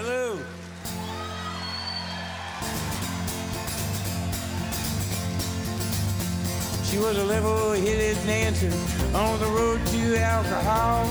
Hello. 0.00 0.38
She 6.84 6.98
was 6.98 7.18
a 7.18 7.24
level-headed 7.24 8.16
dancer 8.24 8.70
on 9.12 9.40
the 9.40 9.46
road 9.46 9.84
to 9.86 10.16
alcohol, 10.20 11.04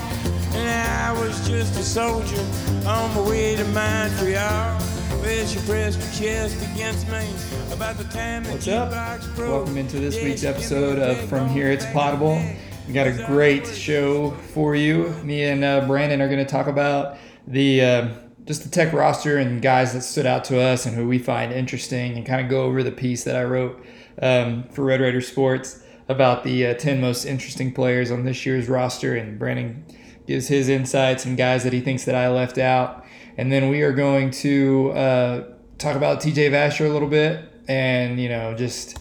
and 0.54 0.90
I 0.90 1.12
was 1.20 1.46
just 1.46 1.78
a 1.78 1.84
soldier 1.84 2.40
on 2.88 3.14
my 3.14 3.30
way 3.30 3.58
to 3.58 3.66
Montreal. 3.66 4.80
Well, 5.22 5.46
she 5.46 5.60
pressed 5.68 6.02
her 6.02 6.24
chest 6.24 6.56
against 6.74 7.10
me 7.10 7.28
about 7.74 7.98
the 7.98 8.06
time 8.06 8.46
the 8.46 8.52
What's 8.52 8.70
up? 8.70 8.90
broke. 9.36 9.50
Welcome 9.50 9.78
into 9.78 10.00
this 10.00 10.16
week's 10.24 10.46
episode 10.46 10.98
of 10.98 11.18
From 11.28 11.50
Here 11.50 11.70
It's 11.72 11.86
Potable. 11.88 12.42
We 12.88 12.94
got 12.94 13.08
a 13.08 13.26
great 13.26 13.68
show 13.68 14.32
for 14.32 14.78
you. 14.78 15.10
Me 15.26 15.44
and 15.44 15.66
uh, 15.66 15.86
Brandon 15.86 16.22
are 16.22 16.30
going 16.30 16.40
to 16.40 16.50
talk 16.50 16.68
about 16.68 17.18
the 17.48 17.82
uh, 17.82 18.10
just 18.48 18.64
the 18.64 18.70
tech 18.70 18.94
roster 18.94 19.38
and 19.38 19.62
guys 19.62 19.94
that 19.94 20.02
stood 20.02 20.26
out 20.26 20.46
to 20.46 20.60
us 20.60 20.86
and 20.86 20.96
who 20.96 21.08
we 21.08 21.20
find 21.20 21.52
interesting, 21.52 22.16
and 22.16 22.26
kind 22.26 22.42
of 22.42 22.50
go 22.50 22.64
over 22.64 22.82
the 22.82 22.92
piece 22.92 23.24
that 23.26 23.36
I 23.36 23.44
wrote 23.44 23.86
um, 24.22 24.64
for 24.72 24.86
Red 24.86 25.02
Raider 25.02 25.22
Sports 25.22 25.84
about 26.08 26.44
the 26.44 26.68
uh, 26.68 26.74
10 26.74 27.02
most 27.02 27.26
interesting 27.26 27.74
players 27.74 28.10
on 28.10 28.24
this 28.24 28.46
year's 28.46 28.70
roster. 28.70 29.16
And 29.16 29.38
Brandon 29.38 29.86
gives 30.26 30.48
his 30.48 30.70
insights 30.70 31.26
and 31.26 31.38
guys 31.38 31.64
that 31.64 31.74
he 31.74 31.82
thinks 31.82 32.06
that 32.06 32.16
I 32.16 32.30
left 32.30 32.58
out. 32.58 33.06
And 33.38 33.52
then 33.52 33.70
we 33.70 33.82
are 33.82 33.92
going 33.92 34.32
to 34.32 34.92
uh, 34.92 35.44
talk 35.78 35.96
about 35.96 36.22
TJ 36.22 36.52
Vasher 36.52 36.90
a 36.90 36.94
little 36.94 37.10
bit 37.10 37.52
and, 37.68 38.20
you 38.20 38.30
know, 38.30 38.56
just 38.56 38.98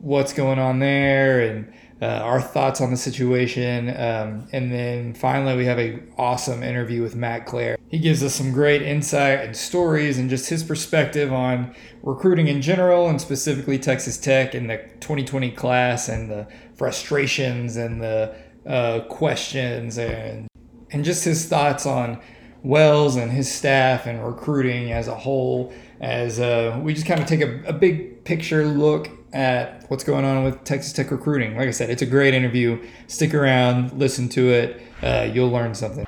what's 0.00 0.32
going 0.32 0.58
on 0.58 0.78
there 0.78 1.40
and 1.40 1.72
uh, 2.02 2.06
our 2.06 2.40
thoughts 2.40 2.80
on 2.80 2.90
the 2.90 2.96
situation. 2.96 3.88
Um, 3.88 4.48
and 4.52 4.70
then 4.70 5.14
finally, 5.14 5.56
we 5.56 5.64
have 5.64 5.78
a 5.78 6.02
awesome 6.18 6.62
interview 6.62 7.02
with 7.02 7.16
Matt 7.16 7.46
Clare. 7.46 7.78
He 7.88 7.98
gives 7.98 8.22
us 8.22 8.34
some 8.34 8.52
great 8.52 8.82
insight 8.82 9.40
and 9.40 9.56
stories 9.56 10.18
and 10.18 10.28
just 10.28 10.48
his 10.48 10.62
perspective 10.62 11.32
on 11.32 11.74
recruiting 12.02 12.48
in 12.48 12.60
general 12.60 13.08
and 13.08 13.20
specifically 13.20 13.78
Texas 13.78 14.18
Tech 14.18 14.54
and 14.54 14.68
the 14.68 14.78
2020 15.00 15.50
class 15.52 16.08
and 16.08 16.30
the 16.30 16.46
frustrations 16.74 17.76
and 17.76 18.02
the 18.02 18.34
uh, 18.66 19.00
questions 19.08 19.96
and 19.96 20.48
and 20.90 21.04
just 21.04 21.24
his 21.24 21.46
thoughts 21.46 21.86
on 21.86 22.20
Wells 22.62 23.16
and 23.16 23.30
his 23.30 23.52
staff 23.52 24.06
and 24.06 24.24
recruiting 24.24 24.92
as 24.92 25.08
a 25.08 25.14
whole. 25.14 25.72
As 26.00 26.40
uh, 26.40 26.78
we 26.82 26.94
just 26.94 27.06
kind 27.06 27.20
of 27.20 27.26
take 27.26 27.40
a, 27.40 27.62
a 27.66 27.72
big 27.72 28.24
picture 28.24 28.66
look 28.66 29.08
at 29.32 29.84
what's 29.88 30.04
going 30.04 30.24
on 30.24 30.44
with 30.44 30.62
Texas 30.64 30.92
Tech 30.92 31.10
recruiting. 31.10 31.56
Like 31.56 31.68
I 31.68 31.70
said, 31.70 31.90
it's 31.90 32.02
a 32.02 32.06
great 32.06 32.34
interview. 32.34 32.82
Stick 33.06 33.34
around, 33.34 33.92
listen 33.98 34.28
to 34.30 34.48
it. 34.48 34.82
Uh, 35.02 35.28
you'll 35.32 35.50
learn 35.50 35.74
something. 35.74 36.06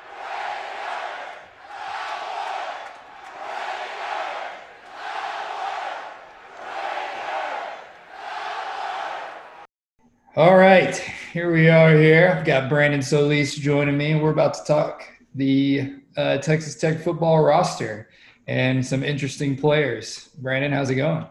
All 10.35 10.55
right, 10.55 10.95
here 11.33 11.51
we 11.51 11.67
are. 11.67 11.97
Here, 11.97 12.33
I've 12.33 12.45
got 12.45 12.69
Brandon 12.69 13.01
Solis 13.01 13.55
joining 13.55 13.97
me, 13.97 14.15
we're 14.15 14.31
about 14.31 14.53
to 14.53 14.63
talk 14.63 15.03
the 15.35 15.95
uh, 16.15 16.37
Texas 16.37 16.75
Tech 16.75 17.01
football 17.03 17.43
roster 17.43 18.09
and 18.47 18.85
some 18.85 19.03
interesting 19.03 19.57
players. 19.57 20.29
Brandon, 20.37 20.71
how's 20.71 20.89
it 20.89 20.95
going? 20.95 21.25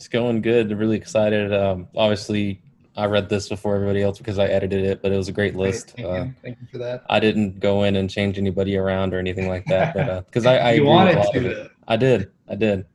It's 0.00 0.08
going 0.08 0.40
good. 0.40 0.70
Really 0.78 0.96
excited. 0.96 1.52
Um, 1.52 1.86
obviously, 1.94 2.62
I 2.96 3.04
read 3.04 3.28
this 3.28 3.50
before 3.50 3.74
everybody 3.74 4.00
else 4.02 4.16
because 4.16 4.38
I 4.38 4.46
edited 4.46 4.82
it, 4.82 5.02
but 5.02 5.12
it 5.12 5.16
was 5.18 5.28
a 5.28 5.32
great 5.32 5.54
list. 5.56 5.90
Thank 5.90 6.08
Uh, 6.08 6.12
you. 6.24 6.34
Thank 6.40 6.58
you 6.58 6.66
for 6.72 6.78
that. 6.78 7.04
I 7.10 7.20
didn't 7.20 7.60
go 7.60 7.82
in 7.82 7.96
and 7.96 8.08
change 8.08 8.38
anybody 8.38 8.78
around 8.78 9.12
or 9.12 9.18
anything 9.18 9.46
like 9.46 9.66
that, 9.66 9.92
but 9.94 10.24
because 10.24 10.46
I, 10.46 10.56
I 10.56 10.72
you 10.72 10.84
with 10.84 10.88
wanted 10.88 11.16
a 11.16 11.18
lot 11.18 11.32
to. 11.34 11.38
of 11.40 11.44
it. 11.44 11.70
I 11.86 11.96
did, 11.98 12.30
I 12.48 12.54
did, 12.54 12.86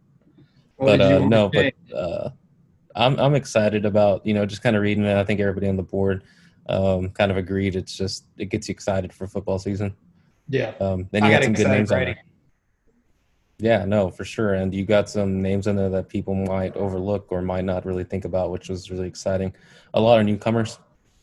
What 0.78 0.98
but 0.98 0.98
did 0.98 1.22
uh, 1.22 1.28
no, 1.28 1.48
but 1.48 1.74
uh, 1.96 2.30
I'm 2.96 3.20
I'm 3.20 3.36
excited 3.36 3.86
about 3.86 4.26
you 4.26 4.34
know 4.34 4.48
just 4.48 4.64
kind 4.64 4.76
of 4.76 4.82
reading 4.82 5.06
it. 5.06 5.16
I 5.16 5.24
think 5.24 5.40
everybody 5.40 5.68
on 5.68 5.76
the 5.78 5.84
board 5.84 6.24
um, 6.70 7.12
kind 7.12 7.30
of 7.30 7.38
agreed. 7.38 7.76
It's 7.76 7.96
just 7.96 8.26
it 8.40 8.46
gets 8.46 8.68
you 8.68 8.72
excited 8.72 9.14
for 9.14 9.28
football 9.28 9.60
season. 9.60 9.96
yeah, 10.50 10.74
Um, 10.80 11.08
then 11.12 11.22
I 11.22 11.28
you 11.28 11.34
got 11.34 11.42
got 11.42 11.44
some 11.44 11.54
good 11.54 11.62
excited 11.68 11.78
names 11.78 11.92
on 11.92 12.00
there. 12.00 12.18
Yeah, 13.58 13.86
no, 13.86 14.10
for 14.10 14.26
sure. 14.26 14.54
And 14.54 14.74
you 14.74 14.86
got 14.86 15.10
some 15.10 15.42
names 15.42 15.68
in 15.68 15.76
there 15.78 15.90
that 15.90 16.10
people 16.10 16.36
might 16.36 16.76
overlook 16.76 17.28
or 17.32 17.42
might 17.42 17.64
not 17.64 17.86
really 17.86 18.04
think 18.04 18.26
about, 18.26 18.52
which 18.52 18.68
was 18.70 18.92
really 18.92 19.08
exciting. 19.08 19.54
A 19.94 20.02
lot 20.02 20.20
of 20.20 20.26
newcomers. 20.26 20.78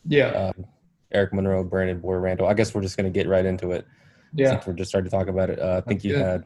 yeah, 0.06 0.50
Um, 0.56 0.64
Eric 1.12 1.34
Monroe, 1.34 1.62
Brandon 1.62 2.00
Bouyer-Randle. 2.00 2.46
I 2.46 2.54
guess 2.54 2.74
we're 2.74 2.80
just 2.80 2.96
going 2.96 3.12
to 3.12 3.16
get 3.16 3.28
right 3.28 3.44
into 3.44 3.72
it 3.72 3.86
yeah. 4.34 4.50
since 4.52 4.66
we're 4.66 4.72
just 4.72 4.88
starting 4.90 5.10
to 5.10 5.14
talk 5.16 5.28
about 5.28 5.50
it. 5.50 5.58
Uh, 5.60 5.76
I 5.76 5.80
think 5.86 6.00
That's 6.00 6.04
you 6.06 6.12
good. 6.14 6.24
had 6.24 6.44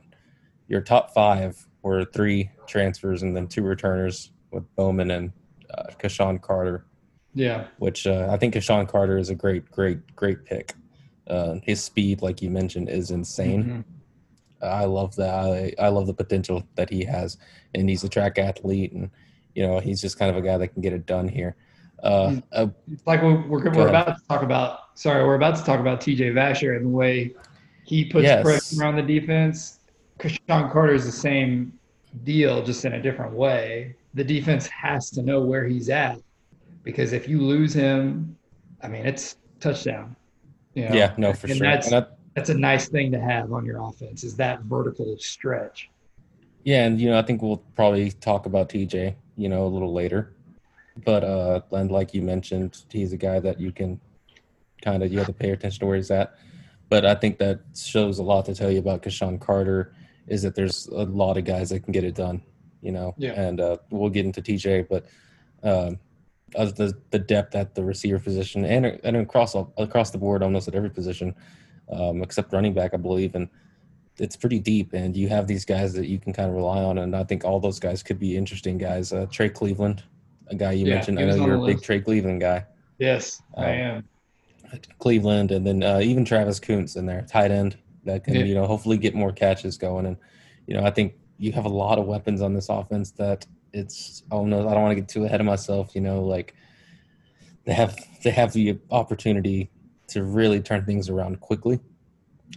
your 0.67 0.81
top 0.81 1.15
five 1.15 1.65
were 1.83 2.05
three 2.05 2.51
transfers 2.67 3.23
and 3.23 3.37
then 3.37 3.47
two 3.47 3.63
returners 3.63 4.33
with 4.51 4.65
Bowman 4.75 5.13
and 5.13 5.33
uh, 5.73 5.85
KeSean 6.01 6.43
Carter, 6.43 6.85
Yeah, 7.33 7.69
which 7.79 8.09
uh, 8.09 8.27
I 8.29 8.37
think 8.39 8.55
KeSean 8.55 8.89
Carter 8.89 9.19
is 9.19 9.31
a 9.31 9.37
great, 9.37 9.71
great, 9.71 10.17
great 10.17 10.45
pick. 10.45 10.75
Uh, 11.29 11.59
his 11.63 11.83
speed, 11.83 12.23
like 12.23 12.43
you 12.43 12.51
mentioned, 12.51 12.89
is 12.89 13.13
insane. 13.13 13.65
Mhm. 13.65 13.85
I 14.63 14.85
love 14.85 15.17
that. 15.17 15.35
I, 15.35 15.73
I 15.79 15.89
love 15.89 16.07
the 16.07 16.15
potential 16.15 16.63
that 16.77 16.91
he 16.91 17.05
has, 17.05 17.37
and 17.75 17.89
he's 17.89 18.05
a 18.05 18.09
track 18.09 18.39
athlete, 18.39 18.93
and 18.93 19.11
you 19.55 19.67
know 19.67 19.79
he's 19.81 20.01
just 20.01 20.19
kind 20.19 20.31
of 20.31 20.37
a 20.37 20.47
guy 20.47 20.57
that 20.59 20.69
can 20.69 20.83
get 20.83 20.93
it 20.93 21.07
done 21.07 21.29
here. 21.29 21.57
Uh, 22.03 22.37
uh, 22.53 22.67
It's 22.91 23.07
like 23.07 23.23
we're, 23.23 23.47
we're, 23.47 23.71
we're 23.71 23.89
about 23.89 24.19
to 24.19 24.23
talk 24.29 24.43
about. 24.43 24.99
Sorry, 24.99 25.25
we're 25.25 25.35
about 25.35 25.57
to 25.57 25.65
talk 25.65 25.81
about 25.81 26.01
T.J. 26.01 26.31
Vasher 26.31 26.77
and 26.77 26.87
the 26.87 26.91
way 26.91 27.35
he 27.85 28.05
puts 28.05 28.25
Yes. 28.25 28.43
pressure 28.43 28.85
on 28.85 28.97
the 28.97 29.03
defense. 29.03 29.79
KeSean 30.19 30.73
Carter 30.73 30.95
is 30.95 31.05
the 31.05 31.13
same 31.13 31.79
deal, 32.25 32.63
just 32.63 32.85
in 32.85 32.95
a 32.95 33.03
different 33.03 33.33
way. 33.33 33.95
The 34.15 34.25
defense 34.25 34.67
has 34.69 35.11
to 35.11 35.23
know 35.23 35.41
where 35.41 35.65
he's 35.67 35.91
at 35.91 36.19
because 36.83 37.13
if 37.13 37.29
you 37.29 37.41
lose 37.41 37.75
him, 37.75 38.37
I 38.83 38.89
mean, 38.89 39.05
it's 39.05 39.37
touchdown. 39.61 40.17
You 40.75 40.89
know? 40.89 40.95
yeah, 40.95 41.15
no, 41.19 41.33
for 41.33 41.49
and 41.49 41.57
sure. 41.57 41.67
That's, 41.67 41.87
And 41.93 41.97
I, 41.97 42.07
that's 42.37 42.51
a 42.51 42.55
nice 42.55 42.89
thing 42.89 43.11
to 43.13 43.19
have 43.19 43.53
on 43.53 43.65
your 43.65 43.83
offense 43.83 44.23
is 44.23 44.37
that 44.37 44.61
vertical 44.63 45.17
stretch. 45.19 45.91
yeah, 46.65 46.85
and 46.85 47.01
you 47.01 47.09
know 47.11 47.19
I 47.19 47.23
think 47.23 47.43
we'll 47.43 47.65
probably 47.75 48.13
talk 48.13 48.45
about 48.45 48.69
TJ, 48.69 49.15
you 49.37 49.49
know, 49.49 49.67
a 49.67 49.73
little 49.77 49.93
later. 49.93 50.35
But 51.05 51.25
uh, 51.25 51.63
and 51.73 51.91
like 51.91 52.15
you 52.15 52.23
mentioned, 52.23 52.85
he's 52.91 53.13
a 53.13 53.17
guy 53.17 53.41
that 53.41 53.59
you 53.59 53.73
can 53.73 54.01
kind 54.83 55.03
of 55.03 55.11
you 55.11 55.19
have 55.19 55.27
to 55.27 55.33
pay 55.33 55.51
attention 55.51 55.81
to 55.81 55.87
where 55.87 55.97
he's 55.97 56.11
at. 56.11 56.35
But 56.89 57.05
I 57.05 57.15
think 57.15 57.39
that 57.39 57.61
shows 57.75 58.19
a 58.19 58.23
lot 58.23 58.45
to 58.45 58.55
tell 58.55 58.71
you 58.71 58.79
about 58.79 59.03
KeSean 59.03 59.41
Carter 59.41 59.95
is 60.29 60.43
that 60.43 60.55
there's 60.55 60.87
a 60.89 61.05
lot 61.05 61.37
of 61.37 61.45
guys 61.45 61.71
that 61.71 61.81
can 61.81 61.93
get 61.93 62.05
it 62.05 62.15
done, 62.15 62.43
you 62.83 62.93
know. 62.93 63.15
Yeah. 63.17 63.33
And 63.33 63.61
uh, 63.61 63.79
we'll 63.91 64.11
get 64.11 64.25
into 64.27 64.43
TJ, 64.43 64.89
but 64.89 65.07
um, 65.63 65.99
of 66.55 66.77
the 66.77 66.97
the 67.11 67.19
depth 67.19 67.55
at 67.55 67.75
the 67.75 67.83
receiver 67.83 68.19
position 68.19 68.65
and 68.65 69.01
and 69.03 69.17
across 69.17 69.55
all- 69.55 69.73
across 69.79 70.11
the 70.11 70.19
board, 70.19 70.43
almost 70.43 70.69
at 70.69 70.75
every 70.75 70.91
position, 70.91 71.35
um, 71.91 72.23
except 72.23 72.53
running 72.53 72.75
back, 72.75 72.95
I 72.95 72.97
believe, 72.97 73.35
and 73.35 73.49
it's 74.19 74.37
pretty 74.37 74.59
deep. 74.59 74.93
And 74.93 75.17
you 75.17 75.29
have 75.29 75.47
these 75.47 75.65
guys 75.65 75.93
that 75.95 76.07
you 76.09 76.19
can 76.19 76.33
kind 76.33 76.49
of 76.49 76.55
rely 76.57 76.83
on, 76.83 76.99
and 76.99 77.15
I 77.15 77.25
think 77.25 77.45
all 77.45 77.61
those 77.61 77.79
guys 77.79 78.03
could 78.03 78.19
be 78.19 78.37
interesting 78.37 78.79
guys. 78.79 79.13
Uh, 79.13 79.27
Trey 79.31 79.49
Cleveland, 79.49 80.03
a 80.49 80.55
guy 80.55 80.73
you 80.73 80.87
Yeah, 80.87 80.95
mentioned, 80.95 81.19
I 81.19 81.25
know 81.25 81.35
you're 81.35 81.63
a 81.63 81.67
big. 81.67 81.83
Trey 81.83 82.01
Cleveland 82.01 82.41
guy. 82.41 82.65
Yes, 82.99 83.43
I 83.57 83.65
Um, 83.67 83.71
am. 83.73 84.09
Cleveland, 84.99 85.53
and 85.53 85.67
then 85.67 85.83
uh, 85.83 86.01
even 86.03 86.25
Travis 86.25 86.59
Koontz 86.59 86.97
in 86.97 87.07
there, 87.07 87.23
tight 87.23 87.51
end 87.51 87.79
that 88.05 88.25
can 88.25 88.35
Yeah. 88.35 88.45
you 88.45 88.55
know 88.55 88.67
hopefully 88.67 88.97
get 88.99 89.15
more 89.15 89.33
catches 89.33 89.77
going. 89.79 90.07
And 90.07 90.17
you 90.67 90.75
know 90.75 90.85
I 90.85 90.91
think 90.91 91.15
you 91.39 91.53
have 91.53 91.67
a 91.67 91.71
lot 91.71 91.99
of 91.99 92.07
weapons 92.07 92.41
on 92.41 92.55
this 92.55 92.69
offense 92.69 93.11
that 93.13 93.47
it's 93.73 94.23
I 94.31 94.37
don't 94.37 94.53
I 94.53 94.59
don't 94.75 94.83
want 94.83 94.93
to 94.93 95.01
get 95.01 95.09
too 95.09 95.25
ahead 95.25 95.41
of 95.41 95.47
myself. 95.47 95.95
You 95.95 96.01
know 96.01 96.25
like 96.25 96.55
they 97.65 97.75
have 97.75 97.97
they 98.25 98.31
have 98.31 98.53
the 98.53 98.79
opportunity 98.91 99.71
to 100.09 100.23
really 100.23 100.61
turn 100.61 100.85
things 100.85 101.09
around 101.09 101.41
quickly. 101.41 101.81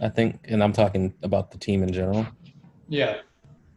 I 0.00 0.08
think, 0.08 0.40
and 0.44 0.62
I'm 0.62 0.72
talking 0.72 1.12
about 1.22 1.50
the 1.50 1.58
team 1.58 1.82
in 1.82 1.92
general. 1.92 2.26
Yeah, 2.88 3.18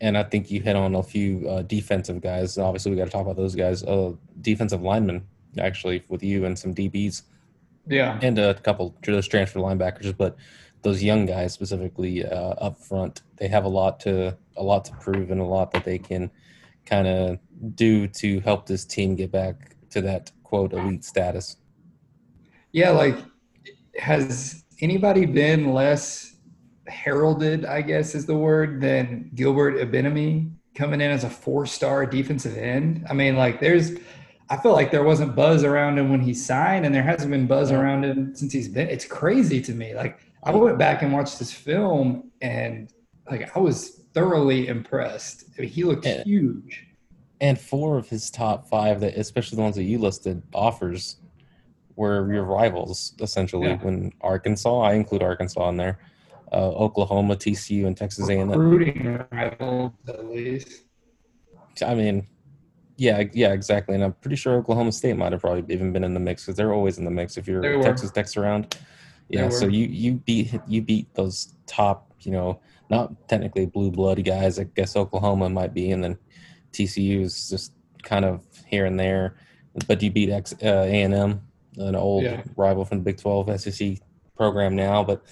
And 0.02 0.18
I 0.18 0.24
think 0.24 0.50
you 0.52 0.62
hit 0.62 0.76
on 0.76 0.96
a 0.96 1.04
few 1.04 1.48
uh, 1.50 1.62
defensive 1.64 2.22
guys. 2.22 2.58
Obviously, 2.58 2.92
we 2.92 2.98
got 2.98 3.06
to 3.06 3.12
talk 3.12 3.22
about 3.22 3.36
those 3.36 3.56
guys. 3.56 3.84
Uh, 3.84 4.14
defensive 4.42 4.82
linemen, 4.82 5.26
actually, 5.58 6.04
with 6.08 6.24
you 6.24 6.46
and 6.46 6.58
some 6.58 6.74
DBs 6.74 7.24
yeah, 7.88 8.20
and 8.22 8.40
a 8.40 8.54
couple 8.54 8.88
of 8.88 9.06
those 9.06 9.28
transfer 9.28 9.60
linebackers, 9.60 10.16
but 10.16 10.38
those 10.84 11.04
young 11.04 11.26
guys 11.26 11.54
specifically 11.54 12.26
uh, 12.26 12.52
up 12.52 12.78
front, 12.78 13.22
they 13.38 13.48
have 13.48 13.66
a 13.66 13.70
lot 13.70 14.00
to 14.02 14.38
a 14.56 14.64
lot 14.64 14.86
to 14.86 14.94
prove 14.94 15.32
and 15.32 15.42
a 15.42 15.46
lot 15.46 15.72
that 15.72 15.84
they 15.84 15.98
can 15.98 16.30
kind 16.86 17.08
of 17.08 17.40
do 17.76 18.08
to 18.08 18.40
help 18.42 18.66
this 18.66 18.86
team 18.86 19.16
get 19.16 19.32
back 19.32 19.76
to 19.90 20.02
that 20.02 20.32
quote 20.44 20.74
elite 20.74 21.04
status. 21.04 21.58
yeah. 22.72 22.92
Like, 22.92 23.18
has 23.98 24.64
anybody 24.82 25.26
been 25.26 25.74
less 25.74 26.36
heralded? 26.88 27.66
I 27.66 27.82
guess 27.82 28.16
is 28.16 28.26
the 28.26 28.36
word 28.36 28.82
than 28.82 29.32
Gilbert 29.36 29.76
Ibeneme 29.76 30.52
coming 30.76 31.02
in 31.02 31.12
as 31.12 31.24
a 31.24 31.30
four-star 31.30 32.06
defensive 32.06 32.58
end. 32.58 33.06
I 33.10 33.14
mean, 33.14 33.36
like, 33.36 33.60
there's. 33.60 33.92
I 34.50 34.58
feel 34.58 34.74
like 34.74 34.92
there 34.92 35.04
wasn't 35.04 35.36
buzz 35.36 35.64
around 35.64 35.98
him 35.98 36.12
when 36.12 36.20
he 36.20 36.34
signed, 36.34 36.86
and 36.86 36.94
there 36.94 37.02
hasn't 37.02 37.32
been 37.32 37.48
buzz 37.48 37.72
around 37.72 38.04
him 38.04 38.36
since 38.36 38.52
he's 38.52 38.68
been. 38.68 38.90
It's 38.90 39.06
crazy 39.06 39.62
to 39.62 39.74
me. 39.74 39.96
Like, 39.96 40.20
I 40.44 40.52
went 40.52 40.78
back 40.78 41.02
and 41.02 41.14
watched 41.14 41.40
this 41.40 41.52
film, 41.52 42.30
and 42.42 42.92
like 43.30 43.56
I 43.56 43.60
was 43.60 44.02
thoroughly 44.14 44.68
impressed. 44.68 45.46
I 45.58 45.62
mean, 45.62 45.70
he 45.70 45.84
looked 45.84 46.06
Yeah. 46.06 46.24
huge. 46.24 46.88
And 47.40 47.60
four 47.60 47.98
of 47.98 48.10
his 48.10 48.30
top 48.30 48.68
five, 48.70 49.00
that 49.00 49.16
especially 49.16 49.56
the 49.56 49.64
ones 49.64 49.76
that 49.76 49.84
you 49.84 49.98
listed, 49.98 50.44
offers 50.54 51.18
were 51.96 52.32
your 52.34 52.44
rivals 52.44 53.14
essentially. 53.20 53.70
Yeah. 53.70 53.78
When 53.78 54.12
Arkansas, 54.22 54.82
I 54.82 54.94
include 54.94 55.24
Arkansas 55.24 55.70
in 55.70 55.78
there, 55.78 56.00
uh, 56.52 56.70
Oklahoma, 56.70 57.36
TCU, 57.36 57.86
and 57.86 57.96
Texas 57.98 58.30
A&M. 58.30 58.50
Recruiting 58.50 59.26
rivals, 59.32 59.92
at 60.08 60.26
least. 60.30 60.84
I 61.86 61.96
mean, 61.96 62.28
yeah, 62.98 63.24
yeah, 63.34 63.54
exactly. 63.54 63.96
And 63.96 64.04
I'm 64.04 64.14
pretty 64.14 64.36
sure 64.36 64.56
Oklahoma 64.56 64.92
State 64.92 65.18
might 65.18 65.32
have 65.32 65.42
probably 65.42 65.74
even 65.74 65.92
been 65.92 66.04
in 66.04 66.14
the 66.14 66.20
mix 66.20 66.44
because 66.44 66.56
they're 66.56 66.74
always 66.74 66.98
in 66.98 67.06
the 67.06 67.12
mix 67.12 67.38
if 67.38 67.48
you're 67.48 67.62
They 67.62 67.74
a 67.74 67.78
were. 67.78 67.84
Texas 67.84 68.12
Tech's 68.12 68.38
around. 68.38 68.78
Yeah, 69.30 69.50
so 69.50 69.66
you 69.66 69.88
you 69.88 70.14
beat 70.14 70.54
you 70.68 70.82
beat 70.82 71.12
those 71.16 71.56
top, 71.66 72.14
you 72.20 72.32
know, 72.32 72.60
not 72.90 73.28
technically 73.28 73.66
blue 73.66 73.90
blood 73.90 74.24
guys. 74.24 74.60
I 74.60 74.66
guess 74.66 74.96
Oklahoma 74.96 75.50
might 75.50 75.74
be, 75.74 75.92
and 75.92 76.04
then 76.04 76.18
TCU 76.72 77.22
is 77.22 77.50
just 77.50 77.74
kind 78.04 78.26
of 78.26 78.46
here 78.68 78.86
and 78.86 79.00
there. 79.00 79.38
But 79.88 80.04
you 80.04 80.12
beat 80.12 80.30
X, 80.30 80.54
uh, 80.62 80.86
A&M, 80.88 81.42
an 81.78 81.96
old 81.96 82.24
Yeah. 82.24 82.44
rival 82.56 82.86
from 82.86 83.00
the 83.00 83.04
Big 83.04 83.18
12 83.18 83.50
SEC 83.60 84.00
program 84.36 84.76
now, 84.76 85.04
but 85.04 85.24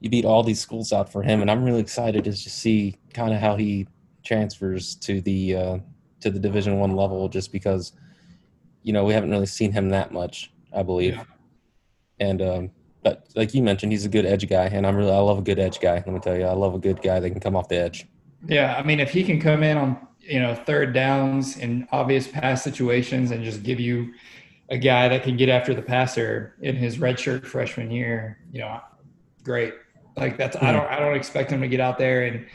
you 0.00 0.10
beat 0.10 0.24
all 0.24 0.42
these 0.42 0.60
schools 0.60 0.92
out 0.92 1.10
for 1.10 1.22
him, 1.22 1.40
and 1.40 1.50
I'm 1.50 1.64
really 1.64 1.80
excited 1.80 2.24
to 2.24 2.30
just 2.30 2.46
see 2.48 2.96
kind 3.14 3.32
of 3.32 3.40
how 3.40 3.56
he 3.56 3.86
transfers 4.24 4.94
to 4.96 5.20
the 5.20 5.56
uh, 5.56 5.78
to 6.20 6.30
the 6.30 6.38
Division 6.38 6.78
One 6.78 6.92
level, 6.96 7.28
just 7.28 7.52
because 7.52 7.92
you 8.82 8.92
know 8.92 9.04
we 9.04 9.14
haven't 9.14 9.30
really 9.30 9.46
seen 9.46 9.72
him 9.72 9.88
that 9.90 10.12
much, 10.12 10.52
I 10.74 10.82
believe. 10.82 11.14
Yeah. 11.14 11.24
And 12.20 12.42
um, 12.42 12.70
but 13.02 13.26
like 13.34 13.54
you 13.54 13.62
mentioned, 13.62 13.92
he's 13.92 14.04
a 14.04 14.08
good 14.10 14.26
edge 14.26 14.48
guy, 14.48 14.66
and 14.66 14.86
I'm 14.86 14.96
really 14.96 15.12
I 15.12 15.18
love 15.18 15.38
a 15.38 15.42
good 15.42 15.58
edge 15.58 15.80
guy. 15.80 15.94
Let 15.94 16.08
me 16.08 16.20
tell 16.20 16.36
you, 16.36 16.44
I 16.44 16.52
love 16.52 16.74
a 16.74 16.78
good 16.78 17.00
guy 17.02 17.20
that 17.20 17.30
can 17.30 17.40
come 17.40 17.56
off 17.56 17.68
the 17.68 17.76
edge. 17.76 18.06
Yeah, 18.46 18.76
I 18.76 18.82
mean, 18.82 19.00
if 19.00 19.10
he 19.10 19.24
can 19.24 19.40
come 19.40 19.62
in 19.62 19.76
on 19.76 20.06
you 20.20 20.40
know 20.40 20.54
third 20.54 20.92
downs 20.92 21.56
in 21.56 21.86
obvious 21.92 22.26
pass 22.26 22.62
situations 22.62 23.30
and 23.30 23.44
just 23.44 23.62
give 23.62 23.78
you 23.80 24.12
a 24.68 24.78
guy 24.78 25.08
that 25.08 25.22
can 25.22 25.36
get 25.36 25.48
after 25.48 25.74
the 25.74 25.82
passer 25.82 26.56
in 26.60 26.76
his 26.76 26.98
redshirt 26.98 27.44
freshman 27.44 27.90
year, 27.90 28.38
you 28.52 28.60
know, 28.60 28.80
great. 29.42 29.74
Like 30.16 30.36
that's 30.36 30.56
I 30.56 30.72
don't 30.72 30.86
I 30.86 30.98
don't 30.98 31.14
expect 31.14 31.50
him 31.50 31.60
to 31.60 31.68
get 31.68 31.80
out 31.80 31.98
there 31.98 32.24
and 32.24 32.46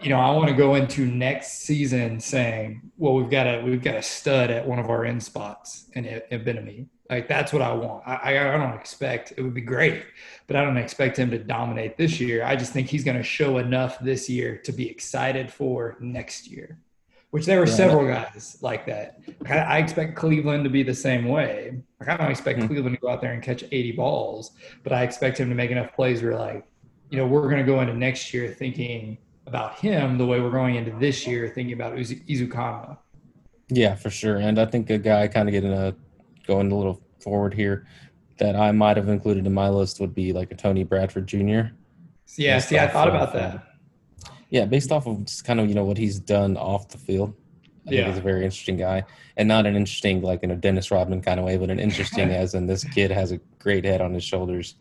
you 0.00 0.08
know 0.08 0.18
I 0.18 0.30
want 0.30 0.48
to 0.48 0.54
go 0.54 0.74
into 0.76 1.06
next 1.06 1.60
season 1.60 2.20
saying, 2.20 2.80
well, 2.96 3.14
we've 3.14 3.30
got 3.30 3.46
a 3.46 3.62
we've 3.62 3.82
got 3.82 3.96
a 3.96 4.02
stud 4.02 4.50
at 4.50 4.66
one 4.66 4.78
of 4.78 4.88
our 4.88 5.04
end 5.04 5.22
spots 5.22 5.90
Ibeneme. 5.94 6.86
Like 7.10 7.28
that's 7.28 7.52
what 7.52 7.60
I 7.60 7.72
want. 7.74 8.02
I 8.06 8.38
I 8.38 8.56
don't 8.56 8.74
expect 8.74 9.34
it 9.36 9.42
would 9.42 9.52
be 9.52 9.60
great, 9.60 10.04
but 10.46 10.56
I 10.56 10.64
don't 10.64 10.78
expect 10.78 11.18
him 11.18 11.30
to 11.30 11.38
dominate 11.38 11.98
this 11.98 12.18
year. 12.18 12.42
I 12.44 12.56
just 12.56 12.72
think 12.72 12.88
he's 12.88 13.04
going 13.04 13.18
to 13.18 13.22
show 13.22 13.58
enough 13.58 13.98
this 14.00 14.30
year 14.30 14.56
to 14.64 14.72
be 14.72 14.88
excited 14.88 15.52
for 15.52 15.98
next 16.00 16.48
year. 16.50 16.78
Which 17.32 17.46
there 17.46 17.60
were 17.60 17.66
Yeah. 17.66 17.72
several 17.74 18.06
guys 18.06 18.58
like 18.60 18.84
that. 18.86 19.18
I, 19.48 19.56
I 19.58 19.78
expect 19.78 20.16
Cleveland 20.16 20.64
to 20.64 20.70
be 20.70 20.82
the 20.82 20.94
same 20.94 21.24
way. 21.26 21.72
Like 21.98 22.10
I 22.10 22.16
don't 22.18 22.30
expect 22.30 22.60
Mhm. 22.60 22.66
Cleveland 22.68 22.94
to 22.96 23.00
go 23.00 23.08
out 23.08 23.22
there 23.22 23.32
and 23.32 23.42
catch 23.42 23.64
80 23.72 23.92
balls, 23.92 24.52
but 24.84 24.92
I 24.92 25.02
expect 25.02 25.38
him 25.38 25.48
to 25.48 25.54
make 25.54 25.70
enough 25.70 25.94
plays 25.94 26.22
where 26.22 26.36
like, 26.38 26.62
you 27.10 27.16
know, 27.16 27.26
we're 27.26 27.44
going 27.48 27.56
to 27.56 27.62
go 27.64 27.80
into 27.80 27.94
next 27.94 28.34
year 28.34 28.48
thinking 28.48 29.16
about 29.46 29.78
him 29.78 30.18
the 30.18 30.26
way 30.26 30.40
we're 30.42 30.50
going 30.50 30.74
into 30.74 30.90
this 30.98 31.26
year 31.26 31.48
thinking 31.48 31.72
about 31.72 31.94
Ezukanma. 31.96 32.98
Yeah, 33.70 33.94
for 33.94 34.10
sure. 34.10 34.36
And 34.36 34.58
I 34.58 34.66
think 34.66 34.90
a 34.90 34.98
guy 34.98 35.26
kind 35.28 35.48
of 35.48 35.52
getting 35.54 35.72
a 35.72 35.94
going 36.46 36.70
a 36.70 36.76
little 36.76 37.00
forward 37.20 37.54
here 37.54 37.86
that 38.38 38.56
I 38.56 38.72
might 38.72 38.98
have 38.98 39.08
included 39.08 39.46
in 39.46 39.54
my 39.54 39.70
list 39.70 40.00
would 40.00 40.14
be 40.14 40.34
like 40.34 40.52
a 40.52 40.54
Tony 40.54 40.84
Bradford 40.84 41.26
Jr. 41.28 41.72
Yeah, 42.36 42.58
see, 42.58 42.78
I 42.78 42.88
thought 42.88 43.08
about 43.08 43.32
that. 43.32 43.64
Yeah, 44.52 44.66
based 44.66 44.92
off 44.92 45.06
of 45.06 45.24
just 45.24 45.46
kind 45.46 45.58
of 45.60 45.68
you 45.68 45.74
know 45.74 45.84
what 45.84 45.96
he's 45.96 46.20
done 46.20 46.58
off 46.58 46.90
the 46.90 46.98
field. 46.98 47.34
I 47.86 47.88
think 47.88 48.06
he's 48.06 48.18
a 48.18 48.20
very 48.20 48.44
interesting 48.44 48.76
guy, 48.76 49.02
and 49.38 49.48
not 49.48 49.64
an 49.64 49.74
interesting 49.74 50.20
like 50.20 50.42
in 50.42 50.50
a 50.50 50.56
Dennis 50.56 50.90
Rodman 50.90 51.22
kind 51.22 51.40
of 51.40 51.46
way, 51.46 51.56
but 51.56 51.70
an 51.70 51.80
interesting 51.80 52.30
as 52.42 52.54
in 52.54 52.66
this 52.66 52.84
kid 52.84 53.10
has 53.10 53.32
a 53.32 53.38
great 53.58 53.84
head 53.84 54.02
on 54.02 54.12
his 54.12 54.22
shoulders, 54.22 54.76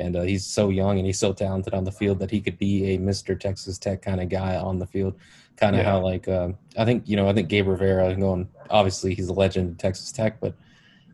and 0.00 0.16
uh, 0.16 0.22
he's 0.22 0.44
so 0.44 0.68
young 0.68 0.98
and 0.98 1.06
he's 1.06 1.20
so 1.20 1.32
talented 1.32 1.74
on 1.74 1.84
the 1.84 1.92
field 1.92 2.18
that 2.18 2.30
he 2.32 2.40
could 2.40 2.58
be 2.58 2.92
a 2.94 2.98
Mister 2.98 3.36
Texas 3.36 3.78
Tech 3.78 4.02
kind 4.02 4.20
of 4.20 4.28
guy 4.28 4.56
on 4.56 4.80
the 4.80 4.86
field. 4.86 5.14
Kind 5.56 5.76
of 5.76 5.82
Yeah. 5.82 5.92
how 5.92 6.00
like 6.00 6.26
um, 6.26 6.58
I 6.76 6.84
think 6.84 7.08
you 7.08 7.14
know 7.16 7.28
I 7.28 7.32
think 7.32 7.48
Gabe 7.48 7.68
Rivera 7.68 8.12
going 8.16 8.48
obviously 8.68 9.14
he's 9.14 9.28
a 9.28 9.32
legend 9.32 9.70
at 9.70 9.78
Texas 9.78 10.10
Tech, 10.10 10.40
but 10.40 10.54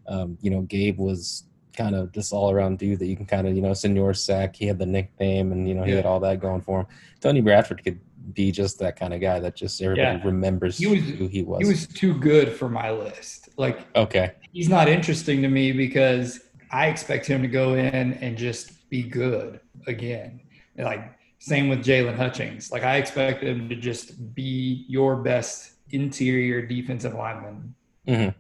um, 0.09 0.39
you 0.41 0.51
know 0.51 0.63
Gabe 0.63 0.99
was 0.99 1.45
kind 1.81 1.95
of 1.95 2.13
this 2.13 2.33
all 2.33 2.51
around 2.51 2.79
dude 2.79 2.99
that 2.99 3.07
you 3.07 3.17
can 3.17 3.25
kind 3.27 3.47
of 3.47 3.55
you 3.57 3.63
know 3.63 3.73
Senor 3.75 4.13
Sack. 4.15 4.55
He 4.57 4.67
had 4.67 4.79
the 4.79 4.87
nickname 4.87 5.51
and 5.53 5.69
you 5.69 5.75
know 5.75 5.83
he 5.85 5.91
Yeah. 5.91 5.97
had 5.99 6.07
all 6.07 6.21
that 6.21 6.41
going 6.41 6.61
for 6.61 6.81
him. 6.81 6.87
Tony 7.21 7.41
Bradford 7.41 7.83
could 7.83 7.99
be 8.35 8.53
just 8.53 8.79
that 8.79 8.97
kind 8.97 9.15
of 9.15 9.21
guy 9.21 9.41
that 9.41 9.57
just 9.57 9.81
everybody 9.83 10.19
Yeah. 10.19 10.25
remembers 10.25 10.77
He 10.79 10.87
was- 10.87 11.03
who 11.19 11.27
he 11.27 11.43
was. 11.43 11.63
He 11.63 11.69
was 11.69 11.87
too 11.87 12.15
good 12.19 12.51
for 12.53 12.69
my 12.69 12.91
list. 12.91 13.49
Like 13.57 13.79
okay. 13.97 14.33
he's 14.53 14.69
not 14.69 14.89
interesting 14.89 15.41
to 15.43 15.49
me 15.49 15.73
because 15.73 16.41
I 16.71 16.87
expect 16.89 17.27
him 17.27 17.41
to 17.43 17.49
go 17.49 17.75
in 17.75 18.13
and 18.15 18.37
just 18.37 18.89
be 18.91 19.03
good 19.03 19.61
again. 19.87 20.41
Like 20.77 21.03
same 21.39 21.69
with 21.71 21.81
Jaylon 21.83 22.17
Hutchings. 22.17 22.71
Like 22.71 22.85
I 22.85 22.97
expect 22.99 23.43
him 23.43 23.69
to 23.71 23.75
just 23.77 24.35
be 24.35 24.85
your 24.89 25.17
best 25.17 25.73
interior 25.91 26.61
defensive 26.67 27.15
lineman. 27.15 27.75
Mhm. 28.07 28.35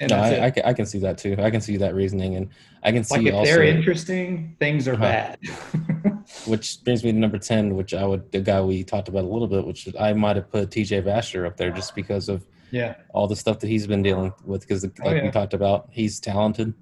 And 0.00 0.10
No, 0.10 0.16
I. 0.16 0.46
I, 0.46 0.52
I 0.70 0.72
can 0.72 0.86
see 0.86 0.98
that 1.00 1.18
too. 1.18 1.36
I 1.38 1.50
can 1.50 1.60
see 1.60 1.76
that 1.76 1.94
reasoning, 1.94 2.34
and 2.34 2.48
I 2.84 2.92
can 2.92 3.02
see 3.04 3.16
like 3.16 3.26
if 3.26 3.34
also, 3.34 3.50
they're 3.50 3.62
interesting, 3.64 4.56
things 4.60 4.86
are 4.86 4.94
Uh-huh. 4.94 5.02
bad. 5.02 5.38
which 6.46 6.82
brings 6.84 7.02
me 7.04 7.12
to 7.12 7.18
number 7.18 7.38
ten, 7.38 7.74
which 7.76 7.94
I 7.94 8.04
would 8.06 8.30
the 8.32 8.40
guy 8.40 8.60
we 8.60 8.84
talked 8.84 9.08
about 9.08 9.24
a 9.24 9.28
little 9.28 9.48
bit, 9.48 9.66
which 9.66 9.88
I 9.98 10.12
might 10.12 10.36
have 10.36 10.50
put 10.50 10.70
T.J. 10.70 11.02
Vasher 11.02 11.46
up 11.46 11.56
there 11.56 11.70
just 11.70 11.94
because 11.94 12.28
of 12.28 12.46
yeah. 12.70 12.94
all 13.14 13.26
the 13.26 13.36
stuff 13.36 13.58
that 13.60 13.68
he's 13.68 13.86
been 13.86 14.02
dealing 14.02 14.32
with. 14.44 14.62
Because 14.62 14.84
like 14.84 15.00
Oh, 15.04 15.10
yeah. 15.14 15.22
we 15.24 15.30
talked 15.30 15.54
about, 15.54 15.88
he's 15.90 16.20
talented. 16.20 16.74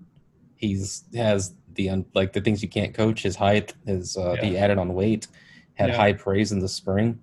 He's 0.56 1.04
has 1.14 1.54
the 1.74 2.04
like 2.14 2.32
the 2.32 2.40
things 2.40 2.62
you 2.62 2.68
can't 2.68 2.94
coach. 2.94 3.22
His 3.22 3.36
height, 3.36 3.74
his 3.86 4.16
uh, 4.16 4.36
he 4.40 4.56
added 4.56 4.78
on 4.78 4.94
weight, 4.94 5.26
had 5.74 5.90
Yeah. 5.90 5.96
high 5.96 6.12
praise 6.12 6.52
in 6.52 6.58
the 6.60 6.68
spring, 6.68 7.18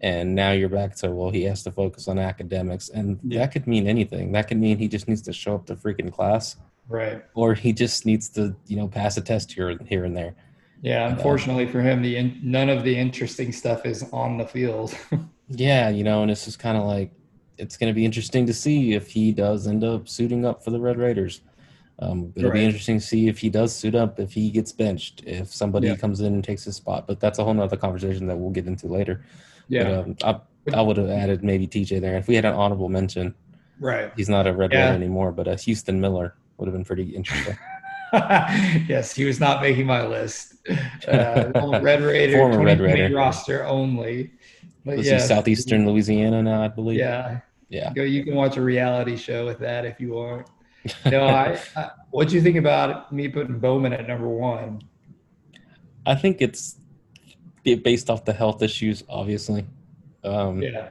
and 0.00 0.34
now 0.34 0.52
you're 0.52 0.68
back 0.70 0.94
to 0.96 1.10
well, 1.10 1.30
he 1.30 1.42
has 1.44 1.62
to 1.64 1.70
focus 1.72 2.08
on 2.08 2.18
academics, 2.18 2.88
and 2.90 3.18
Yeah. 3.24 3.40
that 3.40 3.52
could 3.52 3.66
mean 3.66 3.86
anything. 3.86 4.32
That 4.32 4.48
could 4.48 4.58
mean 4.58 4.78
he 4.78 4.88
just 4.88 5.08
needs 5.08 5.22
to 5.22 5.32
show 5.32 5.54
up 5.56 5.66
to 5.66 5.76
freaking 5.76 6.10
class, 6.12 6.56
Right. 6.90 7.24
or 7.34 7.54
he 7.54 7.72
just 7.72 8.04
needs 8.04 8.28
to 8.30 8.54
you 8.66 8.76
know 8.76 8.88
pass 8.88 9.16
a 9.16 9.20
test 9.22 9.52
here 9.52 9.78
here 9.86 10.04
and 10.04 10.14
there. 10.16 10.34
Yeah. 10.82 11.08
Unfortunately 11.08 11.66
for 11.66 11.80
him, 11.80 12.02
the 12.02 12.16
in, 12.16 12.38
none 12.42 12.68
of 12.68 12.84
the 12.84 12.96
interesting 12.96 13.52
stuff 13.52 13.86
is 13.86 14.02
on 14.12 14.36
the 14.38 14.46
field. 14.46 14.94
Yeah, 15.52 15.88
you 15.88 16.04
know, 16.04 16.22
and 16.22 16.30
it's 16.30 16.44
just 16.44 16.60
kind 16.60 16.78
of 16.78 16.84
like 16.84 17.10
it's 17.58 17.76
going 17.76 17.90
to 17.90 17.94
be 17.94 18.04
interesting 18.04 18.46
to 18.46 18.54
see 18.54 18.92
if 18.94 19.08
he 19.08 19.32
does 19.32 19.66
end 19.66 19.82
up 19.82 20.08
suiting 20.08 20.44
up 20.46 20.62
for 20.62 20.70
the 20.70 20.78
Red 20.78 20.96
Raiders. 20.96 21.40
Um, 21.98 22.32
it'll 22.36 22.52
be 22.52 22.64
interesting 22.64 23.00
to 23.00 23.04
see 23.04 23.26
if 23.26 23.38
he 23.38 23.50
does 23.50 23.74
suit 23.74 23.96
up, 23.96 24.20
if 24.20 24.32
he 24.32 24.48
gets 24.52 24.70
benched, 24.70 25.24
if 25.26 25.52
somebody 25.52 25.88
Yeah. 25.88 25.96
comes 25.96 26.20
in 26.20 26.34
and 26.34 26.44
takes 26.44 26.62
his 26.62 26.76
spot. 26.76 27.08
But 27.08 27.18
that's 27.18 27.40
a 27.40 27.44
whole 27.44 27.52
nother 27.52 27.76
conversation 27.76 28.28
that 28.28 28.36
we'll 28.38 28.50
get 28.52 28.68
into 28.68 28.86
later. 28.86 29.24
yeah. 29.68 29.82
But, 29.82 30.26
um, 30.26 30.40
I, 30.72 30.78
I 30.78 30.82
would 30.82 30.96
have 30.98 31.10
added 31.10 31.42
maybe 31.42 31.66
TJ 31.66 32.00
there. 32.00 32.16
If 32.16 32.28
we 32.28 32.36
had 32.36 32.44
an 32.44 32.54
honorable 32.54 32.88
mention, 32.88 33.34
right. 33.80 34.12
he's 34.16 34.28
not 34.28 34.46
a 34.46 34.52
Red 34.52 34.72
Yeah. 34.72 34.84
Raider 34.84 34.94
anymore, 34.94 35.32
but 35.32 35.48
a 35.48 35.56
Houston 35.56 36.00
Miller 36.00 36.36
would 36.60 36.66
have 36.66 36.74
been 36.74 36.84
pretty 36.84 37.14
interesting. 37.14 37.56
yes, 38.12 39.14
he 39.14 39.24
was 39.24 39.40
not 39.40 39.62
making 39.62 39.86
my 39.86 40.06
list. 40.06 40.54
Uh, 41.08 41.50
Red 41.82 42.02
Raider, 42.02 42.38
Former 42.38 42.64
Red 42.64 42.78
2020 42.78 43.00
Raider. 43.02 43.14
roster 43.14 43.64
only. 43.64 44.32
But 44.84 44.98
Was 44.98 45.06
yes, 45.06 45.22
he 45.22 45.28
Southeastern 45.28 45.86
Louisiana 45.86 46.42
now, 46.42 46.62
I 46.62 46.68
believe? 46.68 46.98
Yeah, 46.98 47.40
Yeah. 47.68 47.92
go. 47.94 48.02
You 48.02 48.24
can 48.24 48.34
watch 48.34 48.56
a 48.56 48.62
reality 48.62 49.16
show 49.16 49.46
with 49.46 49.58
that 49.60 49.84
if 49.84 50.00
you 50.00 50.10
want. 50.12 50.46
No, 51.10 51.26
I. 51.26 51.58
I 51.76 51.90
what 52.10 52.28
do 52.28 52.34
you 52.34 52.40
think 52.42 52.56
about 52.56 53.12
me 53.12 53.28
putting 53.28 53.58
Bowman 53.58 53.92
at 53.92 54.08
number 54.08 54.26
one? 54.28 54.80
I 56.06 56.14
think 56.14 56.40
it's 56.40 56.76
based 57.64 58.08
off 58.10 58.24
the 58.24 58.32
health 58.32 58.62
issues, 58.62 59.04
obviously. 59.08 59.66
Um, 60.24 60.62
Yeah, 60.62 60.88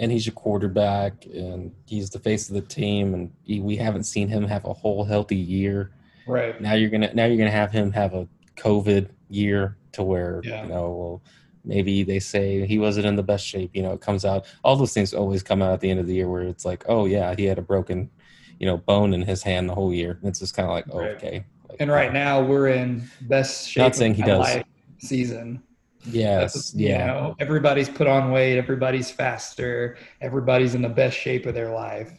and 0.00 0.10
he's 0.10 0.26
your 0.26 0.32
quarterback 0.34 1.24
and 1.26 1.72
he's 1.86 2.10
the 2.10 2.18
face 2.18 2.48
of 2.48 2.54
the 2.56 2.62
team 2.62 3.14
and 3.14 3.30
he, 3.44 3.60
we 3.60 3.76
haven't 3.76 4.04
seen 4.04 4.26
him 4.28 4.44
have 4.44 4.64
a 4.64 4.72
whole 4.72 5.04
healthy 5.04 5.36
year 5.36 5.92
right. 6.26 6.60
now 6.60 6.72
you're 6.72 6.90
gonna 6.90 7.12
now 7.14 7.26
you're 7.26 7.36
gonna 7.36 7.50
have 7.50 7.70
him 7.70 7.92
have 7.92 8.14
a 8.14 8.26
covid 8.56 9.08
year 9.28 9.76
to 9.92 10.02
where 10.02 10.40
Yeah. 10.42 10.62
you 10.64 10.68
know 10.70 10.90
well, 10.90 11.22
maybe 11.64 12.02
they 12.02 12.18
say 12.18 12.66
he 12.66 12.78
wasn't 12.78 13.06
in 13.06 13.14
the 13.16 13.22
best 13.22 13.46
shape 13.46 13.70
you 13.74 13.82
know 13.82 13.92
it 13.92 14.00
comes 14.00 14.24
out 14.24 14.46
all 14.64 14.74
those 14.74 14.92
things 14.94 15.12
always 15.14 15.42
come 15.42 15.60
out 15.62 15.72
at 15.72 15.80
the 15.80 15.90
end 15.90 16.00
of 16.00 16.06
the 16.06 16.14
year 16.14 16.28
where 16.28 16.42
it's 16.42 16.64
like 16.64 16.82
oh 16.88 17.04
yeah 17.04 17.34
he 17.36 17.44
had 17.44 17.58
a 17.58 17.62
broken 17.62 18.08
you 18.58 18.66
know 18.66 18.78
bone 18.78 19.12
in 19.14 19.22
his 19.22 19.42
hand 19.42 19.68
the 19.68 19.74
whole 19.74 19.92
year 19.92 20.18
it's 20.22 20.38
just 20.40 20.54
kind 20.56 20.66
of 20.68 20.74
like 20.74 20.86
oh, 20.90 20.98
Right. 21.00 21.10
okay 21.16 21.44
Like, 21.68 21.80
And 21.80 21.90
right 21.90 22.10
uh, 22.10 22.12
now 22.24 22.42
we're 22.42 22.68
in 22.68 23.08
best 23.22 23.68
shape. 23.68 23.82
Not 23.82 23.94
saying 23.96 24.14
he 24.14 24.22
does. 24.22 24.64
season. 24.98 25.62
Yes 26.04 26.72
you 26.74 26.88
yeah 26.88 27.06
know, 27.06 27.36
everybody's 27.38 27.88
put 27.88 28.06
on 28.06 28.30
weight. 28.30 28.58
Everybody's 28.58 29.10
faster. 29.10 29.96
Everybody's 30.20 30.74
in 30.74 30.82
the 30.82 30.88
best 30.88 31.16
shape 31.16 31.46
of 31.46 31.54
their 31.54 31.70
life. 31.70 32.12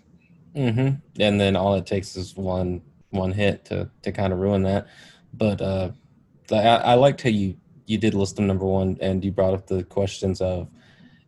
hmm 0.56 0.90
And 1.20 1.40
then 1.40 1.56
all 1.56 1.76
it 1.76 1.86
takes 1.86 2.16
is 2.16 2.36
one 2.36 2.82
one 3.10 3.32
hit 3.32 3.66
to 3.66 3.90
to 4.04 4.12
kind 4.12 4.34
of 4.34 4.40
ruin 4.40 4.64
that. 4.64 4.88
But 5.34 5.62
uh, 5.62 5.92
I, 6.52 6.58
I 6.58 6.94
liked 6.96 7.22
how 7.22 7.30
you 7.30 7.58
you 7.86 7.98
did 7.98 8.14
list 8.14 8.40
him 8.40 8.48
number 8.48 8.66
one, 8.66 8.98
and 9.02 9.24
you 9.24 9.32
brought 9.32 9.54
up 9.54 9.68
the 9.68 9.84
questions 9.84 10.42
of 10.42 10.68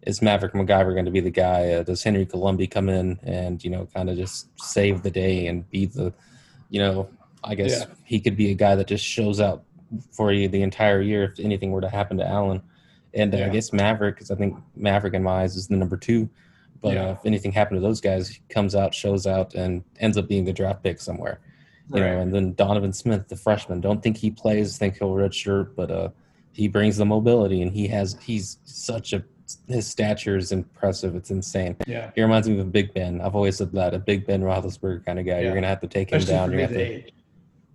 is 0.06 0.22
Maverick 0.22 0.54
McIvor 0.54 0.94
going 0.94 1.06
to 1.06 1.12
be 1.12 1.20
the 1.20 1.30
guy? 1.30 1.72
Uh, 1.72 1.84
does 1.84 2.04
Henry 2.04 2.26
Colombi 2.26 2.68
come 2.68 2.90
in 2.90 3.20
and 3.24 3.64
you 3.64 3.70
know 3.70 3.88
kind 3.94 4.10
of 4.10 4.18
just 4.18 4.48
save 4.60 5.04
the 5.04 5.12
day 5.12 5.48
and 5.48 5.70
be 5.70 5.86
the, 5.86 6.14
you 6.70 6.80
know, 6.80 7.10
I 7.44 7.56
guess 7.56 7.80
yeah. 7.80 7.86
he 8.04 8.20
could 8.20 8.36
be 8.36 8.52
a 8.52 8.56
guy 8.56 8.76
that 8.76 8.88
just 8.88 9.06
shows 9.06 9.40
out 9.40 9.64
for 10.12 10.32
you 10.32 10.48
the 10.48 10.62
entire 10.62 11.02
year 11.02 11.24
if 11.24 11.40
anything 11.40 11.72
were 11.72 11.82
to 11.82 11.90
happen 11.90 12.18
to 12.18 12.28
Alan. 12.28 12.62
And 13.14 13.34
uh, 13.34 13.38
yeah. 13.38 13.46
I 13.46 13.50
guess 13.50 13.72
Maverick, 13.72 14.16
because 14.16 14.32
I 14.32 14.36
think 14.36 14.58
Maverick 14.76 15.14
in 15.14 15.24
my 15.24 15.44
eyes 15.44 15.56
is 15.56 15.68
the 15.68 15.76
number 15.76 15.98
two. 15.98 16.30
But 16.82 16.96
yeah. 16.96 17.06
uh, 17.06 17.12
if 17.14 17.26
anything 17.26 17.52
happened 17.52 17.78
to 17.78 17.82
those 17.82 18.02
guys, 18.02 18.28
he 18.28 18.42
comes 18.50 18.76
out, 18.76 18.94
shows 18.94 19.26
out, 19.26 19.54
and 19.56 19.84
ends 20.00 20.18
up 20.18 20.28
being 20.28 20.50
a 20.50 20.54
draft 20.54 20.84
pick 20.84 21.00
somewhere. 21.00 21.40
Right. 21.90 22.00
You 22.00 22.06
know, 22.06 22.20
and 22.20 22.34
then 22.34 22.54
Donovan 22.54 22.94
Smith, 22.94 23.28
the 23.28 23.36
freshman, 23.36 23.82
don't 23.82 24.02
think 24.02 24.18
he 24.18 24.32
plays, 24.32 24.78
think 24.78 24.98
he'll 24.98 25.14
redshirt, 25.14 25.76
but 25.76 25.92
uh, 25.92 26.10
he 26.52 26.68
brings 26.68 26.98
the 26.98 27.06
mobility, 27.06 27.62
and 27.62 27.72
he 27.72 27.88
has 27.88 28.18
he's 28.22 28.58
such 28.64 29.14
a 29.14 29.24
his 29.68 29.88
stature 29.88 30.38
is 30.38 30.52
impressive. 30.52 31.16
It's 31.16 31.30
insane. 31.30 31.76
Yeah, 31.86 32.12
he 32.16 32.22
reminds 32.22 32.48
me 32.48 32.60
of 32.60 32.68
a 32.68 32.70
Big 32.70 32.94
Ben. 32.94 33.22
I've 33.22 33.36
always 33.36 33.58
said 33.58 33.72
that 33.74 33.94
a 33.94 34.00
Big 34.00 34.26
Ben 34.26 34.42
Roethlisberger 34.42 35.06
kind 35.06 35.20
of 35.20 35.26
guy. 35.26 35.34
Yeah. 35.34 35.42
You're 35.42 35.54
gonna 35.54 35.68
have 35.68 35.82
to 35.82 35.88
take 35.88 36.12
especially 36.12 36.34
him 36.34 36.40
down. 36.40 36.52
You're 36.52 36.68
gonna 36.68 36.80
have 36.80 37.06
to, 37.06 37.12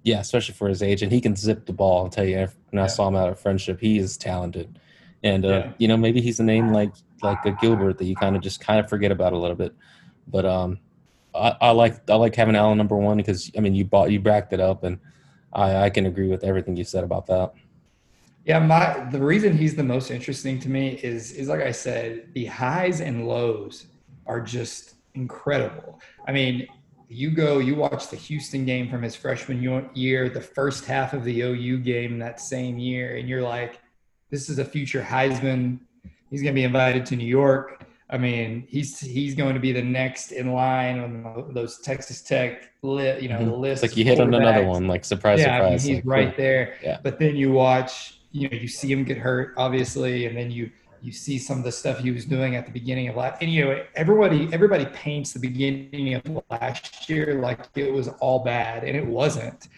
yeah, 0.08 0.20
especially 0.20 0.54
for 0.54 0.68
his 0.68 0.82
age, 0.82 1.02
and 1.02 1.12
he 1.12 1.20
can 1.20 1.36
zip 1.36 1.66
the 1.66 1.72
ball. 1.72 2.04
I'll 2.04 2.08
tell 2.08 2.24
you, 2.24 2.36
when 2.38 2.48
yeah. 2.72 2.84
I 2.84 2.86
saw 2.86 3.08
him 3.08 3.14
out 3.14 3.28
of 3.28 3.38
friendship, 3.38 3.78
he 3.80 3.98
is 3.98 4.16
talented. 4.16 4.78
And 5.22 5.44
uh, 5.44 5.48
yeah. 5.48 5.72
you 5.78 5.88
know, 5.88 5.96
maybe 5.96 6.20
he's 6.20 6.40
a 6.40 6.44
name 6.44 6.72
like 6.72 6.92
like 7.22 7.44
a 7.44 7.52
Gilbert 7.52 7.98
that 7.98 8.04
you 8.04 8.16
kind 8.16 8.34
of 8.34 8.42
just 8.42 8.60
kind 8.60 8.80
of 8.80 8.88
forget 8.88 9.12
about 9.12 9.32
a 9.32 9.36
little 9.36 9.56
bit. 9.56 9.74
But 10.26 10.46
um, 10.46 10.78
I, 11.34 11.56
I 11.60 11.70
like 11.72 12.08
I 12.08 12.14
like 12.14 12.34
having 12.34 12.56
Alan 12.56 12.78
number 12.78 12.96
one 12.96 13.18
because 13.18 13.50
I 13.56 13.60
mean 13.60 13.74
you 13.74 13.84
bought 13.84 14.10
you 14.10 14.20
backed 14.20 14.52
it 14.52 14.60
up, 14.60 14.84
and 14.84 14.98
I, 15.52 15.76
I 15.76 15.90
can 15.90 16.06
agree 16.06 16.28
with 16.28 16.42
everything 16.42 16.76
you 16.76 16.84
said 16.84 17.04
about 17.04 17.26
that. 17.26 17.52
Yeah, 18.46 18.60
my 18.60 19.06
the 19.10 19.20
reason 19.20 19.56
he's 19.56 19.74
the 19.74 19.84
most 19.84 20.10
interesting 20.10 20.58
to 20.60 20.70
me 20.70 21.00
is 21.02 21.32
is 21.32 21.48
like 21.48 21.60
I 21.60 21.72
said, 21.72 22.32
the 22.32 22.46
highs 22.46 23.02
and 23.02 23.28
lows 23.28 23.88
are 24.26 24.40
just 24.40 24.94
incredible. 25.14 26.00
I 26.26 26.32
mean, 26.32 26.66
you 27.08 27.30
go, 27.30 27.58
you 27.58 27.74
watch 27.74 28.08
the 28.08 28.16
Houston 28.16 28.64
game 28.64 28.88
from 28.90 29.02
his 29.02 29.16
freshman 29.16 29.62
year, 29.94 30.28
the 30.28 30.40
first 30.40 30.84
half 30.84 31.14
of 31.14 31.24
the 31.24 31.40
OU 31.40 31.78
game 31.78 32.18
that 32.18 32.40
same 32.40 32.78
year, 32.78 33.16
and 33.16 33.28
you're 33.28 33.42
like, 33.42 33.80
this 34.30 34.50
is 34.50 34.58
a 34.58 34.64
future 34.64 35.02
Heisman. 35.02 35.80
He's 36.30 36.42
going 36.42 36.54
to 36.54 36.58
be 36.58 36.64
invited 36.64 37.06
to 37.06 37.16
New 37.16 37.26
York. 37.26 37.82
I 38.10 38.18
mean, 38.18 38.66
he's 38.68 38.98
he's 38.98 39.34
going 39.34 39.54
to 39.54 39.60
be 39.60 39.72
the 39.72 39.82
next 39.82 40.32
in 40.32 40.52
line 40.52 40.98
on 40.98 41.52
those 41.52 41.78
Texas 41.80 42.22
Tech, 42.22 42.70
li- 42.82 43.18
you 43.20 43.28
know, 43.28 43.38
mm-hmm. 43.38 43.60
list. 43.60 43.84
It's 43.84 43.92
like 43.92 43.98
you 43.98 44.04
hit 44.04 44.20
on 44.20 44.32
another 44.32 44.64
one, 44.64 44.86
like 44.86 45.04
surprise, 45.04 45.40
yeah, 45.40 45.58
surprise. 45.58 45.84
I 45.84 45.86
mean, 45.86 45.96
he's 45.96 46.04
like, 46.04 46.16
right 46.16 46.28
cool. 46.28 46.44
there. 46.44 46.74
Yeah. 46.82 46.98
But 47.02 47.18
then 47.18 47.36
you 47.36 47.52
watch, 47.52 48.20
you 48.32 48.48
know, 48.48 48.56
you 48.56 48.68
see 48.68 48.90
him 48.90 49.04
get 49.04 49.18
hurt, 49.18 49.54
obviously, 49.58 50.26
and 50.26 50.36
then 50.36 50.50
you 50.50 50.70
you 51.02 51.12
see 51.12 51.38
some 51.38 51.58
of 51.58 51.64
the 51.64 51.72
stuff 51.72 51.98
he 51.98 52.10
was 52.10 52.24
doing 52.24 52.56
at 52.56 52.66
the 52.66 52.72
beginning 52.72 53.08
of 53.08 53.16
last. 53.16 53.42
And 53.42 53.52
you 53.52 53.64
know, 53.64 53.84
everybody 53.94 54.48
everybody 54.52 54.86
paints 54.86 55.32
the 55.32 55.40
beginning 55.40 56.14
of 56.14 56.42
last 56.50 57.08
year 57.08 57.34
like 57.34 57.60
it 57.74 57.92
was 57.92 58.08
all 58.20 58.44
bad, 58.44 58.84
and 58.84 58.96
it 58.96 59.06
wasn't 59.06 59.68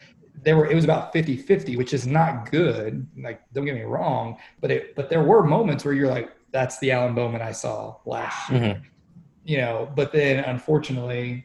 there 0.42 0.56
were 0.56 0.66
it 0.66 0.74
was 0.74 0.84
about 0.84 1.12
50 1.12 1.36
50 1.36 1.76
which 1.76 1.92
is 1.92 2.06
not 2.06 2.50
good 2.50 3.06
like 3.18 3.40
don't 3.52 3.64
get 3.64 3.74
me 3.74 3.82
wrong 3.82 4.36
but 4.60 4.70
it 4.70 4.94
but 4.94 5.10
there 5.10 5.22
were 5.22 5.42
moments 5.42 5.84
where 5.84 5.94
you're 5.94 6.08
like 6.08 6.30
that's 6.50 6.78
the 6.78 6.90
alan 6.90 7.14
bowman 7.14 7.42
i 7.42 7.52
saw 7.52 7.96
last 8.06 8.50
year 8.50 8.60
mm-hmm. 8.60 8.82
you 9.44 9.58
know 9.58 9.90
but 9.94 10.12
then 10.12 10.44
unfortunately 10.44 11.44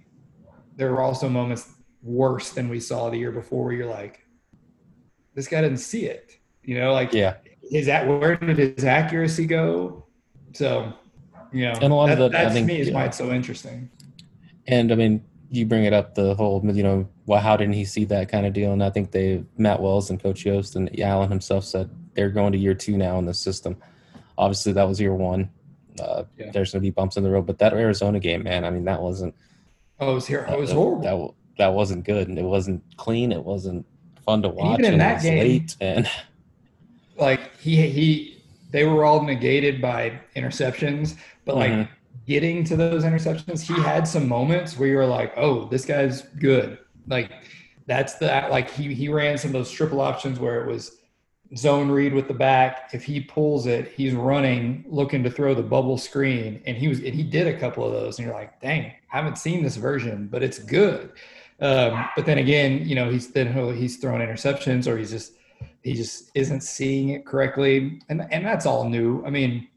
there 0.76 0.92
were 0.92 1.02
also 1.02 1.30
moments 1.30 1.74
worse 2.02 2.52
than 2.52 2.70
we 2.70 2.80
saw 2.80 3.10
the 3.10 3.18
year 3.18 3.32
before 3.32 3.66
where 3.66 3.74
you're 3.74 3.86
like 3.86 4.26
this 5.34 5.48
guy 5.48 5.62
didn't 5.62 5.78
see 5.78 6.06
it 6.06 6.38
you 6.64 6.78
know 6.80 6.94
like 6.94 7.14
yeah 7.14 7.36
is 7.72 7.86
that 7.88 8.08
where 8.08 8.36
did 8.36 8.58
his 8.58 8.84
accuracy 8.84 9.46
go? 9.46 10.06
So 10.54 10.94
you 11.52 11.66
know 11.66 11.74
and 11.82 11.92
a 11.92 11.96
lot 11.96 12.08
that, 12.08 12.22
of 12.22 12.32
that, 12.32 12.54
that 12.54 12.60
to 12.60 12.66
me 12.66 12.80
is 12.80 12.92
why 12.92 13.06
it's 13.06 13.18
so 13.18 13.32
interesting. 13.32 13.90
And 14.68 14.92
i 14.92 14.96
mean 14.96 15.24
you 15.52 15.66
bring 15.66 15.86
it 15.86 15.94
up 15.94 16.16
the 16.16 16.34
whole 16.36 16.62
you 16.74 16.84
know 16.84 17.08
well 17.28 17.40
how 17.40 17.56
didn't 17.56 17.76
he 17.76 17.86
see 17.86 18.06
that 18.06 18.30
kind 18.30 18.46
of 18.46 18.54
deal? 18.54 18.74
And 18.74 18.84
i 18.84 18.90
think 18.90 19.12
they 19.12 19.44
matt 19.58 19.82
wells 19.82 20.10
and 20.10 20.22
coach 20.22 20.46
yost 20.46 20.76
and 20.76 21.00
alan 21.00 21.30
himself 21.30 21.64
said 21.64 21.90
they're 22.14 22.30
going 22.30 22.52
to 22.54 22.58
year 22.58 22.74
two 22.74 22.98
now 22.98 23.20
in 23.20 23.26
the 23.26 23.34
system. 23.34 23.78
Obviously 24.38 24.74
that 24.74 24.88
was 24.88 25.00
year 25.00 25.14
one. 25.14 25.50
Uh, 25.98 26.26
yeah. 26.38 26.52
there's 26.52 26.74
going 26.74 26.82
to 26.82 26.86
be 26.86 26.90
bumps 26.90 27.16
in 27.16 27.24
the 27.24 27.30
road 27.30 27.46
but 27.46 27.58
that 27.58 27.72
arizona 27.72 28.20
game 28.20 28.44
man 28.44 28.66
i 28.66 28.70
mean 28.70 28.84
that 28.84 29.02
wasn't 29.02 29.34
oh 30.02 30.12
it 30.12 30.16
was 30.16 30.28
here 30.28 30.46
it 30.50 30.60
was 30.60 30.70
horrible. 30.70 31.02
that, 31.02 31.34
that 31.58 31.74
wasn't 31.74 32.04
good. 32.04 32.28
And 32.28 32.38
it 32.38 32.44
wasn't 32.44 32.84
clean. 32.98 33.32
It 33.32 33.44
wasn't 33.44 33.86
fun 34.26 34.42
to 34.42 34.50
watch 34.50 34.80
and 34.80 34.80
even 34.80 34.94
in 34.94 35.00
that 35.00 35.22
game 35.22 35.40
late 35.40 35.76
and 35.80 36.10
like 37.18 37.58
he 37.58 37.90
he 37.90 38.44
they 38.72 38.84
were 38.84 39.06
all 39.06 39.24
negated 39.24 39.82
by 39.82 40.20
interceptions 40.36 41.16
but 41.46 41.56
like 41.56 41.72
mm-hmm 41.72 41.92
getting 42.28 42.64
to 42.66 42.76
those 42.76 43.04
interceptions, 43.04 43.62
he 43.62 43.80
had 43.82 44.08
some 44.08 44.28
moments 44.28 44.78
where 44.78 44.90
you 44.90 44.96
were 44.96 45.06
like, 45.06 45.34
"Oh, 45.38 45.66
this 45.66 45.86
guy's 45.86 46.22
good." 46.22 46.78
Like 47.08 47.32
that's 47.88 48.16
the 48.16 48.28
like 48.50 48.70
he 48.72 48.94
he 48.94 49.10
ran 49.10 49.38
some 49.38 49.50
of 49.50 49.54
those 49.54 49.72
triple 49.72 50.02
options 50.02 50.40
where 50.40 50.62
it 50.62 50.68
was 50.68 50.98
zone 51.56 51.90
read 51.90 52.14
with 52.14 52.28
the 52.28 52.34
back. 52.34 52.90
If 52.94 53.04
he 53.04 53.22
pulls 53.22 53.68
it, 53.68 53.92
he's 53.96 54.14
running 54.14 54.86
looking 54.88 55.24
to 55.24 55.30
throw 55.30 55.54
the 55.54 55.64
bubble 55.64 55.98
screen, 55.98 56.62
and 56.66 56.78
he 56.78 56.88
was 56.88 57.00
and 57.00 57.14
he 57.14 57.24
did 57.24 57.48
a 57.48 57.58
couple 57.60 57.86
of 57.86 57.94
those, 57.94 58.18
and 58.18 58.26
you're 58.28 58.36
like, 58.36 58.60
"Dang, 58.62 58.86
I 58.86 59.18
haven't 59.18 59.38
seen 59.38 59.64
this 59.64 59.78
version, 59.78 60.28
but 60.32 60.44
it's 60.44 60.60
good." 60.60 61.12
Um, 61.62 62.06
but 62.18 62.26
then 62.26 62.38
again, 62.40 62.86
you 62.86 62.96
know, 62.96 63.10
he's 63.10 63.30
then 63.30 63.76
he's 63.76 63.98
throwing 63.98 64.22
interceptions, 64.22 64.88
or 64.88 64.98
he's 64.98 65.12
just 65.12 65.34
he 65.86 65.94
just 65.94 66.32
isn't 66.36 66.62
seeing 66.62 67.10
it 67.10 67.26
correctly, 67.26 68.02
and 68.10 68.28
and 68.32 68.46
that's 68.46 68.66
all 68.66 68.90
new. 68.90 69.24
I 69.26 69.30
mean 69.30 69.70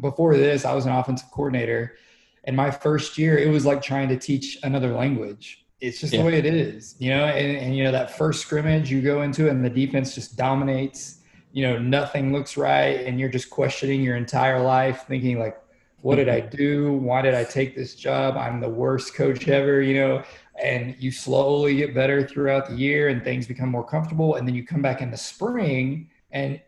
before 0.00 0.36
this, 0.36 0.64
I 0.64 0.74
was 0.74 0.86
an 0.86 0.92
offensive 0.92 1.30
coordinator. 1.30 1.96
And 2.44 2.56
my 2.56 2.70
first 2.70 3.18
year, 3.18 3.36
it 3.36 3.48
was 3.48 3.66
like 3.66 3.82
trying 3.82 4.08
to 4.08 4.18
teach 4.18 4.58
another 4.62 4.92
language. 4.92 5.66
It's 5.80 6.00
just 6.00 6.12
yeah. 6.12 6.20
the 6.20 6.26
way 6.26 6.38
it 6.38 6.46
is, 6.46 6.96
you 6.98 7.10
know. 7.10 7.24
And, 7.24 7.56
and, 7.56 7.76
you 7.76 7.84
know 7.84 7.92
that 7.92 8.16
first 8.16 8.40
scrimmage, 8.40 8.90
you 8.90 9.00
go 9.00 9.22
into 9.22 9.46
it, 9.46 9.50
and 9.50 9.64
the 9.64 9.70
defense 9.70 10.14
just 10.14 10.36
dominates. 10.36 11.20
You 11.52 11.64
know, 11.66 11.78
nothing 11.78 12.32
looks 12.32 12.56
right, 12.56 13.04
and 13.06 13.20
you're 13.20 13.28
just 13.28 13.48
questioning 13.48 14.02
your 14.02 14.16
entire 14.16 14.60
life, 14.60 15.04
thinking 15.06 15.38
like, 15.38 15.56
"What 16.00 16.16
did 16.16 16.28
I 16.28 16.40
mm-hmm. 16.40 16.56
do? 16.56 16.92
Why 16.94 17.22
did 17.22 17.34
I 17.34 17.44
take 17.44 17.76
this 17.76 17.94
job? 17.94 18.36
I'm 18.36 18.60
the 18.60 18.68
worst 18.68 19.14
coach 19.14 19.46
ever." 19.46 19.80
You 19.80 19.94
know, 19.94 20.22
and 20.62 20.96
you 20.98 21.10
slowly 21.10 21.76
get 21.76 21.94
better 21.94 22.26
throughout 22.26 22.68
the 22.68 22.74
year, 22.74 23.08
and 23.08 23.22
things 23.22 23.46
become 23.46 23.68
more 23.68 23.84
comfortable, 23.84 24.36
and 24.36 24.46
then 24.46 24.54
you 24.54 24.64
come 24.64 24.82
back 24.82 25.00
in 25.02 25.10
the 25.10 25.16
spring, 25.16 26.10
and 26.30 26.60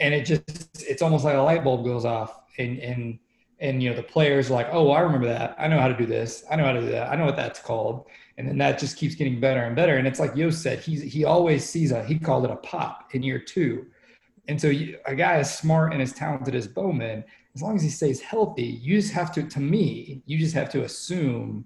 and 0.00 0.14
it 0.14 0.24
just 0.24 0.82
it's 0.82 1.02
almost 1.02 1.24
like 1.24 1.34
a 1.34 1.40
light 1.40 1.64
bulb 1.64 1.84
goes 1.84 2.04
off 2.04 2.40
and 2.58 2.78
and 2.78 3.18
and 3.60 3.82
you 3.82 3.90
know 3.90 3.96
the 3.96 4.02
players 4.02 4.50
like 4.50 4.68
oh 4.70 4.90
i 4.90 5.00
remember 5.00 5.26
that. 5.26 5.56
I 5.58 5.66
know 5.68 5.80
how 5.80 5.88
to 5.88 5.96
do 5.96 6.06
this. 6.06 6.44
I 6.50 6.56
know 6.56 6.64
how 6.64 6.72
to 6.72 6.80
do 6.80 6.90
that. 6.90 7.10
I 7.10 7.16
know 7.16 7.24
what 7.24 7.36
that's 7.36 7.60
called. 7.60 8.06
And 8.36 8.46
then 8.46 8.58
that 8.58 8.78
just 8.78 8.96
keeps 8.96 9.16
getting 9.16 9.40
better 9.40 9.64
and 9.64 9.74
better. 9.74 9.96
And 9.96 10.06
it's 10.06 10.20
like 10.20 10.36
yost 10.36 10.62
said 10.62 10.78
he's 10.78 11.02
he 11.02 11.24
always 11.24 11.68
sees 11.68 11.90
a 11.92 12.04
he 12.04 12.18
called 12.18 12.44
it 12.44 12.50
a 12.50 12.56
pop 12.56 13.08
in 13.12 13.22
year 13.22 13.38
two. 13.38 13.86
And 14.46 14.60
so 14.60 14.68
you, 14.68 14.98
a 15.04 15.14
guy 15.14 15.34
as 15.34 15.58
smart 15.58 15.92
and 15.92 16.00
as 16.00 16.12
talented 16.12 16.54
as 16.54 16.66
bowman 16.66 17.24
as 17.54 17.62
long 17.62 17.74
as 17.74 17.82
he 17.82 17.88
stays 17.88 18.20
healthy 18.20 18.62
you 18.62 19.00
just 19.00 19.12
have 19.12 19.32
to 19.32 19.42
to 19.42 19.58
me 19.58 20.22
you 20.26 20.38
just 20.38 20.54
have 20.54 20.70
to 20.70 20.84
assume 20.84 21.64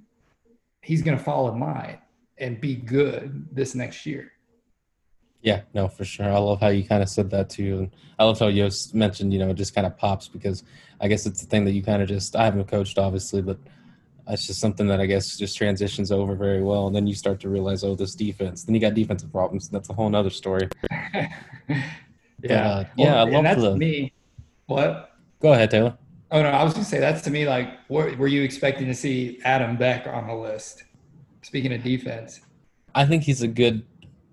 he's 0.82 1.02
going 1.02 1.16
to 1.16 1.22
fall 1.22 1.48
in 1.50 1.58
line 1.58 1.98
and 2.38 2.60
be 2.60 2.74
good 2.74 3.46
this 3.52 3.74
next 3.74 4.04
year 4.04 4.32
yeah, 5.42 5.62
no, 5.74 5.88
for 5.88 6.04
sure. 6.04 6.30
I 6.30 6.38
love 6.38 6.60
how 6.60 6.68
you 6.68 6.84
kind 6.84 7.02
of 7.02 7.08
said 7.08 7.28
that 7.30 7.50
too. 7.50 7.78
And 7.78 7.90
I 8.18 8.24
love 8.24 8.38
how 8.38 8.46
Yost 8.46 8.94
mentioned, 8.94 9.32
you 9.32 9.40
know, 9.40 9.50
it 9.50 9.54
just 9.54 9.74
kind 9.74 9.86
of 9.86 9.96
pops 9.98 10.28
because 10.28 10.62
I 11.00 11.08
guess 11.08 11.26
it's 11.26 11.40
the 11.40 11.48
thing 11.48 11.64
that 11.64 11.72
you 11.72 11.82
kind 11.82 12.00
of 12.00 12.08
just, 12.08 12.36
I 12.36 12.44
haven't 12.44 12.68
coached 12.68 12.96
obviously, 12.96 13.42
but 13.42 13.58
it's 14.28 14.46
just 14.46 14.60
something 14.60 14.86
that 14.86 15.00
I 15.00 15.06
guess 15.06 15.36
just 15.36 15.56
transitions 15.56 16.12
over 16.12 16.36
very 16.36 16.62
well. 16.62 16.86
And 16.86 16.94
then 16.94 17.08
you 17.08 17.14
start 17.16 17.40
to 17.40 17.48
realize, 17.48 17.82
oh, 17.82 17.96
this 17.96 18.14
defense, 18.14 18.62
then 18.62 18.76
you 18.76 18.80
got 18.80 18.94
defensive 18.94 19.32
problems. 19.32 19.68
That's 19.68 19.90
a 19.90 19.92
whole 19.92 20.14
other 20.14 20.30
story. 20.30 20.68
yeah. 21.12 21.28
But, 22.42 22.50
uh, 22.50 22.84
yeah, 22.96 23.12
well, 23.12 23.18
I 23.18 23.30
love 23.30 23.44
that's 23.44 23.62
the, 23.62 23.76
me. 23.76 24.12
What? 24.66 25.12
Go 25.38 25.52
ahead, 25.52 25.70
Taylor. 25.70 25.96
Oh, 26.32 26.42
no, 26.42 26.48
I 26.48 26.64
was 26.64 26.72
going 26.72 26.84
to 26.84 26.90
say 26.90 26.98
that's 26.98 27.22
to 27.22 27.30
me 27.30 27.46
like, 27.46 27.78
what, 27.88 28.16
were 28.18 28.26
you 28.26 28.42
expecting 28.42 28.86
to 28.88 28.94
see 28.94 29.38
Adam 29.44 29.76
Beck 29.76 30.06
on 30.06 30.26
the 30.26 30.34
list? 30.34 30.84
Speaking 31.42 31.72
of 31.72 31.82
defense. 31.82 32.40
I 32.94 33.04
think 33.04 33.22
he's 33.22 33.42
a 33.42 33.48
good 33.48 33.84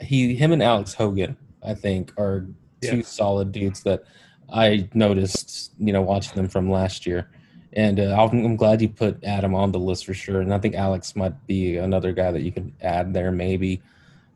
he 0.01 0.35
him 0.35 0.51
and 0.51 0.63
Alex 0.63 0.93
Hogan, 0.93 1.37
I 1.63 1.73
think, 1.73 2.13
are 2.17 2.47
two 2.81 2.97
yeah. 2.97 3.03
solid 3.03 3.51
dudes 3.51 3.83
that 3.83 4.03
I 4.51 4.89
noticed, 4.93 5.73
you 5.77 5.93
know, 5.93 6.01
watching 6.01 6.35
them 6.35 6.47
from 6.47 6.71
last 6.71 7.05
year. 7.05 7.29
And 7.73 7.99
uh, 7.99 8.29
I'm 8.31 8.55
glad 8.55 8.81
you 8.81 8.89
put 8.89 9.23
Adam 9.23 9.53
on 9.53 9.71
the 9.71 9.79
list 9.79 10.05
for 10.05 10.13
sure. 10.13 10.41
And 10.41 10.53
I 10.53 10.57
think 10.57 10.75
Alex 10.75 11.15
might 11.15 11.45
be 11.45 11.77
another 11.77 12.13
guy 12.13 12.31
that 12.31 12.41
you 12.41 12.51
can 12.51 12.73
add 12.81 13.13
there, 13.13 13.31
maybe. 13.31 13.81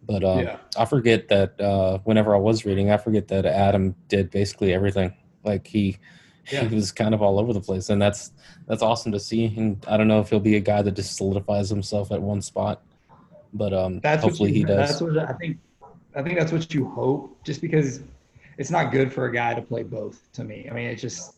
But 0.06 0.24
um, 0.24 0.40
yeah. 0.40 0.58
I 0.78 0.86
forget 0.86 1.30
that 1.30 1.60
uh, 1.60 2.00
whenever 2.04 2.36
I 2.36 2.40
was 2.40 2.66
reading, 2.66 2.92
I 2.92 2.98
forget 2.98 3.30
that 3.30 3.46
Adam 3.46 3.96
did 4.08 4.30
basically 4.30 4.74
everything. 4.74 5.16
Like 5.44 5.66
he, 5.66 5.98
yeah. 6.52 6.66
he 6.66 6.76
was 6.76 6.92
kind 6.92 7.14
of 7.14 7.22
all 7.22 7.40
over 7.40 7.54
the 7.54 7.62
place, 7.62 7.90
and 7.90 8.02
that's 8.02 8.32
that's 8.68 8.82
awesome 8.82 9.12
to 9.12 9.20
see. 9.20 9.54
And 9.58 9.84
I 9.88 9.98
don't 9.98 10.08
know 10.08 10.20
if 10.20 10.30
he'll 10.30 10.40
be 10.40 10.56
a 10.56 10.62
guy 10.62 10.82
that 10.82 10.92
just 10.94 11.16
solidifies 11.16 11.70
himself 11.70 12.12
at 12.12 12.22
one 12.22 12.42
spot 12.42 12.82
but 13.54 13.74
um, 13.74 14.00
that's 14.00 14.24
hopefully 14.24 14.50
you, 14.50 14.58
he 14.58 14.64
does. 14.64 14.90
That's 14.90 15.02
what 15.02 15.18
I 15.18 15.34
think. 15.34 15.58
I 16.16 16.22
think 16.22 16.38
that's 16.38 16.52
what 16.52 16.74
you 16.74 16.88
hope, 16.90 17.44
just 17.44 17.62
because 17.62 18.02
it's 18.58 18.70
not 18.70 18.92
good 18.92 19.12
for 19.12 19.26
a 19.26 19.34
guy 19.34 19.54
to 19.54 19.62
play 19.62 19.84
both. 19.84 20.22
To 20.34 20.44
me, 20.44 20.68
I 20.70 20.74
mean, 20.74 20.88
it's 20.88 21.02
just 21.02 21.36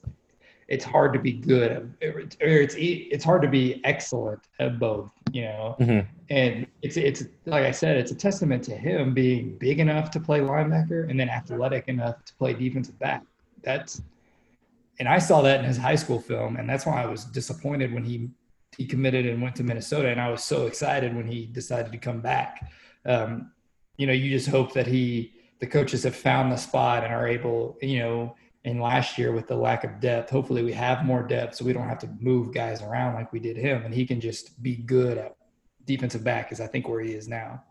it's 0.68 0.84
hard 0.84 1.14
to 1.14 1.20
be 1.20 1.34
good 1.34 1.72
at, 1.72 1.84
or 2.12 2.20
it's 2.62 2.76
it's 2.78 3.24
hard 3.24 3.42
to 3.42 3.48
be 3.48 3.82
excellent 3.84 4.42
at 4.60 4.80
both. 4.80 5.12
You 5.32 5.44
know, 5.44 5.76
Mhm. 5.80 6.08
and 6.30 6.68
it's 6.82 6.98
it's 6.98 7.24
like 7.46 7.66
I 7.66 7.72
said, 7.72 7.98
it's 7.98 8.12
a 8.12 8.16
testament 8.16 8.64
to 8.66 8.76
him 8.76 9.14
being 9.14 9.58
big 9.58 9.80
enough 9.80 10.10
to 10.12 10.20
play 10.20 10.40
linebacker 10.40 11.10
and 11.10 11.20
then 11.20 11.30
athletic 11.30 11.88
enough 11.88 12.24
to 12.26 12.34
play 12.36 12.54
defensive 12.54 12.98
back. 13.00 13.24
That's 13.62 14.02
and 15.00 15.08
I 15.08 15.20
saw 15.20 15.42
that 15.42 15.60
in 15.60 15.66
his 15.66 15.78
high 15.78 15.96
school 15.96 16.20
film, 16.20 16.56
and 16.58 16.70
that's 16.70 16.86
why 16.86 17.02
I 17.02 17.06
was 17.06 17.26
disappointed 17.26 17.94
when 17.94 18.04
he 18.04 18.30
he 18.78 18.86
committed 18.86 19.26
and 19.26 19.42
went 19.42 19.56
to 19.56 19.64
Minnesota, 19.64 20.10
and 20.10 20.20
I 20.20 20.30
was 20.30 20.44
so 20.44 20.68
excited 20.68 21.16
when 21.16 21.28
he 21.28 21.46
decided 21.46 21.92
to 21.92 21.98
come 21.98 22.20
back. 22.20 22.70
Um, 23.06 23.52
you 23.98 24.06
know, 24.06 24.14
you 24.14 24.30
just 24.30 24.50
hope 24.50 24.74
that 24.74 24.88
he 24.88 25.34
the 25.60 25.68
coaches 25.68 26.04
have 26.04 26.16
found 26.16 26.52
the 26.52 26.58
spot 26.58 27.04
and 27.04 27.14
are 27.14 27.28
able, 27.28 27.78
you 27.82 28.00
know, 28.00 28.36
in 28.66 28.80
last 28.80 29.18
year 29.18 29.32
with 29.32 29.48
the 29.48 29.56
lack 29.56 29.84
of 29.84 30.00
depth, 30.00 30.30
hopefully 30.30 30.64
we 30.64 30.74
have 30.74 31.06
more 31.06 31.24
depth 31.24 31.56
so 31.56 31.64
we 31.64 31.72
don't 31.72 31.88
have 31.88 32.00
to 32.00 32.10
move 32.20 32.54
guys 32.54 32.82
around 32.82 33.14
like 33.14 33.32
we 33.32 33.40
did 33.40 33.56
him, 33.56 33.84
and 33.86 33.94
he 33.94 34.06
can 34.06 34.20
just 34.20 34.62
be 34.62 34.76
good 34.76 35.18
at 35.18 35.36
defensive 35.86 36.24
back, 36.24 36.52
is 36.52 36.60
I 36.60 36.68
think 36.68 36.90
where 36.90 37.02
he 37.02 37.14
is 37.14 37.28
now. 37.28 37.64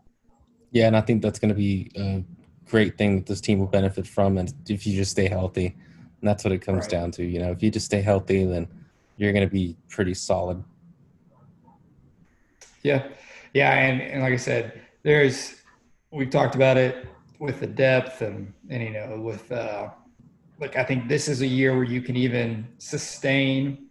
Yeah, 0.71 0.87
and 0.87 0.95
I 0.95 1.01
think 1.01 1.21
that's 1.21 1.37
going 1.37 1.49
to 1.49 1.55
be 1.55 1.91
a 1.95 2.23
great 2.69 2.97
thing 2.97 3.17
that 3.17 3.25
this 3.25 3.41
team 3.41 3.59
will 3.59 3.67
benefit 3.67 4.07
from, 4.07 4.37
and 4.37 4.53
if 4.67 4.87
you 4.87 4.95
just 4.95 5.11
stay 5.11 5.27
healthy, 5.27 5.75
and 6.25 6.31
that's 6.31 6.43
what 6.43 6.51
it 6.51 6.63
comes 6.63 6.85
Right. 6.85 6.89
down 6.89 7.11
to. 7.11 7.23
You 7.23 7.37
know, 7.37 7.51
if 7.51 7.61
you 7.61 7.69
just 7.69 7.85
stay 7.85 8.01
healthy, 8.01 8.45
then 8.45 8.67
you're 9.15 9.31
going 9.31 9.47
to 9.47 9.53
be 9.53 9.77
pretty 9.89 10.15
solid. 10.15 10.63
Yeah, 12.81 13.07
yeah, 13.53 13.71
and, 13.73 14.01
and 14.01 14.23
like 14.23 14.33
I 14.33 14.37
said, 14.37 14.81
there's 15.03 15.61
we've 16.11 16.31
talked 16.31 16.55
about 16.55 16.77
it 16.77 17.05
with 17.39 17.59
the 17.59 17.67
depth 17.67 18.23
and 18.23 18.51
and 18.71 18.81
you 18.81 18.89
know 18.89 19.19
with 19.21 19.51
uh, 19.51 19.89
like 20.59 20.75
I 20.75 20.83
think 20.83 21.07
this 21.07 21.27
is 21.27 21.41
a 21.41 21.47
year 21.47 21.75
where 21.75 21.83
you 21.83 22.01
can 22.01 22.15
even 22.15 22.67
sustain 22.79 23.89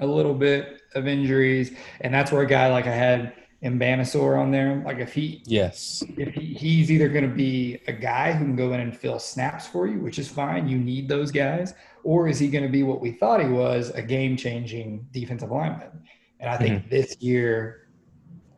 a 0.00 0.06
little 0.06 0.34
bit 0.34 0.82
of 0.94 1.06
injuries, 1.06 1.74
and 2.02 2.12
that's 2.12 2.30
where 2.30 2.42
a 2.42 2.46
guy 2.46 2.70
like 2.70 2.86
I 2.86 2.94
had 2.94 3.32
Mbanasor 3.64 4.38
on 4.38 4.50
there, 4.50 4.82
like 4.84 4.98
if 4.98 5.14
he 5.14 5.42
Yes. 5.46 6.04
if 6.18 6.34
he, 6.34 6.54
he's 6.54 6.90
either 6.90 7.08
going 7.08 7.28
to 7.28 7.34
be 7.34 7.80
a 7.88 7.92
guy 7.92 8.32
who 8.32 8.44
can 8.44 8.56
go 8.56 8.72
in 8.74 8.80
and 8.80 8.94
fill 8.96 9.18
snaps 9.18 9.66
for 9.66 9.86
you, 9.86 10.00
which 10.00 10.18
is 10.18 10.28
fine, 10.28 10.68
you 10.68 10.76
need 10.76 11.08
those 11.08 11.30
guys, 11.30 11.74
or 12.02 12.28
is 12.28 12.38
he 12.38 12.48
going 12.48 12.64
to 12.64 12.70
be 12.70 12.82
what 12.82 13.00
we 13.00 13.12
thought 13.12 13.40
he 13.40 13.48
was, 13.48 13.90
a 13.90 14.02
game-changing 14.02 15.06
defensive 15.12 15.50
lineman? 15.50 16.02
And 16.40 16.50
I 16.50 16.58
think 16.58 16.80
mm-hmm. 16.80 16.90
this 16.90 17.16
year 17.20 17.88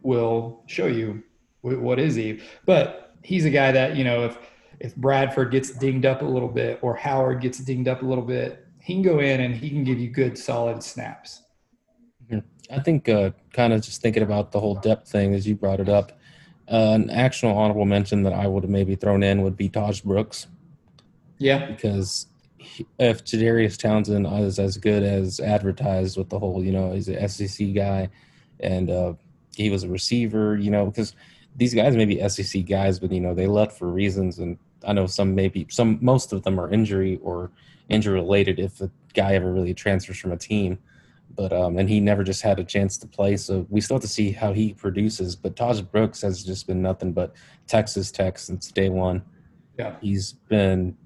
will 0.03 0.65
show 0.67 0.87
you 0.87 1.23
what 1.63 1.99
is 1.99 2.17
he. 2.17 2.41
But 2.65 3.15
he's 3.23 3.45
a 3.45 3.51
guy 3.51 3.73
that 3.73 3.97
you 3.97 4.05
know 4.05 4.25
if 4.25 4.39
if 4.81 4.95
Bradford 4.97 5.51
gets 5.51 5.71
dinged 5.71 6.05
up 6.05 6.23
a 6.23 6.25
little 6.25 6.49
bit 6.49 6.79
or 6.83 6.95
Howard 6.95 7.41
gets 7.41 7.59
dinged 7.59 7.89
up 7.89 8.03
a 8.03 8.05
little 8.07 8.25
bit, 8.25 8.67
he 8.81 8.95
can 8.95 9.03
go 9.03 9.21
in 9.21 9.41
and 9.41 9.55
he 9.55 9.71
can 9.71 9.85
give 9.85 9.99
you 9.99 10.11
good 10.11 10.37
solid 10.37 10.83
snaps. 10.83 11.43
I 12.71 12.81
think 12.81 13.09
uh, 13.09 13.31
kind 13.53 13.73
of 13.73 13.83
just 13.83 14.03
thinking 14.03 14.23
about 14.23 14.53
the 14.53 14.61
whole 14.61 14.75
depth 14.75 15.09
thing 15.09 15.35
as 15.35 15.47
you 15.47 15.55
brought 15.55 15.81
it 15.81 15.89
up, 15.89 16.13
uh, 16.71 16.93
an 16.95 17.11
actual 17.11 17.57
honorable 17.57 17.85
mention 17.85 18.25
that 18.25 18.33
I 18.33 18.47
would 18.47 18.65
have 18.65 18.71
maybe 18.71 18.97
thrown 18.97 19.23
in 19.23 19.43
would 19.43 19.57
be 19.57 19.69
Taj 19.69 20.01
Brooks 20.01 20.49
Yeah, 21.39 21.67
because 21.67 22.27
he, 22.59 22.87
if 22.99 23.25
Chadarius 23.25 23.79
Townsend 23.79 24.27
is 24.27 24.59
as 24.59 24.77
good 24.77 25.03
as 25.03 25.39
advertised 25.39 26.17
with 26.17 26.29
the 26.29 26.39
whole, 26.39 26.65
you 26.65 26.73
know, 26.73 26.93
he's 26.93 27.09
an 27.09 27.29
SEC 27.29 27.73
guy 27.73 28.09
and 28.59 28.91
uh, 28.91 29.15
he 29.55 29.71
was 29.71 29.85
a 29.85 29.89
receiver, 29.89 30.57
you 30.57 30.71
know, 30.71 30.87
because 30.87 31.15
these 31.55 31.73
guys 31.73 31.95
may 31.95 32.05
be 32.05 32.29
SEC 32.29 32.67
guys, 32.67 32.99
but, 32.99 33.13
you 33.13 33.21
know, 33.21 33.35
they 33.35 33.47
left 33.47 33.79
for 33.79 33.89
reasons. 33.89 34.39
And 34.39 34.59
I 34.85 34.93
know 34.93 35.07
some 35.07 35.35
maybe, 35.35 35.67
some, 35.71 35.99
most 36.01 36.33
of 36.33 36.43
them 36.43 36.59
are 36.59 36.71
injury 36.71 37.19
or 37.23 37.51
injury 37.89 38.15
related 38.15 38.59
if 38.59 38.81
a 38.81 38.91
guy 39.15 39.35
ever 39.35 39.53
really 39.53 39.73
transfers 39.73 40.19
from 40.19 40.33
a 40.33 40.37
team. 40.37 40.79
But, 41.37 41.53
um, 41.53 41.79
and 41.79 41.89
he 41.89 42.01
never 42.01 42.25
just 42.25 42.43
had 42.43 42.59
a 42.59 42.65
chance 42.65 42.97
to 42.99 43.07
play. 43.07 43.37
So 43.37 43.67
we 43.69 43.81
still 43.81 43.97
have 43.97 44.03
to 44.03 44.09
see 44.09 44.33
how 44.33 44.53
he 44.53 44.73
produces. 44.73 45.37
But 45.37 45.55
Taj 45.55 45.83
Brooks 45.83 46.23
has 46.23 46.43
just 46.43 46.67
been 46.67 46.81
nothing 46.81 47.13
but 47.13 47.35
Texas 47.67 48.11
Tech 48.11 48.39
since 48.39 48.73
day 48.73 48.89
one. 48.89 49.23
yeah, 49.79 49.97
He's 50.01 50.33
been 50.33 50.97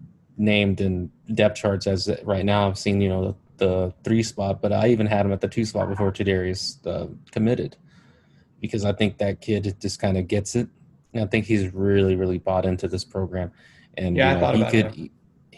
named 0.41 0.81
in 0.81 1.11
depth 1.35 1.57
charts 1.57 1.87
as 1.87 2.11
right 2.25 2.45
now. 2.45 2.67
I've 2.69 2.79
seen 2.79 3.01
you 3.01 3.09
know 3.09 3.37
the, 3.59 3.67
the 3.67 3.95
three 4.05 4.23
spot, 4.23 4.63
but 4.63 4.73
I 4.73 4.89
even 4.89 5.07
had 5.07 5.27
him 5.27 5.33
at 5.33 5.41
the 5.41 5.49
two 5.49 5.65
spot 5.65 5.89
before 5.89 6.11
Chadarius 6.11 6.85
uh, 6.87 7.09
committed 7.31 7.77
because 8.61 8.85
I 8.85 8.93
think 8.93 9.19
that 9.19 9.41
kid 9.41 9.77
just 9.81 10.01
kind 10.01 10.17
of 10.17 10.29
gets 10.29 10.57
it. 10.57 10.69
And 11.13 11.23
I 11.25 11.27
think 11.27 11.47
he's 11.47 11.73
really 11.75 12.17
really 12.17 12.39
bought 12.39 12.65
into 12.65 12.89
this 12.89 13.05
program, 13.05 13.53
and 13.97 14.17
Yeah, 14.17 14.29
you 14.29 14.35
know, 14.35 14.41
thought 14.41 14.55
he 14.55 14.61
about 14.63 14.73
could 14.73 14.93
that. 14.93 15.11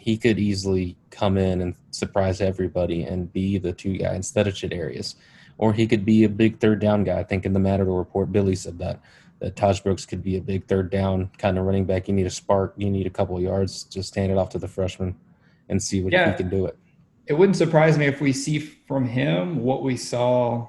He 0.03 0.17
could 0.17 0.41
easily 0.41 0.97
come 1.11 1.39
in 1.39 1.61
and 1.61 1.75
surprise 1.93 2.41
everybody 2.41 3.05
and 3.05 3.33
be 3.33 3.57
the 3.59 3.73
two 3.73 3.97
guy 3.99 4.15
instead 4.15 4.49
of 4.49 4.55
Chadarius. 4.55 5.15
Or 5.59 5.73
he 5.73 5.87
could 5.87 6.05
be 6.05 6.25
a 6.25 6.29
big 6.29 6.59
third 6.59 6.81
down 6.81 7.05
guy. 7.05 7.21
I 7.21 7.23
think 7.23 7.47
in 7.47 7.53
the 7.53 7.61
Matador 7.61 7.99
report, 7.99 8.33
Billy 8.33 8.57
said 8.57 8.79
that 8.81 9.01
that 9.39 9.55
Taj 9.55 9.81
Brooks 9.81 10.05
could 10.05 10.23
be 10.23 10.37
a 10.37 10.41
big 10.41 10.67
third 10.67 10.91
down 10.91 11.31
kind 11.39 11.57
of 11.59 11.65
running 11.65 11.85
back. 11.85 12.09
You 12.09 12.15
need 12.15 12.27
a 12.27 12.31
spark, 12.31 12.75
you 12.77 12.91
need 12.91 13.07
a 13.07 13.11
couple 13.11 13.37
of 13.37 13.43
yards, 13.43 13.85
just 13.85 14.15
hand 14.15 14.31
it 14.33 14.39
off 14.39 14.49
to 14.51 14.59
the 14.59 14.69
freshman 14.69 15.17
and 15.69 15.81
see 15.83 16.03
what 16.03 16.13
Yeah. 16.13 16.31
he 16.33 16.37
can 16.37 16.49
do 16.49 16.67
it. 16.67 16.77
it 17.29 17.35
wouldn't 17.35 17.57
surprise 17.57 17.97
me 17.97 18.07
if 18.07 18.21
we 18.21 18.33
see 18.33 18.59
from 18.59 19.05
him 19.07 19.63
what 19.63 19.85
we 19.85 19.97
saw 19.97 20.69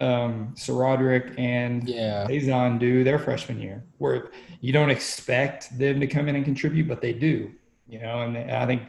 um, 0.00 0.52
SaRodorick 0.56 1.38
and 1.38 1.88
Yeah. 1.88 2.26
Ta'Zhawn 2.26 2.78
do 2.78 3.04
their 3.04 3.18
freshman 3.18 3.58
year, 3.60 3.84
where 3.98 4.30
you 4.60 4.72
don't 4.72 4.90
expect 4.90 5.78
them 5.78 6.00
to 6.00 6.06
come 6.06 6.28
in 6.28 6.36
and 6.36 6.44
contribute, 6.44 6.86
but 6.88 7.00
they 7.00 7.12
do. 7.14 7.50
You 7.86 8.00
know, 8.00 8.22
and 8.22 8.50
I 8.50 8.66
think 8.66 8.82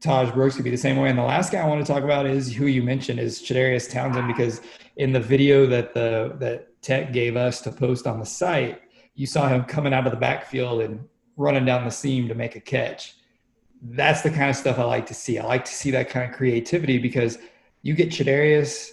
Taj 0.00 0.32
Brooks 0.32 0.56
could 0.56 0.64
be 0.64 0.70
the 0.70 0.76
same 0.76 0.96
way. 0.96 1.08
And 1.08 1.18
the 1.18 1.22
last 1.22 1.52
guy 1.52 1.60
I 1.60 1.68
want 1.68 1.84
to 1.84 1.92
talk 1.92 2.02
about 2.02 2.26
is 2.26 2.52
who 2.52 2.66
you 2.66 2.82
mentioned 2.82 3.20
is 3.20 3.40
Chadarius 3.40 3.90
Townsend, 3.90 4.26
because 4.26 4.60
in 4.96 5.12
the 5.12 5.20
video 5.20 5.66
that 5.66 5.94
the 5.94 6.34
that 6.40 6.82
Tech 6.82 7.12
gave 7.12 7.36
us 7.36 7.60
to 7.60 7.70
post 7.70 8.06
on 8.08 8.18
the 8.18 8.26
site, 8.26 8.80
you 9.14 9.26
saw 9.26 9.48
him 9.48 9.62
coming 9.64 9.94
out 9.94 10.06
of 10.06 10.12
the 10.12 10.18
backfield 10.18 10.82
and 10.82 11.06
running 11.36 11.64
down 11.64 11.84
the 11.84 11.90
seam 11.90 12.26
to 12.28 12.34
make 12.34 12.56
a 12.56 12.60
catch. 12.60 13.14
That's 13.80 14.22
the 14.22 14.30
kind 14.30 14.50
of 14.50 14.56
stuff 14.56 14.78
I 14.78 14.84
like 14.84 15.06
to 15.06 15.14
see. 15.14 15.38
I 15.38 15.44
like 15.44 15.64
to 15.64 15.72
see 15.72 15.92
that 15.92 16.10
kind 16.10 16.28
of 16.28 16.36
creativity 16.36 16.98
because 16.98 17.38
you 17.82 17.94
get 17.94 18.10
Chadarius, 18.10 18.90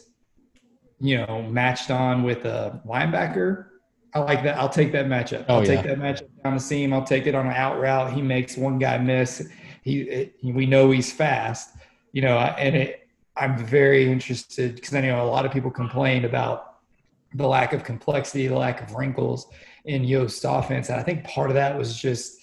you 1.00 1.18
know, 1.18 1.42
matched 1.44 1.90
on 1.90 2.24
with 2.24 2.46
a 2.46 2.82
linebacker. 2.88 3.69
I 4.14 4.20
like 4.20 4.44
that. 4.44 4.58
I'll 4.58 4.70
take 4.70 4.92
that 4.94 5.06
matchup. 5.06 5.46
Oh, 5.48 5.56
I'll 5.56 5.66
take 5.66 5.86
yeah. 5.86 5.96
that 5.96 6.00
matchup 6.00 6.30
down 6.44 6.56
the 6.56 6.60
seam. 6.60 6.94
I'll 6.94 7.04
take 7.04 7.28
it 7.28 7.36
on 7.36 7.46
an 7.46 7.54
out 7.54 7.80
route. 7.80 8.12
He 8.14 8.22
makes 8.22 8.58
one 8.58 8.80
guy 8.80 8.98
miss. 8.98 9.48
He, 9.84 10.02
it, 10.02 10.36
we 10.44 10.66
know 10.66 10.92
he's 10.92 11.12
fast, 11.12 11.76
you 12.12 12.22
know, 12.22 12.38
and 12.38 12.76
it, 12.76 13.08
I'm 13.38 13.58
very 13.58 14.12
interested 14.12 14.76
because 14.76 14.94
I 14.94 15.02
know 15.02 15.24
a 15.24 15.28
lot 15.28 15.46
of 15.46 15.52
people 15.52 15.72
complained 15.72 16.26
about 16.26 16.78
the 17.34 17.48
lack 17.48 17.74
of 17.74 17.84
complexity, 17.84 18.48
the 18.48 18.58
lack 18.58 18.82
of 18.82 18.96
wrinkles 18.96 19.48
in 19.86 20.04
Yost's 20.04 20.44
offense. 20.44 20.90
And 20.90 21.00
I 21.00 21.04
think 21.04 21.24
part 21.24 21.50
of 21.50 21.54
that 21.54 21.78
was 21.78 21.98
just 21.98 22.40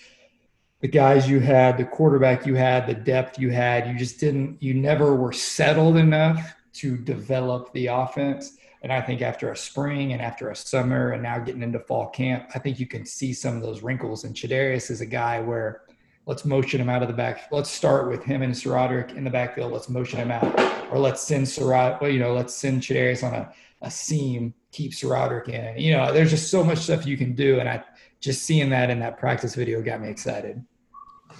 the 0.80 0.88
guys 0.88 1.28
you 1.28 1.40
had, 1.40 1.76
the 1.76 1.84
quarterback 1.84 2.46
you 2.46 2.54
had, 2.54 2.86
the 2.86 2.94
depth 2.94 3.38
you 3.38 3.50
had. 3.50 3.88
You 3.88 3.98
just 3.98 4.20
didn't, 4.20 4.62
you 4.62 4.74
never 4.74 5.14
were 5.14 5.32
settled 5.32 5.96
enough 5.96 6.54
to 6.74 6.96
develop 6.96 7.72
the 7.72 7.86
offense. 7.86 8.56
And 8.82 8.92
I 8.92 9.00
think 9.00 9.22
after 9.22 9.50
a 9.50 9.56
spring 9.56 10.12
and 10.12 10.22
after 10.22 10.50
a 10.50 10.56
summer 10.56 11.12
and 11.12 11.22
now 11.22 11.38
getting 11.38 11.62
into 11.62 11.80
fall 11.80 12.08
camp, 12.08 12.50
I 12.54 12.58
think 12.58 12.78
you 12.78 12.86
can 12.86 13.04
see 13.04 13.32
some 13.32 13.56
of 13.56 13.62
those 13.62 13.82
wrinkles. 13.82 14.24
And 14.24 14.34
Chadarius 14.34 14.90
is 14.90 15.00
a 15.00 15.06
guy 15.06 15.40
where 15.40 15.82
let's 16.26 16.44
motion 16.44 16.80
him 16.80 16.88
out 16.88 17.02
of 17.02 17.08
the 17.08 17.14
back. 17.14 17.48
Let's 17.50 17.70
start 17.70 18.08
with 18.08 18.22
him 18.22 18.42
and 18.42 18.66
Roderick 18.66 19.12
in 19.12 19.24
the 19.24 19.30
backfield. 19.30 19.72
Let's 19.72 19.88
motion 19.88 20.18
him 20.18 20.30
out. 20.30 20.58
Or 20.92 20.98
let's 20.98 21.22
send 21.22 21.46
Surad, 21.46 22.00
well, 22.00 22.10
you 22.10 22.20
know, 22.20 22.34
let's 22.34 22.54
send 22.54 22.82
Chadarius 22.82 23.26
on 23.26 23.34
a, 23.34 23.52
a 23.82 23.90
seam, 23.90 24.54
keep 24.72 24.92
Roderick 25.02 25.48
in. 25.48 25.78
You 25.78 25.92
know, 25.92 26.12
there's 26.12 26.30
just 26.30 26.50
so 26.50 26.62
much 26.62 26.78
stuff 26.78 27.06
you 27.06 27.16
can 27.16 27.34
do. 27.34 27.58
And 27.60 27.68
I 27.68 27.82
just 28.20 28.42
seeing 28.42 28.70
that 28.70 28.90
in 28.90 29.00
that 29.00 29.18
practice 29.18 29.54
video 29.54 29.82
got 29.82 30.00
me 30.00 30.08
excited. 30.08 30.64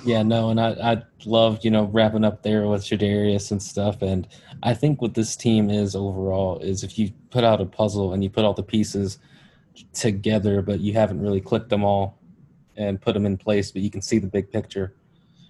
Yeah, 0.05 0.23
no, 0.23 0.51
and 0.51 0.61
I, 0.61 0.71
I 0.93 1.03
love, 1.25 1.61
you 1.65 1.71
know, 1.71 1.85
wrapping 1.85 2.25
up 2.25 2.43
there 2.43 2.67
with 2.69 2.85
Chadarius 2.85 3.51
and 3.51 3.61
stuff. 3.63 4.03
And 4.03 4.29
I 4.63 4.73
think 4.73 5.03
what 5.03 5.15
this 5.15 5.35
team 5.35 5.69
is 5.69 5.97
overall 5.97 6.59
is 6.61 6.85
if 6.85 6.97
you 6.99 7.11
put 7.31 7.43
out 7.43 7.61
a 7.61 7.67
puzzle 7.67 8.13
and 8.13 8.23
you 8.23 8.31
put 8.31 8.45
all 8.45 8.55
the 8.55 8.63
pieces 8.63 9.19
together, 9.93 10.63
but 10.63 10.81
you 10.81 10.93
haven't 10.93 11.21
really 11.21 11.41
clicked 11.41 11.71
them 11.71 11.83
all 11.83 12.19
and 12.77 13.01
put 13.01 13.15
them 13.15 13.27
in 13.27 13.37
place, 13.37 13.73
but 13.73 13.83
you 13.83 13.91
can 13.91 14.01
see 14.03 14.19
the 14.19 14.27
big 14.27 14.51
picture. 14.53 14.95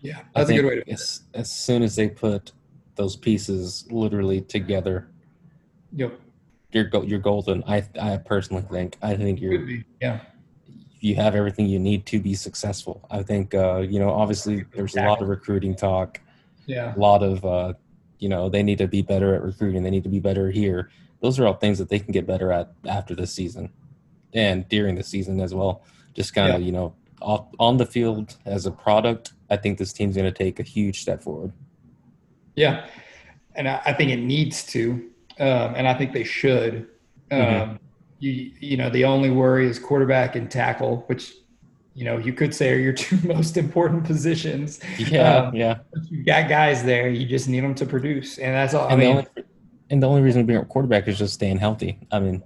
Yeah, 0.00 0.20
that's 0.34 0.48
a 0.50 0.54
good 0.54 0.64
way 0.64 0.76
to 0.76 0.90
as, 0.90 1.22
as 1.34 1.50
soon 1.50 1.82
as 1.82 1.96
they 1.96 2.08
put 2.08 2.52
those 2.94 3.16
pieces 3.16 3.86
literally 3.90 4.40
together, 4.40 5.08
Yep. 5.92 6.20
you're 6.72 6.84
go, 6.84 7.02
you're 7.02 7.18
golden. 7.18 7.64
I 7.66 7.84
I 8.00 8.16
personally 8.18 8.62
think. 8.70 8.96
I 9.02 9.16
think 9.16 9.40
you're. 9.40 9.66
Yeah. 10.00 10.20
You 11.00 11.14
have 11.16 11.34
everything 11.34 11.66
you 11.66 11.78
need 11.78 12.06
to 12.06 12.18
be 12.20 12.34
successful. 12.34 13.06
I 13.10 13.22
think 13.22 13.54
uh, 13.54 13.78
you 13.78 13.98
know 13.98 14.10
obviously 14.10 14.64
there's 14.74 14.96
a 14.96 15.02
lot 15.02 15.20
of 15.22 15.28
recruiting 15.28 15.74
talk, 15.74 16.20
Yeah. 16.66 16.94
a 16.94 16.98
lot 16.98 17.22
of 17.22 17.44
uh, 17.44 17.74
you 18.18 18.28
know 18.28 18.48
they 18.48 18.62
need 18.62 18.78
to 18.78 18.88
be 18.88 19.02
better 19.02 19.34
at 19.34 19.42
recruiting. 19.42 19.82
They 19.82 19.90
need 19.90 20.04
to 20.04 20.08
be 20.10 20.20
better 20.20 20.50
here. 20.50 20.90
Those 21.20 21.38
are 21.38 21.46
all 21.46 21.54
things 21.54 21.78
that 21.78 21.88
they 21.88 21.98
can 21.98 22.12
get 22.12 22.26
better 22.26 22.52
at 22.52 22.72
after 22.86 23.14
the 23.14 23.26
season 23.26 23.70
and 24.34 24.68
during 24.68 24.94
the 24.96 25.02
season 25.02 25.40
as 25.40 25.54
well. 25.54 25.82
Just 26.14 26.34
kind 26.34 26.52
of 26.54 26.62
you 26.62 26.72
know 26.72 26.94
off, 27.20 27.46
on 27.58 27.76
the 27.76 27.86
field 27.86 28.36
as 28.44 28.66
a 28.66 28.70
product 28.70 29.32
I 29.48 29.56
think 29.56 29.78
this 29.78 29.92
team's 29.92 30.16
going 30.16 30.30
to 30.32 30.36
take 30.44 30.58
a 30.58 30.62
huge 30.62 31.00
step 31.00 31.22
forward. 31.22 31.52
Yeah, 32.56 32.86
and 33.54 33.68
I, 33.68 33.80
I 33.86 33.92
think 33.92 34.10
it 34.10 34.16
needs 34.20 34.64
to, 34.68 34.92
um, 35.38 35.74
and 35.76 35.86
I 35.86 35.94
think 35.94 36.12
they 36.12 36.24
should. 36.24 36.88
Um, 37.30 37.38
Mm-hmm. 37.40 37.76
You 38.18 38.52
you 38.60 38.76
know 38.76 38.88
the 38.90 39.04
only 39.04 39.30
worry 39.30 39.68
is 39.68 39.78
quarterback 39.78 40.36
and 40.36 40.50
tackle, 40.50 41.04
which 41.06 41.34
you 41.94 42.04
know 42.04 42.18
you 42.18 42.32
could 42.32 42.54
say 42.54 42.72
are 42.72 42.78
your 42.78 42.92
two 43.04 43.18
most 43.26 43.56
important 43.56 44.04
positions. 44.04 44.80
Yeah, 44.98 45.46
Um, 45.48 45.54
yeah. 45.54 45.78
You 46.10 46.24
got 46.24 46.48
guys 46.48 46.84
there, 46.84 47.08
you 47.08 47.26
just 47.26 47.48
need 47.48 47.60
them 47.60 47.74
to 47.74 47.86
produce, 47.86 48.38
and 48.38 48.54
that's 48.54 48.74
all. 48.74 48.88
I 48.88 48.92
And 48.92 49.00
the 49.00 49.06
mean, 49.06 49.16
only 49.16 49.26
and 49.90 50.02
the 50.02 50.08
only 50.08 50.22
reason 50.22 50.42
to 50.42 50.46
be 50.46 50.54
a 50.54 50.64
quarterback 50.64 51.08
is 51.08 51.18
just 51.18 51.34
staying 51.34 51.58
healthy. 51.58 51.98
I 52.10 52.18
mean, 52.20 52.42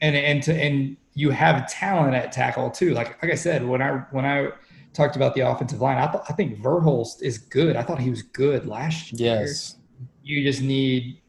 and 0.00 0.14
and 0.14 0.42
to, 0.44 0.54
and 0.54 0.96
you 1.14 1.30
have 1.30 1.68
talent 1.70 2.14
at 2.14 2.30
tackle 2.32 2.70
too. 2.70 2.92
Like 2.94 3.20
like 3.22 3.32
I 3.32 3.34
said, 3.34 3.66
when 3.66 3.80
I 3.82 3.98
when 4.10 4.24
I 4.24 4.50
talked 4.92 5.16
about 5.16 5.34
the 5.34 5.40
offensive 5.40 5.80
line, 5.80 5.96
I 5.98 6.06
thought 6.10 6.24
I 6.28 6.34
think 6.34 6.60
Verholst 6.60 7.22
is 7.22 7.38
good. 7.38 7.76
I 7.76 7.82
thought 7.82 7.98
he 7.98 8.10
was 8.10 8.22
good 8.22 8.66
last 8.66 9.12
year. 9.12 9.40
yes, 9.40 9.76
You 10.22 10.42
just 10.44 10.60
need 10.62 11.20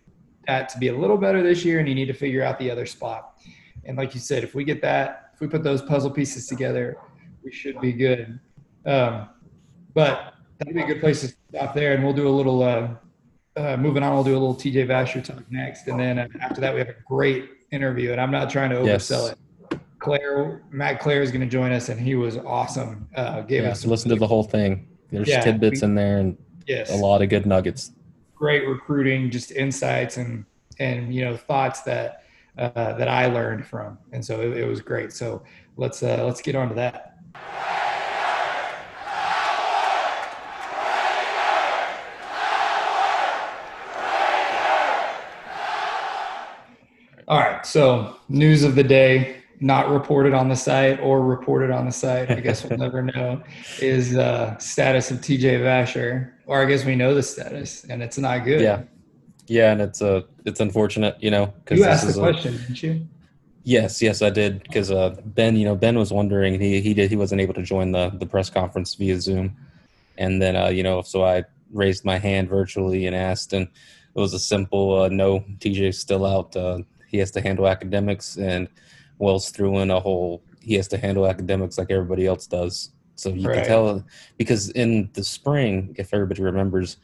that 0.48 0.70
to 0.70 0.78
be 0.80 0.88
a 0.90 0.98
little 0.98 1.18
better 1.18 1.42
this 1.44 1.64
year, 1.66 1.80
and 1.80 1.88
you 1.88 1.96
need 1.96 2.08
to 2.08 2.14
figure 2.14 2.44
out 2.44 2.60
the 2.60 2.70
other 2.72 2.86
spot. 2.86 3.29
And 3.90 3.98
like 3.98 4.14
you 4.14 4.20
said, 4.22 4.44
if 4.44 4.54
we 4.54 4.64
get 4.64 4.84
that, 4.84 5.32
if 5.34 5.42
we 5.42 5.48
put 5.48 5.64
those 5.64 5.82
puzzle 5.82 6.12
pieces 6.12 6.46
together, 6.46 6.96
we 7.44 7.52
should 7.52 7.82
be 7.82 7.92
good. 7.92 8.40
Um, 8.86 9.30
but 9.96 10.36
that'd 10.60 10.76
be 10.76 10.82
a 10.84 10.86
good 10.86 11.00
place 11.00 11.22
to 11.22 11.34
stop 11.50 11.74
there, 11.74 11.94
and 11.96 12.04
we'll 12.04 12.14
do 12.14 12.28
a 12.28 12.30
little. 12.30 12.62
Uh, 12.62 12.90
uh, 13.58 13.76
moving 13.78 14.04
on, 14.04 14.14
we'll 14.14 14.24
do 14.24 14.34
a 14.34 14.38
little 14.40 14.54
TJ 14.56 14.86
Vasher 14.88 15.24
talk 15.24 15.44
next, 15.52 15.88
and 15.88 16.00
then 16.00 16.20
uh, 16.20 16.28
after 16.40 16.62
that, 16.62 16.72
we 16.72 16.80
have 16.80 16.90
a 16.90 16.96
great 17.08 17.50
interview. 17.72 18.12
And 18.12 18.22
I'm 18.22 18.30
not 18.32 18.52
trying 18.52 18.70
to 18.70 18.86
Yes. 18.86 19.10
oversell 19.10 19.32
it. 19.32 19.80
Claire, 19.98 20.62
Matt 20.70 21.00
Claire 21.00 21.24
is 21.24 21.32
going 21.32 21.42
to 21.42 21.48
join 21.48 21.72
us, 21.72 21.90
and 21.90 22.00
he 22.00 22.14
was 22.14 22.38
awesome. 22.38 23.10
Uh, 23.16 23.42
gave 23.42 23.64
yeah. 23.64 23.72
us 23.72 23.86
Listen 23.86 24.10
to 24.10 24.16
the 24.18 24.28
whole 24.28 24.44
thing. 24.44 24.88
There's 25.10 25.28
Yeah, 25.28 25.42
tidbits 25.42 25.82
we- 25.82 25.86
in 25.88 25.96
there 25.96 26.20
and 26.20 26.38
yes, 26.68 26.92
a 26.92 26.96
lot 26.96 27.24
of 27.24 27.30
good 27.30 27.48
nuggets. 27.48 27.92
great 28.36 28.68
recruiting, 28.68 29.32
just 29.32 29.52
insights 29.52 30.18
and 30.18 30.46
and 30.78 31.14
you 31.14 31.26
know 31.26 31.36
thoughts 31.36 31.82
that 31.82 32.24
uh, 32.60 32.94
that 32.94 33.08
I 33.08 33.28
learned 33.28 33.66
from, 33.66 33.98
and 34.12 34.24
so 34.24 34.42
it, 34.42 34.58
it 34.58 34.68
was 34.68 34.82
great. 34.82 35.14
So 35.14 35.42
let's 35.78 36.04
uh, 36.04 36.24
let's 36.26 36.42
get 36.42 36.56
on 36.56 36.70
to 36.70 36.76
that. 36.76 37.16
All 47.30 47.40
right, 47.40 47.64
so 47.64 48.18
news 48.28 48.64
of 48.64 48.74
the 48.74 48.84
day, 48.84 49.38
not 49.60 49.90
reported 49.90 50.34
on 50.34 50.50
the 50.50 50.56
site 50.56 51.00
or 51.00 51.22
reported 51.22 51.70
on 51.70 51.86
the 51.86 51.92
site. 51.92 52.32
I 52.32 52.40
guess 52.40 52.64
we'll 52.64 52.80
never 52.80 53.04
know. 53.04 53.44
Is 53.80 54.18
uh, 54.18 54.58
status 54.58 55.12
of 55.12 55.20
TJ 55.20 55.62
Vasher, 55.62 56.32
or 56.48 56.62
I 56.62 56.66
guess 56.66 56.84
we 56.84 56.96
know 56.96 57.14
the 57.14 57.24
status, 57.24 57.86
and 57.86 58.02
it's 58.02 58.18
not 58.18 58.46
good. 58.46 58.62
Yeah, 58.62 58.82
yeah, 59.50 59.72
and 59.72 59.82
it's 59.82 60.02
uh, 60.02 60.22
it's 60.46 60.60
unfortunate, 60.60 61.18
you 61.22 61.32
know, 61.32 61.48
because 61.48 61.80
You 61.80 61.86
this 61.86 61.94
asked 61.94 62.04
the 62.04 62.10
is 62.12 62.18
a, 62.18 62.22
question, 62.22 62.54
didn't 62.58 62.84
you? 62.84 63.08
Yes, 63.64 64.02
yes, 64.02 64.22
I 64.22 64.30
did 64.30 64.64
because 64.64 64.90
uh, 64.92 65.16
Ben, 65.26 65.56
you 65.58 65.66
know, 65.66 65.76
Ben 65.76 65.98
was 65.98 66.14
wondering 66.14 66.60
he 66.60 66.80
he 66.82 66.94
did 66.94 67.10
he 67.10 67.16
wasn't 67.18 67.42
able 67.42 67.54
to 67.56 67.62
join 67.62 67.92
the 67.92 68.10
the 68.10 68.26
press 68.26 68.50
conference 68.50 68.96
via 68.96 69.20
Zoom, 69.20 69.56
and 70.18 70.42
then 70.42 70.56
uh, 70.56 70.70
you 70.70 70.84
know, 70.84 71.02
so 71.02 71.24
I 71.24 71.44
raised 71.72 72.06
my 72.06 72.18
hand 72.18 72.50
virtually 72.50 73.06
and 73.06 73.16
asked, 73.16 73.54
and 73.54 73.68
it 73.68 74.20
was 74.20 74.34
a 74.34 74.40
simple 74.40 75.02
uh, 75.02 75.10
no. 75.10 75.42
TJ's 75.60 76.00
still 76.00 76.26
out. 76.26 76.56
Uh, 76.56 76.80
he 77.08 77.18
has 77.18 77.32
to 77.32 77.42
handle 77.42 77.68
academics, 77.68 78.38
and 78.38 78.68
Wells 79.18 79.50
threw 79.50 79.80
in 79.80 79.92
a 79.92 80.00
whole 80.00 80.44
he 80.62 80.76
has 80.76 80.88
to 80.90 80.98
handle 80.98 81.28
academics 81.28 81.78
like 81.78 81.92
everybody 81.92 82.26
else 82.26 82.48
does. 82.48 82.92
So 83.16 83.30
you 83.30 83.48
Right. 83.48 83.56
can 83.58 83.66
tell 83.66 84.06
because 84.38 84.70
in 84.72 85.10
the 85.14 85.24
spring, 85.24 85.96
if 85.98 86.14
everybody 86.14 86.42
remembers, 86.42 86.98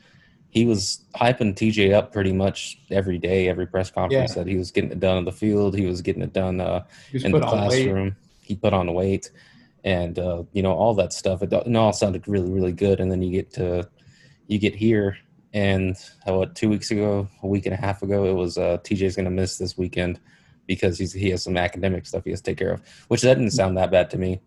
he 0.55 0.65
was 0.65 1.01
hyping 1.15 1.53
TJ 1.53 1.93
up 1.93 2.13
pretty 2.13 2.31
much 2.31 2.79
every 2.89 3.17
day, 3.17 3.49
every 3.49 3.67
press 3.67 3.91
conference 3.91 4.31
Yeah. 4.31 4.35
that 4.43 4.49
he 4.49 4.55
was 4.55 4.71
getting 4.71 4.89
it 4.89 5.01
done 5.01 5.17
on 5.17 5.25
the 5.25 5.33
field. 5.33 5.75
He 5.75 5.85
was 5.85 6.01
getting 6.01 6.21
it 6.21 6.31
done 6.31 6.61
uh, 6.61 6.85
in 7.11 7.31
the 7.33 7.39
put 7.41 7.43
on 7.43 7.67
weight. 7.67 7.83
classroom. 7.83 8.15
He 8.41 8.55
put 8.55 8.71
on 8.73 8.93
weight, 8.93 9.31
and 9.83 10.17
uh, 10.17 10.43
you 10.53 10.63
know 10.63 10.71
all 10.71 10.93
that 10.95 11.11
stuff. 11.11 11.43
It, 11.43 11.51
it 11.51 11.75
all 11.75 11.91
sounded 11.91 12.25
really, 12.27 12.49
really 12.49 12.71
good. 12.71 13.01
And 13.01 13.11
then 13.11 13.21
you 13.21 13.31
get 13.33 13.51
to 13.55 13.89
you 14.47 14.57
get 14.57 14.73
here, 14.75 15.17
and 15.53 15.97
uh, 16.25 16.45
two 16.55 16.69
weeks 16.69 16.89
ago, 16.89 17.27
a 17.43 17.47
week 17.47 17.65
and 17.65 17.73
a 17.73 17.77
half 17.77 18.01
ago, 18.01 18.23
it 18.23 18.33
was 18.33 18.57
uh, 18.57 18.77
TJ's 18.85 19.17
going 19.17 19.25
to 19.25 19.31
miss 19.31 19.57
this 19.57 19.77
weekend 19.77 20.21
because 20.67 20.97
he's 20.97 21.11
he 21.11 21.29
has 21.31 21.43
some 21.43 21.57
academic 21.57 22.05
stuff 22.05 22.23
he 22.23 22.29
has 22.29 22.39
to 22.39 22.51
take 22.51 22.57
care 22.59 22.71
of. 22.71 22.81
Which 23.09 23.23
that 23.23 23.35
didn't 23.35 23.51
sound 23.51 23.77
that 23.77 23.91
bad 23.91 24.09
to 24.11 24.17
me. 24.17 24.39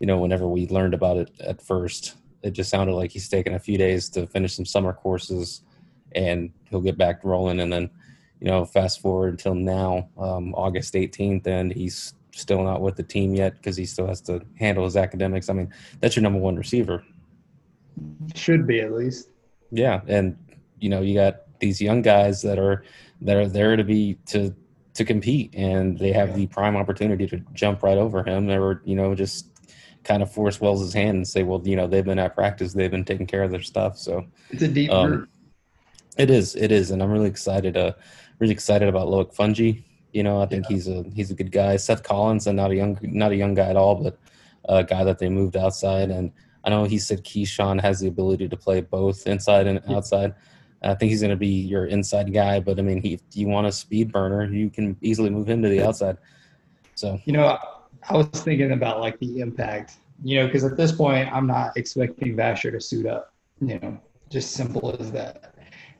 You 0.00 0.06
know, 0.06 0.16
whenever 0.18 0.48
we 0.48 0.66
learned 0.68 0.94
about 0.94 1.18
it 1.18 1.30
at 1.40 1.60
first, 1.60 2.14
it 2.46 2.52
just 2.52 2.70
sounded 2.70 2.94
like 2.94 3.10
he's 3.10 3.28
taking 3.28 3.54
a 3.54 3.58
few 3.58 3.76
days 3.76 4.08
to 4.10 4.26
finish 4.26 4.54
some 4.54 4.64
summer 4.64 4.92
courses, 4.92 5.62
and 6.12 6.50
he'll 6.70 6.80
get 6.80 6.96
back 6.96 7.24
rolling. 7.24 7.60
And 7.60 7.72
then, 7.72 7.90
you 8.40 8.46
know, 8.46 8.64
fast 8.64 9.00
forward 9.00 9.30
until 9.30 9.54
now, 9.54 10.08
um, 10.16 10.54
August 10.54 10.94
18th, 10.94 11.46
and 11.46 11.72
he's 11.72 12.14
still 12.32 12.62
not 12.62 12.80
with 12.80 12.96
the 12.96 13.02
team 13.02 13.34
yet 13.34 13.56
because 13.56 13.76
he 13.76 13.84
still 13.84 14.06
has 14.06 14.20
to 14.22 14.40
handle 14.58 14.84
his 14.84 14.96
academics. 14.96 15.48
I 15.48 15.54
mean, 15.54 15.72
that's 16.00 16.14
your 16.14 16.22
number 16.22 16.38
one 16.38 16.56
receiver. 16.56 17.04
Should 18.34 18.66
be 18.66 18.80
at 18.80 18.92
least. 18.92 19.30
Yeah, 19.70 20.02
and 20.06 20.38
you 20.78 20.88
know, 20.88 21.00
you 21.00 21.14
got 21.14 21.58
these 21.58 21.80
young 21.80 22.02
guys 22.02 22.42
that 22.42 22.58
are 22.58 22.84
that 23.22 23.36
are 23.36 23.48
there 23.48 23.76
to 23.76 23.82
be 23.82 24.18
to 24.26 24.54
to 24.94 25.04
compete, 25.04 25.54
and 25.54 25.98
they 25.98 26.12
have 26.12 26.36
the 26.36 26.46
prime 26.46 26.76
opportunity 26.76 27.26
to 27.26 27.38
jump 27.54 27.82
right 27.82 27.98
over 27.98 28.22
him, 28.22 28.48
or 28.50 28.82
you 28.84 28.94
know, 28.94 29.14
just 29.14 29.55
kind 30.06 30.22
of 30.22 30.30
force 30.32 30.60
Wells' 30.60 30.94
hand 30.94 31.16
and 31.16 31.28
say, 31.28 31.42
well, 31.42 31.60
you 31.64 31.76
know, 31.76 31.86
they've 31.86 32.04
been 32.04 32.18
at 32.26 32.34
practice, 32.34 32.72
they've 32.72 32.90
been 32.90 33.04
taking 33.04 33.26
care 33.26 33.42
of 33.42 33.50
their 33.50 33.62
stuff, 33.72 33.98
so 33.98 34.24
It's 34.50 34.62
a 34.62 34.68
deep 34.68 34.90
Um, 34.90 35.28
it 36.16 36.30
is, 36.30 36.54
it 36.54 36.70
is, 36.72 36.90
and 36.92 37.02
I'm 37.02 37.10
really 37.10 37.28
excited. 37.28 37.76
Uh, 37.76 37.92
really 38.38 38.54
excited 38.54 38.88
about 38.88 39.08
Loic 39.08 39.34
Fouonji. 39.34 39.82
You 40.12 40.22
know, 40.22 40.40
I 40.40 40.46
think 40.46 40.64
he's 40.66 40.88
a 40.88 41.04
he's 41.14 41.30
a 41.30 41.34
good 41.34 41.52
guy. 41.52 41.76
Seth 41.76 42.02
Collins, 42.02 42.46
and 42.46 42.56
not 42.56 42.70
a 42.70 42.76
young 42.76 42.98
not 43.02 43.32
a 43.32 43.36
young 43.36 43.54
guy 43.54 43.68
at 43.68 43.76
all, 43.76 43.96
but 43.96 44.18
a 44.68 44.82
guy 44.82 45.04
that 45.04 45.18
they 45.18 45.28
moved 45.28 45.56
outside. 45.56 46.10
And 46.10 46.32
I 46.64 46.70
know 46.70 46.84
he 46.84 46.98
said 46.98 47.24
KeSean 47.24 47.80
has 47.82 48.00
the 48.00 48.08
ability 48.08 48.48
to 48.48 48.56
play 48.56 48.80
both 48.80 49.26
inside 49.26 49.66
and 49.66 49.82
Yeah. 49.86 49.96
outside. 49.96 50.34
I 50.82 50.94
think 50.94 51.10
he's 51.10 51.20
going 51.20 51.36
to 51.38 51.44
be 51.48 51.48
your 51.72 51.86
inside 51.86 52.32
guy, 52.32 52.60
but 52.60 52.78
I 52.78 52.82
mean, 52.82 53.02
he, 53.02 53.14
if 53.14 53.22
you 53.34 53.48
want 53.48 53.66
a 53.66 53.72
speed 53.72 54.12
burner, 54.12 54.44
you 54.44 54.70
can 54.70 54.96
easily 55.02 55.30
move 55.30 55.48
him 55.48 55.60
to 55.62 55.68
the 55.68 55.82
outside. 55.82 56.16
So 56.94 57.20
You 57.24 57.32
know, 57.34 57.58
I 58.08 58.16
was 58.16 58.26
thinking 58.28 58.72
about 58.72 59.00
like 59.00 59.18
the 59.18 59.40
impact. 59.40 59.96
You 60.22 60.40
know, 60.40 60.46
because 60.46 60.64
at 60.64 60.76
this 60.76 60.92
point, 60.92 61.30
I'm 61.32 61.46
not 61.46 61.76
expecting 61.76 62.34
Vasher 62.36 62.72
to 62.72 62.80
suit 62.80 63.06
up. 63.06 63.32
You 63.60 63.78
know, 63.80 63.98
just 64.30 64.52
simple 64.52 64.96
as 64.98 65.12
that. 65.12 65.54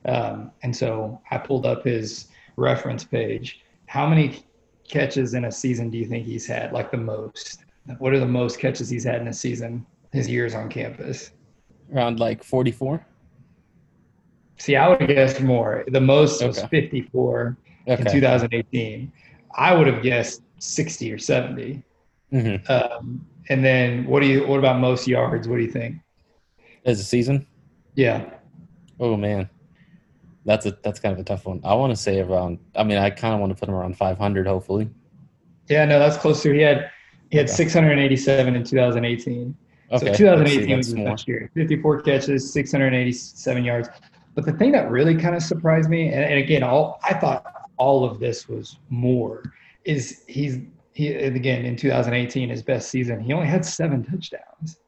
Um, 0.05 0.51
and 0.63 0.75
so 0.75 1.21
I 1.31 1.37
pulled 1.37 1.65
up 1.65 1.83
his 1.83 2.27
reference 2.55 3.03
page. 3.03 3.61
How 3.87 4.07
many 4.07 4.43
catches 4.87 5.33
in 5.33 5.45
a 5.45 5.51
season 5.51 5.89
do 5.89 5.97
you 5.97 6.05
think 6.05 6.25
he's 6.25 6.47
had? 6.47 6.71
Like 6.73 6.91
the 6.91 6.97
most? 6.97 7.63
What 7.99 8.13
are 8.13 8.19
the 8.19 8.25
most 8.25 8.59
catches 8.59 8.89
he's 8.89 9.03
had 9.03 9.21
in 9.21 9.27
a 9.27 9.33
season? 9.33 9.85
His 10.13 10.27
years 10.27 10.55
on 10.55 10.69
campus. 10.69 11.31
around 11.93 12.19
like 12.19 12.43
44. 12.43 13.05
See, 14.57 14.75
I 14.75 14.87
would 14.89 14.99
have 15.01 15.09
guessed 15.09 15.41
more. 15.41 15.83
The 15.89 16.01
most 16.01 16.43
was 16.43 16.57
Okay. 16.59 16.67
54 16.89 17.55
in 17.85 18.05
2018. 18.05 19.11
I 19.55 19.73
would 19.75 19.87
have 19.87 20.01
guessed 20.01 20.41
60 20.59 21.13
or 21.13 21.17
70. 21.17 21.83
Hmm 22.31 22.55
Um, 22.69 23.25
and 23.49 23.63
then 23.63 24.05
what 24.05 24.21
do 24.21 24.27
you? 24.27 24.45
What 24.47 24.59
about 24.59 24.79
most 24.79 25.07
yards? 25.07 25.47
What 25.47 25.57
do 25.57 25.61
you 25.63 25.71
think? 25.71 25.95
As 26.85 26.99
a 26.99 27.03
season, 27.03 27.45
Yeah, 27.95 28.29
oh 28.99 29.17
man, 29.17 29.49
that's 30.45 30.65
a 30.65 30.77
that's 30.83 30.99
kind 30.99 31.13
of 31.13 31.19
a 31.19 31.23
tough 31.23 31.45
one. 31.45 31.61
I 31.63 31.73
want 31.75 31.91
to 31.91 31.97
say 31.97 32.19
around. 32.19 32.59
I 32.75 32.83
mean, 32.83 32.97
I 32.97 33.09
kind 33.09 33.33
of 33.33 33.39
want 33.39 33.51
to 33.51 33.55
put 33.59 33.69
him 33.69 33.75
around 33.75 33.97
500, 33.97 34.47
hopefully. 34.47 34.89
yeah, 35.69 35.85
no, 35.85 35.99
that's 35.99 36.17
close 36.17 36.41
to. 36.43 36.53
He 36.53 36.61
had 36.61 36.89
he 37.29 37.37
had 37.37 37.47
Okay. 37.47 37.55
687 37.55 38.55
in 38.55 38.63
2018. 38.63 39.55
Okay, 39.91 40.05
so 40.07 40.17
2018 40.17 40.77
was 40.77 40.87
his 40.87 40.99
best 40.99 41.27
year. 41.27 41.49
54 41.55 42.01
catches, 42.01 42.51
687 42.53 43.63
yards. 43.63 43.89
But 44.35 44.45
the 44.45 44.53
thing 44.53 44.71
that 44.73 44.89
really 44.89 45.15
kind 45.15 45.35
of 45.35 45.41
surprised 45.43 45.89
me, 45.89 46.07
and, 46.07 46.23
and 46.23 46.35
again, 46.39 46.63
all 46.63 46.99
I 47.03 47.13
thought 47.13 47.45
all 47.77 48.05
of 48.05 48.19
this 48.19 48.47
was 48.47 48.77
more, 48.89 49.43
is 49.85 50.23
he's 50.27 50.59
he 50.97 51.13
again 51.13 51.63
in 51.63 51.75
2018 51.75 52.49
his 52.49 52.63
best 52.63 52.89
season. 52.89 53.19
He 53.19 53.31
only 53.31 53.47
had 53.47 53.63
seven 53.63 54.03
touchdowns, 54.03 54.79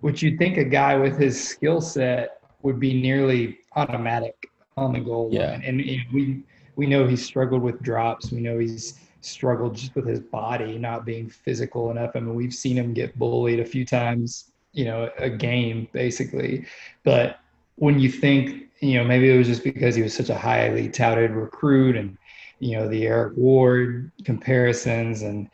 which 0.00 0.22
you'd 0.22 0.38
think 0.38 0.56
a 0.56 0.64
guy 0.64 0.94
with 0.96 1.18
his 1.18 1.34
skill 1.52 1.80
set 1.80 2.40
would 2.62 2.78
be 2.78 3.00
nearly 3.00 3.58
automatic 3.74 4.36
on 4.76 4.92
the 4.92 5.00
goal 5.00 5.30
Yeah. 5.32 5.50
line. 5.50 5.62
And, 5.64 5.80
and 5.80 6.00
we 6.12 6.42
we 6.76 6.86
know 6.86 7.08
he's 7.08 7.24
struggled 7.24 7.62
with 7.62 7.82
drops. 7.82 8.30
We 8.30 8.40
know 8.40 8.58
he's 8.60 9.00
struggled 9.20 9.74
just 9.74 9.96
with 9.96 10.06
his 10.06 10.20
body 10.20 10.78
not 10.78 11.04
being 11.04 11.28
physical 11.28 11.90
enough. 11.90 12.12
I 12.14 12.20
mean, 12.20 12.36
we've 12.36 12.54
seen 12.54 12.76
him 12.76 12.94
get 12.94 13.18
bullied 13.18 13.58
a 13.58 13.64
few 13.64 13.84
times, 13.84 14.52
you 14.72 14.84
know, 14.84 15.10
a 15.18 15.28
game 15.28 15.88
basically. 15.92 16.66
But 17.02 17.40
when 17.74 17.98
you 17.98 18.08
think, 18.08 18.68
you 18.80 18.94
know, 18.96 19.04
maybe 19.04 19.28
it 19.28 19.36
was 19.36 19.48
just 19.48 19.64
because 19.64 19.96
he 19.96 20.02
was 20.02 20.14
such 20.14 20.28
a 20.30 20.38
highly 20.38 20.88
touted 20.88 21.32
recruit 21.32 21.96
and, 21.96 22.16
you 22.58 22.76
know, 22.76 22.88
the 22.88 23.06
Eric 23.06 23.36
Ward 23.36 24.10
comparisons 24.24 25.22
and 25.22 25.48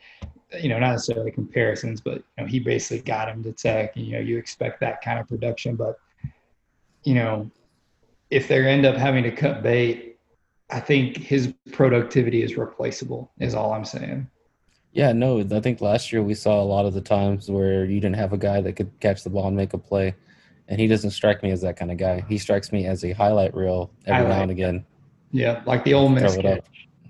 you 0.59 0.69
know, 0.69 0.79
not 0.79 0.91
necessarily 0.91 1.31
comparisons, 1.31 2.01
but 2.01 2.15
you 2.15 2.23
know, 2.43 2.45
he 2.45 2.59
basically 2.59 2.99
got 2.99 3.27
him 3.27 3.43
to 3.43 3.51
Tech. 3.51 3.95
And, 3.95 4.05
you 4.05 4.13
know, 4.13 4.19
you 4.19 4.37
expect 4.37 4.79
that 4.79 5.01
kind 5.01 5.19
of 5.19 5.27
production, 5.27 5.75
but 5.75 5.99
you 7.03 7.15
know, 7.15 7.49
if 8.29 8.47
they 8.47 8.65
end 8.65 8.85
up 8.85 8.95
having 8.95 9.23
to 9.23 9.31
cut 9.31 9.63
bait, 9.63 10.17
I 10.69 10.79
think 10.79 11.17
his 11.17 11.53
productivity 11.71 12.41
is 12.41 12.57
replaceable. 12.57 13.31
Is 13.39 13.53
all 13.53 13.73
I'm 13.73 13.85
saying. 13.85 14.27
Yeah, 14.93 15.11
no, 15.11 15.41
I 15.51 15.59
think 15.59 15.81
last 15.81 16.11
year 16.11 16.23
we 16.23 16.33
saw 16.33 16.61
a 16.61 16.63
lot 16.63 16.85
of 16.85 16.93
the 16.93 17.01
times 17.01 17.51
where 17.51 17.83
you 17.83 17.99
didn't 17.99 18.15
have 18.15 18.31
a 18.31 18.37
guy 18.37 18.61
that 18.61 18.73
could 18.73 18.97
catch 19.01 19.23
the 19.23 19.29
ball 19.29 19.47
and 19.47 19.55
make 19.55 19.73
a 19.73 19.77
play, 19.77 20.15
and 20.69 20.79
he 20.79 20.87
doesn't 20.87 21.11
strike 21.11 21.43
me 21.43 21.51
as 21.51 21.61
that 21.61 21.77
kind 21.77 21.91
of 21.91 21.97
guy. 21.97 22.25
He 22.27 22.37
strikes 22.37 22.71
me 22.71 22.85
as 22.85 23.03
a 23.03 23.11
highlight 23.11 23.53
reel 23.53 23.91
every 24.05 24.27
now 24.27 24.41
and 24.41 24.51
again. 24.51 24.85
Yeah, 25.31 25.61
like 25.65 25.83
the 25.83 25.93
Ole 25.93 26.09
Miss 26.09 26.37
catch. 26.37 26.65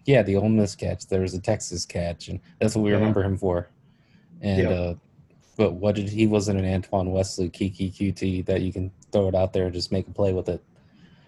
Yeah, 0.05 0.21
the 0.21 0.35
Ole 0.35 0.49
Miss 0.49 0.75
catch. 0.75 1.07
There 1.07 1.21
was 1.21 1.33
a 1.33 1.41
Texas 1.41 1.85
catch, 1.85 2.27
and 2.29 2.39
that's 2.59 2.75
what 2.75 2.83
we 2.83 2.91
Yeah. 2.91 2.97
remember 2.97 3.23
him 3.23 3.37
for. 3.37 3.67
And 4.41 4.61
Yeah. 4.61 4.69
uh, 4.69 4.95
but 5.57 5.73
what 5.73 5.95
did 5.95 6.09
he 6.09 6.27
wasn't 6.27 6.59
an 6.59 6.65
Antoine 6.65 7.11
Wesley 7.11 7.49
Keke 7.49 7.91
Coutee 7.91 8.45
that 8.45 8.61
you 8.61 8.71
can 8.71 8.91
throw 9.11 9.27
it 9.27 9.35
out 9.35 9.53
there 9.53 9.65
and 9.65 9.73
just 9.73 9.91
make 9.91 10.07
a 10.07 10.11
play 10.11 10.33
with 10.33 10.49
it. 10.49 10.61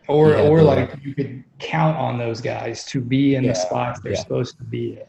Or, 0.07 0.33
had 0.33 0.45
or 0.47 0.61
like 0.61 0.95
you 1.03 1.13
could 1.13 1.43
count 1.59 1.97
on 1.97 2.17
those 2.17 2.39
guys 2.39 2.85
to 2.85 3.01
be 3.01 3.35
in 3.35 3.43
Yeah, 3.43 3.51
the 3.51 3.55
spots 3.55 3.99
they're 4.01 4.13
yeah. 4.13 4.19
supposed 4.19 4.57
to 4.57 4.63
be 4.63 4.93
in. 4.93 5.05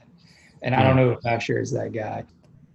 And 0.62 0.74
I 0.74 0.82
don't 0.82 0.96
know 0.96 1.10
if 1.12 1.20
Vasher 1.20 1.60
is 1.60 1.70
that 1.72 1.92
guy. 1.92 2.24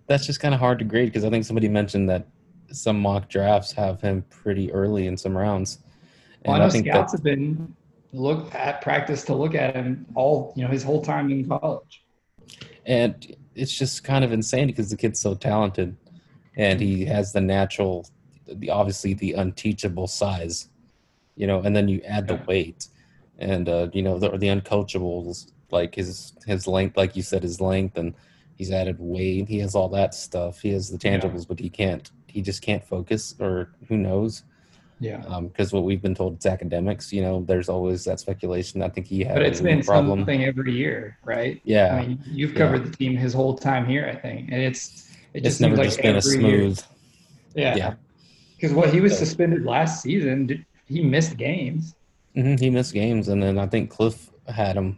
That's 0.08 0.25
just 0.25 0.39
kind 0.39 0.53
of 0.53 0.60
hard 0.60 0.79
to 0.79 0.86
grade 0.86 1.08
because 1.08 1.25
I 1.25 1.29
think 1.29 1.43
somebody 1.43 1.67
mentioned 1.67 2.10
that 2.10 2.27
some 2.71 2.99
mock 2.99 3.29
drafts 3.29 3.71
have 3.73 3.99
him 4.01 4.23
pretty 4.29 4.71
early 4.71 5.08
in 5.08 5.17
some 5.17 5.36
rounds. 5.36 5.79
And 6.43 6.53
I 6.53 6.58
I, 6.58 6.60
know 6.60 6.69
think 6.69 6.88
scouts 6.88 7.12
that, 7.12 7.17
have 7.19 7.23
been 7.23 7.73
look 8.13 8.54
at 8.54 8.82
practice 8.82 9.23
to 9.26 9.34
look 9.36 9.56
at 9.56 9.76
him 9.76 10.06
all 10.15 10.54
you 10.56 10.63
know 10.63 10.69
his 10.69 10.84
whole 10.84 11.02
time 11.02 11.30
in 11.32 11.47
college. 11.47 12.06
and 12.86 13.36
it's 13.56 13.76
just 13.78 14.04
kind 14.04 14.23
of 14.23 14.32
insane 14.32 14.67
because 14.67 14.89
the 14.89 14.97
kid's 14.97 15.19
so 15.19 15.34
talented, 15.36 15.95
and 16.56 16.80
he 16.80 17.06
has 17.06 17.34
the 17.34 17.41
natural, 17.41 18.08
the 18.47 18.69
obviously 18.69 19.13
the 19.13 19.34
unteachable 19.34 20.08
size, 20.08 20.69
you 21.36 21.45
know, 21.47 21.60
and 21.62 21.76
then 21.76 21.88
you 21.88 22.02
add 22.02 22.28
the 22.28 22.41
weight, 22.47 22.88
and 23.39 23.67
uh, 23.69 23.89
you 23.93 24.02
know 24.02 24.17
the 24.19 24.30
the 24.38 24.47
uncoachables 24.47 25.52
like 25.71 25.95
his 25.95 26.34
his 26.45 26.67
length, 26.67 26.97
like 26.97 27.15
you 27.15 27.21
said, 27.23 27.41
his 27.43 27.60
length, 27.62 27.97
and 27.97 28.13
he's 28.56 28.71
added 28.71 28.97
weight. 28.99 29.47
He 29.49 29.60
has 29.60 29.76
all 29.76 29.89
that 29.89 30.13
stuff. 30.13 30.62
He 30.62 30.71
has 30.73 30.89
the 30.89 30.99
Yeah. 31.04 31.17
tangibles, 31.19 31.47
but 31.47 31.60
he 31.60 31.69
can't. 31.69 32.12
He 32.28 32.41
just 32.41 32.62
can't 32.62 32.84
focus, 32.84 33.36
or 33.39 33.71
who 33.88 33.97
knows? 33.97 34.43
Yeah, 35.04 35.39
because 35.42 35.74
what 35.74 35.84
we've 35.84 36.02
been 36.02 36.16
told 36.16 36.36
it's 36.36 36.46
academics. 36.46 37.12
You 37.12 37.24
know, 37.24 37.44
there's 37.46 37.68
always 37.68 38.06
that 38.06 38.22
speculation. 38.22 38.82
I 38.82 38.88
think 38.88 39.06
he 39.06 39.22
had 39.26 39.36
but 39.36 39.44
it's 39.44 39.60
been 39.60 39.84
problem. 39.84 40.20
something 40.22 40.46
every 40.46 40.72
year, 40.72 41.18
right? 41.26 41.60
Yeah, 41.66 41.96
I 41.96 42.08
mean, 42.08 42.24
you've 42.26 42.54
Yeah. 42.54 42.58
covered 42.60 42.86
the 42.86 42.96
team 42.96 43.18
his 43.18 43.34
whole 43.34 43.54
time 43.58 43.86
here, 43.86 44.06
I 44.10 44.16
think, 44.16 44.50
and 44.50 44.62
it's 44.62 45.10
it 45.34 45.39
it's 45.39 45.46
just 45.46 45.62
never 45.62 45.76
seems 45.76 45.80
like 45.80 45.88
just 45.89 46.02
been 46.02 46.16
a 46.16 46.18
every 46.20 46.32
year- 46.32 46.60
smooth. 46.72 46.82
Yeah, 47.54 47.76
yeah. 47.76 47.94
Because 48.56 48.74
what 48.74 48.94
he 48.94 49.02
was 49.02 49.12
So- 49.12 49.26
suspended 49.26 49.63
last 49.66 50.02
season, 50.02 50.66
he 50.86 51.02
missed 51.04 51.36
games. 51.36 51.96
hmm 52.34 52.56
He 52.56 52.70
missed 52.70 52.94
games, 52.94 53.28
and 53.28 53.44
then 53.44 53.60
I 53.60 53.68
think 53.68 53.89
Cliff 53.89 54.30
had 54.48 54.78
him 54.78 54.98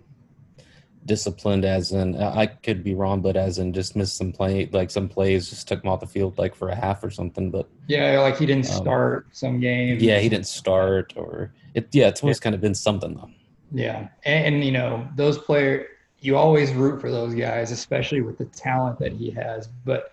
disciplined, 1.05 1.65
as 1.65 1.91
in 1.91 2.15
I 2.21 2.47
could 2.47 2.83
be 2.83 2.93
wrong, 2.95 3.21
but 3.21 3.35
as 3.37 3.59
in 3.59 3.73
just 3.73 3.95
missed 3.95 4.17
some 4.17 4.31
play, 4.31 4.67
like 4.71 4.89
some 4.89 5.07
plays, 5.07 5.49
just 5.49 5.67
took 5.67 5.83
him 5.83 5.89
off 5.89 5.99
the 5.99 6.07
field 6.07 6.37
like 6.37 6.55
for 6.55 6.69
a 6.69 6.75
half 6.75 7.03
or 7.03 7.09
something. 7.09 7.51
But 7.51 7.67
Yeah, 7.87 8.19
like 8.21 8.37
he 8.37 8.45
didn't 8.45 8.69
Um, 8.69 8.75
start 8.77 9.27
some 9.31 9.59
games. 9.59 10.01
yeah, 10.01 10.19
he 10.19 10.29
didn't 10.29 10.47
start, 10.47 11.13
or 11.15 11.51
it. 11.73 11.87
Yeah, 11.91 12.07
it's 12.07 12.23
always 12.23 12.39
kind 12.39 12.55
of 12.55 12.61
been 12.61 12.75
something 12.75 13.13
though. 13.15 13.29
Yeah, 13.71 14.07
and, 14.25 14.55
and 14.55 14.63
you 14.65 14.71
know 14.71 15.07
those 15.15 15.37
players, 15.37 15.87
you 16.21 16.37
always 16.37 16.71
root 16.73 16.99
for 17.01 17.11
those 17.11 17.33
guys, 17.35 17.71
especially 17.71 18.21
with 18.21 18.37
the 18.37 18.45
talent 18.45 18.97
that 18.99 19.11
he 19.11 19.29
has. 19.31 19.69
But 19.85 20.11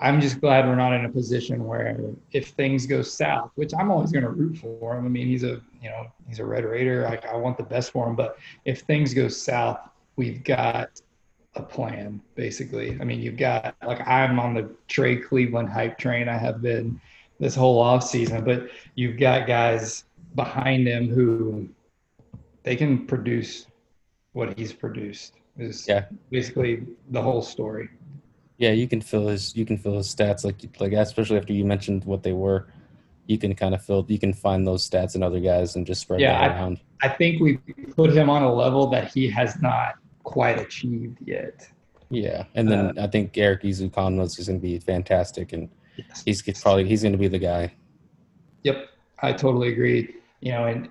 I'm 0.00 0.20
just 0.20 0.40
glad 0.40 0.64
we're 0.66 0.76
not 0.76 0.92
in 0.92 1.04
a 1.04 1.08
position 1.08 1.64
where 1.64 1.98
if 2.32 2.48
things 2.50 2.86
go 2.86 3.02
south, 3.02 3.50
which 3.56 3.72
I'm 3.78 3.90
always 3.90 4.12
going 4.12 4.22
to 4.24 4.30
root 4.30 4.56
for 4.58 4.96
him. 4.96 5.04
I 5.04 5.08
mean, 5.08 5.26
he's 5.26 5.42
a 5.42 5.60
you 5.82 5.90
know 5.90 6.06
he's 6.28 6.38
a 6.38 6.44
Red 6.44 6.64
Raider. 6.64 7.02
Like 7.02 7.26
I 7.26 7.36
want 7.36 7.56
the 7.58 7.64
best 7.64 7.90
for 7.90 8.06
him. 8.08 8.14
But 8.16 8.38
if 8.64 8.80
things 8.82 9.12
go 9.12 9.26
south, 9.28 9.80
we've 10.18 10.42
got 10.44 11.00
a 11.54 11.62
plan 11.62 12.20
basically. 12.34 12.98
I 13.00 13.04
mean, 13.04 13.20
you've 13.20 13.38
got 13.38 13.74
like 13.86 14.06
I'm 14.06 14.38
on 14.38 14.52
the 14.52 14.68
Trey 14.88 15.16
Cleveland 15.16 15.70
hype 15.70 15.96
train. 15.96 16.28
I 16.28 16.36
have 16.36 16.60
been 16.60 17.00
this 17.40 17.54
whole 17.54 17.78
off 17.80 18.02
season, 18.04 18.44
but 18.44 18.68
you've 18.96 19.18
got 19.18 19.46
guys 19.46 20.04
behind 20.34 20.86
him 20.86 21.08
who 21.08 21.68
they 22.64 22.76
can 22.76 23.06
produce 23.06 23.66
what 24.32 24.58
he's 24.58 24.72
produced 24.72 25.34
is 25.56 25.86
Yeah. 25.88 26.04
basically 26.30 26.84
the 27.10 27.22
whole 27.22 27.40
story. 27.42 27.88
Yeah, 28.58 28.72
you 28.72 28.88
can 28.88 29.00
feel 29.00 29.28
his 29.28 29.54
you 29.56 29.64
can 29.64 29.78
feel 29.78 29.96
his 29.96 30.12
stats 30.14 30.44
like 30.44 30.56
like 30.80 30.92
especially 30.92 31.38
after 31.38 31.52
you 31.52 31.64
mentioned 31.64 32.04
what 32.04 32.22
they 32.24 32.32
were. 32.32 32.66
You 33.26 33.38
can 33.38 33.54
kind 33.54 33.74
of 33.74 33.84
feel 33.84 34.04
you 34.08 34.18
can 34.18 34.32
find 34.32 34.66
those 34.66 34.88
stats 34.88 35.14
in 35.14 35.22
other 35.22 35.38
guys 35.38 35.76
and 35.76 35.86
just 35.86 36.00
spread 36.00 36.20
Yeah, 36.20 36.32
that 36.32 36.50
I- 36.50 36.54
around. 36.54 36.80
I 37.02 37.08
think 37.08 37.40
we 37.40 37.58
put 37.94 38.10
him 38.12 38.28
on 38.28 38.42
a 38.42 38.52
level 38.52 38.88
that 38.88 39.12
he 39.14 39.28
has 39.30 39.60
not 39.62 39.94
quite 40.22 40.58
achieved 40.58 41.18
yet. 41.24 41.68
Yeah, 42.10 42.44
and 42.54 42.68
then 42.68 42.98
Uh, 42.98 43.04
I 43.04 43.06
think 43.06 43.36
Erik 43.36 43.62
Ezukanma 43.62 44.22
is 44.22 44.36
going 44.36 44.58
to 44.58 44.62
be 44.62 44.78
fantastic, 44.78 45.52
and 45.52 45.68
he's 46.24 46.42
probably 46.62 46.86
he's 46.88 47.02
going 47.02 47.12
to 47.12 47.18
be 47.18 47.28
the 47.28 47.38
guy. 47.38 47.72
Yep, 48.62 48.88
I 49.20 49.32
totally 49.32 49.68
agree. 49.68 50.14
You 50.40 50.52
know, 50.52 50.64
and 50.66 50.90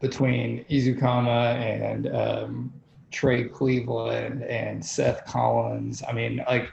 between 0.00 0.64
Ezukanma 0.70 1.56
and 1.56 2.14
um, 2.14 2.72
Trey 3.10 3.44
Cleveland 3.44 4.44
and 4.44 4.84
Seth 4.84 5.24
Collins, 5.26 6.02
I 6.08 6.12
mean, 6.12 6.42
like 6.46 6.70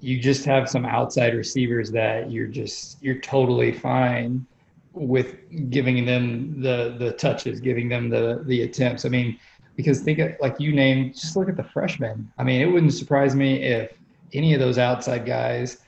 you 0.00 0.20
just 0.20 0.44
have 0.44 0.68
some 0.68 0.84
outside 0.84 1.34
receivers 1.34 1.90
that 1.90 2.30
you're 2.30 2.46
just 2.46 3.02
you're 3.02 3.20
totally 3.20 3.72
fine 3.72 4.46
with 4.92 5.36
giving 5.70 6.04
them 6.04 6.60
the 6.60 6.94
the 6.98 7.12
touches, 7.12 7.60
giving 7.60 7.88
them 7.88 8.08
the 8.08 8.42
the 8.46 8.62
attempts. 8.62 9.04
I 9.04 9.08
mean, 9.08 9.38
because 9.78 10.00
think 10.00 10.18
of, 10.18 10.32
like 10.40 10.58
you 10.58 10.72
named, 10.72 11.14
just 11.14 11.36
look 11.36 11.48
at 11.48 11.56
the 11.56 11.62
freshmen. 11.62 12.28
I 12.36 12.42
mean, 12.42 12.60
it 12.60 12.66
wouldn't 12.66 12.92
surprise 12.92 13.36
me 13.36 13.62
if 13.62 13.92
any 14.32 14.52
of 14.52 14.58
those 14.58 14.76
outside 14.76 15.24
guys, 15.24 15.78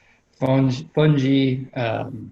Fouonji, 0.40 0.88
Fouonji 0.92 1.76
um, 1.76 2.30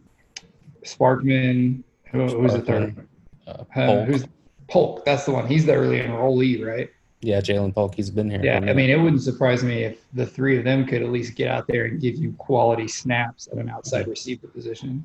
Sparkman, 0.85 1.83
who, 2.13 2.27
who's 2.27 2.53
the 2.53 2.61
third? 2.61 2.95
Sparkman, 2.95 3.67
Uh, 3.75 3.81
Uh, 3.81 4.05
who's 4.05 4.25
Polk? 4.69 5.05
That's 5.05 5.25
the 5.25 5.33
one. 5.33 5.49
He's 5.49 5.67
the 5.67 5.75
early 5.75 5.99
enrollee, 5.99 6.65
right? 6.65 6.91
yeah, 7.23 7.41
Ja'Lynn 7.41 7.75
Polk. 7.75 7.97
He's 7.97 8.11
been 8.11 8.31
here. 8.31 8.41
Yeah. 8.41 8.59
I 8.59 8.73
mean, 8.73 8.89
it 8.91 9.01
wouldn't 9.01 9.23
surprise 9.23 9.65
me 9.65 9.83
if 9.83 9.99
the 10.15 10.25
three 10.25 10.57
of 10.57 10.63
them 10.63 10.87
could 10.87 11.03
at 11.03 11.09
least 11.09 11.35
get 11.35 11.49
out 11.49 11.67
there 11.67 11.87
and 11.87 12.01
give 12.01 12.15
you 12.15 12.31
quality 12.39 12.87
snaps 12.87 13.49
at 13.51 13.59
an 13.59 13.69
outside 13.69 14.07
receiver 14.07 14.47
position. 14.47 15.05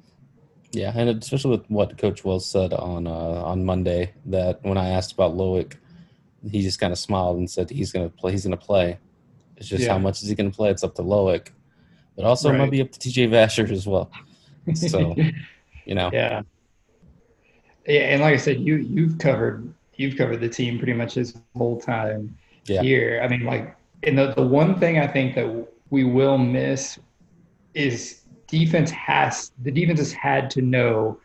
yeah, 0.71 0.91
and 0.95 1.09
especially 1.09 1.49
with 1.57 1.65
what 1.71 1.97
Coach 1.97 2.23
Wells 2.23 2.45
said 2.45 2.73
on 2.73 3.07
uh, 3.07 3.11
on 3.51 3.65
Monday, 3.65 4.13
that 4.27 4.61
when 4.63 4.77
I 4.77 4.89
asked 4.89 5.13
about 5.13 5.35
Loic, 5.35 5.73
he 6.49 6.62
just 6.62 6.79
kind 6.79 6.91
of 6.91 6.99
smiled 6.99 7.38
and 7.38 7.49
said 7.49 7.69
he's 7.69 7.91
going 7.91 8.10
to 8.10 8.15
play. 8.15 8.32
He's 8.32 8.45
going 8.45 8.58
to 8.58 8.65
play. 8.65 8.97
It's 9.58 9.67
just 9.67 9.84
Yeah. 9.86 9.93
how 9.93 9.99
much 9.99 10.21
is 10.21 10.29
he 10.29 10.36
going 10.36 10.51
to 10.51 10.56
play? 10.56 10.69
It's 10.69 10.84
up 10.84 10.95
to 10.95 11.01
Loic, 11.01 11.47
but 12.15 12.25
also 12.25 12.49
it 12.49 12.53
Right. 12.53 12.58
might 12.60 12.71
be 12.71 12.82
up 12.82 12.91
to 12.91 12.99
TJ 12.99 13.29
Vasher 13.29 13.69
as 13.71 13.88
well. 13.88 14.12
So 14.75 15.15
you 15.86 15.95
know, 15.95 16.10
yeah. 16.13 16.41
Yeah, 17.88 18.01
and 18.13 18.21
like 18.21 18.34
I 18.34 18.38
said, 18.38 18.60
you 18.62 18.75
you've 18.77 19.17
covered 19.17 19.73
you've 19.95 20.17
covered 20.17 20.39
the 20.39 20.49
team 20.49 20.77
pretty 20.79 20.93
much 20.93 21.15
this 21.15 21.34
whole 21.56 21.79
time 21.79 22.36
Yeah. 22.65 22.82
here. 22.82 23.21
I 23.23 23.27
mean, 23.27 23.43
like, 23.43 23.75
and 24.03 24.17
the 24.17 24.34
the 24.34 24.41
one 24.45 24.79
thing 24.79 24.99
I 24.99 25.08
think 25.08 25.36
that 25.36 25.67
we 25.89 26.03
will 26.03 26.38
miss 26.38 26.97
is 27.73 28.21
defense 28.47 28.89
has 28.91 29.51
the 29.63 29.71
defense 29.71 29.99
has 29.99 30.13
had 30.13 30.49
to 30.51 30.62
know 30.62 31.19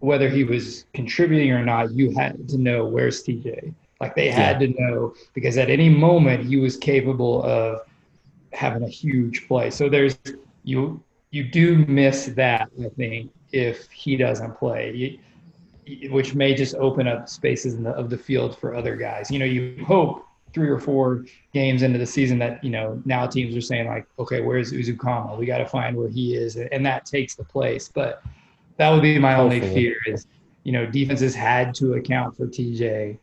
whether 0.00 0.28
he 0.28 0.44
was 0.44 0.86
contributing 0.94 1.50
or 1.52 1.64
not. 1.64 1.92
You 1.92 2.10
had 2.14 2.48
to 2.50 2.58
know 2.58 2.84
where's 2.86 3.22
TJ. 3.24 3.74
Like 4.00 4.14
they 4.14 4.30
had 4.30 4.58
to 4.60 4.68
know 4.68 5.14
because 5.34 5.58
at 5.58 5.68
any 5.68 5.88
moment 5.88 6.46
he 6.46 6.56
was 6.56 6.76
capable 6.76 7.42
of 7.44 7.80
having 8.52 8.82
a 8.82 8.88
huge 8.88 9.46
play. 9.46 9.70
So 9.70 9.88
there's 9.88 10.18
you 10.64 11.02
you 11.30 11.44
do 11.44 11.84
miss 11.86 12.26
that 12.26 12.70
I 12.82 12.88
think 12.88 13.30
if 13.52 13.88
he 13.90 14.16
doesn't 14.16 14.56
play. 14.56 15.20
Which 16.08 16.34
may 16.34 16.54
just 16.54 16.76
open 16.76 17.08
up 17.08 17.28
spaces 17.28 17.74
in 17.74 17.82
the, 17.82 17.90
of 17.90 18.10
the 18.10 18.16
field 18.16 18.56
for 18.56 18.76
other 18.76 18.94
guys. 18.94 19.28
You 19.28 19.40
know, 19.40 19.44
you 19.44 19.84
hope 19.84 20.24
three 20.52 20.68
or 20.68 20.78
four 20.78 21.24
games 21.52 21.82
into 21.82 21.98
the 21.98 22.06
season 22.06 22.38
that 22.38 22.62
you 22.62 22.70
know 22.70 23.02
now 23.04 23.26
teams 23.26 23.56
are 23.56 23.60
saying 23.60 23.86
like, 23.88 24.06
okay, 24.18 24.40
where's 24.40 24.72
Ezukanma? 24.72 25.36
We 25.36 25.46
got 25.46 25.58
to 25.58 25.66
find 25.66 25.96
where 25.96 26.08
he 26.08 26.34
is, 26.34 26.56
and 26.56 26.86
that 26.86 27.06
takes 27.06 27.34
the 27.34 27.44
place. 27.44 27.88
But 27.92 28.22
that 28.76 28.90
would 28.90 29.02
be 29.02 29.18
my 29.18 29.34
only 29.34 29.60
fear 29.60 29.96
is, 30.06 30.26
you 30.64 30.72
know, 30.72 30.86
defenses 30.86 31.34
had 31.34 31.74
to 31.74 31.94
account 31.94 32.36
for 32.36 32.46
TJ, 32.46 33.18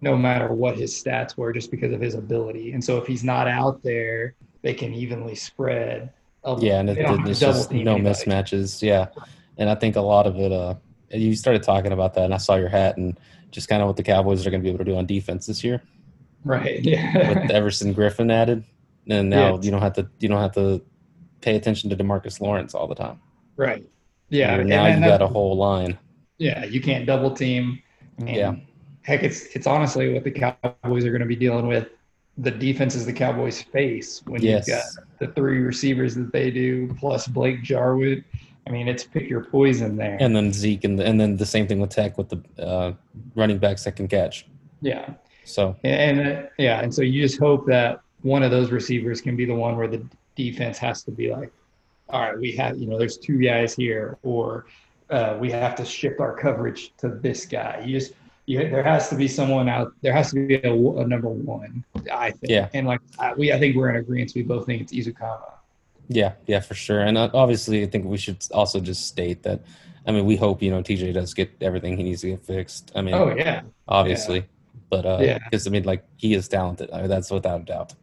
no 0.00 0.16
matter 0.16 0.48
what 0.52 0.76
his 0.76 0.92
stats 0.92 1.36
were, 1.36 1.52
just 1.52 1.70
because 1.70 1.92
of 1.92 2.00
his 2.00 2.14
ability. 2.14 2.72
And 2.72 2.82
so 2.84 2.96
if 2.98 3.06
he's 3.06 3.24
not 3.24 3.48
out 3.48 3.82
there, 3.82 4.34
they 4.62 4.74
can 4.74 4.92
evenly 4.94 5.34
spread. 5.34 6.10
Yeah, 6.58 6.80
and 6.80 6.88
it, 6.90 6.96
it's 7.26 7.40
just 7.40 7.70
no 7.72 7.94
anybody. 7.96 8.02
mismatches. 8.04 8.80
Yeah, 8.80 9.08
and 9.58 9.68
I 9.68 9.74
think 9.74 9.96
a 9.96 10.00
lot 10.00 10.26
of 10.26 10.36
it. 10.38 10.50
Uh, 10.52 10.74
you 11.10 11.34
started 11.34 11.62
talking 11.62 11.92
about 11.92 12.14
that, 12.14 12.24
and 12.24 12.32
I 12.34 12.38
saw 12.38 12.54
your 12.56 12.68
hat, 12.70 12.96
and 12.96 13.18
just 13.50 13.68
kind 13.68 13.82
of 13.82 13.88
what 13.88 13.96
the 13.96 14.02
Cowboys 14.02 14.46
are 14.46 14.50
going 14.50 14.60
to 14.60 14.64
be 14.64 14.68
able 14.68 14.78
to 14.78 14.84
do 14.84 14.96
on 14.96 15.04
defense 15.06 15.46
this 15.46 15.62
year 15.64 15.82
Right. 16.44 16.80
Yeah. 16.84 17.42
with 17.42 17.50
Everson 17.50 17.94
Griffen 17.94 18.30
added. 18.30 18.62
and 19.08 19.28
now 19.30 19.54
Yeah. 19.56 19.60
you 19.62 19.70
don't 19.70 19.80
have 19.80 19.94
to 19.94 20.08
you 20.20 20.28
don't 20.28 20.40
have 20.40 20.52
to 20.54 20.82
pay 21.40 21.56
attention 21.56 21.88
to 21.90 21.96
Demarcus 21.96 22.40
Lawrence 22.40 22.74
all 22.74 22.86
the 22.86 22.94
time. 22.94 23.20
Right. 23.56 23.86
Yeah. 24.28 24.54
And 24.56 24.68
now 24.68 24.84
then 24.84 24.96
you 25.02 25.08
that- 25.08 25.18
got 25.18 25.22
a 25.22 25.28
whole 25.28 25.56
line. 25.56 25.98
Yeah, 26.38 26.64
you 26.66 26.80
can't 26.80 27.04
double 27.06 27.30
team. 27.32 27.82
And 28.18 28.28
Yeah. 28.28 28.54
Heck, 29.08 29.22
it's 29.22 29.46
it's 29.56 29.66
honestly 29.66 30.12
what 30.12 30.22
the 30.22 30.30
Cowboys 30.30 31.06
are 31.06 31.10
going 31.10 31.22
to 31.22 31.26
be 31.26 31.34
dealing 31.34 31.66
with. 31.66 31.88
The 32.36 32.50
defenses 32.50 33.06
the 33.06 33.12
Cowboys 33.14 33.62
face 33.62 34.20
when 34.26 34.42
Yes. 34.42 34.68
you've 34.68 34.76
got 34.76 35.08
the 35.18 35.28
three 35.32 35.60
receivers 35.60 36.14
that 36.16 36.30
they 36.30 36.50
do 36.50 36.94
plus 36.98 37.26
Blake 37.26 37.62
Jarwin. 37.62 38.22
I 38.66 38.70
mean, 38.70 38.86
it's 38.86 39.04
pick 39.04 39.26
your 39.30 39.44
poison 39.44 39.96
there. 39.96 40.18
And 40.20 40.36
then 40.36 40.52
Zeke 40.52 40.84
and 40.84 40.98
the, 40.98 41.06
and 41.06 41.18
then 41.18 41.38
the 41.38 41.46
same 41.46 41.66
thing 41.66 41.80
with 41.80 41.88
Tech 41.88 42.18
with 42.18 42.28
the 42.28 42.62
uh, 42.62 42.92
running 43.34 43.56
back 43.56 43.78
second 43.78 44.08
catch. 44.08 44.44
yeah, 44.82 45.14
So 45.44 45.74
and 45.84 46.20
uh, 46.20 46.42
yeah, 46.58 46.82
and 46.82 46.94
so 46.94 47.00
you 47.00 47.22
just 47.22 47.38
hope 47.38 47.66
that 47.66 48.02
one 48.20 48.42
of 48.42 48.50
those 48.50 48.70
receivers 48.70 49.22
can 49.22 49.36
be 49.36 49.46
the 49.46 49.54
one 49.54 49.78
where 49.78 49.88
the 49.88 50.04
defense 50.36 50.76
has 50.76 51.02
to 51.04 51.10
be 51.10 51.32
like, 51.32 51.50
all 52.10 52.20
right, 52.20 52.38
we 52.38 52.52
have 52.56 52.76
you 52.76 52.86
know, 52.86 52.98
there's 52.98 53.16
two 53.16 53.38
guys 53.38 53.74
here, 53.74 54.18
or 54.22 54.66
uh, 55.08 55.38
we 55.40 55.50
have 55.50 55.74
to 55.76 55.84
shift 55.86 56.20
our 56.20 56.36
coverage 56.36 56.92
to 56.98 57.08
this 57.08 57.46
guy. 57.46 57.82
You 57.86 57.98
just 57.98 58.12
you, 58.48 58.58
there 58.70 58.82
has 58.82 59.08
to 59.10 59.14
be 59.14 59.28
someone 59.28 59.68
out. 59.68 59.92
There 60.02 60.12
has 60.12 60.30
to 60.32 60.46
be 60.46 60.54
a, 60.56 60.72
a 60.72 61.06
number 61.06 61.28
one. 61.28 61.84
I 62.12 62.30
think. 62.30 62.50
Yeah. 62.50 62.68
And 62.74 62.86
like 62.86 63.00
I, 63.18 63.34
we, 63.34 63.52
I 63.52 63.58
think 63.58 63.76
we're 63.76 63.90
in 63.90 63.96
agreement. 63.96 64.32
We 64.34 64.42
both 64.42 64.64
think 64.66 64.82
it's 64.82 64.92
Ezukanma. 64.92 65.50
yeah, 66.08 66.32
yeah, 66.46 66.60
for 66.60 66.74
sure. 66.74 67.00
And 67.00 67.18
uh, 67.18 67.28
obviously, 67.34 67.82
I 67.82 67.86
think 67.86 68.06
we 68.06 68.16
should 68.16 68.38
also 68.52 68.80
just 68.80 69.06
state 69.06 69.42
that. 69.42 69.60
I 70.06 70.12
mean, 70.12 70.24
we 70.24 70.36
hope 70.36 70.62
you 70.62 70.70
know 70.70 70.82
TJ 70.82 71.12
does 71.12 71.34
get 71.34 71.50
everything 71.60 71.96
he 71.98 72.02
needs 72.02 72.22
to 72.22 72.30
get 72.30 72.42
fixed. 72.42 72.90
I 72.94 73.02
mean, 73.02 73.14
Oh 73.14 73.34
yeah. 73.36 73.60
obviously, 73.86 74.46
but 74.88 75.04
uh, 75.04 75.18
Yeah. 75.20 75.38
because 75.44 75.66
I 75.66 75.70
mean, 75.70 75.84
like 75.84 76.02
he 76.16 76.32
is 76.32 76.48
talented. 76.48 76.90
I 76.92 77.00
mean, 77.02 77.10
that's 77.10 77.30
without 77.30 77.60
a 77.60 77.64
doubt. 77.64 77.94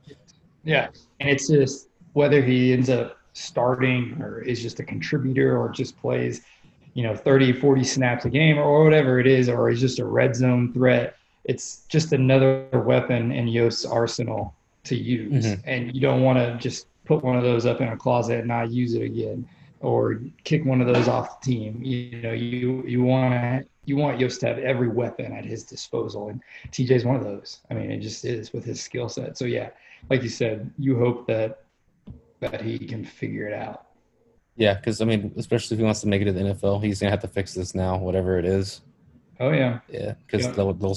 Yeah, 0.64 0.90
and 1.20 1.30
it's 1.30 1.48
just 1.48 1.90
whether 2.14 2.42
he 2.44 2.74
ends 2.74 2.90
up 2.90 3.18
starting 3.34 4.22
or 4.22 4.42
is 4.42 4.62
just 4.62 4.80
a 4.80 4.84
contributor 4.84 5.58
or 5.58 5.70
just 5.70 5.98
plays, 6.00 6.42
you 6.96 7.04
know, 7.04 7.16
30, 7.16 7.54
40 7.54 7.84
snaps 7.84 8.26
a 8.26 8.30
game 8.30 8.58
or 8.58 8.84
whatever 8.84 9.20
it 9.20 9.28
is, 9.28 9.48
or 9.48 9.70
is 9.70 9.80
just 9.80 10.00
a 10.00 10.06
red 10.06 10.36
zone 10.36 10.74
threat. 10.74 11.16
It's 11.44 11.86
just 11.88 12.12
another 12.14 12.68
weapon 12.74 13.32
in 13.32 13.48
Yost's 13.48 13.86
arsenal 13.86 14.56
to 14.86 14.96
use. 14.96 15.46
Mhm. 15.46 15.62
And 15.66 15.94
you 15.94 16.02
don't 16.02 16.24
want 16.24 16.40
to 16.40 16.58
just 16.58 16.88
put 17.06 17.24
one 17.24 17.36
of 17.38 17.44
those 17.44 17.66
up 17.68 17.82
in 17.82 17.90
a 17.90 17.98
closet 17.98 18.40
and 18.40 18.48
not 18.48 18.72
use 18.72 18.96
it 18.96 19.04
again 19.04 19.46
or 19.82 20.22
kick 20.44 20.66
one 20.66 20.82
of 20.82 20.88
those 20.88 21.08
off 21.08 21.40
the 21.42 21.52
team. 21.52 21.80
You 21.84 22.22
know, 22.22 22.32
you 22.32 22.84
you 22.88 23.04
want 23.04 23.34
to 23.34 23.66
you 23.86 23.98
want 23.98 24.20
Yost 24.20 24.40
to 24.40 24.48
have 24.48 24.58
every 24.58 24.88
weapon 24.88 25.32
at 25.34 25.46
his 25.46 25.64
disposal, 25.64 26.30
and 26.30 26.42
TJ's 26.72 27.06
one 27.06 27.16
of 27.18 27.24
those. 27.24 27.60
I 27.70 27.76
mean, 27.76 27.92
it 27.92 28.00
just 28.00 28.26
is 28.26 28.52
with 28.52 28.66
his 28.66 28.82
skill 28.82 29.10
set. 29.10 29.38
So 29.38 29.46
yeah, 29.46 29.70
like 30.10 30.24
you 30.24 30.30
said, 30.30 30.72
you 30.80 30.98
hope 30.98 31.28
that 31.28 31.62
that 32.40 32.62
he 32.62 32.80
can 32.80 33.04
figure 33.04 33.48
it 33.48 33.54
out. 33.54 33.85
Yeah, 34.58 34.74
because 34.76 35.02
I 35.02 35.06
mean, 35.06 35.34
especially 35.38 35.76
if 35.76 35.80
he 35.80 35.84
wants 35.86 36.02
to 36.02 36.08
make 36.08 36.22
it 36.22 36.26
to 36.26 36.32
the 36.32 36.40
NFL, 36.42 36.84
he's 36.84 37.00
gonna 37.00 37.12
have 37.12 37.22
to 37.22 37.28
fix 37.28 37.54
this 37.54 37.76
now, 37.76 37.98
whatever 37.98 38.38
it 38.40 38.46
is. 38.46 38.82
Oh 39.40 39.52
yeah, 39.52 39.80
Yeah, 39.90 40.14
because 40.26 40.46
Yeah. 40.46 40.52
they'll, 40.54 40.74
they'll, 40.74 40.96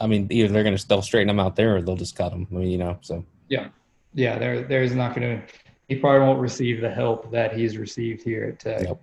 I 0.00 0.06
mean, 0.06 0.28
either 0.30 0.52
they're 0.52 0.62
gonna 0.64 0.78
they'll 0.88 1.02
straighten 1.02 1.28
him 1.30 1.40
out 1.40 1.56
there, 1.56 1.76
or 1.76 1.82
they'll 1.82 1.96
just 1.96 2.14
cut 2.16 2.32
him. 2.32 2.46
I 2.50 2.54
mean, 2.54 2.70
you 2.70 2.78
know, 2.78 2.98
so 3.00 3.24
yeah. 3.48 3.68
Yeah. 4.14 4.38
There, 4.38 4.62
there's 4.62 4.94
not 4.94 5.14
going 5.16 5.38
to. 5.40 5.42
He 5.88 5.96
probably 5.96 6.20
won't 6.26 6.38
receive 6.40 6.80
the 6.80 6.90
help 6.90 7.30
that 7.32 7.54
he's 7.56 7.76
received 7.76 8.22
here 8.22 8.44
at 8.44 8.60
Tech. 8.60 8.82
Nope. 8.88 9.02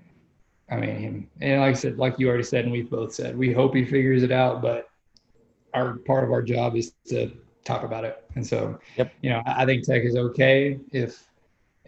I 0.71 0.77
mean, 0.77 1.27
and 1.41 1.61
like 1.61 1.71
I 1.71 1.73
said, 1.73 1.97
like 1.97 2.17
you 2.19 2.27
already 2.29 2.43
said, 2.43 2.63
and 2.63 2.71
we've 2.71 2.89
both 2.89 3.13
said, 3.13 3.37
we 3.37 3.51
hope 3.51 3.75
he 3.75 3.83
figures 3.85 4.23
it 4.23 4.31
out. 4.31 4.61
But 4.61 4.87
our 5.73 5.95
part 6.05 6.23
of 6.23 6.31
our 6.31 6.41
job 6.41 6.75
is 6.75 6.93
to 7.09 7.31
talk 7.65 7.83
about 7.83 8.05
it. 8.05 8.23
And 8.35 8.45
so, 8.45 8.79
Yep. 8.97 9.11
you 9.21 9.29
know, 9.31 9.41
I 9.45 9.65
think 9.65 9.83
Tech 9.83 10.03
is 10.03 10.15
okay 10.15 10.79
if 10.91 11.27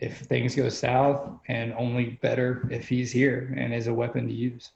if 0.01 0.17
things 0.19 0.55
go 0.55 0.67
south, 0.67 1.29
and 1.47 1.73
only 1.77 2.19
better 2.21 2.67
if 2.71 2.89
he's 2.89 3.11
here 3.11 3.53
and 3.57 3.73
is 3.73 3.87
a 3.87 3.93
weapon 3.93 4.27
to 4.27 4.33
use. 4.33 4.71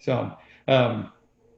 So 0.00 0.32
um, 0.68 1.10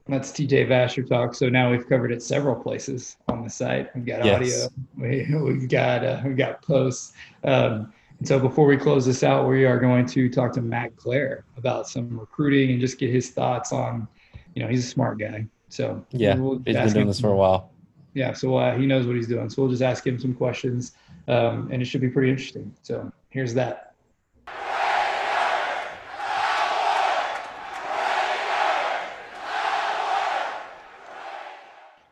that's 0.07 0.31
TJ 0.31 0.67
Vasher 0.67 1.07
talk. 1.07 1.35
So 1.35 1.49
now 1.49 1.69
we've 1.71 1.87
covered 1.87 2.11
it 2.11 2.23
several 2.23 2.55
places 2.55 3.17
on 3.27 3.43
the 3.43 3.49
site. 3.49 3.93
We've 3.95 4.05
got 4.05 4.25
Yes. 4.25 4.35
audio, 4.35 4.69
we, 4.97 5.35
we've 5.35 5.69
got 5.69 6.03
uh, 6.03 6.21
we've 6.25 6.37
got 6.37 6.61
posts. 6.63 7.13
Um, 7.43 7.93
and 8.19 8.27
so 8.27 8.39
before 8.39 8.65
we 8.65 8.77
close 8.77 9.05
this 9.05 9.23
out, 9.23 9.47
we 9.47 9.65
are 9.65 9.79
going 9.79 10.05
to 10.07 10.29
talk 10.29 10.53
to 10.53 10.61
Matt 10.61 10.95
Clare 10.95 11.45
about 11.57 11.87
some 11.87 12.19
recruiting 12.19 12.71
and 12.71 12.79
just 12.79 12.97
get 12.97 13.11
his 13.11 13.29
thoughts 13.29 13.71
on. 13.71 14.07
You 14.55 14.63
know, 14.63 14.69
he's 14.69 14.85
a 14.85 14.87
smart 14.87 15.19
guy. 15.19 15.47
So 15.69 16.03
yeah, 16.11 16.35
we'll 16.35 16.61
he's 16.65 16.75
been 16.75 16.87
doing 16.87 16.95
him 17.03 17.07
this 17.07 17.19
for 17.19 17.29
a 17.29 17.35
while. 17.35 17.71
yeah, 18.13 18.33
so 18.33 18.57
uh, 18.57 18.77
he 18.77 18.85
knows 18.85 19.07
what 19.07 19.15
he's 19.15 19.27
doing. 19.27 19.49
So 19.49 19.61
we'll 19.61 19.71
just 19.71 19.81
ask 19.81 20.05
him 20.05 20.19
some 20.19 20.33
questions, 20.33 20.91
um, 21.27 21.69
and 21.71 21.81
it 21.81 21.85
should 21.85 22.01
be 22.01 22.09
pretty 22.09 22.29
interesting. 22.29 22.73
So 22.81 23.11
here's 23.29 23.53
that. 23.53 23.93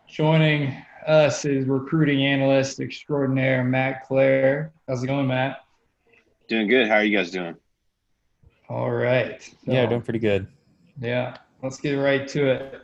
Joining 0.07 0.75
us 1.07 1.45
is 1.45 1.65
recruiting 1.65 2.25
analyst 2.25 2.79
extraordinaire 2.79 3.63
Matt 3.63 4.05
Clare. 4.05 4.73
How's 4.87 5.03
it 5.03 5.07
going, 5.07 5.27
Matt? 5.27 5.63
Doing 6.49 6.67
good. 6.67 6.87
How 6.87 6.95
are 6.95 7.03
you 7.03 7.15
guys 7.15 7.31
doing? 7.31 7.55
All 8.67 8.91
right. 8.91 9.49
Yeah, 9.63 9.85
doing 9.85 10.01
pretty 10.01 10.19
good. 10.19 10.47
Yeah, 11.01 11.37
let's 11.63 11.79
get 11.79 11.93
right 11.93 12.27
to 12.27 12.47
it. 12.47 12.81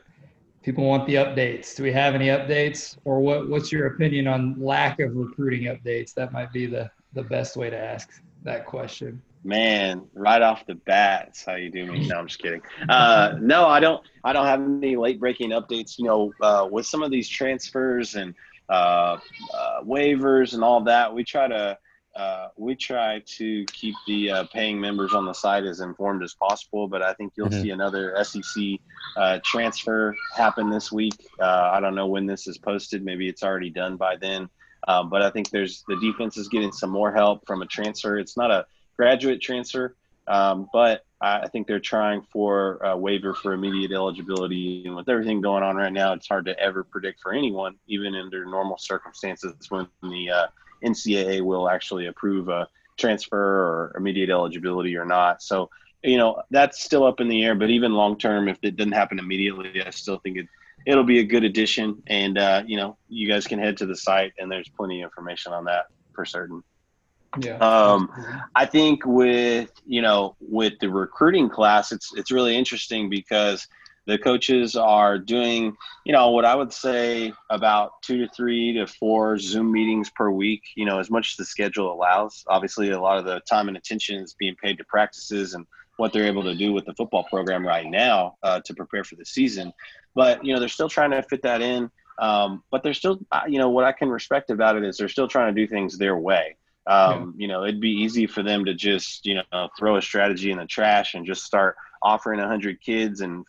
People 0.65 0.85
want 0.85 1.05
the 1.05 1.13
updates. 1.13 1.75
Do 1.75 1.83
we 1.83 1.91
have 1.91 2.15
any 2.15 2.25
updates, 2.25 2.97
or 3.05 3.19
what? 3.19 3.47
What's 3.47 3.71
your 3.71 3.85
opinion 3.85 4.25
on 4.27 4.55
lack 4.59 4.99
of 4.99 5.15
recruiting 5.15 5.65
updates? 5.65 6.15
That 6.15 6.33
might 6.33 6.51
be 6.51 6.65
the 6.65 6.89
the 7.13 7.21
best 7.21 7.55
way 7.55 7.69
to 7.69 7.77
ask 7.77 8.09
that 8.41 8.65
question. 8.65 9.21
Man, 9.43 10.07
right 10.15 10.41
off 10.41 10.65
the 10.65 10.73
bat, 10.73 11.25
that's 11.27 11.45
how 11.45 11.53
you 11.53 11.69
do 11.69 11.85
me. 11.85 12.07
No, 12.07 12.17
I'm 12.17 12.25
just 12.25 12.41
kidding. 12.41 12.63
Uh, 12.89 13.35
no, 13.39 13.67
I 13.67 13.79
don't. 13.79 14.01
I 14.23 14.33
don't 14.33 14.47
have 14.47 14.59
any 14.59 14.95
late 14.95 15.19
breaking 15.19 15.51
updates. 15.51 15.99
You 15.99 16.05
know, 16.05 16.33
uh, 16.41 16.67
with 16.71 16.87
some 16.87 17.03
of 17.03 17.11
these 17.11 17.29
transfers 17.29 18.15
and 18.15 18.33
uh, 18.67 19.19
uh, 19.53 19.81
waivers 19.83 20.55
and 20.55 20.63
all 20.63 20.81
that, 20.85 21.13
we 21.13 21.23
try 21.23 21.47
to 21.47 21.77
uh, 22.15 22.47
we 22.57 22.75
try 22.75 23.21
to 23.25 23.65
keep 23.65 23.95
the 24.07 24.31
uh, 24.31 24.43
paying 24.53 24.79
members 24.79 25.13
on 25.13 25.25
the 25.25 25.33
site 25.33 25.63
as 25.65 25.81
informed 25.81 26.23
as 26.23 26.33
possible. 26.33 26.87
But 26.87 27.01
I 27.01 27.13
think 27.13 27.33
you'll 27.35 27.49
Mhm. 27.49 27.61
see 27.61 27.71
another 27.71 28.15
SEC 28.23 28.79
uh, 29.17 29.39
transfer 29.43 30.15
happen 30.33 30.69
this 30.69 30.91
week. 30.91 31.15
Uh, 31.39 31.71
I 31.73 31.79
don't 31.79 31.95
know 31.95 32.07
when 32.07 32.25
this 32.25 32.47
is 32.47 32.57
posted. 32.57 33.03
Maybe 33.03 33.27
it's 33.27 33.43
already 33.43 33.69
done 33.69 33.97
by 33.97 34.15
then. 34.15 34.49
Um, 34.87 35.09
but 35.09 35.21
I 35.21 35.29
think 35.29 35.49
there's 35.49 35.83
the 35.87 35.95
defense 35.97 36.37
is 36.37 36.47
getting 36.47 36.71
some 36.71 36.89
more 36.89 37.11
help 37.11 37.45
from 37.47 37.61
a 37.61 37.65
transfer. 37.65 38.17
It's 38.17 38.37
not 38.37 38.51
a 38.51 38.65
graduate 38.97 39.41
transfer, 39.41 39.95
um, 40.27 40.69
but 40.71 41.03
I 41.21 41.39
I 41.41 41.47
think 41.47 41.65
they're 41.67 41.79
trying 41.79 42.21
for 42.31 42.77
a 42.83 42.95
waiver 42.95 43.33
for 43.33 43.53
immediate 43.53 43.91
eligibility. 43.91 44.85
And 44.85 44.95
with 44.95 45.09
everything 45.09 45.41
going 45.41 45.63
on 45.63 45.75
right 45.75 45.91
now, 45.91 46.13
it's 46.13 46.27
hard 46.27 46.45
to 46.45 46.57
ever 46.59 46.83
predict 46.83 47.19
for 47.21 47.33
anyone, 47.33 47.75
even 47.87 48.15
under 48.15 48.45
normal 48.45 48.77
circumstances, 48.77 49.55
when 49.69 49.87
the 50.03 50.29
uh, 50.29 50.47
NCAA 50.83 51.41
will 51.41 51.69
actually 51.69 52.07
approve 52.07 52.49
a 52.49 52.67
transfer 52.97 53.37
or 53.37 53.93
immediate 53.97 54.29
eligibility 54.29 54.95
or 54.95 55.05
not. 55.05 55.41
So, 55.41 55.69
you 56.03 56.17
know, 56.17 56.41
that's 56.51 56.83
still 56.83 57.05
up 57.05 57.19
in 57.19 57.27
the 57.27 57.43
air. 57.43 57.55
But 57.55 57.69
even 57.69 57.93
long 57.93 58.17
term, 58.17 58.47
if 58.47 58.57
it 58.61 58.75
doesn't 58.75 58.91
happen 58.91 59.19
immediately, 59.19 59.83
I 59.83 59.89
still 59.89 60.19
think 60.19 60.37
it 60.37 60.47
it'll 60.85 61.03
be 61.03 61.19
a 61.19 61.23
good 61.23 61.43
addition. 61.43 62.01
And 62.07 62.37
uh, 62.37 62.63
you 62.65 62.77
know, 62.77 62.97
you 63.09 63.27
guys 63.27 63.47
can 63.47 63.59
head 63.59 63.77
to 63.77 63.85
the 63.85 63.95
site, 63.95 64.33
and 64.39 64.51
there's 64.51 64.69
plenty 64.69 65.01
of 65.01 65.07
information 65.09 65.53
on 65.53 65.65
that 65.65 65.87
for 66.13 66.25
certain. 66.25 66.63
Yeah. 67.39 67.57
Um, 67.57 68.09
I 68.55 68.65
think 68.65 69.05
with 69.05 69.71
you 69.85 70.01
know 70.01 70.35
with 70.39 70.73
the 70.79 70.89
recruiting 70.89 71.49
class, 71.49 71.91
it's 71.91 72.13
it's 72.15 72.31
really 72.31 72.55
interesting 72.55 73.09
because 73.09 73.67
the 74.07 74.17
coaches 74.17 74.75
are 74.75 75.17
doing 75.17 75.75
you 76.05 76.13
know 76.13 76.31
what 76.31 76.45
I 76.45 76.55
would 76.55 76.71
say 76.71 77.33
about 77.49 78.01
two 78.01 78.19
to 78.19 78.27
three 78.33 78.73
to 78.73 78.87
four 78.87 79.37
Zoom 79.37 79.71
meetings 79.71 80.09
per 80.09 80.29
week. 80.29 80.63
You 80.75 80.85
know, 80.85 80.99
as 80.99 81.09
much 81.09 81.31
as 81.31 81.37
the 81.37 81.45
schedule 81.45 81.91
allows. 81.91 82.43
Obviously, 82.47 82.91
a 82.91 82.99
lot 82.99 83.17
of 83.17 83.25
the 83.25 83.39
time 83.41 83.67
and 83.67 83.77
attention 83.77 84.21
is 84.21 84.35
being 84.37 84.55
paid 84.55 84.77
to 84.77 84.83
practices 84.85 85.53
and 85.53 85.65
what 85.97 86.11
they're 86.11 86.27
able 86.27 86.43
to 86.43 86.55
do 86.55 86.73
with 86.73 86.85
the 86.85 86.93
football 86.93 87.23
program 87.23 87.65
right 87.65 87.87
now 87.87 88.35
uh, 88.43 88.59
to 88.65 88.73
prepare 88.73 89.03
for 89.03 89.15
the 89.15 89.25
season. 89.25 89.71
But 90.13 90.43
you 90.45 90.53
know, 90.53 90.59
they're 90.59 90.69
still 90.69 90.89
trying 90.89 91.11
to 91.11 91.21
fit 91.23 91.41
that 91.43 91.61
in. 91.61 91.89
Um, 92.17 92.63
but 92.71 92.83
they're 92.83 92.93
still, 92.93 93.19
uh, 93.31 93.41
you 93.47 93.59
know, 93.59 93.69
what 93.69 93.83
I 93.83 93.91
can 93.91 94.09
respect 94.09 94.49
about 94.49 94.77
it 94.77 94.83
is 94.83 94.97
they're 94.97 95.09
still 95.09 95.27
trying 95.27 95.53
to 95.53 95.61
do 95.61 95.67
things 95.67 95.97
their 95.97 96.17
way. 96.17 96.55
Um, 96.87 97.33
You 97.37 97.47
know, 97.47 97.63
it'd 97.63 97.81
be 97.81 97.89
easy 97.89 98.27
for 98.27 98.43
them 98.43 98.63
to 98.65 98.73
just, 98.73 99.25
you 99.25 99.41
know, 99.51 99.69
throw 99.77 99.97
a 99.97 100.01
strategy 100.01 100.51
in 100.51 100.57
the 100.57 100.65
trash 100.65 101.15
and 101.15 101.25
just 101.25 101.43
start 101.43 101.75
offering 102.01 102.39
100 102.39 102.79
kids 102.79 103.21
and 103.21 103.45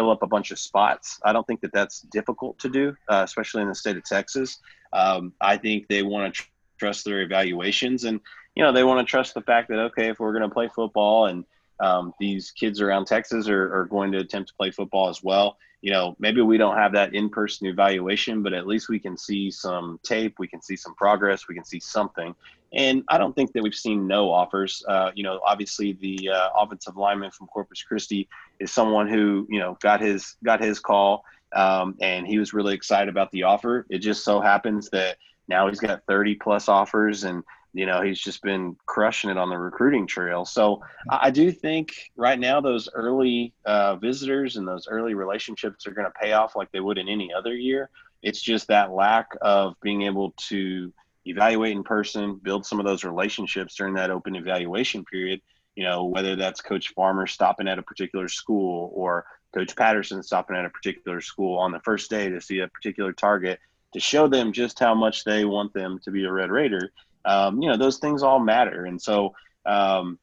fill 0.00 0.10
up 0.10 0.22
a 0.22 0.26
bunch 0.26 0.50
of 0.50 0.58
spots. 0.58 1.20
I 1.24 1.32
don't 1.34 1.46
think 1.46 1.60
that 1.60 1.74
that's 1.74 2.00
difficult 2.00 2.58
to 2.60 2.70
do, 2.70 2.96
uh, 3.08 3.22
especially 3.22 3.60
in 3.60 3.68
the 3.68 3.74
state 3.74 3.98
of 3.98 4.04
Texas. 4.04 4.58
Um, 4.94 5.34
I 5.42 5.58
think 5.58 5.88
they 5.88 6.02
want 6.02 6.34
to 6.34 6.42
tr- 6.42 6.48
trust 6.78 7.04
their 7.04 7.20
evaluations 7.20 8.04
and, 8.04 8.18
you 8.54 8.62
know, 8.62 8.72
they 8.72 8.82
want 8.82 9.06
to 9.06 9.10
trust 9.10 9.34
the 9.34 9.42
fact 9.42 9.68
that, 9.68 9.78
okay, 9.78 10.08
if 10.08 10.18
we're 10.18 10.32
going 10.32 10.48
to 10.48 10.54
play 10.54 10.68
football 10.74 11.26
and 11.26 11.44
um, 11.80 12.14
these 12.18 12.50
kids 12.50 12.80
around 12.80 13.04
Texas 13.04 13.46
are, 13.46 13.74
are 13.78 13.84
going 13.84 14.10
to 14.12 14.18
attempt 14.18 14.48
to 14.48 14.54
play 14.54 14.70
football 14.70 15.10
as 15.10 15.22
well, 15.22 15.58
you 15.82 15.92
know, 15.92 16.16
maybe 16.18 16.40
we 16.40 16.56
don't 16.56 16.78
have 16.78 16.92
that 16.92 17.14
in 17.14 17.28
person 17.28 17.66
evaluation, 17.66 18.42
but 18.42 18.54
at 18.54 18.66
least 18.66 18.88
we 18.88 18.98
can 18.98 19.18
see 19.18 19.50
some 19.50 20.00
tape, 20.02 20.38
we 20.38 20.48
can 20.48 20.62
see 20.62 20.76
some 20.76 20.94
progress, 20.94 21.46
we 21.46 21.54
can 21.54 21.64
see 21.64 21.80
something. 21.80 22.34
And 22.72 23.02
I 23.08 23.18
don't 23.18 23.34
think 23.34 23.52
that 23.52 23.62
we've 23.62 23.74
seen 23.74 24.06
no 24.06 24.30
offers. 24.30 24.82
Uh, 24.86 25.10
you 25.14 25.24
know, 25.24 25.40
obviously 25.44 25.92
the 25.92 26.30
uh, 26.30 26.50
offensive 26.56 26.96
lineman 26.96 27.30
from 27.30 27.48
Corpus 27.48 27.82
Christi 27.82 28.28
is 28.58 28.70
someone 28.70 29.08
who 29.08 29.46
you 29.50 29.58
know 29.58 29.76
got 29.80 30.00
his 30.00 30.36
got 30.44 30.62
his 30.62 30.78
call, 30.78 31.24
um, 31.52 31.96
and 32.00 32.26
he 32.26 32.38
was 32.38 32.52
really 32.52 32.74
excited 32.74 33.08
about 33.08 33.30
the 33.32 33.42
offer. 33.42 33.86
It 33.90 33.98
just 33.98 34.24
so 34.24 34.40
happens 34.40 34.88
that 34.90 35.16
now 35.48 35.68
he's 35.68 35.80
got 35.80 36.02
30 36.06 36.36
plus 36.36 36.68
offers, 36.68 37.24
and 37.24 37.42
you 37.72 37.86
know 37.86 38.02
he's 38.02 38.20
just 38.20 38.42
been 38.42 38.76
crushing 38.86 39.30
it 39.30 39.36
on 39.36 39.48
the 39.48 39.56
recruiting 39.56 40.06
trail 40.06 40.44
so 40.44 40.82
i 41.08 41.30
do 41.30 41.52
think 41.52 42.10
right 42.16 42.40
now 42.40 42.60
those 42.60 42.88
early 42.94 43.52
uh, 43.64 43.96
visitors 43.96 44.56
and 44.56 44.66
those 44.66 44.88
early 44.88 45.14
relationships 45.14 45.86
are 45.86 45.92
going 45.92 46.06
to 46.06 46.18
pay 46.20 46.32
off 46.32 46.56
like 46.56 46.70
they 46.72 46.80
would 46.80 46.98
in 46.98 47.08
any 47.08 47.32
other 47.32 47.54
year 47.54 47.88
it's 48.22 48.42
just 48.42 48.66
that 48.68 48.92
lack 48.92 49.28
of 49.40 49.74
being 49.82 50.02
able 50.02 50.32
to 50.36 50.92
evaluate 51.30 51.72
in 51.72 51.82
person 51.82 52.38
build 52.42 52.66
some 52.66 52.80
of 52.80 52.86
those 52.86 53.04
relationships 53.04 53.74
during 53.76 53.94
that 53.94 54.10
open 54.10 54.34
evaluation 54.36 55.04
period 55.04 55.40
you 55.74 55.84
know 55.84 56.04
whether 56.04 56.36
that's 56.36 56.60
coach 56.60 56.88
farmer 56.94 57.26
stopping 57.26 57.68
at 57.68 57.78
a 57.78 57.82
particular 57.82 58.28
school 58.28 58.90
or 58.94 59.24
coach 59.54 59.74
patterson 59.76 60.22
stopping 60.22 60.56
at 60.56 60.64
a 60.64 60.70
particular 60.70 61.20
school 61.20 61.58
on 61.58 61.72
the 61.72 61.80
first 61.80 62.10
day 62.10 62.28
to 62.28 62.40
see 62.40 62.60
a 62.60 62.68
particular 62.68 63.12
target 63.12 63.58
to 63.92 64.00
show 64.00 64.28
them 64.28 64.52
just 64.52 64.78
how 64.78 64.94
much 64.94 65.24
they 65.24 65.44
want 65.44 65.72
them 65.72 65.98
to 66.04 66.10
be 66.10 66.24
a 66.24 66.32
red 66.32 66.50
raider. 66.50 66.92
Um, 67.24 67.60
you 67.60 67.68
know 67.68 67.76
those 67.76 67.98
things 67.98 68.22
all 68.22 68.38
matter. 68.38 68.84
And 68.84 69.00
so 69.00 69.34
um, 69.66 70.18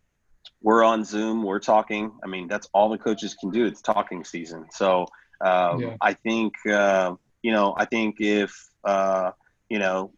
we're 0.61 0.83
on 0.83 1.03
zoom 1.03 1.43
we're 1.43 1.59
talking. 1.59 2.11
I 2.23 2.27
mean 2.27 2.47
that's 2.47 2.69
all 2.73 2.89
the 2.89 2.97
coaches 2.97 3.35
can 3.35 3.51
do 3.51 3.65
it's 3.65 3.81
talking 3.81 4.23
season. 4.23 4.65
So 4.71 5.07
um, 5.39 5.79
yeah. 5.79 5.95
i 6.01 6.13
think 6.13 6.53
uh, 6.67 7.13
you 7.43 7.51
know 7.51 7.75
i 7.77 7.85
think 7.85 8.15
if 8.19 8.51
uh, 8.83 9.31
you 9.69 9.79
know 9.79 10.11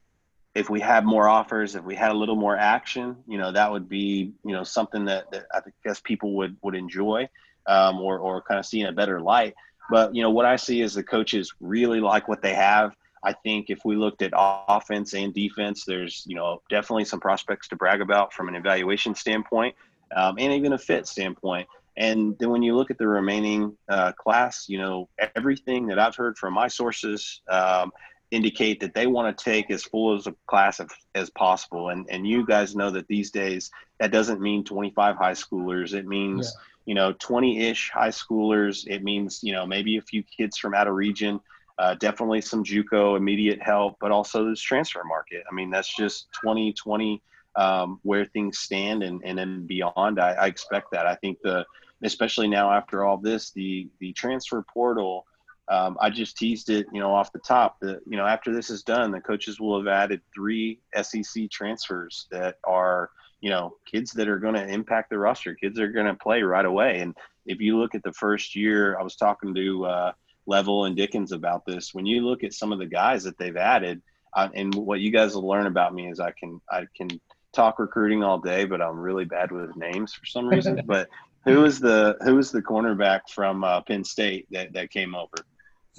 if 0.59 0.69
we 0.69 0.79
had 0.79 1.05
more 1.05 1.27
offers 1.27 1.75
if 1.75 1.83
we 1.83 1.95
had 1.95 2.11
a 2.11 2.13
little 2.13 2.35
more 2.35 2.57
action 2.57 3.15
you 3.27 3.37
know 3.37 3.51
that 3.51 3.71
would 3.71 3.87
be 3.87 4.31
you 4.43 4.51
know 4.51 4.63
something 4.63 5.05
that, 5.05 5.31
that 5.31 5.45
i 5.53 5.59
guess 5.83 5.99
people 5.99 6.33
would 6.33 6.55
would 6.61 6.75
enjoy 6.75 7.27
um, 7.67 7.99
or, 7.99 8.19
or 8.19 8.41
kind 8.41 8.59
of 8.59 8.65
see 8.65 8.81
in 8.81 8.87
a 8.87 8.91
better 8.91 9.21
light 9.21 9.55
but 9.89 10.13
you 10.13 10.21
know 10.21 10.29
what 10.29 10.45
i 10.45 10.55
see 10.55 10.81
is 10.81 10.93
the 10.93 11.03
coaches 11.03 11.53
really 11.59 11.99
like 11.99 12.27
what 12.27 12.41
they 12.41 12.53
have 12.53 12.95
I 13.23 13.33
think 13.33 13.69
if 13.69 13.83
we 13.83 13.95
looked 13.95 14.21
at 14.21 14.31
offense 14.35 15.13
and 15.13 15.33
defense, 15.33 15.83
there's 15.85 16.23
you 16.25 16.35
know 16.35 16.61
definitely 16.69 17.05
some 17.05 17.19
prospects 17.19 17.67
to 17.69 17.75
brag 17.75 18.01
about 18.01 18.33
from 18.33 18.47
an 18.47 18.55
evaluation 18.55 19.15
standpoint, 19.15 19.75
um, 20.15 20.35
and 20.39 20.53
even 20.53 20.73
a 20.73 20.77
fit 20.77 21.07
standpoint. 21.07 21.67
And 21.97 22.37
then 22.39 22.49
when 22.49 22.63
you 22.63 22.77
look 22.77 22.91
at 22.91 22.97
the 22.97 23.07
remaining 23.07 23.77
uh, 23.89 24.13
class, 24.13 24.69
you 24.69 24.77
know 24.77 25.09
everything 25.35 25.87
that 25.87 25.99
I've 25.99 26.15
heard 26.15 26.37
from 26.37 26.53
my 26.53 26.67
sources 26.67 27.41
um, 27.49 27.91
indicate 28.31 28.79
that 28.79 28.93
they 28.93 29.07
want 29.07 29.35
to 29.35 29.43
take 29.43 29.71
as 29.71 29.83
full 29.83 30.15
as 30.15 30.27
a 30.27 30.35
class 30.47 30.79
of, 30.79 30.91
as 31.15 31.29
possible. 31.29 31.89
And 31.89 32.05
and 32.09 32.27
you 32.27 32.45
guys 32.45 32.75
know 32.75 32.91
that 32.91 33.07
these 33.07 33.31
days 33.31 33.71
that 33.99 34.11
doesn't 34.11 34.41
mean 34.41 34.63
25 34.63 35.15
high 35.15 35.31
schoolers. 35.33 35.93
It 35.93 36.07
means 36.07 36.53
yeah. 36.53 36.61
you 36.85 36.95
know 36.95 37.13
20-ish 37.13 37.91
high 37.91 38.09
schoolers. 38.09 38.87
It 38.87 39.03
means 39.03 39.39
you 39.43 39.53
know 39.53 39.65
maybe 39.65 39.97
a 39.97 40.01
few 40.01 40.23
kids 40.23 40.57
from 40.57 40.73
out 40.73 40.87
of 40.87 40.95
region. 40.95 41.39
Uh, 41.77 41.95
definitely 41.95 42.41
some 42.41 42.61
JUCO 42.61 43.15
immediate 43.15 43.61
help, 43.61 43.95
but 44.01 44.11
also 44.11 44.49
this 44.49 44.59
transfer 44.59 45.01
market. 45.05 45.45
I 45.49 45.55
mean, 45.55 45.69
that's 45.69 45.95
just 45.95 46.27
2020 46.41 47.21
um, 47.55 47.99
where 48.03 48.25
things 48.25 48.59
stand, 48.59 49.01
and 49.01 49.21
and 49.23 49.37
then 49.37 49.65
beyond. 49.65 50.19
I, 50.19 50.31
I, 50.33 50.47
expect 50.47 50.91
that. 50.91 51.07
I 51.07 51.15
think 51.15 51.39
the 51.41 51.65
especially 52.03 52.47
now 52.47 52.71
after 52.71 53.05
all 53.05 53.17
this, 53.17 53.51
the 53.51 53.89
the 53.99 54.13
transfer 54.13 54.63
portal. 54.73 55.25
Um, 55.69 55.97
I 56.01 56.09
just 56.09 56.37
teased 56.37 56.69
it, 56.69 56.87
you 56.91 56.99
know, 56.99 57.13
off 57.13 57.31
the 57.31 57.39
top. 57.39 57.79
That 57.81 58.01
you 58.07 58.17
know, 58.17 58.25
after 58.25 58.53
this 58.53 58.69
is 58.69 58.83
done, 58.83 59.11
the 59.11 59.21
coaches 59.21 59.59
will 59.59 59.77
have 59.77 59.87
added 59.87 60.21
three 60.33 60.79
SEC 61.01 61.49
transfers 61.51 62.27
that 62.31 62.57
are, 62.63 63.11
you 63.41 63.49
know, 63.49 63.75
kids 63.85 64.11
that 64.11 64.27
are 64.27 64.39
going 64.39 64.55
to 64.55 64.67
impact 64.67 65.09
the 65.09 65.19
roster. 65.19 65.53
Kids 65.53 65.77
that 65.77 65.83
are 65.83 65.91
going 65.91 66.07
to 66.07 66.15
play 66.15 66.41
right 66.41 66.65
away. 66.65 66.99
And 66.99 67.15
if 67.45 67.59
you 67.59 67.77
look 67.77 67.95
at 67.95 68.03
the 68.03 68.13
first 68.13 68.55
year, 68.55 68.97
I 68.99 69.03
was 69.03 69.15
talking 69.15 69.53
to. 69.55 69.85
Uh, 69.85 70.11
Level 70.49 70.85
and 70.85 70.97
Dickens 70.97 71.31
about 71.31 71.65
this. 71.65 71.93
When 71.93 72.07
you 72.07 72.25
look 72.25 72.43
at 72.43 72.53
some 72.53 72.73
of 72.73 72.79
the 72.79 72.87
guys 72.87 73.23
that 73.23 73.37
they've 73.37 73.55
added, 73.55 74.01
uh, 74.33 74.49
and 74.53 74.73
what 74.73 74.99
you 74.99 75.11
guys 75.11 75.35
will 75.35 75.47
learn 75.47 75.67
about 75.67 75.93
me 75.93 76.09
is 76.09 76.19
I 76.19 76.31
can 76.31 76.59
I 76.69 76.87
can 76.97 77.21
talk 77.53 77.79
recruiting 77.79 78.23
all 78.23 78.39
day, 78.39 78.65
but 78.65 78.81
I'm 78.81 78.99
really 78.99 79.25
bad 79.25 79.51
with 79.51 79.75
names 79.77 80.13
for 80.13 80.25
some 80.25 80.47
reason. 80.47 80.81
but 80.85 81.07
who 81.45 81.63
is 81.65 81.79
the 81.79 82.17
who 82.21 82.37
is 82.37 82.51
the 82.51 82.61
cornerback 82.61 83.21
from 83.29 83.63
uh, 83.63 83.81
Penn 83.81 84.03
State 84.03 84.47
that, 84.51 84.73
that 84.73 84.91
came 84.91 85.15
over? 85.15 85.45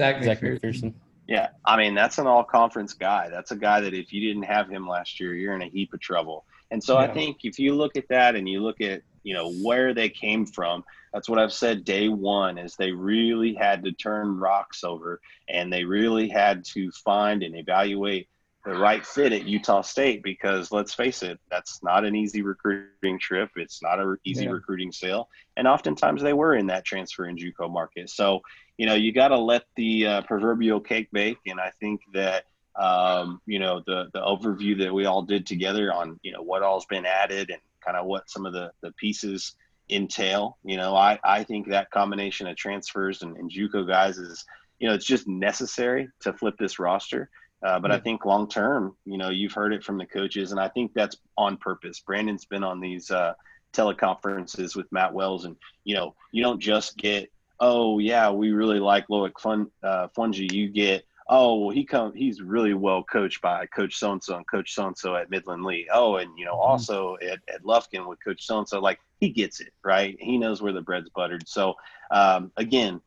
Zach, 0.00 0.22
Zech 0.22 0.40
McPhearson. 0.40 0.94
Yeah, 1.28 1.48
I 1.64 1.76
mean 1.76 1.94
that's 1.94 2.18
an 2.18 2.26
all 2.26 2.42
conference 2.42 2.94
guy. 2.94 3.28
That's 3.28 3.50
a 3.50 3.56
guy 3.56 3.80
that 3.82 3.94
if 3.94 4.12
you 4.12 4.26
didn't 4.26 4.44
have 4.44 4.68
him 4.68 4.88
last 4.88 5.20
year, 5.20 5.34
you're 5.34 5.54
in 5.54 5.62
a 5.62 5.68
heap 5.68 5.92
of 5.92 6.00
trouble. 6.00 6.44
And 6.70 6.82
so 6.82 6.98
yeah. 6.98 7.04
I 7.04 7.14
think 7.14 7.44
if 7.44 7.58
you 7.58 7.74
look 7.74 7.96
at 7.96 8.08
that 8.08 8.34
and 8.34 8.48
you 8.48 8.62
look 8.62 8.80
at 8.80 9.02
you 9.22 9.34
know 9.34 9.52
where 9.62 9.92
they 9.92 10.08
came 10.08 10.46
from, 10.46 10.84
that's 11.12 11.28
what 11.28 11.38
I've 11.38 11.52
said 11.52 11.84
day 11.84 12.08
one 12.08 12.56
is 12.56 12.74
they 12.74 12.92
really 12.92 13.54
had 13.54 13.84
to 13.84 13.92
turn 13.92 14.38
rocks 14.38 14.82
over 14.84 15.20
and 15.48 15.72
they 15.72 15.84
really 15.84 16.28
had 16.28 16.64
to 16.66 16.90
find 16.92 17.42
and 17.42 17.54
evaluate 17.54 18.28
the 18.64 18.72
right 18.72 19.04
fit 19.04 19.32
at 19.32 19.46
Utah 19.46 19.80
State 19.80 20.22
because 20.22 20.70
let's 20.70 20.92
face 20.92 21.22
it, 21.22 21.40
that's 21.50 21.82
not 21.82 22.04
an 22.04 22.14
easy 22.14 22.42
recruiting 22.42 23.18
trip. 23.18 23.50
It's 23.56 23.82
not 23.82 24.00
an 24.00 24.18
easy 24.24 24.44
yeah. 24.44 24.50
recruiting 24.50 24.92
sale. 24.92 25.28
And 25.56 25.66
oftentimes 25.66 26.22
they 26.22 26.34
were 26.34 26.54
in 26.54 26.66
that 26.66 26.84
transfer 26.84 27.26
in 27.26 27.36
JUCO 27.36 27.70
market. 27.70 28.10
So, 28.10 28.42
you 28.76 28.86
know, 28.86 28.94
you 28.94 29.12
got 29.12 29.28
to 29.28 29.38
let 29.38 29.64
the 29.76 30.06
uh, 30.06 30.22
proverbial 30.22 30.80
cake 30.80 31.08
bake. 31.10 31.38
And 31.46 31.58
I 31.58 31.72
think 31.80 32.02
that, 32.12 32.44
um, 32.76 33.40
you 33.46 33.58
know, 33.58 33.82
the, 33.86 34.10
the 34.12 34.20
overview 34.20 34.78
that 34.78 34.92
we 34.92 35.06
all 35.06 35.22
did 35.22 35.46
together 35.46 35.92
on, 35.92 36.20
you 36.22 36.32
know, 36.32 36.42
what 36.42 36.62
all's 36.62 36.86
been 36.86 37.06
added 37.06 37.50
and 37.50 37.60
kind 37.84 37.96
of 37.96 38.04
what 38.04 38.28
some 38.28 38.44
of 38.44 38.52
the, 38.52 38.70
the 38.82 38.92
pieces 38.92 39.54
entail. 39.88 40.58
You 40.64 40.76
know, 40.76 40.94
I, 40.94 41.18
I 41.24 41.44
think 41.44 41.68
that 41.68 41.90
combination 41.90 42.46
of 42.46 42.56
transfers 42.56 43.22
and, 43.22 43.36
and 43.38 43.50
JUCO 43.50 43.88
guys 43.88 44.18
is, 44.18 44.44
you 44.78 44.88
know, 44.88 44.94
it's 44.94 45.06
just 45.06 45.26
necessary 45.26 46.08
to 46.20 46.32
flip 46.32 46.56
this 46.58 46.78
roster. 46.78 47.30
Uh, 47.62 47.78
but 47.78 47.92
I 47.92 47.98
think 47.98 48.24
long 48.24 48.48
term, 48.48 48.96
you 49.04 49.18
know, 49.18 49.28
you've 49.28 49.52
heard 49.52 49.74
it 49.74 49.84
from 49.84 49.98
the 49.98 50.06
coaches, 50.06 50.50
and 50.50 50.60
I 50.60 50.68
think 50.68 50.92
that's 50.94 51.16
on 51.36 51.58
purpose. 51.58 52.00
Brandon's 52.00 52.46
been 52.46 52.64
on 52.64 52.80
these 52.80 53.10
uh, 53.10 53.34
teleconferences 53.72 54.74
with 54.74 54.90
Matt 54.90 55.12
Wells, 55.12 55.44
and 55.44 55.56
you 55.84 55.94
know, 55.94 56.14
you 56.32 56.42
don't 56.42 56.60
just 56.60 56.96
get, 56.96 57.30
oh 57.58 57.98
yeah, 57.98 58.30
we 58.30 58.52
really 58.52 58.80
like 58.80 59.08
Loic 59.08 59.38
Fun 59.38 59.70
uh, 59.82 60.08
Fouonji. 60.16 60.50
You 60.50 60.70
get, 60.70 61.04
oh 61.28 61.58
well, 61.58 61.70
he 61.70 61.84
come, 61.84 62.14
he's 62.14 62.40
really 62.40 62.72
well 62.72 63.02
coached 63.02 63.42
by 63.42 63.66
Coach 63.66 63.96
so 63.96 64.12
and 64.12 64.24
so 64.24 64.36
and 64.36 64.46
Coach 64.46 64.72
so 64.72 64.86
and 64.86 64.96
so 64.96 65.14
at 65.16 65.28
Midland 65.28 65.62
Lee. 65.62 65.86
Oh, 65.92 66.16
and 66.16 66.30
you 66.38 66.46
know, 66.46 66.54
mm-hmm. 66.54 66.70
also 66.70 67.18
at, 67.20 67.40
at 67.52 67.62
Lufkin 67.62 68.08
with 68.08 68.24
Coach 68.24 68.46
so 68.46 68.58
and 68.58 68.68
so. 68.68 68.80
Like 68.80 69.00
he 69.20 69.28
gets 69.28 69.60
it, 69.60 69.74
right? 69.84 70.16
He 70.18 70.38
knows 70.38 70.62
where 70.62 70.72
the 70.72 70.80
bread's 70.80 71.10
buttered. 71.10 71.46
So 71.46 71.74
um, 72.10 72.52
again, 72.56 73.02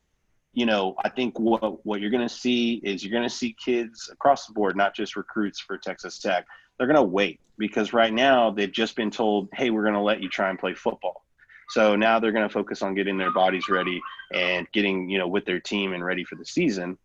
you 0.54 0.66
know, 0.66 0.95
I 1.04 1.10
think 1.10 1.39
what 1.39 1.86
what 1.86 1.99
you're 1.99 2.12
going 2.12 2.28
to 2.28 2.34
see 2.34 2.76
is 2.84 3.04
you're 3.04 3.12
going 3.12 3.28
to 3.28 3.36
see 3.36 3.54
kids 3.54 4.10
across 4.12 4.45
the 4.45 4.54
board, 4.54 4.76
not 4.76 4.95
just 4.95 5.16
recruits 5.16 5.60
for 5.60 5.78
Texas 5.78 6.20
Tech. 6.20 6.45
They're 6.78 6.88
going 6.88 6.95
to 6.95 7.04
wait 7.04 7.39
because 7.58 7.93
right 7.93 8.14
now 8.14 8.51
they've 8.51 8.72
just 8.72 8.95
been 8.95 9.12
told, 9.12 9.49
"Hey, 9.54 9.70
we're 9.72 9.84
going 9.84 9.95
to 9.95 9.99
let 9.99 10.22
you 10.22 10.30
try 10.30 10.49
and 10.49 10.60
play 10.60 10.74
football." 10.74 11.24
So 11.70 11.95
now 11.95 12.20
they're 12.20 12.32
going 12.32 12.47
to 12.47 12.54
focus 12.54 12.82
on 12.82 12.93
getting 12.93 13.18
their 13.18 13.32
bodies 13.32 13.68
ready 13.70 13.99
and 14.32 14.68
getting, 14.74 15.10
you 15.10 15.18
know, 15.18 15.28
with 15.28 15.45
their 15.45 15.60
team 15.60 15.93
and 15.93 16.06
ready 16.06 16.24
for 16.24 16.36
the 16.36 16.45
season. 16.45 16.97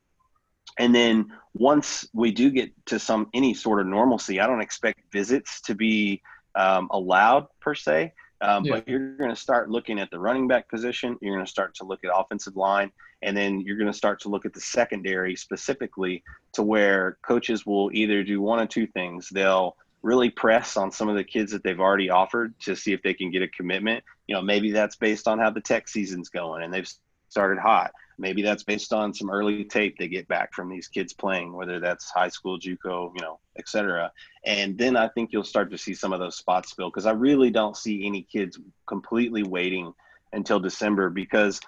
And 0.78 0.94
then 0.94 1.32
once 1.54 2.06
we 2.12 2.32
do 2.32 2.50
get 2.50 2.72
to 2.86 2.98
some 2.98 3.28
any 3.32 3.54
sort 3.54 3.80
of 3.80 3.86
normalcy, 3.86 4.40
I 4.40 4.46
don't 4.46 4.60
expect 4.60 5.00
visits 5.10 5.62
to 5.62 5.74
be 5.74 6.22
um, 6.54 6.88
allowed 6.90 7.46
per 7.60 7.74
se. 7.74 8.12
Um, 8.40 8.64
yeah. 8.64 8.74
But 8.74 8.88
you're 8.88 9.16
going 9.16 9.30
to 9.30 9.36
start 9.36 9.70
looking 9.70 9.98
at 9.98 10.10
the 10.10 10.18
running 10.18 10.46
back 10.46 10.68
position. 10.68 11.18
You're 11.20 11.34
going 11.34 11.44
to 11.44 11.50
start 11.50 11.74
to 11.76 11.84
look 11.84 12.04
at 12.04 12.10
offensive 12.14 12.56
line, 12.56 12.92
and 13.22 13.36
then 13.36 13.60
you're 13.60 13.76
going 13.76 13.90
to 13.90 13.96
start 13.96 14.20
to 14.20 14.28
look 14.28 14.46
at 14.46 14.54
the 14.54 14.60
secondary 14.60 15.34
specifically 15.36 16.22
to 16.52 16.62
where 16.62 17.18
coaches 17.22 17.66
will 17.66 17.90
either 17.92 18.22
do 18.22 18.40
one 18.40 18.60
of 18.60 18.68
two 18.68 18.86
things. 18.86 19.28
They'll 19.28 19.76
really 20.02 20.30
press 20.30 20.76
on 20.76 20.92
some 20.92 21.08
of 21.08 21.16
the 21.16 21.24
kids 21.24 21.50
that 21.52 21.64
they've 21.64 21.80
already 21.80 22.10
offered 22.10 22.58
to 22.60 22.76
see 22.76 22.92
if 22.92 23.02
they 23.02 23.14
can 23.14 23.30
get 23.30 23.42
a 23.42 23.48
commitment. 23.48 24.04
You 24.28 24.36
know, 24.36 24.42
maybe 24.42 24.70
that's 24.70 24.96
based 24.96 25.26
on 25.26 25.38
how 25.38 25.50
the 25.50 25.60
tech 25.60 25.88
season's 25.88 26.28
going 26.28 26.62
and 26.62 26.72
they've 26.72 26.88
started 27.28 27.58
hot. 27.58 27.92
Maybe 28.18 28.42
that's 28.42 28.64
based 28.64 28.92
on 28.92 29.14
some 29.14 29.30
early 29.30 29.64
tape 29.64 29.96
they 29.96 30.08
get 30.08 30.26
back 30.26 30.52
from 30.52 30.68
these 30.68 30.88
kids 30.88 31.12
playing, 31.12 31.52
whether 31.52 31.78
that's 31.78 32.10
high 32.10 32.28
school, 32.28 32.58
JUCO, 32.58 33.12
you 33.14 33.20
know, 33.22 33.38
et 33.56 33.68
cetera. 33.68 34.10
And 34.44 34.76
then 34.76 34.96
I 34.96 35.08
think 35.08 35.32
you'll 35.32 35.44
start 35.44 35.70
to 35.70 35.78
see 35.78 35.94
some 35.94 36.12
of 36.12 36.18
those 36.18 36.36
spots 36.36 36.72
fill 36.72 36.90
because 36.90 37.06
I 37.06 37.12
really 37.12 37.50
don't 37.50 37.76
see 37.76 38.06
any 38.06 38.22
kids 38.22 38.58
completely 38.86 39.44
waiting 39.44 39.92
until 40.32 40.58
December 40.58 41.10
because 41.10 41.60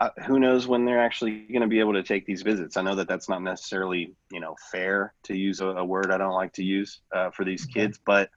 uh, 0.00 0.10
who 0.26 0.38
knows 0.38 0.66
when 0.66 0.84
they're 0.84 1.02
actually 1.02 1.46
going 1.50 1.62
to 1.62 1.68
be 1.68 1.80
able 1.80 1.94
to 1.94 2.02
take 2.02 2.26
these 2.26 2.42
visits. 2.42 2.76
I 2.76 2.82
know 2.82 2.96
that 2.96 3.08
that's 3.08 3.28
not 3.28 3.42
necessarily, 3.42 4.14
you 4.30 4.40
know, 4.40 4.56
fair 4.70 5.14
to 5.24 5.36
use 5.36 5.60
a, 5.60 5.68
a 5.68 5.84
word 5.84 6.10
I 6.10 6.18
don't 6.18 6.34
like 6.34 6.52
to 6.54 6.64
use 6.64 7.00
uh, 7.14 7.30
for 7.30 7.44
these 7.44 7.64
kids, 7.64 7.98
but 8.04 8.28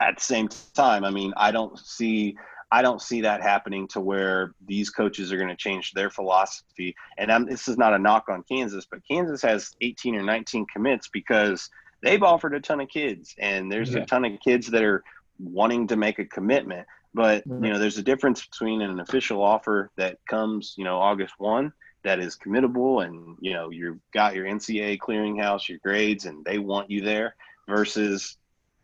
at 0.00 0.16
the 0.18 0.22
same 0.22 0.48
time, 0.74 1.04
I 1.04 1.10
mean, 1.10 1.32
I 1.36 1.50
don't 1.50 1.78
see 1.78 2.36
I 2.72 2.82
don't 2.82 3.02
see 3.02 3.22
that 3.22 3.42
happening 3.42 3.88
to 3.88 4.00
where 4.00 4.54
these 4.66 4.90
coaches 4.90 5.32
are 5.32 5.36
going 5.36 5.48
to 5.48 5.56
change 5.56 5.92
their 5.92 6.08
philosophy. 6.08 6.94
And 7.18 7.32
I'm, 7.32 7.46
this 7.46 7.66
is 7.66 7.76
not 7.76 7.94
a 7.94 7.98
knock 7.98 8.28
on 8.28 8.44
Kansas, 8.44 8.86
but 8.88 9.00
Kansas 9.06 9.42
has 9.42 9.74
18 9.80 10.14
or 10.14 10.22
19 10.22 10.66
commits 10.72 11.08
because 11.08 11.68
they've 12.02 12.22
offered 12.22 12.54
a 12.54 12.60
ton 12.60 12.80
of 12.80 12.88
kids, 12.88 13.34
and 13.38 13.70
there's 13.70 13.92
yeah. 13.92 14.00
a 14.00 14.06
ton 14.06 14.24
of 14.24 14.38
kids 14.40 14.68
that 14.68 14.84
are 14.84 15.02
wanting 15.38 15.88
to 15.88 15.96
make 15.96 16.18
a 16.18 16.24
commitment. 16.24 16.86
But 17.12 17.44
you 17.46 17.54
know, 17.54 17.78
there's 17.78 17.98
a 17.98 18.04
difference 18.04 18.46
between 18.46 18.82
an 18.82 19.00
official 19.00 19.42
offer 19.42 19.90
that 19.96 20.18
comes, 20.28 20.74
you 20.78 20.84
know, 20.84 20.98
August 20.98 21.34
one 21.38 21.72
that 22.04 22.20
is 22.20 22.36
committable, 22.36 23.04
and 23.04 23.36
you 23.40 23.52
know, 23.52 23.70
you've 23.70 23.98
got 24.12 24.34
your 24.36 24.46
NCAA 24.46 24.98
clearinghouse, 24.98 25.68
your 25.68 25.78
grades, 25.78 26.26
and 26.26 26.44
they 26.44 26.58
want 26.58 26.90
you 26.90 27.00
there, 27.00 27.34
versus 27.68 28.36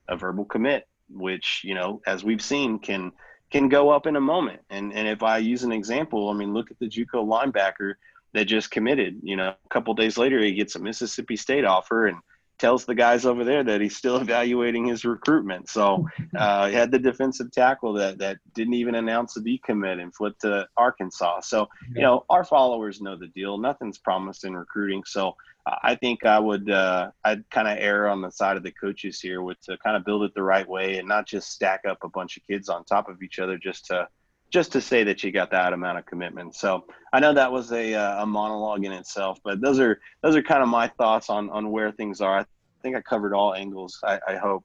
a 0.09 0.17
verbal 0.17 0.45
commit, 0.45 0.89
which 1.09 1.63
you 1.63 1.75
know, 1.75 2.03
as 2.05 2.25
we've 2.25 2.43
seen, 2.43 2.81
can 2.81 3.13
can 3.51 3.69
go 3.69 3.91
up 3.91 4.07
in 4.07 4.17
a 4.17 4.21
moment. 4.21 4.61
And 4.71 4.93
and 4.93 5.07
if 5.09 5.23
I 5.23 5.39
use 5.39 5.63
an 5.63 5.73
example, 5.73 6.31
I 6.31 6.35
mean, 6.35 6.53
look 6.53 6.71
at 6.71 6.79
the 6.79 6.89
JUCO 6.89 7.25
linebacker 7.25 7.95
that 8.33 8.45
just 8.45 8.71
committed. 8.71 9.21
You 9.23 9.37
know, 9.37 9.49
a 9.49 9.69
couple 9.71 9.95
days 9.95 10.19
later, 10.19 10.41
he 10.41 10.53
gets 10.53 10.75
a 10.75 10.79
Mississippi 10.79 11.37
State 11.37 11.65
offer, 11.65 12.07
and 12.07 12.19
tells 12.59 12.85
the 12.85 12.95
guys 12.95 13.27
over 13.27 13.45
there 13.45 13.63
that 13.65 13.81
he's 13.81 13.97
still 13.97 14.17
evaluating 14.21 14.87
his 14.87 15.05
recruitment. 15.05 15.69
So 15.69 16.07
uh, 16.37 16.69
he 16.69 16.75
had 16.75 16.91
the 16.91 16.99
defensive 16.99 17.53
tackle 17.53 17.93
that 17.95 18.19
that 18.19 18.39
didn't 18.55 18.75
even 18.75 18.95
announce 18.95 19.35
the 19.35 19.41
decommit 19.41 20.01
and 20.01 20.15
flipped 20.15 20.43
to 20.43 20.69
Arkansas. 20.77 21.41
So 21.41 21.69
you 21.95 22.03
know 22.03 22.25
our 22.31 22.45
followers 22.45 23.01
know 23.01 23.17
the 23.17 23.29
deal. 23.29 23.59
Nothing's 23.59 23.99
promised 23.99 24.45
in 24.45 24.57
recruiting. 24.57 25.03
So 25.07 25.37
uh, 25.67 25.77
I 25.83 25.95
think 25.95 26.25
I 26.25 26.39
would 26.39 26.71
uh, 26.71 27.11
I'd 27.25 27.49
kind 27.51 27.69
of 27.69 27.79
err 27.79 28.09
on 28.09 28.21
the 28.21 28.31
side 28.31 28.57
of 28.57 28.63
the 28.63 28.73
coaches 28.73 29.21
here 29.21 29.43
with 29.43 29.61
to 29.63 29.77
kind 29.79 29.97
of 29.97 30.05
build 30.05 30.23
it 30.23 30.35
the 30.35 30.43
right 30.43 30.69
way 30.69 30.99
and 30.99 31.09
not 31.09 31.27
just 31.27 31.51
stack 31.51 31.83
up 31.87 31.99
a 32.03 32.09
bunch 32.09 32.37
of 32.37 32.47
kids 32.47 32.69
on 32.69 32.85
top 32.85 33.09
of 33.09 33.23
each 33.23 33.39
other 33.39 33.59
just 33.59 33.87
to 33.87 34.09
just 34.51 34.73
to 34.73 34.81
say 34.81 35.05
that 35.05 35.23
you 35.23 35.33
got 35.33 35.51
that 35.51 35.73
amount 35.73 35.99
of 35.99 36.07
commitment. 36.07 36.55
So 36.55 36.85
I 37.13 37.21
know 37.21 37.35
that 37.35 37.51
was 37.51 37.73
a, 37.73 37.95
uh, 37.95 38.23
a 38.23 38.27
monologue 38.27 38.85
in 38.85 38.93
itself, 38.93 39.39
but 39.43 39.61
those 39.61 39.81
are 39.81 40.01
those 40.23 40.37
are 40.37 40.43
kind 40.43 40.63
of 40.63 40.69
my 40.69 40.89
thoughts 40.89 41.31
on 41.31 41.51
on 41.51 41.71
where 41.71 41.93
things 41.93 42.21
are. 42.21 42.39
I 42.39 42.45
think 42.83 42.97
I 42.97 43.01
covered 43.01 43.35
all 43.35 43.55
angles. 43.55 43.99
I, 44.05 44.21
I 44.29 44.37
hope. 44.37 44.65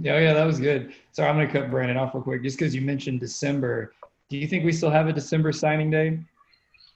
Yeah, 0.00 0.18
yeah, 0.18 0.32
that 0.34 0.44
was 0.44 0.58
good. 0.58 0.94
So 1.12 1.24
I'm 1.24 1.36
going 1.36 1.46
to 1.46 1.52
cut 1.52 1.70
Brandon 1.70 1.96
off 1.96 2.14
real 2.14 2.22
quick, 2.22 2.42
just 2.42 2.58
because 2.58 2.74
you 2.74 2.80
mentioned 2.80 3.20
December. 3.20 3.92
Do 4.28 4.38
you 4.38 4.46
think 4.46 4.64
we 4.64 4.72
still 4.72 4.90
have 4.90 5.08
a 5.08 5.12
December 5.12 5.52
signing 5.52 5.90
day? 5.90 6.18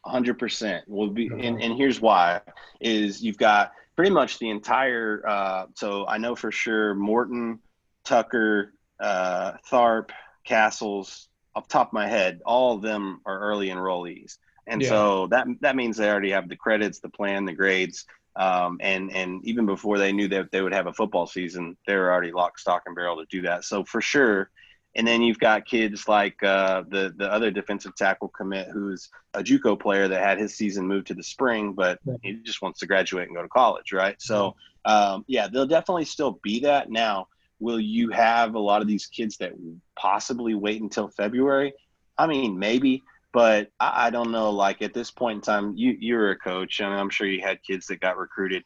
100% 0.06 0.82
will 0.88 1.10
be 1.10 1.26
and, 1.26 1.60
and 1.60 1.76
here's 1.76 2.00
why 2.00 2.40
is 2.80 3.22
you've 3.22 3.36
got 3.36 3.72
pretty 3.96 4.10
much 4.10 4.38
the 4.38 4.48
entire 4.48 5.22
uh, 5.26 5.66
so 5.74 6.06
i 6.06 6.16
know 6.16 6.34
for 6.34 6.50
sure 6.50 6.94
morton 6.94 7.58
tucker 8.04 8.72
uh, 9.00 9.52
tharp 9.70 10.10
castles 10.44 11.28
off 11.58 11.68
top 11.68 11.88
of 11.88 11.92
my 11.92 12.08
head, 12.08 12.40
all 12.46 12.76
of 12.76 12.82
them 12.82 13.20
are 13.26 13.40
early 13.40 13.68
enrollees. 13.68 14.38
And 14.66 14.82
yeah. 14.82 14.88
so 14.88 15.26
that 15.28 15.46
that 15.60 15.76
means 15.76 15.96
they 15.96 16.08
already 16.08 16.30
have 16.30 16.48
the 16.48 16.56
credits, 16.56 17.00
the 17.00 17.08
plan, 17.08 17.44
the 17.44 17.52
grades, 17.52 18.04
um, 18.36 18.78
and 18.80 19.10
and 19.12 19.44
even 19.44 19.66
before 19.66 19.98
they 19.98 20.12
knew 20.12 20.28
that 20.28 20.50
they 20.52 20.62
would 20.62 20.74
have 20.74 20.86
a 20.86 20.92
football 20.92 21.26
season, 21.26 21.76
they 21.86 21.96
were 21.96 22.12
already 22.12 22.32
lock, 22.32 22.58
stock, 22.58 22.82
and 22.86 22.94
barrel 22.94 23.16
to 23.16 23.26
do 23.30 23.42
that. 23.42 23.64
So 23.64 23.84
for 23.84 24.00
sure. 24.00 24.50
And 24.94 25.06
then 25.06 25.22
you've 25.22 25.38
got 25.38 25.66
kids 25.66 26.08
like 26.08 26.42
uh, 26.42 26.82
the 26.88 27.14
the 27.16 27.30
other 27.30 27.50
defensive 27.50 27.94
tackle 27.94 28.28
commit, 28.28 28.68
who's 28.68 29.10
a 29.34 29.42
JUCO 29.42 29.78
player 29.78 30.08
that 30.08 30.22
had 30.22 30.38
his 30.38 30.56
season 30.56 30.86
moved 30.86 31.06
to 31.08 31.14
the 31.14 31.22
spring, 31.22 31.72
but 31.72 31.98
he 32.22 32.34
just 32.42 32.62
wants 32.62 32.80
to 32.80 32.86
graduate 32.86 33.28
and 33.28 33.36
go 33.36 33.42
to 33.42 33.48
college, 33.48 33.92
right? 33.92 34.16
So 34.20 34.56
um, 34.84 35.24
yeah, 35.28 35.46
they'll 35.46 35.66
definitely 35.66 36.06
still 36.06 36.40
be 36.42 36.60
that 36.60 36.90
now 36.90 37.28
will 37.60 37.80
you 37.80 38.10
have 38.10 38.54
a 38.54 38.58
lot 38.58 38.82
of 38.82 38.88
these 38.88 39.06
kids 39.06 39.36
that 39.38 39.52
possibly 39.96 40.54
wait 40.54 40.80
until 40.80 41.08
February? 41.08 41.72
I 42.16 42.26
mean, 42.26 42.58
maybe, 42.58 43.02
but 43.32 43.70
I, 43.78 44.06
I, 44.06 44.10
don't 44.10 44.30
know. 44.30 44.50
Like 44.50 44.82
at 44.82 44.94
this 44.94 45.10
point 45.10 45.36
in 45.36 45.42
time, 45.42 45.74
you 45.76 45.96
you're 45.98 46.30
a 46.30 46.36
coach, 46.36 46.80
and 46.80 46.92
I'm 46.92 47.10
sure 47.10 47.26
you 47.26 47.40
had 47.40 47.62
kids 47.62 47.86
that 47.86 48.00
got 48.00 48.16
recruited. 48.16 48.64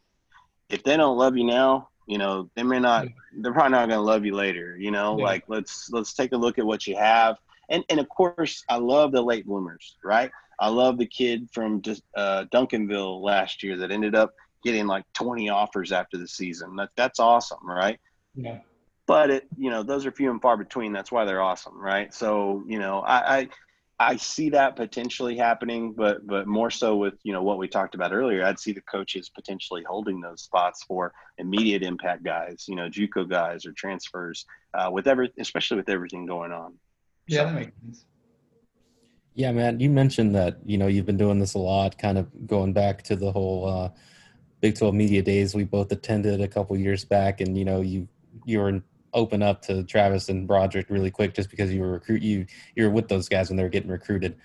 If 0.69 0.83
they 0.83 0.97
don't 0.97 1.17
love 1.17 1.37
you 1.37 1.43
now, 1.43 1.89
you 2.07 2.17
know 2.17 2.49
they 2.55 2.63
may 2.63 2.79
not. 2.79 3.07
They're 3.37 3.53
probably 3.53 3.71
not 3.71 3.89
going 3.89 3.99
to 3.99 4.05
love 4.05 4.25
you 4.25 4.35
later. 4.35 4.77
You 4.77 4.91
know, 4.91 5.17
yeah. 5.17 5.25
like 5.25 5.43
let's 5.47 5.89
let's 5.91 6.13
take 6.13 6.31
a 6.31 6.37
look 6.37 6.57
at 6.57 6.65
what 6.65 6.87
you 6.87 6.95
have. 6.95 7.37
And 7.69 7.83
and 7.89 7.99
of 7.99 8.09
course, 8.09 8.63
I 8.69 8.77
love 8.77 9.11
the 9.11 9.21
late 9.21 9.45
bloomers, 9.45 9.97
right? 10.03 10.31
I 10.59 10.69
love 10.69 10.99
the 10.99 11.07
kid 11.07 11.49
from 11.51 11.81
just, 11.81 12.03
uh, 12.15 12.45
Duncanville 12.53 13.21
last 13.21 13.63
year 13.63 13.75
that 13.77 13.91
ended 13.91 14.13
up 14.13 14.35
getting 14.63 14.85
like 14.85 15.03
20 15.13 15.49
offers 15.49 15.91
after 15.91 16.17
the 16.17 16.27
season. 16.27 16.75
That 16.75 16.89
that's 16.95 17.19
awesome, 17.19 17.67
right? 17.67 17.99
Yeah 18.35 18.59
but 19.07 19.29
it 19.29 19.47
you 19.57 19.69
know 19.69 19.83
those 19.83 20.05
are 20.05 20.11
few 20.11 20.31
and 20.31 20.41
far 20.41 20.57
between 20.57 20.93
that's 20.93 21.11
why 21.11 21.25
they're 21.25 21.41
awesome 21.41 21.79
right 21.79 22.13
so 22.13 22.63
you 22.67 22.79
know 22.79 22.99
I, 22.99 23.37
I 23.37 23.49
I 23.99 24.17
see 24.17 24.49
that 24.49 24.75
potentially 24.75 25.37
happening, 25.37 25.93
but 25.93 26.25
but 26.25 26.47
more 26.47 26.71
so 26.71 26.95
with 26.97 27.13
you 27.23 27.31
know 27.31 27.43
what 27.43 27.57
we 27.57 27.67
talked 27.67 27.95
about 27.95 28.11
earlier. 28.11 28.43
I'd 28.43 28.59
see 28.59 28.73
the 28.73 28.81
coaches 28.81 29.29
potentially 29.29 29.83
holding 29.87 30.19
those 30.19 30.41
spots 30.41 30.83
for 30.83 31.13
immediate 31.37 31.83
impact 31.83 32.23
guys, 32.23 32.65
you 32.67 32.75
know, 32.75 32.89
JUCO 32.89 33.29
guys 33.29 33.65
or 33.65 33.71
transfers, 33.73 34.45
uh, 34.73 34.89
with 34.91 35.07
every 35.07 35.31
especially 35.39 35.77
with 35.77 35.89
everything 35.89 36.25
going 36.25 36.51
on. 36.51 36.73
Yeah, 37.27 37.39
so. 37.39 37.45
that 37.45 37.53
makes 37.53 37.71
sense. 37.81 38.05
Yeah, 39.35 39.51
man, 39.51 39.79
you 39.79 39.89
mentioned 39.89 40.35
that 40.35 40.57
you 40.65 40.77
know 40.77 40.87
you've 40.87 41.05
been 41.05 41.17
doing 41.17 41.39
this 41.39 41.53
a 41.53 41.59
lot, 41.59 41.97
kind 41.97 42.17
of 42.17 42.47
going 42.47 42.73
back 42.73 43.03
to 43.03 43.15
the 43.15 43.31
whole 43.31 43.67
uh, 43.67 43.89
Big 44.59 44.75
12 44.75 44.95
media 44.95 45.21
days 45.21 45.53
we 45.53 45.65
both 45.65 45.91
attended 45.91 46.41
a 46.41 46.47
couple 46.47 46.75
years 46.77 47.05
back, 47.05 47.41
and 47.41 47.57
you 47.57 47.65
know 47.65 47.81
you 47.81 48.07
you 48.45 48.59
were 48.59 48.81
open 49.13 49.41
up 49.41 49.61
to 49.63 49.83
Travis 49.83 50.29
and 50.29 50.47
Broderick 50.47 50.89
really 50.89 51.11
quick 51.11 51.33
just 51.33 51.49
because 51.49 51.73
you 51.73 51.81
were 51.81 51.91
recruit 51.91 52.21
you 52.21 52.45
you 52.75 52.83
were 52.83 52.89
with 52.89 53.07
those 53.07 53.29
guys 53.29 53.49
when 53.49 53.57
they 53.57 53.63
were 53.63 53.69
getting 53.69 53.91
recruited, 53.91 54.37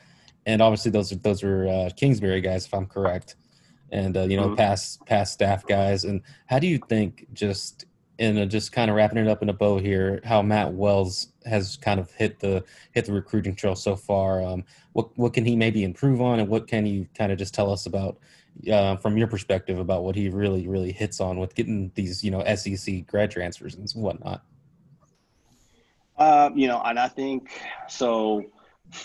and 0.47 0.63
obviously 0.63 0.91
those 0.91 1.11
those 1.11 1.43
were 1.43 1.69
uh, 1.69 1.91
Kingsbury 1.97 2.41
guys 2.41 2.67
if 2.67 2.75
I'm 2.75 2.87
correct, 2.87 3.37
and 3.91 4.17
uh, 4.17 4.23
you 4.23 4.37
know 4.37 4.49
mm-hmm. 4.49 4.57
past 4.57 5.05
past 5.07 5.33
staff 5.33 5.67
guys. 5.67 6.05
And 6.05 6.23
how 6.47 6.59
do 6.59 6.67
you 6.67 6.79
think 6.89 7.27
just 7.33 7.87
in 8.19 8.37
a, 8.37 8.47
just 8.47 8.73
kind 8.73 8.91
of 8.91 8.97
wrapping 8.97 9.19
it 9.19 9.29
up 9.29 9.43
in 9.43 9.49
a 9.49 9.53
bow 9.53 9.79
here, 9.79 10.21
how 10.25 10.43
Matt 10.43 10.73
Wells 10.73 11.29
has 11.47 11.77
kind 11.77 12.01
of 12.01 12.11
hit 12.13 12.41
the 12.41 12.65
hit 12.93 13.05
the 13.05 13.13
recruiting 13.13 13.55
trail 13.55 13.77
so 13.77 13.97
far? 13.97 14.43
Um, 14.43 14.65
what 14.93 15.17
what 15.17 15.33
can 15.33 15.45
he 15.45 15.57
maybe 15.57 15.85
improve 15.85 16.21
on, 16.21 16.41
and 16.41 16.49
what 16.49 16.67
can 16.67 16.85
you 16.87 17.07
kind 17.17 17.33
of 17.33 17.39
just 17.39 17.55
tell 17.55 17.71
us 17.71 17.87
about 17.87 18.19
uh, 18.71 18.97
from 18.97 19.17
your 19.17 19.29
perspective 19.29 19.79
about 19.79 20.03
what 20.03 20.17
he 20.17 20.29
really 20.29 20.67
really 20.67 20.93
hits 20.93 21.21
on 21.21 21.39
with 21.39 21.55
getting 21.55 21.93
these 21.95 22.25
you 22.25 22.31
know 22.31 22.45
SEC 22.55 23.07
grad 23.07 23.31
transfers 23.31 23.75
and 23.75 23.89
whatnot? 23.93 24.43
Uh, 26.19 26.51
you 26.55 26.67
know, 26.67 26.81
and 26.85 26.99
I 26.99 27.09
think 27.09 27.51
so. 27.89 28.45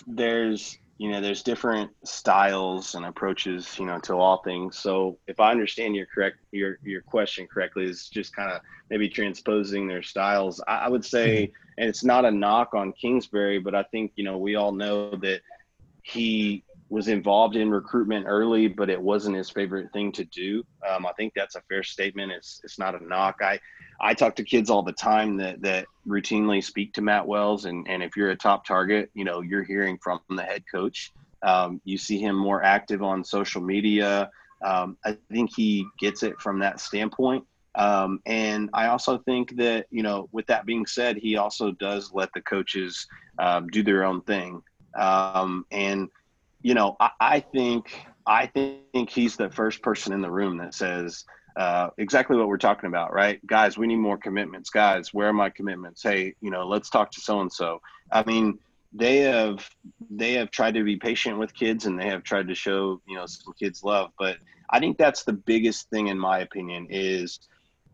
There's 0.08 0.78
you 0.98 1.12
know 1.12 1.22
there's 1.22 1.44
different 1.44 1.92
styles 2.06 2.96
and 2.96 3.06
approaches 3.06 3.78
you 3.78 3.86
know 3.86 4.00
to 4.00 4.14
all 4.14 4.42
things. 4.44 4.78
So 4.78 5.20
if 5.28 5.40
I 5.40 5.52
understand 5.52 5.96
your 5.96 6.08
correct 6.08 6.38
your 6.52 6.80
your 6.84 7.02
question 7.02 7.48
correctly, 7.48 7.86
is 7.86 8.10
just 8.10 8.36
kind 8.36 8.52
of 8.52 8.62
maybe 8.90 9.10
transposing 9.10 9.88
their 9.88 10.02
styles. 10.02 10.62
I, 10.68 10.86
I 10.86 10.90
would 10.90 11.06
say, 11.06 11.48
mm-hmm. 11.48 11.74
and 11.78 11.90
it's 11.90 12.04
not 12.04 12.26
a 12.26 12.32
knock 12.32 12.74
on 12.74 12.94
Kingsbury, 12.94 13.60
but 13.60 13.76
I 13.76 13.84
think 13.84 14.14
you 14.16 14.24
know 14.24 14.38
we 14.38 14.56
all 14.56 14.72
know 14.72 15.12
that 15.18 15.42
he 16.02 16.64
was 16.94 17.08
involved 17.08 17.56
in 17.56 17.72
recruitment 17.72 18.28
early, 18.28 18.68
but 18.68 18.88
it 18.88 19.02
wasn't 19.02 19.36
his 19.36 19.50
favorite 19.50 19.92
thing 19.94 20.12
to 20.12 20.24
do. 20.26 20.64
Um, 20.88 21.08
I 21.08 21.12
think 21.14 21.34
that's 21.36 21.56
a 21.56 21.62
fair 21.62 21.82
statement. 21.82 22.32
It's 22.32 22.62
it's 22.64 22.78
not 22.78 22.94
a 22.94 23.04
knock. 23.04 23.38
I 23.42 23.60
I 24.00 24.14
talk 24.14 24.36
to 24.36 24.44
kids 24.44 24.70
all 24.70 24.84
the 24.84 24.94
time 24.94 25.36
that 25.38 25.60
that 25.64 25.88
routinely 26.08 26.64
speak 26.64 26.94
to 26.94 27.02
Matt 27.02 27.26
Wells, 27.26 27.66
and 27.66 27.88
and 27.90 28.04
if 28.04 28.16
you're 28.16 28.30
a 28.30 28.36
top 28.36 28.64
target, 28.64 29.10
you 29.16 29.26
know 29.26 29.42
you're 29.42 29.64
hearing 29.64 29.98
from 30.04 30.20
the 30.30 30.44
head 30.44 30.64
coach. 30.72 31.12
Um, 31.42 31.82
you 31.84 31.98
see 31.98 32.20
him 32.20 32.36
more 32.36 32.62
active 32.62 33.02
on 33.02 33.24
social 33.24 33.62
media. 33.62 34.30
Um, 34.64 34.96
I 35.04 35.18
think 35.32 35.50
he 35.56 35.88
gets 36.00 36.22
it 36.22 36.40
from 36.40 36.60
that 36.60 36.80
standpoint. 36.80 37.44
Um, 37.76 38.22
and 38.28 38.70
I 38.72 38.88
also 38.88 39.18
think 39.18 39.58
that, 39.58 39.88
you 39.90 40.04
know, 40.04 40.30
with 40.32 40.46
that 40.46 40.66
being 40.66 40.86
said, 40.86 41.18
he 41.18 41.38
also 41.38 41.72
does 41.72 42.14
let 42.14 42.30
the 42.34 42.42
coaches 42.42 43.08
um, 43.40 43.68
do 43.68 43.82
their 43.82 44.06
own 44.06 44.22
thing. 44.22 44.62
Um, 44.96 45.66
and 45.72 46.08
you 46.64 46.74
know, 46.74 46.96
I, 47.00 47.10
I 47.20 47.40
think 47.42 48.06
I 48.26 48.48
think 48.48 49.10
he's 49.10 49.36
the 49.36 49.50
first 49.50 49.84
person 49.84 50.14
in 50.14 50.22
the 50.22 50.32
room 50.32 50.58
that 50.58 50.74
says 50.74 51.26
uh, 51.58 51.90
exactly 51.98 52.38
what 52.38 52.48
we're 52.48 52.58
talking 52.58 52.88
about, 52.88 53.14
right? 53.14 53.46
Guys, 53.46 53.78
we 53.78 53.86
need 53.86 53.98
more 53.98 54.18
commitments. 54.18 54.70
Guys, 54.70 55.14
where 55.14 55.28
are 55.28 55.34
my 55.34 55.50
commitments? 55.50 56.02
Hey, 56.02 56.34
you 56.42 56.50
know, 56.50 56.66
let's 56.66 56.90
talk 56.90 57.12
to 57.12 57.22
so 57.22 57.42
and 57.42 57.52
so. 57.52 57.80
I 58.12 58.24
mean, 58.24 58.58
they 58.94 59.18
have 59.18 59.70
they 60.10 60.34
have 60.34 60.52
tried 60.52 60.76
to 60.76 60.84
be 60.84 60.96
patient 60.96 61.38
with 61.38 61.54
kids 61.54 61.86
and 61.86 62.00
they 62.00 62.08
have 62.08 62.24
tried 62.24 62.48
to 62.48 62.56
show 62.56 63.02
you 63.08 63.16
know 63.16 63.26
some 63.26 63.54
kids 63.60 63.84
love. 63.84 64.12
But 64.18 64.38
I 64.70 64.80
think 64.80 64.98
that's 64.98 65.24
the 65.24 65.34
biggest 65.34 65.90
thing 65.90 66.08
in 66.08 66.18
my 66.18 66.40
opinion 66.40 66.88
is 66.90 67.40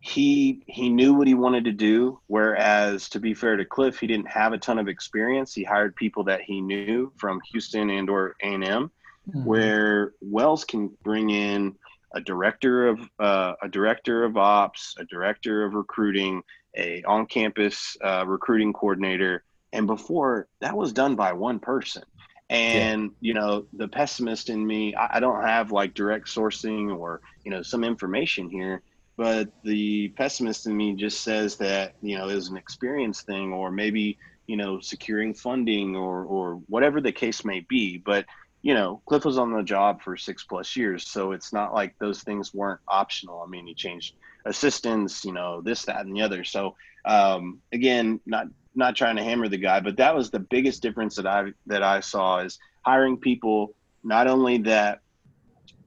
he 0.00 0.62
he 0.66 0.88
knew 0.88 1.12
what 1.12 1.26
he 1.26 1.34
wanted 1.34 1.64
to 1.64 1.72
do 1.72 2.18
whereas 2.26 3.08
to 3.10 3.20
be 3.20 3.34
fair 3.34 3.56
to 3.56 3.64
cliff 3.66 4.00
he 4.00 4.06
didn't 4.06 4.28
have 4.28 4.54
a 4.54 4.58
ton 4.58 4.78
of 4.78 4.88
experience 4.88 5.52
he 5.52 5.62
hired 5.62 5.94
people 5.94 6.24
that 6.24 6.40
he 6.40 6.60
knew 6.60 7.12
from 7.18 7.38
houston 7.52 7.90
and 7.90 8.08
or 8.08 8.34
a&m 8.42 8.62
mm-hmm. 8.62 9.44
where 9.44 10.12
wells 10.22 10.64
can 10.64 10.90
bring 11.02 11.28
in 11.28 11.74
a 12.14 12.20
director 12.20 12.88
of 12.88 12.98
uh, 13.18 13.52
a 13.62 13.68
director 13.68 14.24
of 14.24 14.38
ops 14.38 14.94
a 14.98 15.04
director 15.04 15.64
of 15.64 15.74
recruiting 15.74 16.42
a 16.76 17.02
on-campus 17.04 17.96
uh, 18.02 18.24
recruiting 18.26 18.72
coordinator 18.72 19.44
And 19.72 19.86
before 19.86 20.48
that 20.60 20.76
was 20.76 20.92
done 20.92 21.16
by 21.16 21.32
one 21.32 21.58
person. 21.58 22.02
And, 22.48 23.02
yeah. 23.02 23.08
you 23.20 23.34
know, 23.34 23.66
the 23.72 23.86
pessimist 23.86 24.50
in 24.50 24.66
me, 24.66 24.94
I, 24.94 25.18
I 25.18 25.20
don't 25.20 25.44
have 25.44 25.70
like 25.70 25.94
direct 25.94 26.26
sourcing 26.26 26.96
or, 26.96 27.20
you 27.44 27.50
know, 27.50 27.62
some 27.62 27.84
information 27.84 28.50
here, 28.50 28.82
but 29.20 29.50
the 29.64 30.08
pessimist 30.16 30.66
in 30.66 30.74
me 30.74 30.94
just 30.94 31.20
says 31.20 31.56
that, 31.56 31.92
you 32.00 32.16
know, 32.16 32.30
is 32.30 32.48
an 32.48 32.56
experience 32.56 33.20
thing 33.20 33.52
or 33.52 33.70
maybe, 33.70 34.16
you 34.46 34.56
know, 34.56 34.80
securing 34.80 35.34
funding 35.34 35.94
or, 35.94 36.24
or 36.24 36.54
whatever 36.68 37.02
the 37.02 37.12
case 37.12 37.44
may 37.44 37.60
be. 37.60 37.98
But, 37.98 38.24
you 38.62 38.72
know, 38.72 39.02
Cliff 39.04 39.26
was 39.26 39.36
on 39.36 39.52
the 39.52 39.62
job 39.62 40.00
for 40.00 40.16
six 40.16 40.44
plus 40.44 40.74
years. 40.74 41.06
So 41.06 41.32
it's 41.32 41.52
not 41.52 41.74
like 41.74 41.98
those 41.98 42.22
things 42.22 42.54
weren't 42.54 42.80
optional. 42.88 43.42
I 43.46 43.46
mean, 43.46 43.66
he 43.66 43.74
changed 43.74 44.14
assistants, 44.46 45.22
you 45.22 45.34
know, 45.34 45.60
this, 45.60 45.84
that, 45.84 46.06
and 46.06 46.16
the 46.16 46.22
other. 46.22 46.42
So 46.42 46.76
um, 47.04 47.58
again, 47.74 48.20
not 48.24 48.46
not 48.74 48.96
trying 48.96 49.16
to 49.16 49.22
hammer 49.22 49.48
the 49.48 49.58
guy, 49.58 49.80
but 49.80 49.98
that 49.98 50.16
was 50.16 50.30
the 50.30 50.40
biggest 50.40 50.80
difference 50.80 51.16
that 51.16 51.26
I 51.26 51.52
that 51.66 51.82
I 51.82 52.00
saw 52.00 52.38
is 52.38 52.58
hiring 52.86 53.18
people 53.18 53.74
not 54.02 54.28
only 54.28 54.56
that 54.62 55.00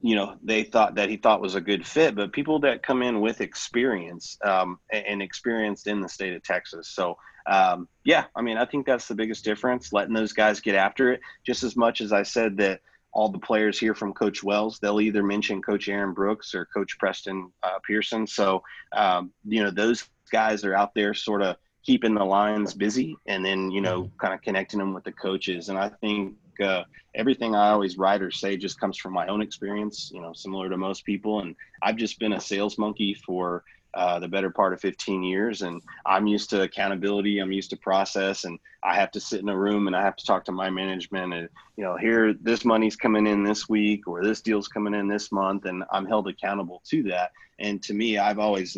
you 0.03 0.15
know 0.15 0.35
they 0.43 0.63
thought 0.63 0.95
that 0.95 1.09
he 1.09 1.15
thought 1.17 1.41
was 1.41 1.55
a 1.55 1.61
good 1.61 1.87
fit, 1.87 2.13
but 2.13 2.33
people 2.33 2.59
that 2.59 2.83
come 2.83 3.01
in 3.01 3.21
with 3.21 3.41
experience 3.41 4.37
um, 4.43 4.77
and 4.91 5.21
experienced 5.21 5.87
in 5.87 6.01
the 6.01 6.09
state 6.09 6.33
of 6.33 6.43
Texas. 6.43 6.89
So 6.89 7.17
um, 7.47 7.87
yeah, 8.03 8.25
I 8.35 8.41
mean 8.41 8.57
I 8.57 8.65
think 8.65 8.85
that's 8.85 9.07
the 9.07 9.15
biggest 9.15 9.45
difference, 9.45 9.93
letting 9.93 10.13
those 10.13 10.33
guys 10.33 10.59
get 10.59 10.75
after 10.75 11.13
it 11.13 11.21
just 11.45 11.63
as 11.63 11.77
much 11.77 12.01
as 12.01 12.11
I 12.11 12.23
said 12.23 12.57
that 12.57 12.81
all 13.13 13.29
the 13.29 13.39
players 13.39 13.79
here 13.79 13.95
from 13.95 14.11
Coach 14.11 14.43
Wells, 14.43 14.79
they'll 14.79 14.99
either 14.99 15.23
mention 15.23 15.61
Coach 15.61 15.87
Aaron 15.87 16.13
Brooks 16.13 16.53
or 16.53 16.65
Coach 16.65 16.97
Preston 16.99 17.51
uh, 17.61 17.79
Pearson. 17.87 18.27
So 18.27 18.61
um, 18.91 19.31
you 19.45 19.63
know 19.63 19.71
those 19.71 20.03
guys 20.33 20.65
are 20.65 20.75
out 20.75 20.93
there 20.95 21.13
sort 21.13 21.41
of 21.41 21.55
keeping 21.83 22.15
the 22.15 22.23
lines 22.23 22.73
busy 22.73 23.15
and 23.27 23.45
then 23.45 23.69
you 23.71 23.81
know 23.81 24.03
mm-hmm. 24.03 24.17
kind 24.17 24.33
of 24.33 24.41
connecting 24.41 24.79
them 24.79 24.93
with 24.93 25.03
the 25.03 25.11
coaches 25.11 25.69
and 25.69 25.77
i 25.77 25.89
think 25.89 26.33
uh, 26.59 26.83
everything 27.15 27.55
i 27.55 27.69
always 27.69 27.97
write 27.97 28.21
or 28.21 28.31
say 28.31 28.57
just 28.57 28.79
comes 28.79 28.97
from 28.97 29.13
my 29.13 29.27
own 29.27 29.41
experience 29.41 30.11
you 30.13 30.21
know 30.21 30.33
similar 30.33 30.69
to 30.69 30.77
most 30.77 31.05
people. 31.05 31.41
And 31.41 31.55
i've 31.81 31.97
just 31.97 32.19
been 32.19 32.33
a 32.33 32.41
sales 32.41 32.77
monkey 32.77 33.13
for 33.13 33.63
uh, 33.95 34.17
the 34.17 34.27
better 34.27 34.49
part 34.49 34.73
of 34.73 34.81
15 34.81 35.23
years. 35.23 35.61
And 35.61 35.81
i'm 36.05 36.27
used 36.27 36.49
to 36.51 36.63
accountability. 36.63 37.39
I'm 37.39 37.51
used 37.51 37.69
to 37.71 37.77
process. 37.77 38.43
And 38.43 38.59
i 38.83 38.95
have 38.95 39.11
to 39.11 39.19
sit 39.19 39.41
in 39.41 39.49
a 39.49 39.57
room 39.57 39.87
and 39.87 39.95
i 39.95 40.01
have 40.01 40.15
to 40.15 40.25
talk 40.25 40.45
to 40.45 40.51
my 40.51 40.69
management 40.69 41.33
and 41.33 41.49
you 41.77 41.83
know 41.83 41.97
here 41.97 42.33
this 42.33 42.65
money's 42.65 42.95
coming 42.95 43.27
in 43.27 43.43
this 43.43 43.69
week 43.69 44.07
or 44.07 44.23
this 44.23 44.41
deal's 44.41 44.67
coming 44.67 44.93
in 44.93 45.07
this 45.07 45.31
month. 45.31 45.65
And 45.65 45.83
i'm 45.91 46.05
held 46.05 46.27
accountable 46.27 46.81
to 46.89 47.03
that. 47.03 47.31
And 47.59 47.81
to 47.83 47.93
me 47.93 48.17
i've 48.17 48.39
always 48.39 48.77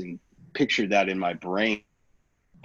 pictured 0.53 0.89
that 0.89 1.09
in 1.09 1.19
my 1.19 1.33
brain 1.33 1.83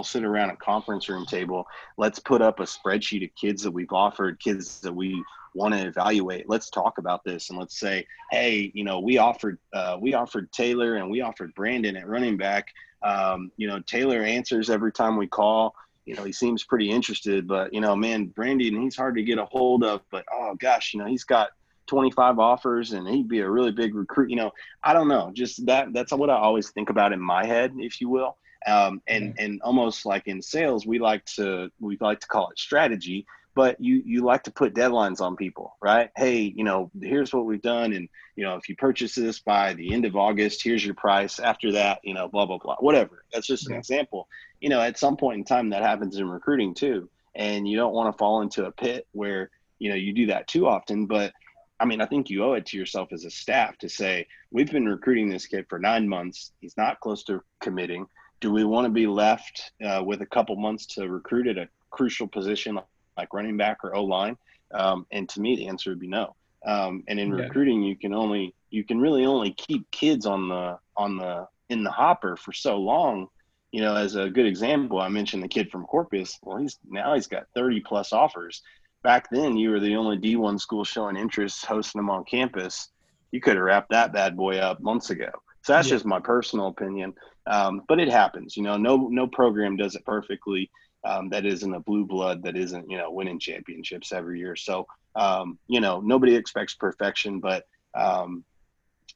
we'll 0.00 0.04
sit 0.04 0.24
around 0.24 0.48
a 0.48 0.56
conference 0.56 1.10
room 1.10 1.26
table. 1.26 1.66
Let's 1.98 2.18
put 2.18 2.40
up 2.40 2.58
a 2.58 2.62
spreadsheet 2.62 3.22
of 3.22 3.34
kids 3.34 3.62
that 3.64 3.70
we've 3.70 3.92
offered, 3.92 4.40
kids 4.40 4.80
that 4.80 4.94
we 4.94 5.22
want 5.54 5.74
to 5.74 5.86
evaluate. 5.86 6.48
Let's 6.48 6.70
talk 6.70 6.96
about 6.96 7.22
this 7.22 7.50
and 7.50 7.58
let's 7.58 7.78
say, 7.78 8.06
hey, 8.30 8.72
you 8.74 8.82
know, 8.82 8.98
we 8.98 9.18
offered 9.18 9.58
uh, 9.74 9.98
we 10.00 10.14
offered 10.14 10.50
Taylor 10.52 10.94
and 10.94 11.10
we 11.10 11.20
offered 11.20 11.54
Brandon 11.54 11.96
at 11.96 12.08
running 12.08 12.38
back. 12.38 12.68
Um, 13.02 13.52
you 13.58 13.68
know, 13.68 13.80
Taylor 13.80 14.22
answers 14.22 14.70
every 14.70 14.90
time 14.90 15.18
we 15.18 15.26
call. 15.26 15.74
You 16.06 16.14
know, 16.14 16.24
he 16.24 16.32
seems 16.32 16.64
pretty 16.64 16.90
interested, 16.90 17.46
but 17.46 17.74
you 17.74 17.82
know, 17.82 17.94
man, 17.94 18.28
Brandon, 18.28 18.80
he's 18.80 18.96
hard 18.96 19.16
to 19.16 19.22
get 19.22 19.36
a 19.36 19.44
hold 19.44 19.84
of. 19.84 20.00
But 20.10 20.24
oh 20.32 20.54
gosh, 20.58 20.94
you 20.94 21.00
know, 21.00 21.06
he's 21.06 21.24
got 21.24 21.50
25 21.88 22.38
offers 22.38 22.92
and 22.92 23.06
he'd 23.06 23.28
be 23.28 23.40
a 23.40 23.50
really 23.50 23.72
big 23.72 23.94
recruit. 23.94 24.30
You 24.30 24.36
know, 24.36 24.52
I 24.82 24.94
don't 24.94 25.08
know. 25.08 25.30
Just 25.34 25.66
that 25.66 25.92
that's 25.92 26.12
what 26.12 26.30
I 26.30 26.36
always 26.36 26.70
think 26.70 26.88
about 26.88 27.12
in 27.12 27.20
my 27.20 27.44
head, 27.44 27.74
if 27.76 28.00
you 28.00 28.08
will. 28.08 28.38
Um, 28.66 29.00
and 29.06 29.34
and 29.38 29.60
almost 29.62 30.04
like 30.04 30.26
in 30.26 30.42
sales, 30.42 30.86
we 30.86 30.98
like 30.98 31.24
to 31.36 31.70
we 31.80 31.96
like 32.00 32.20
to 32.20 32.26
call 32.26 32.50
it 32.50 32.58
strategy, 32.58 33.26
but 33.54 33.80
you 33.80 34.02
you 34.04 34.22
like 34.22 34.42
to 34.44 34.50
put 34.50 34.74
deadlines 34.74 35.20
on 35.20 35.36
people, 35.36 35.76
right? 35.82 36.10
Hey, 36.16 36.52
you 36.54 36.64
know, 36.64 36.90
here's 37.00 37.32
what 37.32 37.46
we've 37.46 37.62
done, 37.62 37.92
and 37.92 38.08
you 38.36 38.44
know, 38.44 38.56
if 38.56 38.68
you 38.68 38.76
purchase 38.76 39.14
this 39.14 39.38
by 39.40 39.72
the 39.74 39.92
end 39.92 40.04
of 40.04 40.14
August, 40.16 40.62
here's 40.62 40.84
your 40.84 40.94
price. 40.94 41.38
After 41.38 41.72
that, 41.72 42.00
you 42.04 42.14
know, 42.14 42.28
blah 42.28 42.46
blah 42.46 42.58
blah, 42.58 42.76
whatever. 42.80 43.24
That's 43.32 43.46
just 43.46 43.66
an 43.66 43.72
yeah. 43.72 43.78
example. 43.78 44.28
You 44.60 44.68
know, 44.68 44.80
at 44.80 44.98
some 44.98 45.16
point 45.16 45.38
in 45.38 45.44
time, 45.44 45.70
that 45.70 45.82
happens 45.82 46.16
in 46.16 46.28
recruiting 46.28 46.74
too, 46.74 47.08
and 47.34 47.66
you 47.66 47.76
don't 47.76 47.94
want 47.94 48.12
to 48.12 48.18
fall 48.18 48.42
into 48.42 48.66
a 48.66 48.72
pit 48.72 49.06
where 49.12 49.50
you 49.78 49.88
know 49.88 49.96
you 49.96 50.12
do 50.12 50.26
that 50.26 50.48
too 50.48 50.66
often, 50.66 51.06
but 51.06 51.32
I 51.80 51.86
mean, 51.86 52.02
I 52.02 52.06
think 52.06 52.28
you 52.28 52.44
owe 52.44 52.52
it 52.52 52.66
to 52.66 52.76
yourself 52.76 53.10
as 53.10 53.24
a 53.24 53.30
staff 53.30 53.78
to 53.78 53.88
say, 53.88 54.26
we've 54.50 54.70
been 54.70 54.86
recruiting 54.86 55.30
this 55.30 55.46
kid 55.46 55.64
for 55.70 55.78
nine 55.78 56.06
months. 56.06 56.52
He's 56.60 56.76
not 56.76 57.00
close 57.00 57.24
to 57.24 57.42
committing 57.62 58.06
do 58.40 58.50
we 58.50 58.64
want 58.64 58.86
to 58.86 58.90
be 58.90 59.06
left 59.06 59.72
uh, 59.84 60.02
with 60.04 60.22
a 60.22 60.26
couple 60.26 60.56
months 60.56 60.86
to 60.86 61.08
recruit 61.08 61.46
at 61.46 61.58
a 61.58 61.68
crucial 61.90 62.26
position 62.26 62.78
like 63.16 63.32
running 63.34 63.56
back 63.56 63.78
or 63.84 63.94
O 63.94 64.04
line? 64.04 64.36
Um, 64.72 65.06
and 65.10 65.28
to 65.30 65.40
me, 65.40 65.56
the 65.56 65.68
answer 65.68 65.90
would 65.90 66.00
be 66.00 66.06
no. 66.06 66.34
Um, 66.64 67.04
and 67.08 67.18
in 67.18 67.36
yeah. 67.36 67.44
recruiting, 67.44 67.82
you 67.82 67.96
can 67.96 68.14
only 68.14 68.54
you 68.70 68.84
can 68.84 69.00
really 69.00 69.24
only 69.24 69.52
keep 69.52 69.90
kids 69.90 70.26
on 70.26 70.48
the 70.48 70.78
on 70.96 71.16
the 71.16 71.48
in 71.68 71.82
the 71.84 71.90
hopper 71.90 72.36
for 72.36 72.52
so 72.52 72.76
long. 72.76 73.28
You 73.72 73.82
know, 73.82 73.94
as 73.94 74.16
a 74.16 74.28
good 74.28 74.46
example, 74.46 75.00
I 75.00 75.08
mentioned 75.08 75.42
the 75.42 75.48
kid 75.48 75.70
from 75.70 75.84
Corpus. 75.84 76.38
Well, 76.42 76.58
he's 76.58 76.78
now 76.88 77.14
he's 77.14 77.26
got 77.26 77.46
30 77.54 77.80
plus 77.80 78.12
offers. 78.12 78.62
Back 79.02 79.30
then, 79.30 79.56
you 79.56 79.70
were 79.70 79.80
the 79.80 79.96
only 79.96 80.18
D1 80.18 80.60
school 80.60 80.84
showing 80.84 81.16
interest, 81.16 81.64
hosting 81.64 82.00
them 82.00 82.10
on 82.10 82.24
campus. 82.24 82.90
You 83.30 83.40
could 83.40 83.56
have 83.56 83.64
wrapped 83.64 83.90
that 83.90 84.12
bad 84.12 84.36
boy 84.36 84.58
up 84.58 84.80
months 84.80 85.10
ago. 85.10 85.30
So 85.62 85.72
that's 85.72 85.88
yeah. 85.88 85.94
just 85.94 86.06
my 86.06 86.20
personal 86.20 86.68
opinion. 86.68 87.14
Um, 87.46 87.82
but 87.88 87.98
it 87.98 88.08
happens, 88.08 88.56
you 88.56 88.62
know, 88.62 88.76
no, 88.76 89.08
no 89.10 89.26
program 89.26 89.76
does 89.76 89.94
it 89.94 90.04
perfectly. 90.04 90.70
Um, 91.04 91.30
that 91.30 91.46
isn't 91.46 91.74
a 91.74 91.80
blue 91.80 92.04
blood 92.04 92.42
that 92.42 92.56
isn't, 92.56 92.90
you 92.90 92.98
know, 92.98 93.10
winning 93.10 93.38
championships 93.38 94.12
every 94.12 94.38
year. 94.38 94.54
So, 94.54 94.86
um, 95.16 95.58
you 95.66 95.80
know, 95.80 96.00
nobody 96.00 96.34
expects 96.34 96.74
perfection, 96.74 97.40
but, 97.40 97.66
um, 97.94 98.44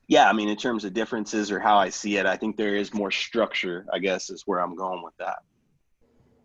yeah, 0.08 0.28
I 0.28 0.32
mean, 0.32 0.48
in 0.48 0.56
terms 0.56 0.84
of 0.84 0.92
differences 0.92 1.50
or 1.50 1.60
how 1.60 1.76
I 1.76 1.90
see 1.90 2.16
it, 2.16 2.26
I 2.26 2.36
think 2.36 2.56
there 2.56 2.76
is 2.76 2.92
more 2.92 3.10
structure, 3.10 3.86
I 3.92 3.98
guess, 3.98 4.30
is 4.30 4.42
where 4.46 4.60
I'm 4.60 4.74
going 4.74 5.02
with 5.02 5.16
that. 5.18 5.38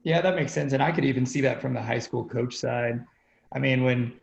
Yeah, 0.03 0.21
that 0.21 0.35
makes 0.35 0.53
sense. 0.53 0.73
And 0.73 0.83
I 0.83 0.91
could 0.91 1.05
even 1.05 1.25
see 1.25 1.41
that 1.41 1.61
from 1.61 1.73
the 1.73 1.81
high 1.81 1.99
school 1.99 2.23
coach 2.23 2.55
side. 2.55 3.03
I 3.53 3.59
mean, 3.59 3.83
when, 3.83 4.13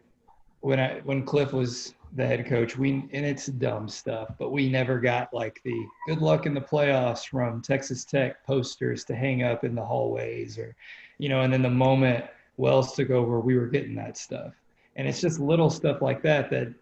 when 0.61 0.81
I, 0.81 1.01
when 1.05 1.25
Cliff 1.25 1.53
was 1.53 1.95
the 2.17 2.27
head 2.27 2.47
coach. 2.47 2.77
We 2.77 3.09
and 3.13 3.27
it's 3.27 3.47
dumb 3.47 3.89
stuff, 3.89 4.31
but 4.39 4.51
we 4.51 4.69
never 4.69 4.99
got 4.99 5.33
like 5.33 5.61
the 5.65 5.87
good 6.09 6.21
luck 6.21 6.47
in 6.47 6.55
the 6.55 6.61
playoffs 6.61 7.29
from 7.29 7.63
Texas 7.63 8.05
Tech 8.05 8.45
posters 8.45 9.05
to 9.05 9.15
hang 9.15 9.43
up 9.43 9.65
in 9.65 9.75
the 9.75 9.85
hallways 9.85 10.59
or 10.59 10.75
you 11.19 11.29
know, 11.29 11.43
and 11.43 11.53
then 11.53 11.63
the 11.63 11.71
moment 11.71 12.25
Wells 12.57 12.95
took 12.95 13.11
over, 13.11 13.41
we 13.41 13.57
were 13.57 13.67
getting 13.67 13.95
that 13.97 14.17
stuff. 14.17 14.55
And 14.97 15.07
it's 15.07 15.21
just 15.21 15.39
little 15.39 15.71
stuff 15.71 16.01
like 16.01 16.23
that 16.23 16.51
that 16.51 16.73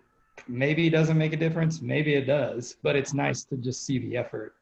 maybe 0.48 0.88
doesn't 0.88 1.18
make 1.18 1.32
a 1.32 1.36
difference, 1.36 1.82
maybe 1.82 2.14
it 2.14 2.26
does, 2.26 2.76
but 2.82 2.96
it's 2.96 3.12
nice 3.12 3.44
to 3.44 3.56
just 3.56 3.84
see 3.84 3.98
the 3.98 4.16
effort. 4.16 4.54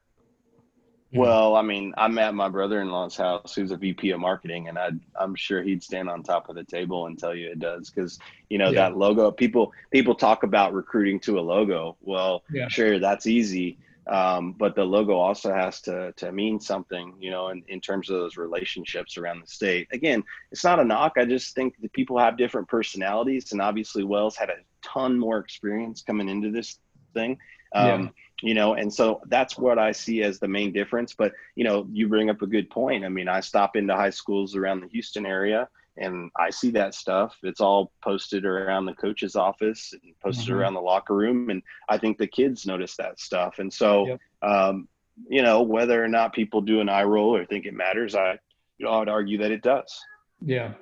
Well, 1.20 1.56
I 1.56 1.62
mean, 1.62 1.92
I'm 1.98 2.16
at 2.18 2.34
my 2.34 2.48
brother-in-law's 2.48 3.16
house, 3.16 3.54
who's 3.54 3.70
a 3.70 3.76
VP 3.76 4.10
of 4.10 4.20
marketing, 4.20 4.68
and 4.68 4.78
I, 4.78 4.90
I'm 5.14 5.34
sure 5.34 5.62
he'd 5.62 5.82
stand 5.82 6.08
on 6.08 6.22
top 6.22 6.48
of 6.48 6.56
the 6.56 6.64
table 6.64 7.06
and 7.06 7.18
tell 7.18 7.34
you 7.34 7.50
it 7.50 7.58
does, 7.58 7.90
because 7.90 8.18
you 8.48 8.58
know 8.58 8.70
yeah. 8.70 8.88
that 8.88 8.96
logo. 8.96 9.30
People 9.30 9.72
people 9.90 10.14
talk 10.14 10.42
about 10.42 10.72
recruiting 10.72 11.20
to 11.20 11.38
a 11.38 11.42
logo. 11.42 11.96
Well, 12.00 12.44
yeah. 12.50 12.68
sure, 12.68 12.98
that's 12.98 13.26
easy, 13.26 13.78
um, 14.06 14.52
but 14.52 14.74
the 14.74 14.84
logo 14.84 15.14
also 15.14 15.52
has 15.52 15.82
to 15.82 16.12
to 16.12 16.32
mean 16.32 16.58
something, 16.60 17.14
you 17.20 17.30
know, 17.30 17.48
in, 17.48 17.62
in 17.68 17.80
terms 17.80 18.08
of 18.08 18.16
those 18.16 18.38
relationships 18.38 19.18
around 19.18 19.42
the 19.42 19.46
state. 19.46 19.88
Again, 19.92 20.24
it's 20.50 20.64
not 20.64 20.80
a 20.80 20.84
knock. 20.84 21.14
I 21.16 21.26
just 21.26 21.54
think 21.54 21.74
that 21.82 21.92
people 21.92 22.18
have 22.18 22.38
different 22.38 22.68
personalities, 22.68 23.52
and 23.52 23.60
obviously 23.60 24.02
Wells 24.02 24.36
had 24.36 24.48
a 24.48 24.56
ton 24.82 25.18
more 25.18 25.38
experience 25.38 26.00
coming 26.00 26.28
into 26.28 26.50
this 26.50 26.78
thing. 27.12 27.38
Um, 27.74 28.02
yeah 28.04 28.08
you 28.42 28.54
know 28.54 28.74
and 28.74 28.92
so 28.92 29.20
that's 29.28 29.56
what 29.56 29.78
i 29.78 29.92
see 29.92 30.22
as 30.22 30.38
the 30.38 30.48
main 30.48 30.72
difference 30.72 31.14
but 31.14 31.32
you 31.54 31.64
know 31.64 31.86
you 31.92 32.08
bring 32.08 32.28
up 32.28 32.42
a 32.42 32.46
good 32.46 32.68
point. 32.68 33.04
I 33.04 33.08
mean 33.08 33.28
i 33.28 33.40
stop 33.40 33.76
into 33.76 33.94
high 33.94 34.10
schools 34.10 34.56
around 34.56 34.80
the 34.80 34.88
houston 34.88 35.24
area 35.24 35.68
and 35.96 36.30
i 36.36 36.50
see 36.50 36.70
that 36.72 36.94
stuff. 36.94 37.36
It's 37.42 37.60
all 37.60 37.92
posted 38.02 38.44
around 38.44 38.86
the 38.86 38.94
coach's 38.94 39.36
office 39.36 39.92
and 39.92 40.14
posted 40.20 40.46
mm-hmm. 40.46 40.54
around 40.54 40.74
the 40.74 40.80
locker 40.80 41.14
room 41.14 41.50
and 41.50 41.62
i 41.88 41.96
think 41.96 42.18
the 42.18 42.26
kids 42.26 42.66
notice 42.66 42.96
that 42.96 43.20
stuff. 43.20 43.58
And 43.58 43.72
so 43.72 44.06
yep. 44.06 44.20
um, 44.42 44.88
you 45.28 45.42
know 45.42 45.62
whether 45.62 46.02
or 46.02 46.08
not 46.08 46.32
people 46.32 46.60
do 46.60 46.80
an 46.80 46.88
eye 46.88 47.04
roll 47.04 47.36
or 47.36 47.44
think 47.44 47.64
it 47.66 47.74
matters 47.74 48.14
i 48.14 48.38
you 48.78 48.86
know 48.86 48.92
i'd 48.94 49.08
argue 49.08 49.38
that 49.38 49.52
it 49.52 49.62
does. 49.62 50.00
Yeah. 50.44 50.72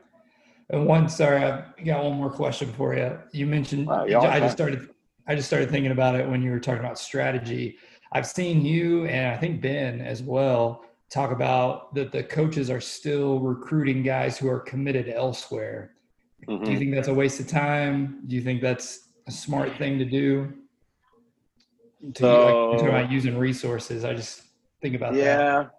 And 0.70 0.86
one 0.86 1.08
sorry 1.08 1.44
i 1.44 1.64
got 1.84 2.04
one 2.04 2.16
more 2.16 2.30
question 2.30 2.72
for 2.72 2.94
you. 2.94 3.18
You 3.32 3.46
mentioned 3.46 3.90
uh, 3.90 4.04
i 4.04 4.40
just 4.40 4.54
started 4.54 4.88
I 5.30 5.36
just 5.36 5.46
started 5.46 5.70
thinking 5.70 5.92
about 5.92 6.16
it 6.16 6.28
when 6.28 6.42
you 6.42 6.50
were 6.50 6.58
talking 6.58 6.80
about 6.80 6.98
strategy. 6.98 7.78
I've 8.10 8.26
seen 8.26 8.64
you 8.64 9.06
and 9.06 9.32
I 9.32 9.36
think 9.36 9.60
Ben 9.60 10.00
as 10.00 10.24
well 10.24 10.84
talk 11.08 11.30
about 11.30 11.94
that 11.94 12.10
the 12.10 12.24
coaches 12.24 12.68
are 12.68 12.80
still 12.80 13.38
recruiting 13.38 14.02
guys 14.02 14.36
who 14.36 14.48
are 14.48 14.58
committed 14.58 15.08
elsewhere. 15.08 15.92
Mm-hmm. 16.48 16.64
Do 16.64 16.70
you 16.72 16.76
mm-hmm. 16.76 16.78
think 16.80 16.94
that's 16.96 17.06
a 17.06 17.14
waste 17.14 17.38
of 17.38 17.46
time? 17.46 18.24
Do 18.26 18.34
you 18.34 18.42
think 18.42 18.60
that's 18.60 19.10
a 19.28 19.30
smart 19.30 19.78
thing 19.78 20.00
to 20.00 20.04
do? 20.04 20.52
To 22.14 22.20
so, 22.20 22.70
like, 22.70 22.82
about 22.82 23.12
using 23.12 23.38
resources, 23.38 24.04
I 24.04 24.14
just 24.14 24.42
think 24.82 24.96
about 24.96 25.14
yeah, 25.14 25.36
that. 25.36 25.70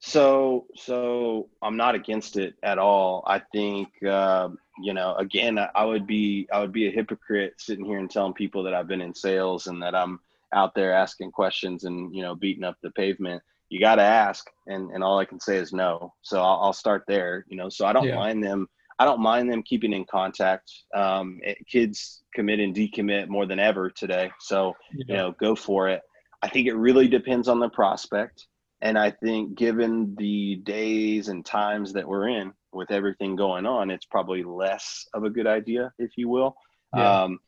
So, 0.00 0.66
so 0.76 1.50
I'm 1.62 1.76
not 1.76 1.94
against 1.94 2.36
it 2.36 2.54
at 2.62 2.78
all. 2.78 3.22
I 3.26 3.40
think, 3.52 3.88
uh, 4.02 4.48
you 4.82 4.94
know, 4.94 5.14
again, 5.16 5.58
I, 5.58 5.68
I 5.74 5.84
would 5.84 6.06
be, 6.06 6.48
I 6.52 6.60
would 6.60 6.72
be 6.72 6.88
a 6.88 6.90
hypocrite 6.90 7.54
sitting 7.58 7.84
here 7.84 7.98
and 7.98 8.10
telling 8.10 8.32
people 8.32 8.62
that 8.62 8.74
I've 8.74 8.88
been 8.88 9.02
in 9.02 9.14
sales 9.14 9.66
and 9.66 9.82
that 9.82 9.94
I'm 9.94 10.20
out 10.52 10.74
there 10.74 10.92
asking 10.92 11.32
questions 11.32 11.84
and 11.84 12.14
you 12.14 12.22
know 12.22 12.34
beating 12.34 12.64
up 12.64 12.76
the 12.82 12.90
pavement. 12.90 13.42
You 13.68 13.78
got 13.78 13.96
to 13.96 14.02
ask, 14.02 14.50
and 14.66 14.90
and 14.90 15.04
all 15.04 15.18
I 15.18 15.24
can 15.24 15.40
say 15.40 15.56
is 15.56 15.72
no. 15.72 16.12
So 16.22 16.40
I'll, 16.40 16.60
I'll 16.62 16.72
start 16.72 17.04
there. 17.06 17.44
You 17.48 17.56
know, 17.56 17.68
so 17.68 17.86
I 17.86 17.92
don't 17.92 18.06
yeah. 18.06 18.16
mind 18.16 18.42
them. 18.42 18.68
I 18.98 19.04
don't 19.04 19.20
mind 19.20 19.50
them 19.50 19.62
keeping 19.62 19.92
in 19.92 20.04
contact. 20.04 20.70
Um, 20.94 21.40
it, 21.42 21.58
kids 21.66 22.22
commit 22.34 22.60
and 22.60 22.74
decommit 22.74 23.28
more 23.28 23.46
than 23.46 23.58
ever 23.58 23.90
today. 23.90 24.30
So 24.40 24.74
yeah. 24.92 25.04
you 25.08 25.14
know, 25.14 25.32
go 25.32 25.54
for 25.54 25.88
it. 25.88 26.02
I 26.42 26.48
think 26.48 26.66
it 26.66 26.74
really 26.74 27.08
depends 27.08 27.48
on 27.48 27.60
the 27.60 27.68
prospect. 27.68 28.46
And 28.82 28.98
I 28.98 29.10
think, 29.10 29.56
given 29.56 30.14
the 30.16 30.56
days 30.56 31.28
and 31.28 31.44
times 31.44 31.92
that 31.92 32.08
we're 32.08 32.28
in 32.28 32.52
with 32.72 32.90
everything 32.90 33.36
going 33.36 33.66
on, 33.66 33.90
it's 33.90 34.06
probably 34.06 34.42
less 34.42 35.06
of 35.12 35.24
a 35.24 35.30
good 35.30 35.46
idea, 35.46 35.92
if 35.98 36.12
you 36.16 36.28
will. 36.28 36.56
Yeah. 36.96 37.22
Um, 37.22 37.40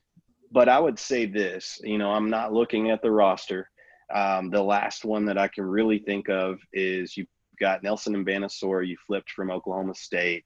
but 0.51 0.68
I 0.68 0.78
would 0.78 0.99
say 0.99 1.24
this 1.26 1.80
you 1.83 1.99
know, 1.99 2.11
I'm 2.11 2.30
not 2.30 2.53
looking 2.53 2.91
at 2.91 3.03
the 3.03 3.11
roster. 3.11 3.70
Um, 4.14 4.51
the 4.51 4.62
last 4.62 5.05
one 5.05 5.24
that 5.26 5.39
I 5.39 5.49
can 5.49 5.64
really 5.64 5.99
think 5.99 6.28
of 6.28 6.59
is 6.72 7.16
you've 7.16 7.28
got 7.59 7.83
Nelson 7.83 8.24
Mbanasor, 8.24 8.87
you 8.87 8.97
flipped 9.07 9.30
from 9.30 9.51
Oklahoma 9.51 9.95
State. 9.95 10.45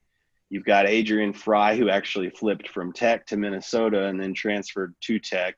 You've 0.49 0.63
got 0.63 0.87
Adrian 0.87 1.33
Frye, 1.33 1.75
who 1.75 1.89
actually 1.89 2.29
flipped 2.29 2.69
from 2.69 2.93
Tech 2.93 3.25
to 3.27 3.37
Minnesota 3.37 4.05
and 4.05 4.21
then 4.21 4.33
transferred 4.33 4.95
to 5.01 5.19
Tech. 5.19 5.55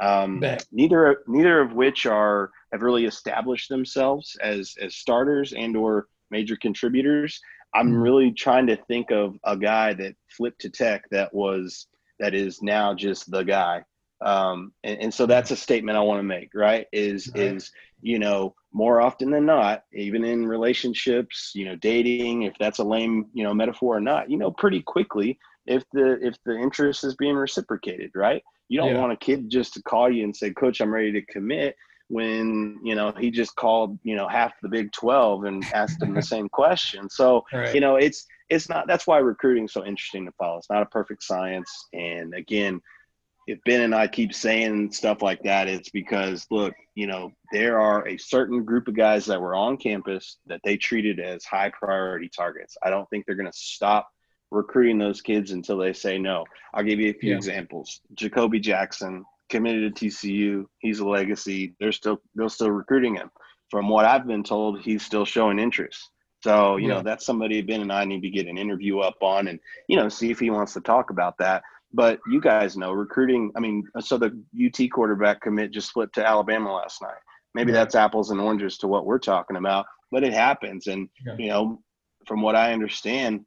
Um, 0.00 0.42
neither 0.72 1.22
neither 1.26 1.60
of 1.60 1.74
which 1.74 2.06
are 2.06 2.50
have 2.72 2.82
really 2.82 3.04
established 3.04 3.68
themselves 3.68 4.36
as 4.42 4.74
as 4.80 4.96
starters 4.96 5.52
and 5.52 5.76
or 5.76 6.06
major 6.30 6.56
contributors. 6.56 7.40
I'm 7.74 7.88
mm-hmm. 7.88 8.02
really 8.02 8.32
trying 8.32 8.66
to 8.68 8.76
think 8.76 9.10
of 9.10 9.36
a 9.44 9.56
guy 9.56 9.94
that 9.94 10.16
flipped 10.28 10.62
to 10.62 10.70
Tech 10.70 11.04
that 11.10 11.32
was 11.34 11.86
that 12.18 12.34
is 12.34 12.62
now 12.62 12.94
just 12.94 13.30
the 13.30 13.42
guy. 13.42 13.84
Um, 14.22 14.72
and, 14.84 15.00
and, 15.00 15.14
so 15.14 15.24
that's 15.24 15.50
a 15.50 15.56
statement 15.56 15.96
I 15.96 16.02
want 16.02 16.18
to 16.18 16.24
make, 16.24 16.50
right? 16.54 16.86
Is 16.92 17.30
right. 17.34 17.44
is 17.44 17.70
you 18.02 18.18
know 18.18 18.54
more 18.72 19.00
often 19.00 19.30
than 19.30 19.46
not, 19.46 19.84
even 19.94 20.24
in 20.24 20.46
relationships, 20.46 21.52
you 21.54 21.64
know, 21.64 21.76
dating, 21.76 22.42
if 22.42 22.54
that's 22.60 22.78
a 22.78 22.84
lame 22.84 23.26
you 23.32 23.44
know 23.44 23.54
metaphor 23.54 23.96
or 23.96 24.00
not, 24.00 24.30
you 24.30 24.36
know, 24.36 24.50
pretty 24.50 24.82
quickly 24.82 25.38
if 25.70 25.84
the 25.92 26.18
if 26.26 26.36
the 26.44 26.56
interest 26.56 27.04
is 27.04 27.14
being 27.14 27.36
reciprocated, 27.36 28.10
right? 28.14 28.42
You 28.68 28.78
don't 28.78 28.94
yeah. 28.94 29.00
want 29.00 29.12
a 29.12 29.16
kid 29.16 29.48
just 29.48 29.74
to 29.74 29.82
call 29.82 30.10
you 30.10 30.24
and 30.24 30.34
say, 30.34 30.52
Coach, 30.52 30.80
I'm 30.80 30.92
ready 30.92 31.12
to 31.12 31.22
commit 31.22 31.76
when, 32.08 32.78
you 32.84 32.94
know, 32.94 33.12
he 33.12 33.30
just 33.30 33.54
called, 33.56 33.98
you 34.02 34.16
know, 34.16 34.28
half 34.28 34.52
the 34.62 34.68
Big 34.68 34.92
12 34.92 35.44
and 35.44 35.64
asked 35.72 36.02
him 36.02 36.14
the 36.14 36.22
same 36.22 36.48
question. 36.48 37.08
So, 37.08 37.44
right. 37.52 37.74
you 37.74 37.80
know, 37.80 37.96
it's, 37.96 38.26
it's 38.48 38.68
not, 38.68 38.86
that's 38.86 39.06
why 39.06 39.18
recruiting 39.18 39.64
is 39.64 39.72
so 39.72 39.84
interesting 39.84 40.26
to 40.26 40.32
follow. 40.32 40.58
It's 40.58 40.70
not 40.70 40.82
a 40.82 40.86
perfect 40.86 41.22
science. 41.22 41.70
And 41.92 42.34
again, 42.34 42.80
if 43.46 43.58
Ben 43.64 43.80
and 43.80 43.94
I 43.94 44.06
keep 44.06 44.34
saying 44.34 44.92
stuff 44.92 45.22
like 45.22 45.42
that, 45.42 45.68
it's 45.68 45.90
because 45.90 46.46
look, 46.50 46.74
you 46.94 47.06
know, 47.06 47.32
there 47.52 47.80
are 47.80 48.06
a 48.06 48.18
certain 48.18 48.64
group 48.64 48.86
of 48.86 48.96
guys 48.96 49.26
that 49.26 49.40
were 49.40 49.54
on 49.54 49.76
campus 49.76 50.38
that 50.46 50.60
they 50.64 50.76
treated 50.76 51.18
as 51.18 51.44
high 51.44 51.70
priority 51.70 52.28
targets. 52.28 52.76
I 52.82 52.90
don't 52.90 53.08
think 53.10 53.24
they're 53.24 53.34
going 53.34 53.50
to 53.50 53.58
stop 53.58 54.08
recruiting 54.50 54.98
those 54.98 55.20
kids 55.20 55.52
until 55.52 55.78
they 55.78 55.92
say 55.92 56.18
no. 56.18 56.44
I'll 56.74 56.84
give 56.84 57.00
you 57.00 57.10
a 57.10 57.18
few 57.18 57.30
yeah. 57.30 57.36
examples. 57.36 58.00
Jacoby 58.14 58.60
Jackson 58.60 59.24
committed 59.48 59.94
to 59.94 60.06
TCU. 60.06 60.66
He's 60.78 61.00
a 61.00 61.06
legacy. 61.06 61.74
They're 61.80 61.92
still 61.92 62.20
they're 62.34 62.48
still 62.48 62.70
recruiting 62.70 63.16
him. 63.16 63.30
From 63.70 63.88
what 63.88 64.04
I've 64.04 64.26
been 64.26 64.42
told, 64.42 64.80
he's 64.80 65.04
still 65.04 65.24
showing 65.24 65.58
interest. 65.58 66.10
So, 66.42 66.76
you 66.76 66.88
yeah. 66.88 66.94
know, 66.94 67.02
that's 67.02 67.26
somebody 67.26 67.60
Ben 67.60 67.82
and 67.82 67.92
I 67.92 68.04
need 68.04 68.22
to 68.22 68.30
get 68.30 68.46
an 68.46 68.58
interview 68.58 68.98
up 68.98 69.22
on 69.22 69.48
and, 69.48 69.60
you 69.88 69.96
know, 69.96 70.08
see 70.08 70.30
if 70.30 70.40
he 70.40 70.50
wants 70.50 70.72
to 70.74 70.80
talk 70.80 71.10
about 71.10 71.36
that. 71.38 71.62
But 71.92 72.20
you 72.28 72.40
guys 72.40 72.76
know 72.76 72.92
recruiting, 72.92 73.52
I 73.56 73.60
mean, 73.60 73.84
so 74.00 74.16
the 74.16 74.42
UT 74.58 74.90
quarterback 74.90 75.40
commit 75.42 75.72
just 75.72 75.92
flipped 75.92 76.14
to 76.14 76.26
Alabama 76.26 76.72
last 76.72 77.02
night. 77.02 77.18
Maybe 77.54 77.72
that's 77.72 77.94
apples 77.94 78.30
and 78.30 78.40
oranges 78.40 78.78
to 78.78 78.88
what 78.88 79.06
we're 79.06 79.18
talking 79.18 79.56
about, 79.56 79.86
but 80.10 80.22
it 80.22 80.32
happens. 80.32 80.86
And, 80.86 81.08
yeah. 81.26 81.34
you 81.36 81.48
know, 81.48 81.82
from 82.26 82.42
what 82.42 82.56
I 82.56 82.72
understand, 82.72 83.44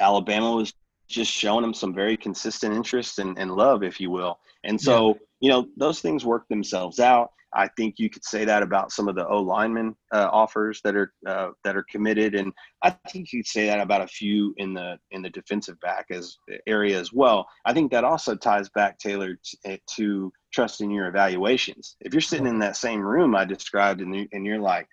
Alabama 0.00 0.52
was 0.52 0.72
just 1.08 1.30
showing 1.30 1.62
them 1.62 1.74
some 1.74 1.94
very 1.94 2.16
consistent 2.16 2.74
interest 2.74 3.18
and, 3.18 3.38
and 3.38 3.50
love, 3.50 3.82
if 3.82 4.00
you 4.00 4.10
will. 4.10 4.38
And 4.64 4.80
so, 4.80 5.08
yeah. 5.08 5.14
you 5.40 5.50
know, 5.50 5.68
those 5.76 6.00
things 6.00 6.24
work 6.24 6.48
themselves 6.48 6.98
out. 6.98 7.30
I 7.54 7.68
think 7.76 7.98
you 7.98 8.10
could 8.10 8.24
say 8.24 8.44
that 8.44 8.62
about 8.62 8.90
some 8.90 9.06
of 9.06 9.14
the 9.14 9.26
O 9.28 9.40
lineman 9.40 9.94
uh, 10.12 10.28
offers 10.32 10.80
that 10.82 10.96
are 10.96 11.12
uh, 11.24 11.50
that 11.62 11.76
are 11.76 11.86
committed, 11.88 12.34
and 12.34 12.52
I 12.82 12.90
think 13.10 13.32
you 13.32 13.40
could 13.40 13.48
say 13.48 13.66
that 13.66 13.80
about 13.80 14.02
a 14.02 14.08
few 14.08 14.54
in 14.56 14.74
the 14.74 14.98
in 15.12 15.22
the 15.22 15.30
defensive 15.30 15.78
back 15.80 16.06
as 16.10 16.36
area 16.66 16.98
as 16.98 17.12
well. 17.12 17.46
I 17.64 17.72
think 17.72 17.92
that 17.92 18.02
also 18.02 18.34
ties 18.34 18.68
back 18.70 18.98
Taylor 18.98 19.34
to, 19.34 19.56
eh, 19.66 19.76
to 19.96 20.32
trusting 20.52 20.90
your 20.90 21.06
evaluations. 21.06 21.96
If 22.00 22.12
you're 22.12 22.20
sitting 22.20 22.46
in 22.46 22.58
that 22.58 22.76
same 22.76 23.00
room 23.00 23.36
I 23.36 23.44
described, 23.44 24.00
and, 24.00 24.14
you, 24.14 24.26
and 24.32 24.44
you're 24.44 24.60
like, 24.60 24.88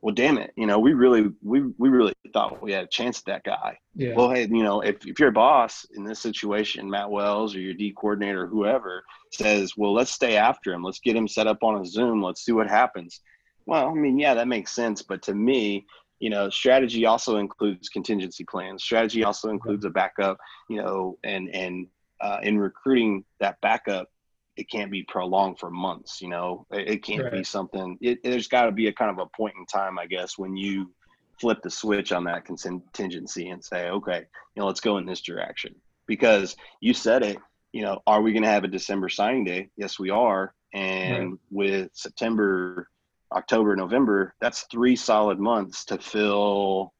well, 0.00 0.14
damn 0.14 0.38
it, 0.38 0.52
you 0.56 0.66
know, 0.66 0.78
we 0.78 0.92
really, 0.92 1.30
we, 1.42 1.62
we 1.76 1.88
really 1.88 2.12
thought 2.32 2.62
we 2.62 2.72
had 2.72 2.84
a 2.84 2.88
chance 2.88 3.18
at 3.18 3.24
that 3.24 3.44
guy. 3.44 3.76
Yeah. 3.94 4.14
Well, 4.14 4.30
hey, 4.30 4.42
you 4.42 4.62
know, 4.62 4.80
if, 4.80 5.04
if 5.04 5.18
your 5.18 5.32
boss 5.32 5.86
in 5.96 6.04
this 6.04 6.20
situation, 6.20 6.88
Matt 6.88 7.10
Wells 7.10 7.54
or 7.54 7.60
your 7.60 7.74
D 7.74 7.92
coordinator, 7.96 8.46
whoever 8.46 9.02
says, 9.32 9.72
well, 9.76 9.92
let's 9.92 10.12
stay 10.12 10.36
after 10.36 10.72
him. 10.72 10.84
Let's 10.84 11.00
get 11.00 11.16
him 11.16 11.26
set 11.26 11.46
up 11.46 11.62
on 11.62 11.80
a 11.80 11.84
Zoom. 11.84 12.22
Let's 12.22 12.44
see 12.44 12.52
what 12.52 12.68
happens. 12.68 13.20
Well, 13.66 13.88
I 13.88 13.94
mean, 13.94 14.18
yeah, 14.18 14.34
that 14.34 14.46
makes 14.46 14.72
sense. 14.72 15.02
But 15.02 15.22
to 15.22 15.34
me, 15.34 15.86
you 16.20 16.30
know, 16.30 16.48
strategy 16.48 17.04
also 17.06 17.38
includes 17.38 17.88
contingency 17.88 18.44
plans. 18.44 18.84
Strategy 18.84 19.24
also 19.24 19.50
includes 19.50 19.84
a 19.84 19.90
backup, 19.90 20.38
you 20.68 20.80
know, 20.80 21.18
and, 21.24 21.48
and, 21.54 21.86
uh, 22.20 22.38
in 22.42 22.58
recruiting 22.58 23.24
that 23.40 23.60
backup, 23.60 24.10
it 24.58 24.68
can't 24.68 24.90
be 24.90 25.04
prolonged 25.04 25.58
for 25.60 25.70
months. 25.70 26.20
You 26.20 26.28
know, 26.28 26.66
it, 26.72 26.88
it 26.88 27.04
can't 27.04 27.22
right. 27.22 27.32
be 27.32 27.44
something. 27.44 27.96
It, 28.00 28.18
there's 28.24 28.48
got 28.48 28.66
to 28.66 28.72
be 28.72 28.88
a 28.88 28.92
kind 28.92 29.10
of 29.10 29.18
a 29.24 29.36
point 29.36 29.54
in 29.56 29.64
time, 29.66 30.00
I 30.00 30.06
guess, 30.06 30.36
when 30.36 30.56
you 30.56 30.92
flip 31.40 31.62
the 31.62 31.70
switch 31.70 32.10
on 32.10 32.24
that 32.24 32.44
contingency 32.44 33.50
and 33.50 33.64
say, 33.64 33.88
okay, 33.88 34.18
you 34.18 34.60
know, 34.60 34.66
let's 34.66 34.80
go 34.80 34.98
in 34.98 35.06
this 35.06 35.20
direction. 35.20 35.76
Because 36.06 36.56
you 36.80 36.92
said 36.92 37.22
it. 37.22 37.38
You 37.72 37.82
know, 37.82 38.02
are 38.06 38.20
we 38.20 38.32
going 38.32 38.42
to 38.42 38.48
have 38.48 38.64
a 38.64 38.68
December 38.68 39.08
signing 39.08 39.44
day? 39.44 39.68
Yes, 39.76 39.98
we 39.98 40.10
are. 40.10 40.54
And 40.74 41.30
right. 41.30 41.38
with 41.50 41.90
September, 41.92 42.88
October, 43.30 43.76
November, 43.76 44.34
that's 44.40 44.62
three 44.62 44.96
solid 44.96 45.38
months 45.38 45.84
to 45.86 45.98
fill 45.98 46.92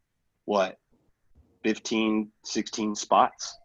what 0.44 0.76
15, 1.64 2.30
16 2.44 2.94
spots. 2.94 3.58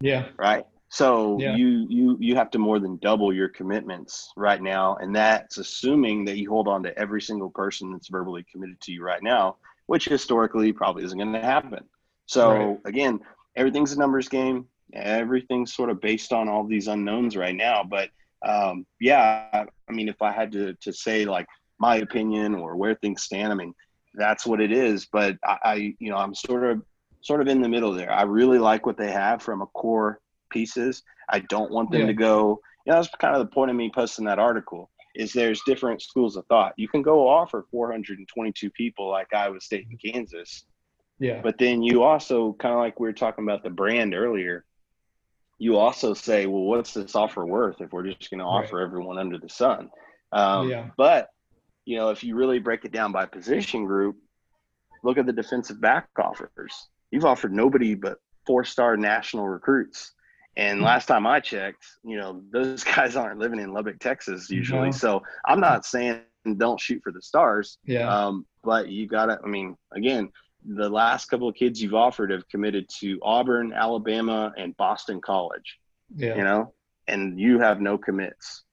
Yeah. 0.00 0.28
Right. 0.36 0.66
So 0.90 1.38
yeah. 1.38 1.54
you 1.54 1.86
you 1.90 2.16
you 2.18 2.34
have 2.36 2.50
to 2.52 2.58
more 2.58 2.78
than 2.78 2.96
double 2.96 3.32
your 3.32 3.48
commitments 3.48 4.32
right 4.36 4.60
now, 4.60 4.96
and 4.96 5.14
that's 5.14 5.58
assuming 5.58 6.24
that 6.24 6.38
you 6.38 6.48
hold 6.48 6.66
on 6.66 6.82
to 6.84 6.98
every 6.98 7.20
single 7.20 7.50
person 7.50 7.92
that's 7.92 8.08
verbally 8.08 8.44
committed 8.50 8.80
to 8.82 8.92
you 8.92 9.02
right 9.02 9.22
now, 9.22 9.56
which 9.86 10.06
historically 10.06 10.72
probably 10.72 11.04
isn't 11.04 11.18
going 11.18 11.32
to 11.32 11.40
happen. 11.40 11.84
So 12.24 12.50
right. 12.50 12.78
again, 12.86 13.20
everything's 13.54 13.92
a 13.92 13.98
numbers 13.98 14.28
game. 14.28 14.66
Everything's 14.94 15.74
sort 15.74 15.90
of 15.90 16.00
based 16.00 16.32
on 16.32 16.48
all 16.48 16.64
these 16.64 16.88
unknowns 16.88 17.36
right 17.36 17.54
now. 17.54 17.84
But 17.84 18.08
um, 18.46 18.86
yeah, 18.98 19.66
I 19.88 19.92
mean, 19.92 20.08
if 20.08 20.22
I 20.22 20.32
had 20.32 20.50
to 20.52 20.72
to 20.72 20.92
say 20.92 21.26
like 21.26 21.46
my 21.78 21.96
opinion 21.96 22.54
or 22.54 22.76
where 22.76 22.94
things 22.94 23.24
stand, 23.24 23.52
I 23.52 23.56
mean, 23.56 23.74
that's 24.14 24.46
what 24.46 24.62
it 24.62 24.72
is. 24.72 25.06
But 25.12 25.36
I, 25.44 25.58
I 25.64 25.74
you 25.98 26.10
know, 26.10 26.16
I'm 26.16 26.34
sort 26.34 26.64
of 26.64 26.82
sort 27.20 27.42
of 27.42 27.48
in 27.48 27.60
the 27.60 27.68
middle 27.68 27.92
there. 27.92 28.10
I 28.10 28.22
really 28.22 28.58
like 28.58 28.86
what 28.86 28.96
they 28.96 29.10
have 29.10 29.42
from 29.42 29.60
a 29.60 29.66
core 29.66 30.20
pieces. 30.50 31.02
I 31.28 31.40
don't 31.40 31.70
want 31.70 31.90
them 31.90 32.02
yeah. 32.02 32.06
to 32.08 32.14
go. 32.14 32.60
You 32.86 32.92
know, 32.92 33.00
that's 33.00 33.14
kind 33.16 33.34
of 33.34 33.40
the 33.40 33.52
point 33.52 33.70
of 33.70 33.76
me 33.76 33.90
posting 33.94 34.24
that 34.26 34.38
article. 34.38 34.90
Is 35.14 35.32
there's 35.32 35.60
different 35.66 36.00
schools 36.00 36.36
of 36.36 36.46
thought. 36.46 36.74
You 36.76 36.86
can 36.86 37.02
go 37.02 37.26
offer 37.26 37.66
422 37.70 38.70
people 38.70 39.10
like 39.10 39.34
Iowa 39.34 39.60
State 39.60 39.86
and 39.90 40.00
Kansas. 40.00 40.64
Yeah. 41.18 41.40
But 41.42 41.58
then 41.58 41.82
you 41.82 42.04
also 42.04 42.52
kind 42.60 42.74
of 42.74 42.80
like 42.80 43.00
we 43.00 43.08
were 43.08 43.12
talking 43.12 43.44
about 43.44 43.64
the 43.64 43.70
brand 43.70 44.14
earlier. 44.14 44.64
You 45.58 45.76
also 45.76 46.14
say, 46.14 46.46
well, 46.46 46.62
what's 46.62 46.94
this 46.94 47.16
offer 47.16 47.44
worth 47.44 47.80
if 47.80 47.92
we're 47.92 48.06
just 48.06 48.30
going 48.30 48.38
to 48.38 48.44
offer 48.44 48.76
right. 48.76 48.84
everyone 48.84 49.18
under 49.18 49.38
the 49.38 49.48
sun? 49.48 49.90
Um, 50.30 50.68
yeah. 50.68 50.90
But 50.96 51.30
you 51.84 51.96
know, 51.96 52.10
if 52.10 52.22
you 52.22 52.36
really 52.36 52.58
break 52.58 52.84
it 52.84 52.92
down 52.92 53.12
by 53.12 53.26
position 53.26 53.86
group, 53.86 54.16
look 55.02 55.18
at 55.18 55.26
the 55.26 55.32
defensive 55.32 55.80
back 55.80 56.08
offers. 56.22 56.88
You've 57.10 57.24
offered 57.24 57.52
nobody 57.52 57.94
but 57.94 58.18
four-star 58.46 58.96
national 58.96 59.48
recruits 59.48 60.12
and 60.58 60.82
last 60.82 61.06
time 61.06 61.26
I 61.26 61.40
checked, 61.40 61.86
you 62.04 62.16
know, 62.18 62.42
those 62.50 62.84
guys 62.96 63.16
aren't 63.16 63.38
living 63.38 63.60
in 63.60 63.72
Lubbock, 63.72 63.98
Texas 64.00 64.50
usually. 64.50 64.86
No. 64.86 64.90
So 64.90 65.22
I'm 65.46 65.60
not 65.60 65.86
saying 65.86 66.20
don't 66.56 66.80
shoot 66.80 67.00
for 67.02 67.12
the 67.12 67.22
stars. 67.22 67.78
Yeah. 67.84 68.08
Um, 68.08 68.44
but 68.64 68.88
you 68.88 69.06
gotta, 69.06 69.38
I 69.42 69.46
mean, 69.48 69.76
again, 69.92 70.30
the 70.64 70.88
last 70.90 71.26
couple 71.26 71.48
of 71.48 71.54
kids 71.54 71.80
you've 71.80 71.94
offered 71.94 72.30
have 72.30 72.46
committed 72.48 72.88
to 73.00 73.18
Auburn, 73.22 73.72
Alabama, 73.72 74.52
and 74.58 74.76
Boston 74.76 75.20
College. 75.20 75.78
Yeah. 76.14 76.36
You 76.36 76.42
know, 76.42 76.74
and 77.06 77.38
you 77.38 77.60
have 77.60 77.80
no 77.80 77.96
commits. 77.96 78.64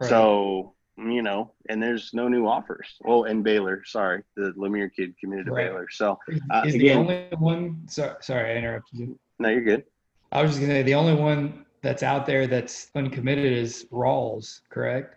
Right. 0.00 0.08
So 0.08 0.74
you 0.98 1.22
know, 1.22 1.52
and 1.70 1.82
there's 1.82 2.10
no 2.12 2.28
new 2.28 2.46
offers. 2.46 2.86
Oh, 3.06 3.24
and 3.24 3.42
Baylor, 3.42 3.82
sorry, 3.84 4.22
the 4.36 4.52
Lemire 4.58 4.90
kid 4.94 5.14
committed 5.18 5.46
to 5.46 5.52
Right. 5.52 5.68
Baylor. 5.68 5.88
So 5.90 6.18
uh, 6.50 6.62
is 6.66 6.74
the 6.74 6.80
again, 6.80 6.98
only 6.98 7.26
one? 7.38 7.82
Sorry, 7.88 8.14
sorry, 8.20 8.52
I 8.52 8.56
interrupted 8.56 8.98
you. 8.98 9.18
no, 9.38 9.48
you're 9.48 9.62
good. 9.64 9.84
I 10.32 10.42
was 10.42 10.52
just 10.52 10.60
gonna 10.60 10.72
say 10.72 10.82
the 10.82 10.94
only 10.94 11.14
one 11.14 11.64
that's 11.82 12.02
out 12.02 12.26
there 12.26 12.46
that's 12.46 12.90
uncommitted 12.94 13.52
is 13.52 13.86
Rawls, 13.92 14.60
correct? 14.70 15.16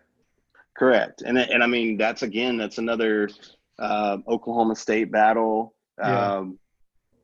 Correct, 0.77 1.21
and 1.21 1.37
and 1.37 1.63
I 1.63 1.67
mean 1.67 1.97
that's 1.97 2.21
again 2.21 2.57
that's 2.57 2.77
another 2.79 3.29
uh, 3.79 4.17
Oklahoma 4.27 4.75
State 4.75 5.11
battle, 5.11 5.73
Yeah. 5.99 6.35
um, 6.37 6.59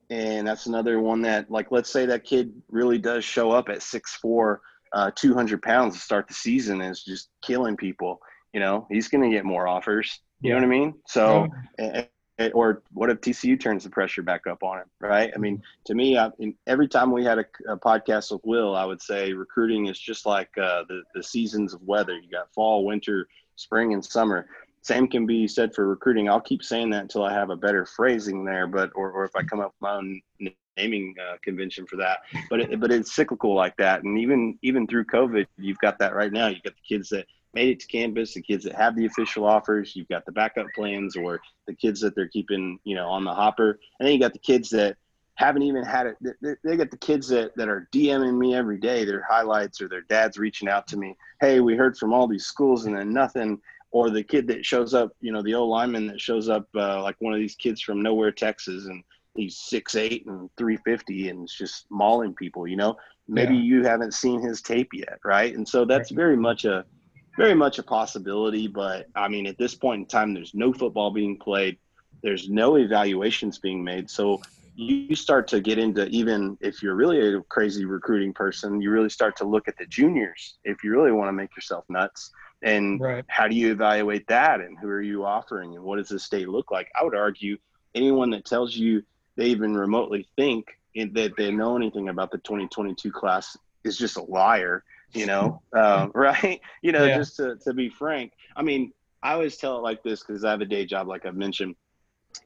and 0.10 0.48
that's 0.48 0.66
another 0.68 1.00
one 1.02 1.22
that 1.24 1.52
like 1.52 1.72
let's 1.72 1.92
say 1.92 2.06
that 2.06 2.24
kid 2.24 2.54
really 2.70 2.98
does 2.98 3.24
show 3.26 3.52
up 3.52 3.68
at 3.70 3.80
6'4", 3.80 4.58
uh, 4.94 5.12
two 5.16 5.34
hundred 5.34 5.62
pounds 5.62 5.96
to 5.96 6.00
start 6.02 6.28
the 6.28 6.34
season 6.34 6.82
and 6.82 6.92
is 6.92 7.04
just 7.04 7.30
killing 7.42 7.76
people. 7.76 8.22
You 8.54 8.60
know 8.62 8.88
he's 8.90 9.08
going 9.10 9.24
to 9.30 9.36
get 9.36 9.44
more 9.46 9.68
offers. 9.68 10.20
You 10.42 10.52
know 10.52 10.56
what 10.58 10.64
I 10.66 10.68
mean? 10.68 10.94
So. 11.08 11.48
and- 11.78 12.08
or 12.50 12.82
what 12.94 13.10
if 13.10 13.22
TCU 13.22 13.60
turns 13.60 13.84
the 13.84 13.90
pressure 13.90 14.22
back 14.22 14.48
up 14.48 14.64
on 14.64 14.80
him, 14.80 14.90
right? 15.00 15.32
I 15.36 15.38
mean, 15.38 15.62
to 15.86 15.94
me, 15.94 16.18
I, 16.18 16.32
in, 16.40 16.56
every 16.68 16.88
time 16.88 17.12
we 17.12 17.24
had 17.24 17.40
a, 17.40 17.46
a 17.68 17.78
podcast 17.78 18.32
with 18.32 18.42
Will, 18.44 18.76
I 18.76 18.86
would 18.86 19.02
say 19.02 19.34
recruiting 19.34 19.88
is 19.88 20.00
just 20.00 20.26
like 20.26 20.50
uh, 20.58 20.84
the 20.88 21.04
the 21.14 21.24
seasons 21.24 21.74
of 21.74 21.82
weather. 21.84 22.18
You 22.18 22.30
got 22.30 22.54
fall, 22.54 22.86
winter, 22.86 23.28
spring, 23.56 23.94
and 23.94 24.04
summer. 24.04 24.48
Same 24.84 25.08
can 25.08 25.28
be 25.28 25.48
said 25.48 25.76
for 25.76 25.88
recruiting. 25.88 26.28
I'll 26.28 26.42
keep 26.42 26.64
saying 26.64 26.90
that 26.90 27.04
until 27.04 27.24
I 27.24 27.34
have 27.34 27.52
a 27.52 27.56
better 27.56 27.86
phrasing 27.86 28.44
there, 28.44 28.66
but 28.66 28.92
or, 28.96 29.12
or 29.12 29.26
if 29.26 29.36
I 29.36 29.44
come 29.44 29.60
up 29.60 29.74
with 29.80 29.82
my 29.82 29.94
own 29.94 30.22
naming 30.78 31.14
uh, 31.22 31.38
convention 31.44 31.86
for 31.86 31.98
that. 31.98 32.20
But 32.50 32.62
it, 32.62 32.80
but 32.80 32.92
it's 32.92 33.14
cyclical 33.14 33.54
like 33.54 33.78
that, 33.78 34.04
and 34.04 34.18
even 34.18 34.58
even 34.64 34.88
through 34.88 35.06
COVID, 35.06 35.46
you've 35.58 35.80
got 35.80 36.00
that 36.00 36.16
right 36.16 36.32
now. 36.32 36.48
You've 36.48 36.64
got 36.64 36.74
the 36.74 36.96
kids 36.96 37.10
that 37.10 37.28
made 37.54 37.70
it 37.70 37.80
to 37.82 37.88
campus, 37.88 38.34
the 38.34 38.42
kids 38.42 38.64
that 38.64 38.76
have 38.76 38.96
the 38.96 39.06
official 39.06 39.46
offers. 39.46 39.96
You've 39.96 40.08
got 40.08 40.26
the 40.26 40.32
backup 40.32 40.68
plans, 40.76 41.16
or 41.16 41.42
the 41.68 41.74
kids 41.74 42.00
that 42.02 42.16
they're 42.16 42.28
keeping, 42.28 42.80
you 42.84 42.96
know, 42.96 43.08
on 43.10 43.24
the 43.24 43.34
hopper, 43.34 43.80
and 44.00 44.08
then 44.08 44.14
you 44.14 44.20
got 44.20 44.34
the 44.34 44.40
kids 44.40 44.70
that 44.72 44.98
haven't 45.36 45.64
even 45.64 45.84
had 45.84 46.08
it. 46.08 46.18
They, 46.42 46.56
they 46.64 46.78
got 46.78 46.92
the 46.92 46.98
kids 46.98 47.28
that, 47.30 47.56
that 47.56 47.68
are 47.68 47.88
DMing 47.94 48.38
me 48.38 48.54
every 48.56 48.78
day, 48.78 49.06
their 49.06 49.24
highlights 49.28 49.82
or 49.82 49.88
their 49.88 50.02
dad's 50.02 50.38
reaching 50.38 50.70
out 50.70 50.88
to 50.88 50.98
me. 50.98 51.16
Hey, 51.40 51.62
we 51.62 51.76
heard 51.76 51.98
from 51.98 52.14
all 52.14 52.28
these 52.28 52.46
schools 52.46 52.86
and 52.86 52.96
then 52.96 53.12
nothing. 53.12 53.60
Or 53.92 54.10
the 54.10 54.24
kid 54.24 54.48
that 54.48 54.66
shows 54.66 54.94
up, 54.94 55.12
you 55.20 55.32
know, 55.34 55.42
the 55.42 55.54
old 55.56 55.70
lineman 55.70 56.08
that 56.08 56.22
shows 56.22 56.48
up 56.48 56.68
uh, 56.76 57.02
like 57.02 57.16
one 57.20 57.34
of 57.34 57.40
these 57.40 57.56
kids 57.56 57.82
from 57.82 58.02
nowhere, 58.02 58.32
Texas, 58.32 58.86
and 58.86 59.04
he's 59.36 59.58
six 59.58 59.96
eight 59.96 60.26
and 60.28 60.50
350 60.58 61.30
and 61.30 61.44
it's 61.44 61.58
just 61.58 61.86
mauling 61.90 62.34
people, 62.34 62.68
you 62.68 62.76
know. 62.78 62.96
Maybe 63.28 63.56
Yeah. 63.56 63.62
you 63.62 63.84
haven't 63.84 64.14
seen 64.14 64.42
his 64.42 64.62
tape 64.62 64.90
yet, 64.94 65.20
right? 65.26 65.56
And 65.56 65.68
so 65.68 65.86
that's 65.86 66.12
very 66.12 66.38
much 66.38 66.66
a 66.66 66.86
very 67.38 67.54
much 67.54 67.80
a 67.80 67.84
possibility, 67.84 68.68
but 68.68 69.08
I 69.16 69.28
mean, 69.28 69.48
at 69.48 69.58
this 69.58 69.76
point 69.76 70.00
in 70.02 70.06
time, 70.06 70.34
there's 70.34 70.54
no 70.54 70.74
football 70.74 71.12
being 71.12 71.38
played. 71.38 71.78
There's 72.24 72.50
no 72.50 72.76
evaluations 72.76 73.60
being 73.60 73.84
made. 73.84 74.10
So 74.10 74.42
you 74.76 75.16
start 75.16 75.48
to 75.50 75.60
get 75.60 75.78
into 75.78 76.08
even 76.08 76.58
if 76.62 76.82
you're 76.82 76.96
really 76.96 77.36
a 77.36 77.42
crazy 77.44 77.86
recruiting 77.86 78.34
person, 78.34 78.82
you 78.82 78.92
really 78.92 79.10
start 79.10 79.36
to 79.38 79.44
look 79.46 79.68
at 79.68 79.78
the 79.78 79.86
juniors 79.86 80.58
if 80.64 80.84
you 80.84 80.92
really 80.92 81.12
want 81.12 81.30
to 81.30 81.34
make 81.34 81.56
yourself 81.56 81.84
nuts. 81.90 82.32
And 82.62 83.02
Right. 83.02 83.26
how 83.28 83.48
do 83.48 83.56
you 83.56 83.72
evaluate 83.72 84.28
that? 84.28 84.62
And 84.62 84.78
who 84.78 84.88
are 84.88 85.02
you 85.02 85.26
offering? 85.26 85.76
And 85.76 85.84
what 85.84 85.98
does 85.98 86.10
the 86.10 86.20
state 86.20 86.48
look 86.48 86.70
like? 86.70 86.90
I 87.00 87.04
would 87.04 87.16
argue 87.16 87.58
anyone 87.96 88.30
that 88.32 88.46
tells 88.46 88.76
you 88.76 89.04
they 89.36 89.48
even 89.48 89.74
remotely 89.74 90.28
think 90.36 90.68
that 90.96 91.34
they 91.38 91.52
know 91.52 91.76
anything 91.76 92.10
about 92.10 92.32
the 92.32 92.38
2022 92.40 93.12
class 93.12 93.58
is 93.84 93.98
just 93.98 94.18
a 94.18 94.24
liar 94.24 94.84
you 95.14 95.26
know, 95.26 95.62
um, 95.76 96.12
right? 96.16 96.60
You 96.82 96.92
know, 96.92 97.08
Yeah. 97.08 97.18
just 97.18 97.36
to, 97.38 97.56
to 97.64 97.74
be 97.74 97.90
frank. 97.90 98.32
I 98.56 98.62
mean, 98.62 98.92
I 99.24 99.34
always 99.34 99.58
tell 99.58 99.78
it 99.78 99.82
like 99.82 100.04
this 100.04 100.24
because 100.24 100.44
I 100.44 100.52
have 100.52 100.62
a 100.62 100.66
day 100.66 100.86
job, 100.86 101.08
like 101.08 101.26
I've 101.26 101.36
mentioned. 101.36 101.76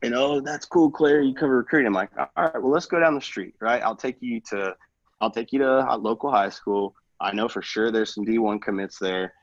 And 0.03 0.13
oh, 0.15 0.41
that's 0.41 0.65
cool, 0.65 0.91
Claire. 0.91 1.21
You 1.21 1.33
cover 1.33 1.57
recruiting. 1.57 1.87
I'm 1.87 1.93
like, 1.93 2.09
all 2.17 2.27
right, 2.35 2.53
well, 2.61 2.71
let's 2.71 2.85
go 2.85 2.99
down 2.99 3.15
the 3.15 3.21
street, 3.21 3.53
right? 3.61 3.81
I'll 3.81 3.95
take 3.95 4.17
you 4.19 4.41
to, 4.49 4.75
I'll 5.21 5.31
take 5.31 5.53
you 5.53 5.59
to 5.59 5.85
a 5.89 5.95
local 5.97 6.31
high 6.31 6.49
school. 6.49 6.93
I 7.21 7.31
know 7.31 7.47
for 7.47 7.61
sure 7.61 7.91
there's 7.91 8.13
some 8.13 8.25
D1 8.25 8.61
commits 8.61 8.99
there. 8.99 9.33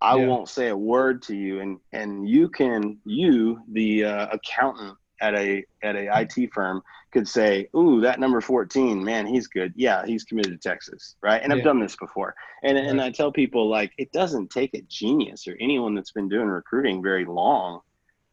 I 0.00 0.16
Yeah. 0.16 0.26
won't 0.26 0.48
say 0.48 0.68
a 0.68 0.76
word 0.76 1.22
to 1.24 1.36
you, 1.36 1.60
and 1.60 1.78
and 1.92 2.28
you 2.28 2.48
can, 2.48 2.98
you 3.04 3.60
the 3.70 4.04
uh, 4.06 4.28
accountant 4.32 4.96
at 5.20 5.34
a 5.34 5.64
at 5.82 5.96
a 5.96 6.08
IT 6.20 6.52
firm 6.52 6.82
could 7.12 7.26
say, 7.28 7.68
"Ooh, 7.76 8.00
that 8.00 8.20
number 8.20 8.40
14, 8.40 9.02
man, 9.02 9.26
he's 9.26 9.48
good. 9.48 9.72
Yeah, 9.76 10.04
he's 10.06 10.24
committed 10.24 10.52
to 10.52 10.68
Texas, 10.68 11.16
right?" 11.22 11.42
And 11.42 11.52
I've 11.52 11.64
done 11.64 11.80
this 11.80 11.96
before. 11.96 12.34
And 12.62 12.78
and 12.78 13.00
I 13.00 13.10
tell 13.10 13.32
people 13.32 13.68
like 13.68 13.92
it 13.98 14.12
doesn't 14.12 14.50
take 14.50 14.74
a 14.74 14.82
genius 14.82 15.46
or 15.48 15.56
anyone 15.60 15.94
that's 15.94 16.12
been 16.12 16.28
doing 16.28 16.46
recruiting 16.48 17.02
very 17.02 17.24
long 17.24 17.80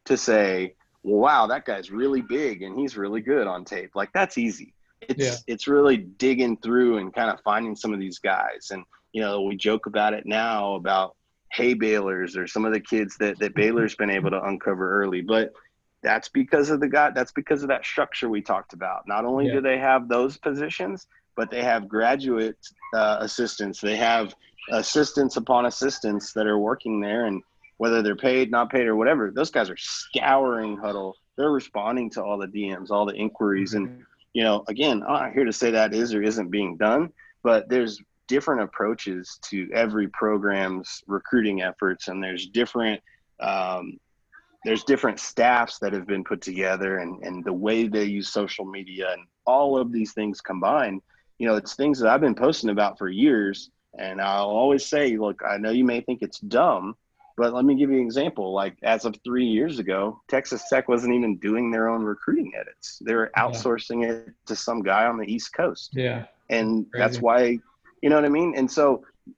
to 0.04 0.16
say, 0.16 0.74
"Wow, 1.02 1.46
that 1.48 1.64
guy's 1.64 1.90
really 1.90 2.22
big 2.22 2.62
and 2.62 2.78
he's 2.78 2.96
really 2.96 3.20
good 3.20 3.46
on 3.46 3.64
tape." 3.64 3.90
Like 3.94 4.12
that's 4.12 4.38
easy. 4.38 4.74
It's 5.02 5.22
Yeah. 5.22 5.34
it's 5.46 5.66
really 5.68 5.96
digging 5.96 6.56
through 6.58 6.98
and 6.98 7.14
kind 7.14 7.30
of 7.30 7.40
finding 7.42 7.76
some 7.76 7.92
of 7.92 8.00
these 8.00 8.18
guys. 8.18 8.68
And 8.70 8.84
you 9.12 9.22
know, 9.22 9.42
we 9.42 9.56
joke 9.56 9.86
about 9.86 10.14
it 10.14 10.26
now 10.26 10.74
about 10.74 11.16
hay 11.52 11.74
balers 11.74 12.36
or 12.36 12.46
some 12.46 12.64
of 12.64 12.72
the 12.72 12.80
kids 12.80 13.16
that 13.18 13.38
that 13.38 13.54
Baylor's 13.54 13.94
been 13.96 14.10
able 14.10 14.30
to 14.30 14.42
uncover 14.42 15.02
early, 15.02 15.22
but 15.22 15.52
that's 16.02 16.28
because 16.28 16.70
of 16.70 16.80
the 16.80 16.88
guy 16.88 17.10
that's 17.10 17.32
because 17.32 17.62
of 17.62 17.68
that 17.68 17.84
structure 17.84 18.28
we 18.28 18.40
talked 18.40 18.72
about. 18.72 19.06
Not 19.06 19.24
only 19.24 19.46
Yeah. 19.46 19.54
do 19.54 19.60
they 19.60 19.78
have 19.78 20.08
those 20.08 20.36
positions 20.36 21.06
but 21.36 21.52
they 21.52 21.62
have 21.62 21.88
graduate 21.88 22.56
uh, 22.94 23.18
assistants. 23.20 23.80
They 23.80 23.94
have 23.94 24.34
assistants 24.72 25.36
upon 25.36 25.66
assistants 25.66 26.32
that 26.32 26.48
are 26.48 26.58
working 26.58 27.00
there 27.00 27.26
and 27.26 27.40
whether 27.76 28.02
they're 28.02 28.16
paid 28.16 28.50
not 28.50 28.70
paid 28.70 28.86
or 28.86 28.96
whatever 28.96 29.30
those 29.30 29.50
guys 29.50 29.70
are 29.70 29.76
scouring 29.76 30.76
huddle. 30.76 31.16
They're 31.36 31.50
responding 31.50 32.10
to 32.10 32.24
all 32.24 32.36
the 32.38 32.48
dms 32.48 32.90
all 32.90 33.06
the 33.06 33.14
inquiries 33.14 33.74
and 33.74 34.04
you 34.34 34.42
know 34.42 34.64
again 34.68 35.02
i'm 35.04 35.12
not 35.22 35.32
here 35.32 35.44
to 35.44 35.52
say 35.52 35.70
that 35.70 35.94
is 35.94 36.12
or 36.12 36.22
isn't 36.22 36.50
being 36.50 36.76
done 36.76 37.10
but 37.44 37.68
there's 37.68 38.00
different 38.26 38.60
approaches 38.62 39.38
to 39.42 39.68
every 39.72 40.08
program's 40.08 41.02
recruiting 41.06 41.62
efforts 41.62 42.08
and 42.08 42.22
there's 42.22 42.48
different 42.48 43.00
um, 43.40 43.98
there's 44.68 44.84
different 44.84 45.18
staffs 45.18 45.78
that 45.78 45.94
have 45.94 46.06
been 46.06 46.22
put 46.22 46.42
together 46.42 46.98
and, 46.98 47.24
and 47.24 47.42
the 47.42 47.52
way 47.52 47.88
they 47.88 48.04
use 48.04 48.28
social 48.28 48.66
media 48.66 49.06
and 49.14 49.22
all 49.46 49.78
of 49.78 49.90
these 49.90 50.12
things 50.12 50.42
combined 50.42 51.00
you 51.38 51.48
know 51.48 51.56
it's 51.56 51.74
things 51.74 51.98
that 51.98 52.10
i've 52.10 52.20
been 52.20 52.34
posting 52.34 52.68
about 52.70 52.98
for 52.98 53.08
years. 53.08 53.70
And 53.98 54.20
i'll 54.20 54.50
always 54.62 54.84
say 54.84 55.16
look 55.16 55.40
i 55.48 55.56
know 55.56 55.70
you 55.70 55.84
may 55.84 56.02
think 56.02 56.18
it's 56.20 56.40
dumb 56.40 56.96
but 57.38 57.54
let 57.54 57.64
me 57.64 57.76
give 57.76 57.88
you 57.88 57.98
an 57.98 58.02
example. 58.04 58.52
Like 58.52 58.76
as 58.82 59.04
of 59.06 59.14
three 59.24 59.46
years 59.46 59.78
ago 59.78 60.20
texas 60.28 60.62
tech 60.68 60.86
wasn't 60.88 61.14
even 61.14 61.38
doing 61.38 61.70
their 61.70 61.88
own 61.88 62.02
recruiting 62.02 62.52
edits. 62.60 63.00
They 63.06 63.14
were 63.14 63.30
Yeah. 63.34 63.42
outsourcing 63.44 64.00
it 64.06 64.34
to 64.48 64.54
some 64.56 64.82
guy 64.82 65.06
on 65.06 65.16
the 65.16 65.28
east 65.34 65.50
coast. 65.54 65.88
Yeah. 65.94 66.24
and 66.50 66.84
that's 66.92 67.22
why 67.26 67.40
you 68.02 68.08
know 68.10 68.16
what 68.16 68.24
i 68.26 68.28
mean? 68.28 68.50
And 68.58 68.70
so 68.78 68.84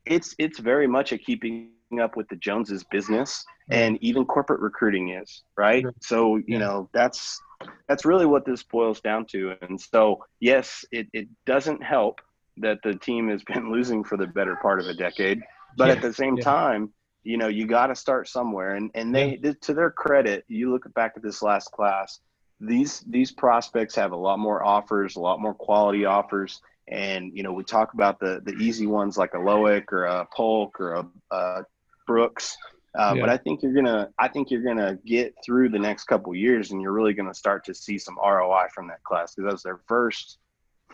it's 0.06 0.34
it's 0.38 0.58
very 0.58 0.88
much 0.96 1.12
a 1.12 1.18
keeping 1.18 1.70
up 1.98 2.16
with 2.16 2.28
the 2.28 2.36
joneses 2.36 2.84
business 2.92 3.44
and 3.70 3.98
even 4.00 4.24
corporate 4.24 4.60
recruiting 4.60 5.10
is 5.10 5.42
right? 5.56 5.84
So 6.00 6.36
you 6.46 6.58
know 6.58 6.88
that's 6.92 7.40
that's 7.88 8.04
really 8.04 8.26
what 8.26 8.44
this 8.46 8.62
boils 8.62 9.00
down 9.00 9.26
to. 9.32 9.54
And 9.62 9.80
so 9.80 10.24
yes 10.38 10.84
it, 10.92 11.08
it 11.12 11.26
doesn't 11.46 11.82
help 11.82 12.20
that 12.58 12.78
the 12.84 12.94
team 12.94 13.28
has 13.28 13.42
been 13.42 13.72
losing 13.76 14.04
for 14.04 14.16
the 14.16 14.26
better 14.28 14.56
part 14.62 14.78
of 14.78 14.86
a 14.86 14.94
decade. 14.94 15.40
But 15.76 15.88
Yeah. 15.88 15.94
at 15.94 16.02
the 16.02 16.12
same 16.14 16.36
Yeah. 16.36 16.44
time 16.44 16.92
you 17.24 17.36
know 17.36 17.48
you 17.48 17.66
got 17.66 17.88
to 17.88 17.96
start 17.96 18.28
somewhere. 18.28 18.76
And 18.76 18.90
and 18.94 19.12
they 19.14 19.36
to 19.62 19.74
their 19.74 19.90
credit 19.90 20.44
you 20.46 20.70
look 20.70 20.92
back 20.94 21.14
at 21.16 21.22
this 21.22 21.42
last 21.42 21.72
class 21.72 22.20
these 22.60 23.00
these 23.08 23.32
prospects 23.32 23.94
have 23.96 24.12
a 24.12 24.16
lot 24.16 24.38
more 24.38 24.62
offers 24.64 25.16
a 25.16 25.20
lot 25.20 25.40
more 25.40 25.54
quality 25.54 26.04
offers. 26.04 26.60
And 26.88 27.36
you 27.36 27.42
know 27.42 27.52
we 27.52 27.64
talk 27.64 27.94
about 27.94 28.20
the 28.20 28.40
the 28.44 28.52
easy 28.52 28.86
ones 28.86 29.16
like 29.18 29.34
a 29.34 29.38
Loic 29.38 29.84
or 29.92 30.04
a 30.04 30.26
Polk 30.34 30.80
or 30.80 30.94
a, 30.94 31.06
a 31.30 31.64
Brooks 32.06 32.56
uh, 32.98 33.14
Yeah. 33.14 33.20
but 33.20 33.30
I 33.30 33.36
think 33.36 33.62
you're 33.62 33.72
gonna 33.72 34.08
I 34.18 34.28
think 34.28 34.50
you're 34.50 34.62
gonna 34.62 34.98
get 35.06 35.34
through 35.44 35.68
the 35.68 35.78
next 35.78 36.04
couple 36.04 36.34
years 36.34 36.72
and 36.72 36.82
you're 36.82 36.92
really 36.92 37.14
gonna 37.14 37.34
start 37.34 37.64
to 37.66 37.74
see 37.74 37.98
some 37.98 38.18
ROI 38.18 38.66
from 38.74 38.88
that 38.88 39.02
class 39.04 39.34
because 39.34 39.50
that's 39.50 39.62
their 39.62 39.80
first 39.86 40.38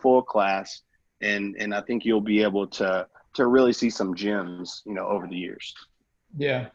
full 0.00 0.22
class 0.22 0.82
and 1.22 1.56
and 1.58 1.74
I 1.74 1.80
think 1.80 2.04
you'll 2.04 2.20
be 2.20 2.42
able 2.42 2.66
to 2.68 3.06
to 3.34 3.46
really 3.46 3.72
see 3.72 3.90
some 3.90 4.14
gems 4.14 4.82
you 4.84 4.94
know 4.94 5.06
over 5.06 5.26
the 5.26 5.36
years. 5.36 5.74
Yeah. 6.36 6.68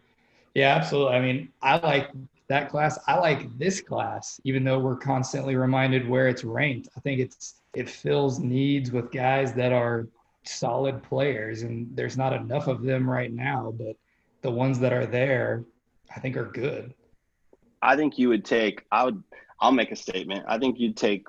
Yeah, 0.54 0.76
absolutely. 0.76 1.16
I 1.16 1.22
mean, 1.22 1.50
I 1.62 1.78
like 1.78 2.10
that 2.50 2.70
class. 2.70 3.00
I 3.08 3.18
like 3.18 3.58
this 3.58 3.80
class, 3.80 4.42
even 4.44 4.66
though 4.66 4.80
we're 4.80 4.98
constantly 4.98 5.56
reminded 5.56 6.10
where 6.10 6.28
it's 6.28 6.44
ranked. 6.44 6.90
I 6.98 7.00
think 7.00 7.22
it's 7.22 7.62
it 7.74 7.90
fills 7.90 8.40
needs 8.40 8.92
with 8.92 9.12
guys 9.12 9.54
that 9.54 9.72
are 9.72 10.08
solid 10.44 11.02
players, 11.04 11.62
and 11.62 11.88
there's 11.96 12.18
not 12.18 12.34
enough 12.34 12.68
of 12.68 12.82
them 12.82 13.10
right 13.10 13.32
now, 13.32 13.74
but 13.78 13.96
the 14.42 14.52
ones 14.52 14.80
that 14.80 14.94
are 14.94 15.06
there, 15.06 15.64
I 16.16 16.20
think 16.20 16.36
are 16.38 16.46
good. 16.46 16.94
I 17.82 17.96
think 17.96 18.18
you 18.18 18.30
would 18.30 18.46
take. 18.46 18.86
I 18.92 19.06
would. 19.06 19.24
I'll 19.60 19.72
make 19.72 19.92
a 19.92 19.96
statement. 19.96 20.46
I 20.48 20.58
think 20.58 20.80
you'd 20.80 20.98
take 20.98 21.28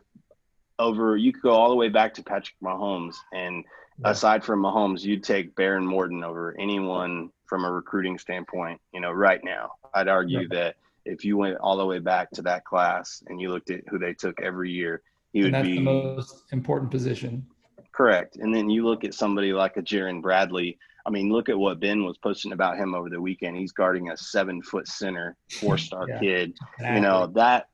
over. 0.79 1.17
You 1.17 1.33
could 1.33 1.43
go 1.43 1.53
all 1.53 1.69
the 1.69 1.77
way 1.77 1.89
back 1.89 2.15
to 2.15 2.23
Patrick 2.23 2.57
Mahomes, 2.63 3.17
and 3.33 3.65
Yeah. 3.99 4.11
aside 4.11 4.43
from 4.45 4.63
Mahomes, 4.63 5.03
you'd 5.03 5.23
take 5.23 5.55
Behren 5.55 5.85
Morton 5.85 6.25
over 6.25 6.57
anyone 6.59 7.31
from 7.47 7.65
a 7.65 7.71
recruiting 7.71 8.19
standpoint. 8.19 8.81
You 8.93 9.01
know, 9.01 9.13
right 9.13 9.43
now, 9.45 9.73
I'd 9.95 10.09
argue 10.09 10.39
right. 10.39 10.51
that 10.51 10.77
if 11.05 11.25
you 11.25 11.37
went 11.37 11.59
all 11.59 11.77
the 11.77 11.85
way 11.87 11.99
back 11.99 12.31
to 12.33 12.43
that 12.43 12.65
class 12.65 13.23
and 13.27 13.41
you 13.41 13.51
looked 13.51 13.71
at 13.71 13.87
who 13.89 13.99
they 13.99 14.15
took 14.15 14.41
every 14.41 14.71
year, 14.71 15.03
he 15.33 15.43
would 15.43 15.53
be 15.63 15.77
the 15.77 15.81
most 15.81 16.45
important 16.53 16.91
position. 16.91 17.47
Correct. 17.93 18.37
And 18.37 18.55
then 18.55 18.71
you 18.71 18.87
look 18.87 19.05
at 19.05 19.15
somebody 19.15 19.53
like 19.53 19.77
a 19.77 19.83
Jerand 19.83 20.23
Bradley. 20.23 20.79
I 21.05 21.11
mean, 21.11 21.33
look 21.33 21.49
at 21.49 21.59
what 21.59 21.81
Ben 21.81 22.05
was 22.05 22.17
posting 22.17 22.53
about 22.53 22.79
him 22.79 22.95
over 22.95 23.11
the 23.11 23.21
weekend. 23.21 23.57
He's 23.57 23.73
guarding 23.73 24.11
a 24.11 24.17
seven 24.17 24.63
foot 24.63 24.89
center, 24.89 25.37
four 25.51 25.77
star 25.77 26.07
yeah. 26.09 26.21
kid. 26.21 26.57
You 26.81 27.01
know, 27.01 27.27
that 27.35 27.69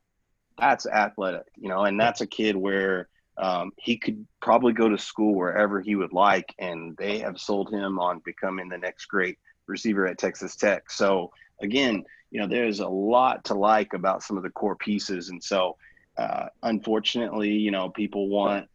that's 0.58 0.86
athletic, 0.86 1.46
you 1.56 1.68
know, 1.68 1.84
and 1.84 2.00
that's 2.00 2.20
a 2.20 2.26
kid 2.26 2.56
where 2.56 3.08
um, 3.36 3.70
he 3.78 3.96
could 3.96 4.26
probably 4.42 4.72
go 4.72 4.88
to 4.88 4.98
school 4.98 5.34
wherever 5.34 5.80
he 5.80 5.94
would 5.94 6.12
like, 6.12 6.52
and 6.58 6.96
they 6.96 7.18
have 7.20 7.38
sold 7.38 7.70
him 7.72 7.98
on 7.98 8.20
becoming 8.24 8.68
the 8.68 8.78
next 8.78 9.06
great 9.06 9.38
receiver 9.66 10.06
at 10.06 10.18
Texas 10.18 10.56
Tech. 10.56 10.90
So 10.90 11.30
again, 11.60 12.04
you 12.30 12.40
know, 12.40 12.48
there's 12.48 12.80
a 12.80 12.88
lot 12.88 13.44
to 13.44 13.54
like 13.54 13.94
about 13.94 14.22
some 14.22 14.36
of 14.36 14.42
the 14.42 14.50
core 14.50 14.76
pieces, 14.76 15.28
and 15.28 15.42
so 15.42 15.76
uh, 16.16 16.46
unfortunately, 16.64 17.50
you 17.50 17.70
know, 17.70 17.90
people 17.90 18.28
want 18.28 18.68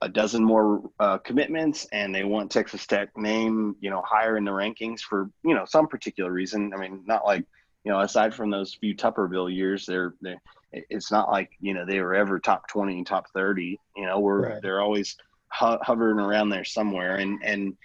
a 0.00 0.08
dozen 0.08 0.44
more 0.44 0.90
uh, 1.00 1.18
commitments 1.18 1.86
and 1.92 2.14
they 2.14 2.24
want 2.24 2.50
Texas 2.50 2.86
Tech 2.86 3.16
name, 3.16 3.76
you 3.80 3.90
know, 3.90 4.02
higher 4.04 4.36
in 4.36 4.44
the 4.44 4.50
rankings 4.50 5.00
for, 5.00 5.30
you 5.44 5.54
know, 5.54 5.64
some 5.64 5.88
particular 5.88 6.30
reason. 6.30 6.72
I 6.74 6.78
mean, 6.78 7.02
not 7.06 7.24
like, 7.24 7.44
you 7.84 7.92
know, 7.92 8.00
aside 8.00 8.34
from 8.34 8.50
those 8.50 8.74
few 8.74 8.94
Tuberville 8.94 9.54
years, 9.54 9.86
they're, 9.86 10.14
they're 10.20 10.40
it's 10.72 11.12
not 11.12 11.30
like, 11.30 11.50
you 11.60 11.72
know, 11.72 11.86
they 11.86 12.00
were 12.00 12.14
ever 12.14 12.40
top 12.40 12.66
20 12.68 12.98
and 12.98 13.06
top 13.06 13.26
30, 13.32 13.78
you 13.96 14.06
know, 14.06 14.18
we're, 14.18 14.48
right. 14.48 14.62
they're 14.62 14.80
always 14.80 15.16
ho- 15.48 15.78
hovering 15.80 16.18
around 16.18 16.48
there 16.48 16.64
somewhere. 16.64 17.16
And, 17.16 17.40
and, 17.44 17.76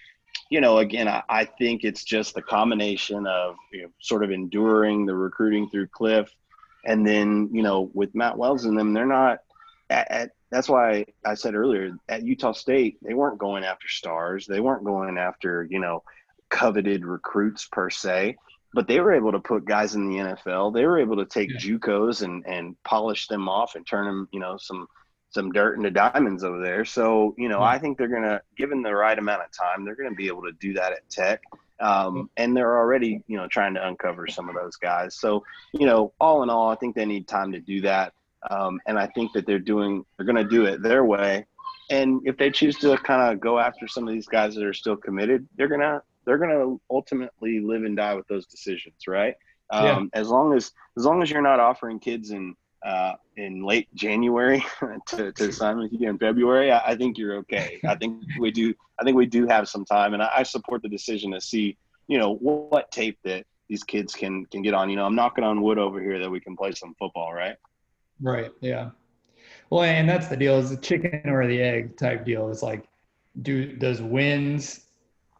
you 0.50 0.62
know, 0.62 0.80
again, 0.80 1.08
I, 1.08 1.24
I 1.30 1.46
think 1.46 1.84
it's 1.84 2.04
just 2.04 2.34
the 2.34 2.42
combination 2.42 3.28
of 3.28 3.56
you 3.72 3.84
know, 3.84 3.90
sort 4.00 4.24
of 4.24 4.32
enduring 4.32 5.06
the 5.06 5.16
recruiting 5.16 5.70
through 5.70 5.88
Cliff, 5.88 6.34
and 6.86 7.06
then 7.06 7.50
you 7.52 7.62
know 7.62 7.92
with 7.94 8.16
Matt 8.16 8.38
Wells 8.38 8.66
and 8.66 8.78
them, 8.78 8.94
they're 8.94 9.06
not 9.06 9.40
at, 9.90 10.10
at 10.12 10.32
that's 10.52 10.70
why 10.70 11.06
I 11.26 11.36
said 11.36 11.56
earlier 11.56 11.92
at 12.08 12.24
Utah 12.24 12.54
State, 12.54 12.98
they 13.02 13.14
weren't 13.14 13.38
going 13.38 13.64
after 13.64 13.88
stars. 13.88 14.48
They 14.48 14.60
weren't 14.60 14.84
going 14.84 15.18
after, 15.18 15.68
you 15.70 15.80
know, 15.80 16.04
coveted 16.50 17.06
recruits 17.06 17.68
per 17.72 17.90
se, 17.90 18.36
but 18.74 18.88
they 18.88 19.00
were 19.00 19.14
able 19.14 19.32
to 19.32 19.40
put 19.40 19.66
guys 19.66 19.96
in 19.96 20.10
the 20.10 20.18
NFL. 20.18 20.74
They 20.74 20.86
were 20.86 21.00
able 21.00 21.18
to 21.18 21.26
take 21.26 21.52
yeah. 21.52 21.58
JUCOs 21.58 22.24
and, 22.24 22.46
and 22.48 22.76
polish 22.84 23.28
them 23.28 23.48
off 23.48 23.76
and 23.76 23.86
turn 23.86 24.06
them, 24.06 24.28
you 24.32 24.40
know, 24.40 24.58
some, 24.58 24.88
some 25.30 25.52
dirt 25.52 25.78
into 25.78 25.92
diamonds 25.92 26.44
over 26.44 26.60
there. 26.60 26.84
So, 26.84 27.36
you 27.38 27.50
know, 27.50 27.62
I 27.62 27.78
think 27.78 27.98
they're 27.98 28.08
going 28.08 28.24
to, 28.24 28.42
given 28.58 28.82
the 28.82 28.96
right 28.96 29.18
amount 29.18 29.44
of 29.44 29.52
time, 29.52 29.86
they're 29.86 29.96
going 29.96 30.10
to 30.10 30.16
be 30.16 30.28
able 30.28 30.44
to 30.44 30.52
do 30.54 30.74
that 30.74 30.94
at 30.94 31.08
Tech. 31.10 31.44
Um, 31.80 32.30
and 32.36 32.58
they're 32.58 32.78
already, 32.78 33.24
you 33.28 33.38
know, 33.38 33.48
trying 33.48 33.74
to 33.76 33.88
uncover 33.88 34.28
some 34.28 34.50
of 34.50 34.56
those 34.56 34.76
guys. 34.76 35.16
So, 35.16 35.46
you 35.74 35.86
know, 35.86 36.14
all 36.20 36.44
in 36.44 36.50
all, 36.50 36.70
I 36.70 36.76
think 36.76 36.96
they 36.96 37.06
need 37.06 37.28
time 37.28 37.52
to 37.54 37.60
do 37.60 37.82
that. 37.82 38.14
Um, 38.50 38.80
and 38.88 38.98
I 38.98 39.08
think 39.08 39.34
that 39.34 39.46
they're 39.46 39.60
doing, 39.60 40.06
they're 40.18 40.26
going 40.26 40.36
to 40.36 40.44
do 40.44 40.66
it 40.66 40.82
their 40.82 41.04
way. 41.04 41.46
And 41.90 42.22
if 42.26 42.38
they 42.38 42.52
choose 42.52 42.78
to 42.78 42.96
kind 42.98 43.32
of 43.34 43.40
go 43.40 43.60
after 43.60 43.88
some 43.88 44.08
of 44.08 44.14
these 44.14 44.28
guys 44.28 44.56
that 44.56 44.64
are 44.64 44.74
still 44.74 44.96
committed, 44.96 45.48
they're 45.56 45.68
going 45.68 45.82
to, 45.82 46.02
they're 46.26 46.38
going 46.38 46.52
to 46.52 46.80
ultimately 46.90 47.60
live 47.60 47.84
and 47.84 47.98
die 47.98 48.14
with 48.14 48.28
those 48.28 48.46
decisions. 48.46 48.96
Right. 49.08 49.36
Um, 49.72 50.10
yeah. 50.14 50.20
as 50.20 50.30
long 50.30 50.56
as, 50.56 50.72
as 50.98 51.06
long 51.06 51.22
as 51.22 51.30
you're 51.30 51.42
not 51.42 51.60
offering 51.60 52.00
kids 52.00 52.32
in, 52.32 52.56
uh, 52.84 53.14
in 53.36 53.64
late 53.64 53.94
January 53.94 54.66
to, 55.08 55.32
to 55.34 55.52
sign 55.52 55.78
with 55.80 55.92
you 55.92 56.10
in 56.10 56.18
February, 56.18 56.72
I, 56.72 56.92
I, 56.92 56.96
think 56.96 57.18
you're 57.18 57.36
okay. 57.38 57.80
I 57.88 57.96
think 57.96 58.24
we 58.40 58.52
do. 58.52 58.74
I 59.00 59.04
think 59.04 59.18
we 59.18 59.26
do 59.26 59.48
have 59.48 59.68
some 59.68 59.86
time, 59.86 60.14
and 60.14 60.24
I, 60.24 60.30
I 60.38 60.44
support 60.44 60.82
the 60.82 60.90
decision 60.90 61.32
to 61.32 61.42
see, 61.42 61.78
you 62.08 62.18
know, 62.18 62.36
what, 62.36 62.72
what, 62.72 62.92
tape 62.92 63.18
that 63.24 63.46
these 63.68 63.84
kids 63.84 64.14
can 64.14 64.46
can 64.46 64.62
get 64.62 64.74
on. 64.74 64.90
You 64.90 64.96
know, 64.96 65.06
I'm 65.06 65.16
knocking 65.16 65.44
on 65.44 65.62
wood 65.62 65.78
over 65.78 66.02
here 66.02 66.20
that 66.20 66.30
we 66.30 66.40
can 66.40 66.56
play 66.56 66.72
some 66.72 66.96
football, 66.98 67.34
right? 67.34 67.56
Right. 68.22 68.52
Yeah. 68.62 68.92
Well, 69.70 69.84
and 69.84 70.10
that's 70.10 70.28
the 70.28 70.38
deal 70.38 70.58
is 70.58 70.72
the 70.72 70.78
chicken 70.78 71.30
or 71.30 71.48
the 71.48 71.62
egg 71.62 71.98
type 71.98 72.26
deal. 72.26 72.50
It's 72.50 72.64
like, 72.64 72.86
do 73.42 73.74
does 73.78 74.02
wins 74.02 74.86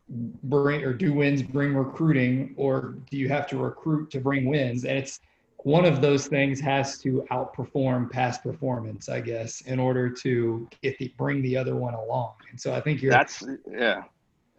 bring 0.10 0.84
or 0.84 0.94
do 0.94 1.14
wins 1.14 1.42
bring 1.42 1.76
recruiting 1.76 2.54
or 2.58 2.96
do 3.10 3.18
you 3.18 3.28
have 3.30 3.48
to 3.48 3.58
recruit 3.58 4.12
to 4.12 4.20
bring 4.20 4.46
wins? 4.46 4.86
And 4.86 4.98
it's 4.98 5.20
one 5.64 5.86
of 5.86 6.02
those 6.02 6.28
things 6.28 6.60
has 6.62 7.00
to 7.00 7.26
outperform 7.32 8.10
past 8.10 8.44
performance, 8.44 9.10
I 9.10 9.20
guess, 9.20 9.62
in 9.62 9.80
order 9.80 10.10
to 10.10 10.70
get 10.82 10.98
the 11.00 11.14
bring 11.18 11.42
the 11.42 11.58
other 11.58 11.76
one 11.76 11.94
along. 11.94 12.36
And 12.50 12.60
so 12.60 12.74
I 12.74 12.82
think 12.82 13.02
you're 13.02 13.12
that's 13.12 13.44
yeah. 13.72 14.04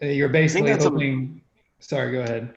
Uh, 0.03 0.07
you're 0.07 0.29
basically 0.29 0.73
hoping. 0.73 1.43
A, 1.81 1.83
sorry, 1.83 2.13
go 2.13 2.21
ahead. 2.21 2.55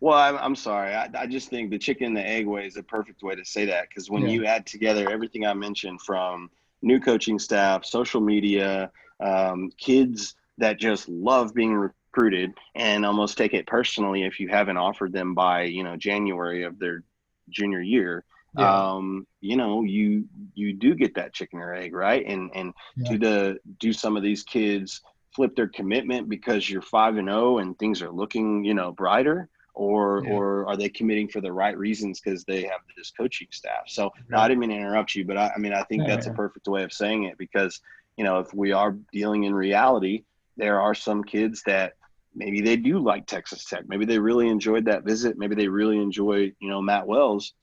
Well, 0.00 0.16
I'm, 0.16 0.36
I'm 0.36 0.54
sorry. 0.54 0.94
I, 0.94 1.08
I 1.14 1.26
just 1.26 1.48
think 1.48 1.70
the 1.70 1.78
chicken 1.78 2.08
and 2.08 2.16
the 2.16 2.26
egg 2.26 2.46
way 2.46 2.66
is 2.66 2.76
a 2.76 2.82
perfect 2.82 3.22
way 3.22 3.34
to 3.34 3.44
say 3.44 3.66
that 3.66 3.88
because 3.88 4.10
when 4.10 4.22
yeah. 4.22 4.28
you 4.28 4.46
add 4.46 4.66
together 4.66 5.10
everything 5.10 5.44
I 5.44 5.54
mentioned 5.54 6.00
from 6.02 6.50
new 6.82 7.00
coaching 7.00 7.38
staff, 7.38 7.84
social 7.84 8.20
media, 8.20 8.92
um, 9.20 9.70
kids 9.76 10.36
that 10.58 10.78
just 10.78 11.08
love 11.08 11.52
being 11.52 11.74
recruited 11.74 12.54
and 12.74 13.04
almost 13.04 13.36
take 13.36 13.54
it 13.54 13.66
personally 13.66 14.22
if 14.22 14.38
you 14.38 14.48
haven't 14.48 14.76
offered 14.76 15.12
them 15.12 15.34
by 15.34 15.62
you 15.64 15.82
know 15.82 15.96
January 15.96 16.62
of 16.62 16.78
their 16.78 17.02
junior 17.48 17.80
year. 17.80 18.24
Yeah. 18.56 18.92
Um, 18.92 19.26
you 19.40 19.56
know, 19.56 19.82
you 19.82 20.26
you 20.54 20.72
do 20.74 20.94
get 20.94 21.14
that 21.16 21.34
chicken 21.34 21.58
or 21.58 21.74
egg, 21.74 21.92
right? 21.92 22.24
And 22.24 22.50
and 22.54 22.72
yeah. 22.96 23.10
do 23.10 23.18
the 23.18 23.58
do 23.78 23.92
some 23.92 24.16
of 24.16 24.22
these 24.22 24.44
kids 24.44 25.02
flip 25.34 25.54
their 25.56 25.68
commitment 25.68 26.28
because 26.28 26.68
you're 26.68 26.82
five 26.82 27.16
and 27.16 27.28
zero 27.28 27.56
oh 27.56 27.58
and 27.58 27.78
things 27.78 28.00
are 28.00 28.10
looking 28.10 28.64
you 28.64 28.74
know 28.74 28.92
brighter 28.92 29.48
or 29.78 30.24
yeah. 30.24 30.32
or 30.32 30.66
are 30.66 30.76
they 30.76 30.88
committing 30.88 31.28
for 31.28 31.40
the 31.40 31.52
right 31.52 31.78
reasons 31.78 32.20
because 32.20 32.42
they 32.44 32.62
have 32.62 32.80
this 32.96 33.12
coaching 33.12 33.46
staff? 33.52 33.84
So 33.86 34.10
no, 34.28 34.38
I 34.38 34.48
didn't 34.48 34.58
mean 34.58 34.70
to 34.70 34.76
interrupt 34.76 35.14
you, 35.14 35.24
but 35.24 35.38
I, 35.38 35.52
I 35.54 35.58
mean 35.58 35.72
I 35.72 35.84
think 35.84 36.04
that's 36.04 36.26
a 36.26 36.32
perfect 36.32 36.66
way 36.66 36.82
of 36.82 36.92
saying 36.92 37.24
it 37.24 37.38
because 37.38 37.80
you 38.16 38.24
know 38.24 38.40
if 38.40 38.52
we 38.52 38.72
are 38.72 38.96
dealing 39.12 39.44
in 39.44 39.54
reality, 39.54 40.24
there 40.56 40.80
are 40.80 40.94
some 40.94 41.22
kids 41.22 41.62
that 41.66 41.92
maybe 42.34 42.60
they 42.60 42.76
do 42.76 42.98
like 42.98 43.26
Texas 43.26 43.64
Tech, 43.64 43.88
maybe 43.88 44.04
they 44.04 44.18
really 44.18 44.48
enjoyed 44.48 44.84
that 44.86 45.04
visit, 45.04 45.38
maybe 45.38 45.54
they 45.54 45.68
really 45.68 46.02
enjoy 46.02 46.52
you 46.58 46.68
know 46.68 46.82
Matt 46.82 47.06
Wells, 47.06 47.54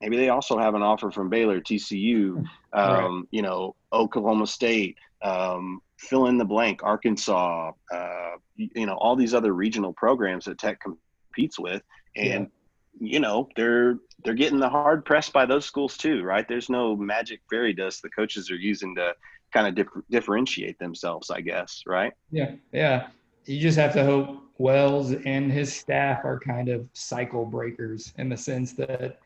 maybe 0.00 0.16
they 0.16 0.30
also 0.30 0.58
have 0.58 0.74
an 0.74 0.82
offer 0.82 1.12
from 1.12 1.28
Baylor, 1.28 1.60
TCU, 1.60 2.38
um, 2.72 3.18
right. 3.22 3.22
you 3.30 3.42
know 3.42 3.76
Oklahoma 3.92 4.48
State. 4.48 4.98
Um, 5.22 5.80
fill 5.98 6.26
in 6.26 6.36
the 6.36 6.44
blank, 6.44 6.82
Arkansas, 6.82 7.70
uh, 7.94 8.30
you 8.56 8.86
know, 8.86 8.94
all 8.94 9.14
these 9.14 9.34
other 9.34 9.52
regional 9.52 9.92
programs 9.92 10.46
that 10.46 10.58
Tech 10.58 10.80
competes 11.32 11.58
with, 11.58 11.82
and 12.16 12.50
yeah. 13.00 13.12
you 13.12 13.20
know 13.20 13.48
they're 13.56 13.96
they're 14.24 14.34
getting 14.34 14.60
the 14.60 14.68
hard 14.68 15.04
press 15.04 15.28
by 15.28 15.46
those 15.46 15.64
schools 15.64 15.96
too, 15.96 16.22
right? 16.22 16.46
There's 16.48 16.68
no 16.68 16.96
magic 16.96 17.40
fairy 17.50 17.72
dust 17.72 18.02
the 18.02 18.10
coaches 18.10 18.50
are 18.50 18.56
using 18.56 18.94
to 18.96 19.14
kind 19.52 19.66
of 19.66 19.74
dif- 19.74 20.04
differentiate 20.10 20.78
themselves, 20.78 21.30
I 21.30 21.40
guess, 21.40 21.82
right? 21.86 22.12
Yeah, 22.30 22.52
yeah. 22.72 23.08
You 23.44 23.60
just 23.60 23.78
have 23.78 23.92
to 23.94 24.04
hope 24.04 24.42
Wells 24.58 25.12
and 25.12 25.50
his 25.50 25.74
staff 25.74 26.24
are 26.24 26.38
kind 26.38 26.68
of 26.68 26.86
cycle 26.92 27.44
breakers 27.44 28.12
in 28.18 28.28
the 28.28 28.36
sense 28.36 28.72
that 28.74 29.18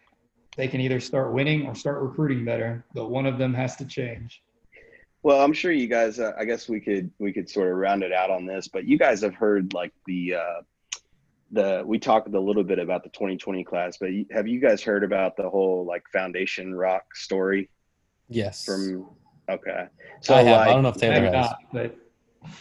they 0.56 0.68
can 0.68 0.80
either 0.80 1.00
start 1.00 1.32
winning 1.32 1.66
or 1.66 1.74
start 1.74 2.02
recruiting 2.02 2.44
better, 2.44 2.84
but 2.94 3.10
one 3.10 3.26
of 3.26 3.36
them 3.36 3.52
has 3.52 3.76
to 3.76 3.84
change. 3.84 4.42
Well, 5.22 5.42
I'm 5.42 5.52
sure 5.52 5.72
you 5.72 5.88
guys. 5.88 6.18
Uh, 6.18 6.32
I 6.38 6.44
guess 6.44 6.68
we 6.68 6.80
could 6.80 7.10
we 7.18 7.32
could 7.32 7.50
sort 7.50 7.68
of 7.68 7.76
round 7.76 8.02
it 8.02 8.12
out 8.12 8.30
on 8.30 8.46
this, 8.46 8.68
but 8.68 8.86
you 8.86 8.96
guys 8.96 9.20
have 9.22 9.34
heard 9.34 9.74
like 9.74 9.92
the 10.06 10.36
uh, 10.36 10.60
the 11.52 11.82
we 11.86 11.98
talked 11.98 12.32
a 12.34 12.40
little 12.40 12.64
bit 12.64 12.78
about 12.78 13.02
the 13.02 13.10
2020 13.10 13.64
class, 13.64 13.98
but 13.98 14.10
have 14.32 14.48
you 14.48 14.60
guys 14.60 14.82
heard 14.82 15.04
about 15.04 15.36
the 15.36 15.48
whole 15.48 15.84
like 15.86 16.04
foundation 16.12 16.74
rock 16.74 17.14
story? 17.14 17.70
Yes. 18.28 18.64
From 18.64 19.08
okay, 19.48 19.86
so 20.20 20.34
I 20.34 20.42
have. 20.42 20.58
Like, 20.58 20.68
I 20.68 20.72
don't 20.72 20.82
know 20.82 20.88
if 20.88 20.96
Taylor 20.96 21.30
has. 21.32 21.50
But 21.72 21.96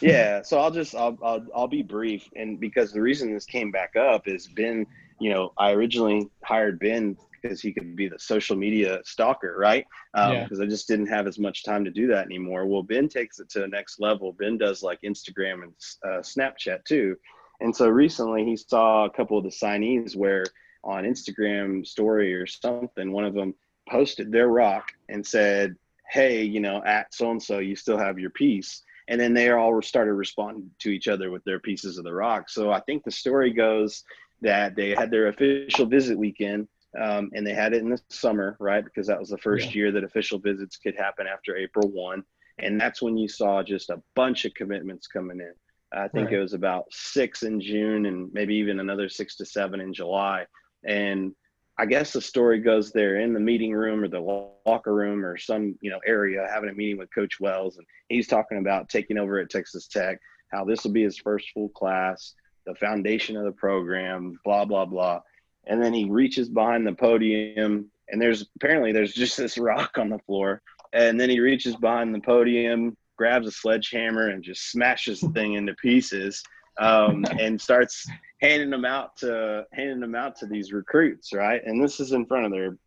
yeah, 0.02 0.42
so 0.42 0.60
I'll 0.60 0.72
just 0.72 0.96
I'll, 0.96 1.18
I'll 1.24 1.46
I'll 1.56 1.68
be 1.68 1.82
brief, 1.82 2.30
and 2.36 2.60
because 2.60 2.92
the 2.92 3.02
reason 3.02 3.34
this 3.34 3.46
came 3.46 3.72
back 3.72 3.96
up 3.96 4.28
is 4.28 4.48
Ben. 4.48 4.86
You 5.20 5.30
know, 5.30 5.54
I 5.58 5.72
originally 5.72 6.30
hired 6.44 6.78
Ben 6.80 7.16
because 7.42 7.62
he 7.62 7.72
could 7.72 7.96
be 7.96 8.10
the 8.10 8.20
social 8.20 8.56
media 8.56 9.00
stalker, 9.06 9.56
right? 9.58 9.86
Because 10.14 10.30
um, 10.30 10.58
yeah. 10.58 10.64
I 10.64 10.68
just 10.68 10.88
didn't 10.88 11.08
have 11.08 11.28
as 11.28 11.40
much 11.40 11.64
time 11.64 11.86
to 11.86 11.92
do 11.92 12.08
that 12.08 12.26
anymore. 12.26 12.66
Well, 12.66 12.84
Ben 12.84 13.08
takes 13.08 13.40
it 13.40 13.50
to 13.52 13.60
the 13.60 13.68
next 13.68 14.00
level. 14.00 14.34
Ben 14.34 14.58
does 14.58 14.84
like 14.84 15.00
Instagram 15.02 15.64
and 15.64 15.74
uh, 16.04 16.20
Snapchat 16.20 16.84
too. 16.86 17.16
And 17.62 17.76
so 17.76 17.88
recently 17.88 18.45
he 18.45 18.58
saw 18.58 19.06
a 19.06 19.10
couple 19.10 19.38
of 19.38 19.43
the 19.43 19.49
signees 19.49 20.16
where 20.16 20.45
on 20.84 21.03
Instagram 21.03 21.86
story 21.86 22.34
or 22.34 22.45
something, 22.45 23.12
one 23.12 23.26
of 23.26 23.34
them 23.34 23.56
posted 23.89 24.32
their 24.32 24.47
rock 24.47 24.91
and 25.10 25.26
said, 25.26 25.76
Hey, 26.10 26.43
you 26.43 26.60
know, 26.60 26.84
at 26.86 27.14
so 27.14 27.32
and 27.32 27.41
so, 27.41 27.60
you 27.60 27.76
still 27.76 27.97
have 27.97 28.20
your 28.20 28.30
piece. 28.30 28.84
And 29.08 29.20
then 29.20 29.34
they 29.34 29.51
all 29.51 29.82
started 29.82 30.14
responding 30.14 30.70
to 30.80 30.89
each 30.89 31.08
other 31.08 31.32
with 31.32 31.43
their 31.43 31.60
pieces 31.60 31.97
of 31.97 32.03
the 32.03 32.14
rock. 32.14 32.49
So 32.49 32.72
I 32.72 32.80
think 32.82 33.03
the 33.03 33.12
story 33.12 33.51
goes 33.51 34.03
that 34.41 34.76
they 34.76 34.91
had 34.91 35.12
their 35.12 35.28
official 35.28 35.86
visit 35.86 36.18
weekend 36.18 36.68
um, 36.99 37.32
and 37.34 37.45
they 37.45 37.53
had 37.53 37.74
it 37.74 37.82
in 37.82 37.89
the 37.89 38.01
summer, 38.10 38.56
right? 38.60 38.84
Because 38.84 39.08
that 39.08 39.20
was 39.20 39.30
the 39.30 39.38
first 39.38 39.68
yeah. 39.68 39.74
year 39.74 39.91
that 39.91 40.03
official 40.03 40.39
visits 40.39 40.78
could 40.78 40.95
happen 40.95 41.28
after 41.28 41.56
April 41.56 41.89
1. 41.89 42.24
And 42.60 42.80
that's 42.80 43.01
when 43.01 43.18
you 43.18 43.28
saw 43.28 43.64
just 43.64 43.89
a 43.89 44.01
bunch 44.16 44.45
of 44.45 44.53
commitments 44.53 45.08
coming 45.08 45.39
in 45.39 45.53
I 45.94 46.08
think 46.08 46.28
right. 46.28 46.36
it 46.36 46.42
was 46.42 46.54
about 46.54 46.86
six 46.92 47.44
in 47.44 47.62
June 47.62 48.06
and 48.06 48.32
maybe 48.34 48.56
even 48.56 48.80
another 48.80 49.08
six 49.08 49.36
to 49.38 49.46
seven 49.46 49.80
in 49.80 49.94
July. 49.94 50.46
And 50.84 51.34
I 51.78 51.86
guess 51.86 52.14
the 52.14 52.22
story 52.22 52.60
goes 52.60 52.92
they're 52.92 53.20
in 53.20 53.34
the 53.34 53.40
meeting 53.40 53.74
room 53.74 54.04
or 54.04 54.08
the 54.08 54.52
locker 54.66 54.94
room 54.94 55.26
or 55.26 55.38
some 55.38 55.78
you 55.82 55.92
know 55.92 56.00
area 56.06 56.48
having 56.52 56.70
a 56.70 56.74
meeting 56.74 56.98
with 56.98 57.14
Coach 57.14 57.40
Wells, 57.40 57.78
and 57.78 57.86
he's 58.08 58.28
talking 58.28 58.60
about 58.60 58.88
taking 58.88 59.18
over 59.18 59.40
at 59.40 59.50
Texas 59.50 59.88
Tech, 59.88 60.20
how 60.52 60.64
this 60.64 60.84
will 60.84 60.92
be 60.92 61.04
his 61.04 61.18
first 61.18 61.50
full 61.54 61.70
class, 61.70 62.34
the 62.66 62.76
foundation 62.76 63.36
of 63.36 63.44
the 63.44 63.52
program, 63.52 64.40
blah 64.46 64.64
blah 64.64 64.86
blah, 64.86 65.22
and 65.66 65.84
then 65.84 65.94
he 65.94 66.06
reaches 66.06 66.48
behind 66.48 66.88
the 66.88 66.94
podium, 66.94 67.92
and 68.08 68.22
there's 68.22 68.46
apparently 68.56 68.94
there's 68.94 69.14
just 69.14 69.36
this 69.36 69.58
rock 69.58 69.98
on 69.98 70.10
the 70.10 70.20
floor, 70.20 70.62
and 70.94 71.20
then 71.20 71.30
he 71.30 71.42
reaches 71.42 71.76
behind 71.76 72.16
the 72.16 72.22
podium, 72.22 72.96
grabs 73.18 73.47
a 73.47 73.51
sledgehammer, 73.51 74.30
and 74.30 74.43
just 74.43 74.72
smashes 74.72 75.20
the 75.20 75.30
thing 75.30 75.53
into 75.53 75.74
pieces, 75.76 76.43
um, 76.80 77.26
and 77.39 77.59
starts 77.59 78.05
handing 78.41 78.70
them 78.70 78.86
out 78.86 79.16
to 79.18 79.66
handing 79.74 79.99
them 79.99 80.16
out 80.16 80.36
to 80.38 80.45
these 80.45 80.74
recruits, 80.74 81.34
right? 81.34 81.61
And 81.66 81.84
this 81.84 81.99
is 81.99 82.11
in 82.11 82.26
front 82.26 82.45
of 82.45 82.51
their 82.51 82.78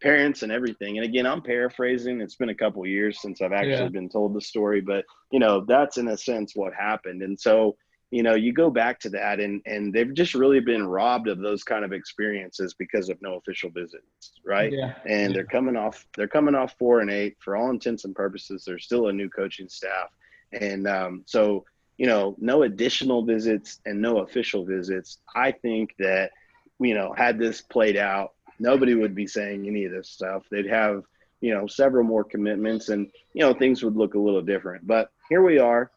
parents 0.00 0.42
and 0.42 0.52
everything. 0.52 0.98
And 0.98 1.04
again, 1.04 1.26
I'm 1.26 1.42
paraphrasing. 1.42 2.20
It's 2.20 2.36
been 2.36 2.50
a 2.50 2.54
couple 2.54 2.86
years 2.86 3.20
since 3.20 3.40
I've 3.40 3.52
actually 3.52 3.72
yeah. 3.72 3.88
been 3.88 4.08
told 4.08 4.34
the 4.34 4.40
story, 4.40 4.80
but 4.80 5.04
you 5.30 5.38
know, 5.38 5.64
that's 5.66 5.98
in 5.98 6.08
a 6.08 6.16
sense 6.16 6.54
what 6.54 6.72
happened. 6.74 7.22
And 7.22 7.38
so, 7.38 7.76
you 8.10 8.22
know, 8.22 8.34
you 8.34 8.52
go 8.52 8.70
back 8.70 8.98
to 9.00 9.10
that 9.10 9.38
and 9.40 9.60
and 9.66 9.92
they've 9.92 10.14
just 10.14 10.34
really 10.34 10.60
been 10.60 10.86
robbed 10.86 11.28
of 11.28 11.40
those 11.40 11.62
kind 11.62 11.84
of 11.84 11.92
experiences 11.92 12.74
because 12.74 13.08
of 13.08 13.20
no 13.20 13.34
official 13.34 13.70
visits, 13.70 14.32
right? 14.44 14.72
Yeah. 14.72 14.94
And 15.04 15.30
yeah. 15.30 15.34
they're 15.34 15.44
coming 15.44 15.76
off 15.76 16.06
they're 16.16 16.28
coming 16.28 16.54
off 16.54 16.74
4 16.78 17.00
and 17.00 17.10
8 17.10 17.36
for 17.38 17.56
all 17.56 17.70
intents 17.70 18.04
and 18.04 18.14
purposes. 18.14 18.64
They're 18.64 18.78
still 18.78 19.08
a 19.08 19.12
new 19.12 19.28
coaching 19.28 19.68
staff. 19.68 20.08
And 20.52 20.88
um, 20.88 21.22
so 21.26 21.64
you 21.98 22.06
know, 22.06 22.36
no 22.38 22.62
additional 22.62 23.24
visits 23.24 23.80
and 23.84 24.00
no 24.00 24.18
official 24.18 24.64
visits, 24.64 25.18
I 25.34 25.50
think 25.50 25.94
that, 25.98 26.30
you 26.78 26.94
know, 26.94 27.12
had 27.12 27.38
this 27.38 27.60
played 27.60 27.96
out, 27.96 28.34
nobody 28.60 28.94
would 28.94 29.16
be 29.16 29.26
saying 29.26 29.66
any 29.66 29.84
of 29.84 29.92
this 29.92 30.08
stuff. 30.08 30.44
They'd 30.48 30.68
have, 30.68 31.02
you 31.40 31.52
know, 31.52 31.66
several 31.66 32.04
more 32.04 32.22
commitments 32.22 32.88
and, 32.88 33.10
you 33.34 33.40
know, 33.40 33.52
things 33.52 33.82
would 33.82 33.96
look 33.96 34.14
a 34.14 34.18
little 34.18 34.42
different. 34.42 34.86
But 34.86 35.10
here 35.28 35.42
we 35.42 35.58
are. 35.58 35.90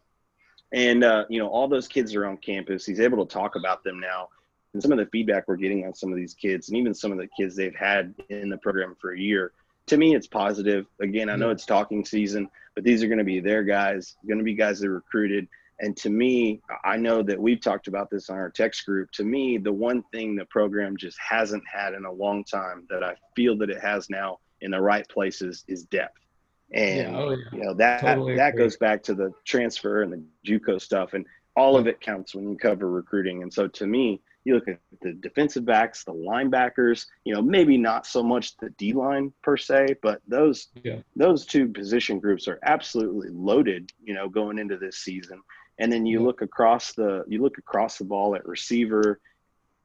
And, 0.73 1.03
uh, 1.03 1.25
you 1.29 1.39
know, 1.39 1.47
all 1.47 1.67
those 1.67 1.87
kids 1.87 2.15
are 2.15 2.25
on 2.25 2.37
campus. 2.37 2.85
He's 2.85 2.99
able 2.99 3.25
to 3.25 3.33
talk 3.33 3.55
about 3.55 3.83
them 3.83 3.99
now. 3.99 4.29
And 4.73 4.81
some 4.81 4.91
of 4.91 4.97
the 4.97 5.05
feedback 5.07 5.47
we're 5.47 5.57
getting 5.57 5.85
on 5.85 5.93
some 5.93 6.11
of 6.11 6.15
these 6.15 6.33
kids 6.33 6.69
and 6.69 6.77
even 6.77 6.93
some 6.93 7.11
of 7.11 7.17
the 7.17 7.27
kids 7.27 7.55
they've 7.55 7.75
had 7.75 8.15
in 8.29 8.49
the 8.49 8.57
program 8.57 8.95
for 9.01 9.13
a 9.13 9.19
year, 9.19 9.51
to 9.87 9.97
me, 9.97 10.15
it's 10.15 10.27
positive. 10.27 10.85
Again, 11.01 11.29
I 11.29 11.35
know 11.35 11.49
it's 11.49 11.65
talking 11.65 12.05
season, 12.05 12.49
but 12.75 12.85
these 12.85 13.03
are 13.03 13.07
going 13.07 13.17
to 13.17 13.25
be 13.25 13.41
their 13.41 13.63
guys, 13.63 14.15
going 14.25 14.37
to 14.37 14.45
be 14.45 14.53
guys 14.53 14.79
that 14.79 14.89
recruited 14.89 15.47
and 15.81 15.97
to 15.97 16.11
me, 16.11 16.61
I 16.83 16.95
know 16.95 17.23
that 17.23 17.41
we've 17.41 17.59
talked 17.59 17.87
about 17.87 18.11
this 18.11 18.29
on 18.29 18.37
our 18.37 18.51
text 18.51 18.85
group. 18.85 19.11
To 19.13 19.23
me, 19.23 19.57
the 19.57 19.73
one 19.73 20.03
thing 20.11 20.35
the 20.35 20.45
program 20.45 20.95
just 20.95 21.17
hasn't 21.19 21.63
had 21.67 21.95
in 21.95 22.05
a 22.05 22.11
long 22.11 22.43
time 22.43 22.85
that 22.91 23.03
I 23.03 23.15
feel 23.35 23.57
that 23.57 23.71
it 23.71 23.81
has 23.81 24.07
now 24.09 24.39
in 24.61 24.71
the 24.71 24.81
right 24.81 25.07
places 25.09 25.65
is 25.67 25.83
depth. 25.83 26.19
And 26.73 27.11
yeah, 27.11 27.17
oh 27.17 27.31
yeah. 27.31 27.37
you 27.51 27.63
know 27.63 27.73
that 27.73 28.01
totally 28.01 28.35
that 28.37 28.55
goes 28.55 28.77
back 28.77 29.03
to 29.03 29.13
the 29.13 29.33
transfer 29.45 30.03
and 30.03 30.13
the 30.13 30.23
JUCO 30.45 30.81
stuff, 30.81 31.13
and 31.13 31.25
all 31.55 31.77
of 31.77 31.87
it 31.87 31.99
counts 31.99 32.33
when 32.33 32.49
you 32.49 32.57
cover 32.57 32.89
recruiting. 32.89 33.43
And 33.43 33.53
so, 33.53 33.67
to 33.67 33.85
me, 33.85 34.21
you 34.45 34.55
look 34.55 34.67
at 34.67 34.79
the 35.01 35.13
defensive 35.13 35.65
backs, 35.65 36.03
the 36.03 36.13
linebackers. 36.13 37.07
You 37.25 37.33
know, 37.33 37.41
maybe 37.41 37.77
not 37.77 38.05
so 38.05 38.23
much 38.23 38.55
the 38.57 38.69
D 38.71 38.93
line 38.93 39.33
per 39.41 39.57
se, 39.57 39.97
but 40.01 40.21
those 40.27 40.69
yeah. 40.83 40.99
those 41.15 41.45
two 41.45 41.67
position 41.67 42.19
groups 42.19 42.47
are 42.47 42.59
absolutely 42.63 43.29
loaded. 43.29 43.91
You 44.03 44.13
know, 44.13 44.29
going 44.29 44.57
into 44.57 44.77
this 44.77 44.97
season. 44.97 45.41
And 45.79 45.91
then 45.91 46.05
you 46.05 46.21
look 46.21 46.41
across 46.41 46.93
the 46.93 47.23
you 47.27 47.41
look 47.41 47.57
across 47.57 47.97
the 47.97 48.05
ball 48.05 48.35
at 48.35 48.47
receiver, 48.47 49.19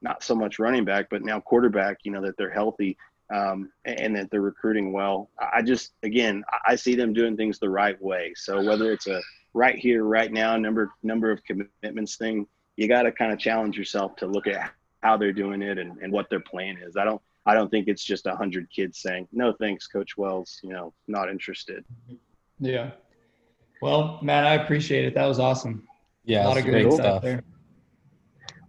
not 0.01 0.23
so 0.23 0.35
much 0.35 0.59
running 0.59 0.85
back, 0.85 1.09
but 1.09 1.23
now 1.23 1.39
quarterback. 1.39 1.99
You 2.03 2.11
know 2.11 2.21
that 2.21 2.37
they're 2.37 2.49
healthy 2.49 2.97
um, 3.33 3.71
and 3.85 4.15
that 4.15 4.31
they're 4.31 4.41
recruiting 4.41 4.91
well. 4.91 5.29
I 5.39 5.61
just 5.61 5.93
again 6.03 6.43
I 6.65 6.75
see 6.75 6.95
them 6.95 7.13
doing 7.13 7.35
things 7.35 7.59
the 7.59 7.69
right 7.69 8.01
way. 8.01 8.33
So 8.35 8.63
whether 8.63 8.91
it's 8.91 9.07
a 9.07 9.21
right 9.53 9.77
here, 9.77 10.03
right 10.03 10.31
now 10.31 10.55
number 10.57 10.91
number 11.03 11.31
of 11.31 11.41
commitments 11.43 12.15
thing, 12.15 12.47
you 12.75 12.87
got 12.87 13.03
to 13.03 13.11
kind 13.11 13.31
of 13.33 13.39
challenge 13.39 13.77
yourself 13.77 14.15
to 14.17 14.27
look 14.27 14.47
at 14.47 14.71
how 15.03 15.17
they're 15.17 15.33
doing 15.33 15.61
it 15.61 15.77
and, 15.77 15.97
and 16.01 16.11
what 16.11 16.29
their 16.29 16.39
plan 16.39 16.77
is. 16.77 16.97
I 16.97 17.03
don't 17.03 17.21
I 17.45 17.53
don't 17.53 17.69
think 17.69 17.87
it's 17.87 18.03
just 18.03 18.25
a 18.25 18.35
hundred 18.35 18.69
kids 18.69 18.99
saying 18.99 19.27
no 19.31 19.53
thanks, 19.53 19.87
Coach 19.87 20.17
Wells. 20.17 20.59
You 20.63 20.71
know, 20.71 20.93
not 21.07 21.29
interested. 21.29 21.83
Yeah. 22.59 22.91
Well, 23.81 24.19
Matt, 24.23 24.45
I 24.45 24.55
appreciate 24.55 25.05
it. 25.05 25.13
That 25.13 25.25
was 25.25 25.39
awesome. 25.39 25.87
Yeah, 26.25 26.45
a 26.45 26.47
lot 26.47 26.57
of 26.57 26.65
good 26.65 26.91
stuff 26.93 27.21
there. 27.21 27.43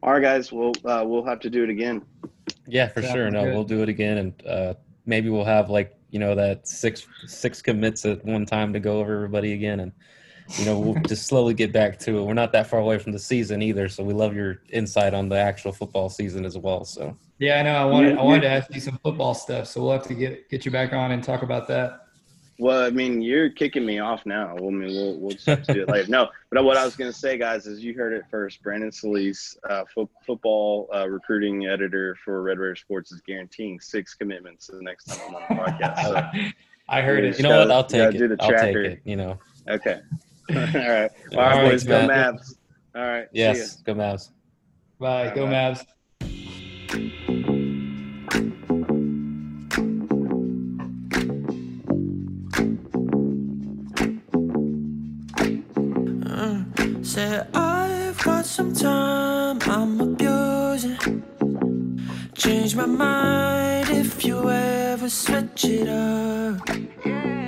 All 0.03 0.13
right, 0.13 0.23
guys. 0.23 0.53
We'll 0.53 0.75
uh, 0.85 1.03
we'll 1.05 1.25
have 1.25 1.41
to 1.41 1.51
do 1.51 1.65
it 1.65 1.71
again. 1.71 2.03
Yeah, 2.67 2.89
for 2.89 3.03
sure. 3.03 3.31
No, 3.31 3.45
good. 3.45 3.55
we'll 3.55 3.65
do 3.65 3.83
it 3.83 3.89
again, 3.89 4.19
and 4.19 4.47
uh, 4.47 4.75
maybe 5.07 5.31
we'll 5.31 5.45
have 5.45 5.71
like 5.71 5.97
you 6.11 6.19
know 6.19 6.35
that 6.35 6.67
six 6.67 7.07
six 7.27 7.61
commits 7.63 8.05
at 8.05 8.25
one 8.25 8.47
time 8.47 8.73
to 8.73 8.81
go 8.81 9.01
over 9.01 9.15
everybody 9.15 9.53
again, 9.53 9.81
and 9.81 9.93
you 10.59 10.65
know 10.65 10.79
we'll 10.79 11.03
just 11.07 11.27
slowly 11.27 11.55
get 11.55 11.73
back 11.73 11.99
to 12.01 12.19
it. 12.19 12.25
We're 12.25 12.35
not 12.35 12.53
that 12.53 12.67
far 12.67 12.81
away 12.81 12.99
from 12.99 13.13
the 13.13 13.19
season 13.19 13.63
either, 13.63 13.89
so 13.89 14.03
we 14.05 14.15
love 14.15 14.35
your 14.35 14.63
insight 14.71 15.15
on 15.15 15.29
the 15.29 15.39
actual 15.39 15.73
football 15.73 16.09
season 16.09 16.45
as 16.45 16.57
well. 16.57 16.85
So 16.85 17.17
yeah, 17.39 17.61
I 17.61 17.63
know. 17.63 17.75
I 17.75 17.85
wanted 17.85 18.19
I 18.19 18.23
wanted 18.23 18.43
to 18.43 18.51
ask 18.51 18.75
you 18.75 18.81
some 18.81 18.99
football 19.03 19.35
stuff, 19.35 19.67
so 19.67 19.83
we'll 19.83 19.93
have 19.93 20.07
to 20.09 20.15
get 20.15 20.49
get 20.49 20.65
you 20.65 20.71
back 20.71 20.93
on 20.93 21.13
and 21.13 21.23
talk 21.23 21.43
about 21.43 21.69
that. 21.69 22.08
Well, 22.61 22.85
I 22.85 22.91
mean, 22.91 23.23
you're 23.23 23.51
kicking 23.51 23.87
me 23.87 24.01
off 24.01 24.27
now. 24.27 24.57
I 24.57 24.61
mean, 24.61 24.81
we'll 24.81 25.19
we'll 25.19 25.31
just 25.31 25.47
have 25.47 25.63
to 25.65 25.75
do 25.75 25.83
it 25.83 25.89
later. 25.89 26.11
No, 26.11 26.29
but 26.51 26.65
what 26.65 26.77
I 26.77 26.85
was 26.85 26.97
going 26.97 27.11
to 27.11 27.17
say, 27.17 27.39
guys, 27.39 27.67
is 27.67 27.85
you 27.85 27.95
heard 27.95 28.13
it 28.13 28.25
first. 28.31 28.63
Brandon 28.65 28.91
Solis, 28.91 29.57
uh, 29.71 29.85
fo- 29.95 30.11
football 30.27 30.89
uh, 30.93 31.09
recruiting 31.09 31.67
editor 31.67 32.17
for 32.25 32.43
Red 32.43 32.59
Raider 32.59 32.75
Sports, 32.75 33.13
is 33.13 33.21
guaranteeing 33.21 33.79
six 33.79 34.15
commitments 34.15 34.67
the 34.67 34.83
next 34.83 35.05
time 35.05 35.21
I'm 35.29 35.35
on 35.37 35.43
the 35.49 35.55
podcast. 35.55 36.03
So, 36.03 36.51
I 36.89 37.01
heard 37.01 37.25
it. 37.25 37.37
You 37.37 37.45
know 37.45 37.59
what? 37.59 37.71
I'll 37.71 37.85
take 37.85 38.15
it. 38.15 38.19
Do 38.19 38.27
the 38.29 38.37
I'll 38.41 38.51
take 38.51 38.75
it. 38.75 39.01
You 39.05 39.17
know. 39.17 39.39
Okay. 39.69 40.01
All 40.51 40.57
right. 40.57 40.75
All 40.75 40.89
right, 40.89 41.11
All 41.33 41.39
right 41.39 41.71
boys. 41.71 41.85
Go 41.85 42.09
Mavs. 42.09 42.57
All 42.97 43.03
right. 43.03 43.29
Yes. 43.33 43.77
Go 43.83 43.95
Mavs. 43.95 44.31
Bye. 44.99 45.33
Go 45.33 45.47
Mavs. 45.47 45.85
Some 58.59 58.75
time 58.75 59.59
I'm 59.71 60.01
abusing. 60.01 61.23
Change 62.35 62.75
my 62.75 62.87
mind 62.87 63.89
if 63.89 64.25
you 64.25 64.51
ever 64.51 65.09
switch 65.09 65.65
it 65.65 65.89
up. 65.89 67.48